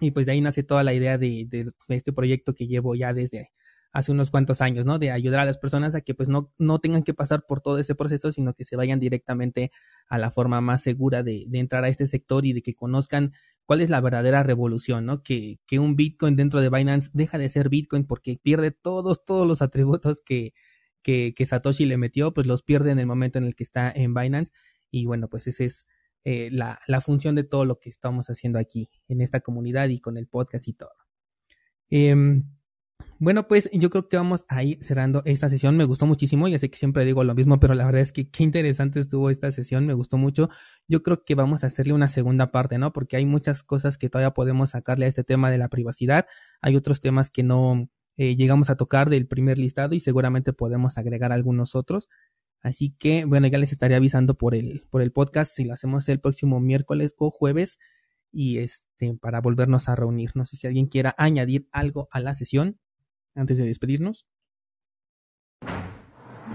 Y 0.00 0.10
pues 0.10 0.26
de 0.26 0.32
ahí 0.32 0.40
nace 0.40 0.64
toda 0.64 0.82
la 0.82 0.92
idea 0.92 1.18
de, 1.18 1.46
este 1.86 2.12
proyecto 2.12 2.52
que 2.52 2.66
llevo 2.66 2.96
ya 2.96 3.12
desde 3.14 3.52
hace 3.92 4.10
unos 4.10 4.32
cuantos 4.32 4.60
años, 4.60 4.86
¿no? 4.86 4.98
De 4.98 5.12
ayudar 5.12 5.38
a 5.38 5.44
las 5.44 5.56
personas 5.56 5.94
a 5.94 6.00
que 6.00 6.14
pues 6.14 6.28
no, 6.28 6.52
no 6.58 6.80
tengan 6.80 7.04
que 7.04 7.14
pasar 7.14 7.44
por 7.46 7.60
todo 7.60 7.78
ese 7.78 7.94
proceso, 7.94 8.32
sino 8.32 8.54
que 8.54 8.64
se 8.64 8.74
vayan 8.74 8.98
directamente 8.98 9.70
a 10.08 10.18
la 10.18 10.32
forma 10.32 10.60
más 10.60 10.82
segura 10.82 11.22
de, 11.22 11.44
de 11.46 11.58
entrar 11.60 11.84
a 11.84 11.88
este 11.88 12.08
sector 12.08 12.44
y 12.44 12.54
de 12.54 12.62
que 12.62 12.74
conozcan 12.74 13.34
cuál 13.66 13.82
es 13.82 13.88
la 13.88 14.00
verdadera 14.00 14.42
revolución, 14.42 15.06
¿no? 15.06 15.22
Que, 15.22 15.60
que 15.68 15.78
un 15.78 15.94
Bitcoin 15.94 16.34
dentro 16.34 16.60
de 16.60 16.70
Binance 16.70 17.10
deja 17.12 17.38
de 17.38 17.48
ser 17.50 17.68
Bitcoin 17.68 18.04
porque 18.04 18.40
pierde 18.42 18.72
todos, 18.72 19.24
todos 19.24 19.46
los 19.46 19.62
atributos 19.62 20.20
que, 20.20 20.54
que, 21.06 21.46
Satoshi 21.46 21.86
le 21.86 21.96
metió, 21.96 22.34
pues 22.34 22.46
los 22.46 22.62
pierde 22.62 22.90
en 22.90 22.98
el 22.98 23.06
momento 23.06 23.38
en 23.38 23.44
el 23.44 23.54
que 23.54 23.62
está 23.62 23.90
en 23.90 24.12
Binance. 24.12 24.52
Y 24.90 25.06
bueno, 25.06 25.28
pues 25.28 25.46
esa 25.46 25.64
es 25.64 25.86
eh, 26.24 26.50
la, 26.50 27.00
función 27.00 27.36
de 27.36 27.44
todo 27.44 27.64
lo 27.64 27.78
que 27.78 27.90
estamos 27.90 28.28
haciendo 28.28 28.58
aquí, 28.58 28.90
en 29.08 29.20
esta 29.20 29.40
comunidad 29.40 29.88
y 29.88 30.00
con 30.00 30.16
el 30.16 30.26
podcast 30.26 30.66
y 30.68 30.72
todo. 30.72 30.92
Eh, 31.90 32.42
bueno, 33.18 33.48
pues 33.48 33.70
yo 33.72 33.88
creo 33.88 34.08
que 34.08 34.16
vamos 34.18 34.44
a 34.48 34.62
ir 34.62 34.82
cerrando 34.84 35.22
esta 35.24 35.48
sesión. 35.48 35.76
Me 35.76 35.84
gustó 35.84 36.06
muchísimo, 36.06 36.48
ya 36.48 36.58
sé 36.58 36.68
que 36.68 36.76
siempre 36.76 37.04
digo 37.04 37.24
lo 37.24 37.34
mismo, 37.34 37.58
pero 37.58 37.74
la 37.74 37.86
verdad 37.86 38.02
es 38.02 38.12
que 38.12 38.28
qué 38.30 38.42
interesante 38.42 39.00
estuvo 39.00 39.30
esta 39.30 39.50
sesión, 39.52 39.86
me 39.86 39.94
gustó 39.94 40.18
mucho. 40.18 40.50
Yo 40.86 41.02
creo 41.02 41.24
que 41.24 41.34
vamos 41.34 41.64
a 41.64 41.68
hacerle 41.68 41.94
una 41.94 42.08
segunda 42.08 42.50
parte, 42.50 42.76
¿no? 42.78 42.92
Porque 42.92 43.16
hay 43.16 43.24
muchas 43.24 43.62
cosas 43.62 43.96
que 43.96 44.10
todavía 44.10 44.32
podemos 44.34 44.70
sacarle 44.70 45.06
a 45.06 45.08
este 45.08 45.24
tema 45.24 45.50
de 45.50 45.58
la 45.58 45.68
privacidad. 45.68 46.26
Hay 46.60 46.76
otros 46.76 47.00
temas 47.00 47.30
que 47.30 47.42
no 47.42 47.88
eh, 48.16 48.36
llegamos 48.36 48.70
a 48.70 48.76
tocar 48.76 49.10
del 49.10 49.26
primer 49.26 49.58
listado 49.58 49.94
y 49.94 50.00
seguramente 50.00 50.52
podemos 50.52 50.98
agregar 50.98 51.32
algunos 51.32 51.74
otros. 51.74 52.08
Así 52.62 52.90
que, 52.98 53.24
bueno, 53.24 53.46
ya 53.46 53.58
les 53.58 53.72
estaré 53.72 53.94
avisando 53.94 54.34
por 54.34 54.54
el, 54.54 54.84
por 54.90 55.02
el 55.02 55.12
podcast 55.12 55.52
si 55.52 55.64
lo 55.64 55.74
hacemos 55.74 56.08
el 56.08 56.20
próximo 56.20 56.60
miércoles 56.60 57.14
o 57.18 57.30
jueves 57.30 57.78
y 58.32 58.58
este, 58.58 59.14
para 59.14 59.40
volvernos 59.40 59.88
a 59.88 59.96
reunir. 59.96 60.32
No 60.34 60.46
sé 60.46 60.56
si 60.56 60.66
alguien 60.66 60.86
quiera 60.86 61.14
añadir 61.18 61.68
algo 61.72 62.08
a 62.10 62.20
la 62.20 62.34
sesión 62.34 62.78
antes 63.36 63.58
de 63.58 63.66
despedirnos? 63.66 64.26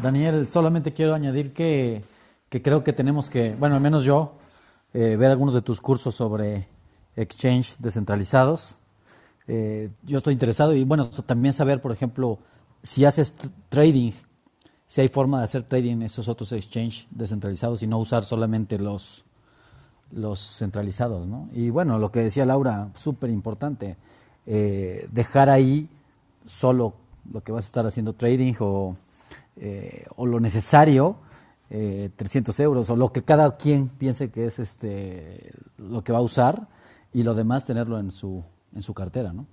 Daniel, 0.01 0.49
solamente 0.49 0.93
quiero 0.93 1.13
añadir 1.13 1.53
que, 1.53 2.03
creo 2.49 2.83
que 2.83 2.93
tenemos 2.93 3.29
que, 3.29 3.55
bueno, 3.55 3.75
al 3.75 3.81
menos 3.81 4.03
yo, 4.03 4.37
eh, 4.93 5.15
ver 5.15 5.31
algunos 5.31 5.53
de 5.53 5.61
tus 5.61 5.79
cursos 5.79 6.15
sobre 6.15 6.67
exchange 7.15 7.75
descentralizados. 7.77 8.75
Eh, 9.47 9.89
yo 10.03 10.19
estoy 10.19 10.33
interesado 10.33 10.75
y, 10.75 10.83
bueno, 10.83 11.07
también 11.09 11.53
saber, 11.53 11.81
por 11.81 11.91
ejemplo, 11.91 12.39
si 12.83 13.05
haces 13.05 13.33
trading, 13.69 14.11
si 14.87 15.01
hay 15.01 15.07
forma 15.07 15.39
de 15.39 15.45
hacer 15.45 15.63
trading 15.63 15.93
en 15.93 16.01
esos 16.03 16.27
otros 16.27 16.51
exchange 16.51 17.07
descentralizados 17.11 17.83
y 17.83 17.87
no 17.87 17.99
usar 17.99 18.23
solamente 18.23 18.77
los, 18.79 19.23
los 20.11 20.39
centralizados, 20.57 21.27
¿no? 21.27 21.49
Y 21.53 21.69
bueno, 21.69 21.99
lo 21.99 22.11
que 22.11 22.21
decía 22.21 22.45
Laura, 22.45 22.89
súper 22.95 23.29
importante, 23.29 23.97
eh, 24.45 25.07
dejar 25.11 25.49
ahí 25.49 25.87
solo 26.45 26.93
lo 27.31 27.41
que 27.41 27.51
vas 27.51 27.65
a 27.65 27.67
estar 27.67 27.85
haciendo 27.85 28.13
trading 28.13 28.53
o, 28.59 28.95
eh, 29.57 30.05
o 30.15 30.25
lo 30.25 30.39
necesario, 30.39 31.17
eh, 31.69 32.09
300 32.15 32.59
euros, 32.59 32.89
o 32.89 32.95
lo 32.95 33.11
que 33.11 33.23
cada 33.23 33.55
quien 33.55 33.87
piense 33.87 34.29
que 34.29 34.45
es 34.45 34.59
este 34.59 35.53
lo 35.77 36.03
que 36.03 36.11
va 36.11 36.19
a 36.19 36.21
usar 36.21 36.67
y 37.13 37.23
lo 37.23 37.33
demás 37.33 37.65
tenerlo 37.65 37.99
en 37.99 38.11
su, 38.11 38.43
en 38.73 38.81
su 38.81 38.93
cartera, 38.93 39.33
¿no? 39.33 39.47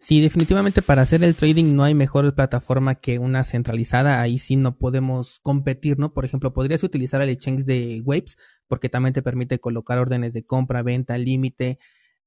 Sí, 0.00 0.20
definitivamente 0.20 0.80
para 0.80 1.02
hacer 1.02 1.24
el 1.24 1.34
trading 1.34 1.74
no 1.74 1.82
hay 1.82 1.92
mejor 1.92 2.32
plataforma 2.34 2.94
que 2.94 3.18
una 3.18 3.42
centralizada. 3.44 4.22
Ahí 4.22 4.38
sí 4.38 4.54
no 4.56 4.78
podemos 4.78 5.40
competir, 5.42 5.98
¿no? 5.98 6.14
Por 6.14 6.24
ejemplo, 6.24 6.52
podrías 6.54 6.82
utilizar 6.84 7.20
el 7.20 7.30
exchange 7.30 7.64
de 7.64 8.00
Waves 8.04 8.36
porque 8.68 8.88
también 8.88 9.12
te 9.12 9.22
permite 9.22 9.58
colocar 9.58 9.98
órdenes 9.98 10.32
de 10.32 10.46
compra, 10.46 10.82
venta, 10.82 11.18
límite, 11.18 11.78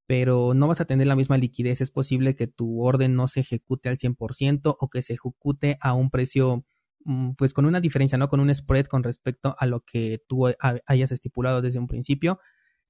pero 0.06 0.54
no 0.54 0.68
vas 0.68 0.82
a 0.82 0.86
tener 0.86 1.08
la 1.08 1.16
misma 1.16 1.38
liquidez. 1.38 1.82
Es 1.82 1.92
posible 1.92 2.36
que 2.36 2.48
tu 2.48 2.84
orden 2.84 3.16
no 3.16 3.28
se 3.30 3.40
ejecute 3.40 3.90
al 3.90 3.98
100% 3.98 4.76
o 4.80 4.90
que 4.90 5.02
se 5.02 5.14
ejecute 5.14 5.78
a 5.82 5.94
un 5.94 6.10
precio, 6.12 6.66
mm, 7.06 7.32
pues 7.38 7.54
con 7.54 7.66
una 7.66 7.80
diferencia, 7.80 8.18
¿no? 8.18 8.28
Con 8.28 8.42
un 8.42 8.54
spread 8.54 8.88
con 8.88 9.04
respecto 9.04 9.56
a 9.58 9.66
lo 9.66 9.82
que 9.86 10.22
tú 10.28 10.48
hayas 10.86 11.12
estipulado 11.12 11.62
desde 11.62 11.80
un 11.80 11.88
principio. 11.88 12.40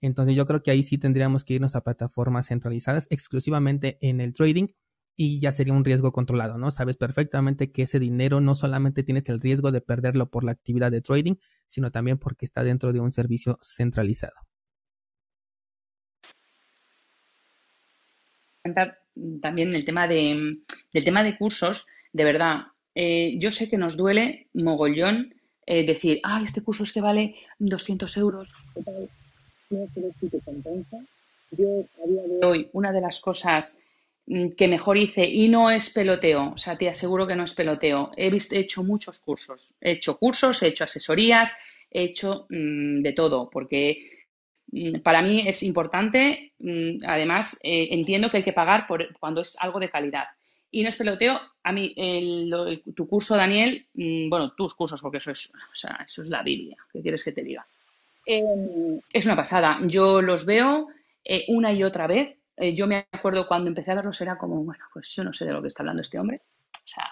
Entonces 0.02 0.36
yo 0.36 0.46
creo 0.48 0.64
que 0.64 0.72
ahí 0.72 0.84
sí 0.84 0.98
tendríamos 0.98 1.44
que 1.44 1.54
irnos 1.54 1.76
a 1.76 1.82
plataformas 1.82 2.48
centralizadas 2.48 3.08
exclusivamente 3.12 3.98
en 4.02 4.20
el 4.20 4.34
trading 4.34 4.68
y 5.16 5.40
ya 5.40 5.52
sería 5.52 5.74
un 5.74 5.86
riesgo 5.86 6.12
controlado, 6.12 6.58
¿no? 6.58 6.72
Sabes 6.72 6.98
perfectamente 6.98 7.72
que 7.72 7.84
ese 7.84 8.00
dinero 8.00 8.42
no 8.42 8.56
solamente 8.56 9.04
tienes 9.04 9.30
el 9.30 9.40
riesgo 9.40 9.72
de 9.72 9.82
perderlo 9.82 10.30
por 10.32 10.44
la 10.44 10.52
actividad 10.52 10.92
de 10.92 11.02
trading, 11.02 11.36
sino 11.68 11.92
también 11.92 12.18
porque 12.18 12.46
está 12.46 12.64
dentro 12.64 12.92
de 12.94 13.00
un 13.00 13.14
servicio 13.14 13.60
centralizado. 13.62 14.36
también 19.42 19.76
el 19.76 19.86
tema 19.86 20.08
de, 20.08 20.60
del 20.94 21.04
tema 21.04 21.24
de 21.24 21.38
cursos, 21.38 21.88
de 22.14 22.24
verdad, 22.24 22.68
eh, 22.96 23.38
yo 23.40 23.52
sé 23.52 23.70
que 23.70 23.78
nos 23.78 23.98
duele 23.98 24.48
mogollón 24.54 25.34
eh, 25.66 25.86
decir, 25.86 26.20
ah, 26.24 26.42
este 26.44 26.62
curso 26.62 26.84
es 26.84 26.92
que 26.92 27.02
vale 27.02 27.36
200 27.60 28.18
euros. 28.18 28.50
Yo, 31.52 31.86
a 32.04 32.08
día 32.08 32.22
de 32.28 32.46
hoy, 32.46 32.70
una 32.74 32.92
de 32.92 33.02
las 33.02 33.20
cosas 33.20 33.78
mm, 34.28 34.50
que 34.50 34.68
mejor 34.68 34.98
hice, 34.98 35.24
y 35.26 35.50
no 35.50 35.70
es 35.70 35.90
peloteo, 35.90 36.52
o 36.54 36.58
sea, 36.58 36.78
te 36.78 36.90
aseguro 36.90 37.28
que 37.28 37.36
no 37.36 37.44
es 37.44 37.54
peloteo, 37.54 38.12
he, 38.16 38.30
visto, 38.30 38.56
he 38.56 38.60
hecho 38.60 38.84
muchos 38.84 39.20
cursos, 39.20 39.74
he 39.82 39.92
hecho 39.92 40.18
cursos, 40.18 40.62
he 40.64 40.68
hecho 40.68 40.84
asesorías, 40.84 41.58
he 41.90 42.04
hecho 42.04 42.46
mm, 42.50 43.02
de 43.02 43.14
todo, 43.14 43.50
porque 43.50 44.22
Mm, 44.72 45.02
para 45.02 45.22
mí 45.22 45.48
es 45.48 45.64
importante, 45.64 46.54
además, 47.06 47.60
eh, 47.64 47.90
entiendo 47.92 48.30
que 48.30 48.38
hay 48.38 48.44
que 48.44 48.54
pagar 48.54 48.88
por, 48.88 49.14
cuando 49.20 49.42
es 49.42 49.58
algo 49.60 49.80
de 49.80 49.90
calidad. 49.90 50.26
Y 50.72 50.84
no 50.84 50.90
es 50.90 50.96
peloteo, 50.96 51.40
a 51.64 51.72
mí, 51.74 51.94
tu 52.96 53.08
curso, 53.08 53.36
Daniel, 53.36 53.86
bueno, 53.94 54.54
tus 54.54 54.74
cursos, 54.74 55.02
porque 55.02 55.18
eso 55.18 55.32
es, 55.32 55.52
o 55.54 55.76
sea, 55.76 56.06
eso 56.06 56.22
es 56.24 56.30
la 56.30 56.44
Biblia, 56.44 56.78
¿qué 56.94 57.02
quieres 57.02 57.24
que 57.26 57.34
te 57.34 57.44
diga? 57.44 57.66
Em, 58.26 59.00
es 59.12 59.26
una 59.26 59.36
pasada. 59.36 59.80
Yo 59.86 60.22
los 60.22 60.46
veo 60.46 60.88
eh, 61.24 61.46
una 61.48 61.72
y 61.72 61.84
otra 61.84 62.08
vez. 62.08 62.38
Eh, 62.58 62.76
yo 62.76 62.88
me 62.88 63.08
acuerdo 63.12 63.48
cuando 63.48 63.70
empecé 63.70 63.92
a 63.92 63.96
verlos, 63.96 64.22
era 64.22 64.38
como, 64.38 64.64
bueno, 64.64 64.84
pues 64.94 65.10
yo 65.16 65.24
no 65.24 65.34
sé 65.34 65.46
de 65.46 65.54
lo 65.54 65.62
que 65.62 65.70
está 65.70 65.84
hablando 65.84 66.02
este 66.02 66.20
hombre. 66.20 66.42
O 66.76 66.88
sea, 66.88 67.10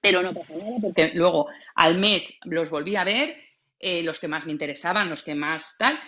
pero 0.00 0.22
no 0.22 0.32
pasa 0.32 0.54
nada 0.56 0.76
porque 0.80 1.12
luego 1.14 1.48
al 1.74 1.98
mes 1.98 2.38
los 2.44 2.70
volví 2.70 2.96
a 2.96 3.04
ver, 3.04 3.36
los 3.80 4.18
que 4.18 4.28
más 4.28 4.46
me 4.46 4.52
interesaban, 4.52 5.08
los 5.08 5.22
que 5.22 5.34
más 5.34 5.76
tal, 5.78 5.98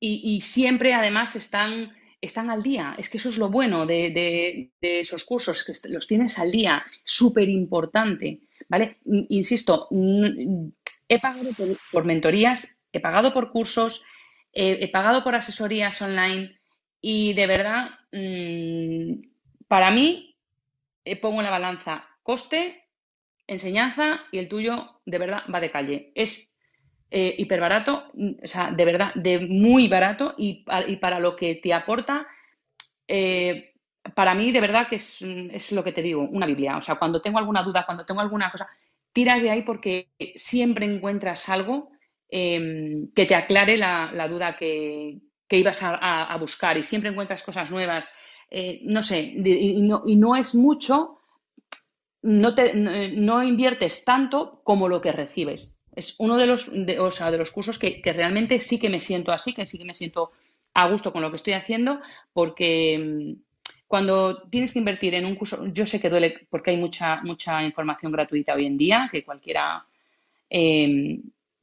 y, 0.00 0.40
siempre 0.42 0.94
además 0.94 1.34
están, 1.36 1.92
están 2.20 2.50
al 2.50 2.62
día. 2.62 2.94
Es 2.98 3.08
que 3.08 3.18
eso 3.18 3.30
es 3.30 3.38
lo 3.38 3.48
bueno 3.48 3.86
de, 3.86 4.70
esos 4.80 5.24
cursos, 5.24 5.64
que 5.64 5.72
los 5.88 6.06
tienes 6.06 6.38
al 6.38 6.52
día, 6.52 6.84
súper 7.04 7.48
importante. 7.48 8.40
¿Vale? 8.68 8.98
Insisto, 9.04 9.88
he 11.08 11.20
pagado 11.20 11.50
por, 11.90 12.04
mentorías, 12.04 12.76
he 12.98 13.00
pagado 13.00 13.32
por 13.32 13.50
cursos, 13.50 14.04
he 14.52 14.90
pagado 14.90 15.22
por 15.24 15.34
asesorías 15.34 16.00
online 16.02 16.58
y 17.00 17.32
de 17.34 17.46
verdad, 17.46 17.90
mm, 18.12 19.22
para 19.68 19.90
mí, 19.90 20.36
eh, 21.04 21.16
pongo 21.16 21.40
en 21.40 21.44
la 21.44 21.50
balanza 21.50 22.04
coste, 22.22 22.84
enseñanza 23.46 24.20
y 24.32 24.38
el 24.38 24.48
tuyo 24.48 25.00
de 25.06 25.18
verdad 25.18 25.42
va 25.52 25.60
de 25.60 25.70
calle. 25.70 26.12
Es 26.14 26.52
eh, 27.10 27.34
hiper 27.38 27.60
barato, 27.60 28.10
mm, 28.14 28.30
o 28.44 28.46
sea, 28.46 28.70
de 28.70 28.84
verdad, 28.84 29.14
de 29.14 29.40
muy 29.40 29.88
barato 29.88 30.34
y, 30.36 30.64
para 31.00 31.20
lo 31.20 31.36
que 31.36 31.54
te 31.56 31.72
aporta, 31.72 32.26
eh, 33.06 33.72
para 34.14 34.34
mí 34.34 34.52
de 34.52 34.60
verdad 34.60 34.88
que 34.88 34.96
es, 34.96 35.72
lo 35.72 35.84
que 35.84 35.92
te 35.92 36.02
digo, 36.02 36.22
una 36.22 36.46
Biblia. 36.46 36.76
O 36.76 36.82
sea, 36.82 36.96
cuando 36.96 37.20
tengo 37.22 37.38
alguna 37.38 37.62
duda, 37.62 37.86
cuando 37.86 38.04
tengo 38.04 38.20
alguna 38.20 38.50
cosa, 38.50 38.68
tiras 39.12 39.42
de 39.42 39.50
ahí 39.50 39.62
porque 39.62 40.10
siempre 40.36 40.86
encuentras 40.86 41.48
algo 41.48 41.90
em, 42.28 43.10
que 43.14 43.26
te 43.26 43.34
aclare 43.34 43.76
la, 43.76 44.28
duda 44.28 44.56
que, 44.56 45.18
ibas 45.50 45.80
a, 45.82 46.36
buscar 46.38 46.76
y 46.76 46.84
siempre 46.84 47.10
encuentras 47.10 47.42
cosas 47.42 47.70
nuevas. 47.70 48.12
Eh, 48.50 48.80
no 48.84 49.02
sé, 49.02 49.20
y, 49.20 49.82
no, 49.82 50.02
y, 50.06 50.16
no, 50.16 50.36
es 50.36 50.54
mucho, 50.54 51.18
no, 52.22 52.54
te, 52.54 52.74
no 52.74 53.42
inviertes 53.42 54.04
tanto 54.04 54.60
como 54.64 54.88
lo 54.88 55.00
que 55.00 55.12
recibes 55.12 55.78
es 55.98 56.14
uno 56.18 56.36
de 56.36 56.46
los, 56.46 56.70
de, 56.72 57.00
o 57.00 57.10
sea, 57.10 57.30
de 57.30 57.38
los 57.38 57.50
cursos 57.50 57.78
que, 57.78 58.00
realmente 58.04 58.60
sí 58.60 58.78
que 58.78 58.88
me 58.88 59.00
siento 59.00 59.32
así, 59.32 59.52
que 59.52 59.66
sí 59.66 59.78
que 59.78 59.84
me 59.84 59.94
siento 59.94 60.30
a 60.74 60.88
gusto 60.88 61.12
con 61.12 61.22
lo 61.22 61.30
que 61.30 61.36
estoy 61.36 61.54
haciendo 61.54 62.00
porque 62.32 62.98
mm, 62.98 63.42
cuando 63.88 64.42
tienes 64.42 64.72
que 64.72 64.78
invertir 64.78 65.14
en 65.14 65.24
un 65.24 65.34
curso, 65.34 65.66
yo 65.66 65.86
sé 65.86 66.00
que 66.00 66.08
duele 66.08 66.46
porque 66.50 66.70
hay 66.70 66.76
mucha, 66.76 67.20
mucha 67.22 67.64
información 67.64 68.12
gratuita 68.12 68.54
hoy 68.54 68.66
en 68.66 68.78
día 68.78 69.08
que 69.10 69.24
cualquiera 69.24 69.84
em, 70.48 71.20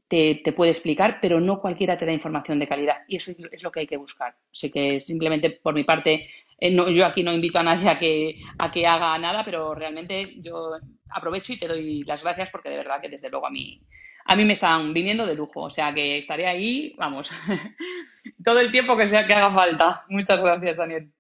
te, 0.07 0.53
puede 0.55 0.71
explicar, 0.71 1.19
pero 1.21 1.39
no 1.39 1.59
cualquiera 1.59 1.97
te 1.97 2.05
da 2.05 2.13
información 2.13 2.59
de 2.59 2.67
calidad 2.67 2.97
y 3.07 3.17
eso 3.17 3.31
es 3.51 3.63
lo 3.63 3.71
que 3.71 3.81
hay 3.81 3.87
que 3.87 3.97
buscar. 3.97 4.35
Así 4.51 4.71
que 4.71 4.99
simplemente 4.99 5.49
por 5.49 5.73
mi 5.73 5.83
parte, 5.83 6.29
eh, 6.59 6.75
yo 6.93 7.05
aquí 7.05 7.23
no 7.23 7.33
invito 7.33 7.59
a 7.59 7.63
nadie 7.63 7.89
a 7.89 7.97
que, 7.97 8.39
a 8.59 8.71
que 8.71 8.85
haga 8.85 9.17
nada, 9.17 9.43
pero 9.43 9.73
realmente 9.73 10.35
yo 10.41 10.71
aprovecho 11.09 11.53
y 11.53 11.59
te 11.59 11.67
doy 11.67 12.03
las 12.03 12.23
gracias 12.23 12.49
porque 12.51 12.69
de 12.69 12.77
verdad 12.77 13.01
que 13.01 13.09
desde 13.09 13.29
luego 13.29 13.47
a 13.47 13.51
mí, 13.51 13.81
a 14.25 14.35
mí 14.35 14.45
me 14.45 14.53
están 14.53 14.93
viniendo 14.93 15.25
de 15.25 15.35
lujo. 15.35 15.63
O 15.63 15.69
sea 15.69 15.93
que 15.93 16.19
estaré 16.19 16.45
ahí, 16.47 16.93
vamos, 16.97 17.31
todo 18.43 18.59
el 18.59 18.71
tiempo 18.71 18.95
que 18.95 19.07
sea 19.07 19.25
que 19.25 19.33
haga 19.33 19.53
falta. 19.53 20.05
Muchas 20.09 20.41
gracias, 20.41 20.77
Daniel. 20.77 21.11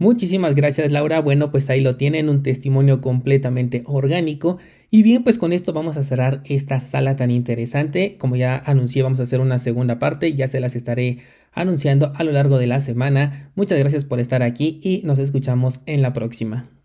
Muchísimas 0.00 0.54
gracias 0.54 0.92
Laura. 0.92 1.20
Bueno, 1.20 1.50
pues 1.50 1.70
ahí 1.70 1.80
lo 1.80 1.96
tienen, 1.96 2.28
un 2.28 2.44
testimonio 2.44 3.00
completamente 3.00 3.82
orgánico. 3.84 4.58
Y 4.90 5.02
bien, 5.02 5.22
pues 5.22 5.36
con 5.36 5.52
esto 5.52 5.72
vamos 5.72 5.96
a 5.98 6.02
cerrar 6.02 6.42
esta 6.46 6.80
sala 6.80 7.14
tan 7.16 7.30
interesante. 7.30 8.16
Como 8.16 8.36
ya 8.36 8.62
anuncié, 8.64 9.02
vamos 9.02 9.20
a 9.20 9.24
hacer 9.24 9.40
una 9.40 9.58
segunda 9.58 9.98
parte, 9.98 10.34
ya 10.34 10.48
se 10.48 10.60
las 10.60 10.76
estaré 10.76 11.18
anunciando 11.52 12.12
a 12.16 12.24
lo 12.24 12.32
largo 12.32 12.58
de 12.58 12.68
la 12.68 12.80
semana. 12.80 13.50
Muchas 13.54 13.78
gracias 13.78 14.04
por 14.06 14.20
estar 14.20 14.42
aquí 14.42 14.80
y 14.82 15.02
nos 15.04 15.18
escuchamos 15.18 15.80
en 15.86 16.00
la 16.00 16.12
próxima. 16.14 16.77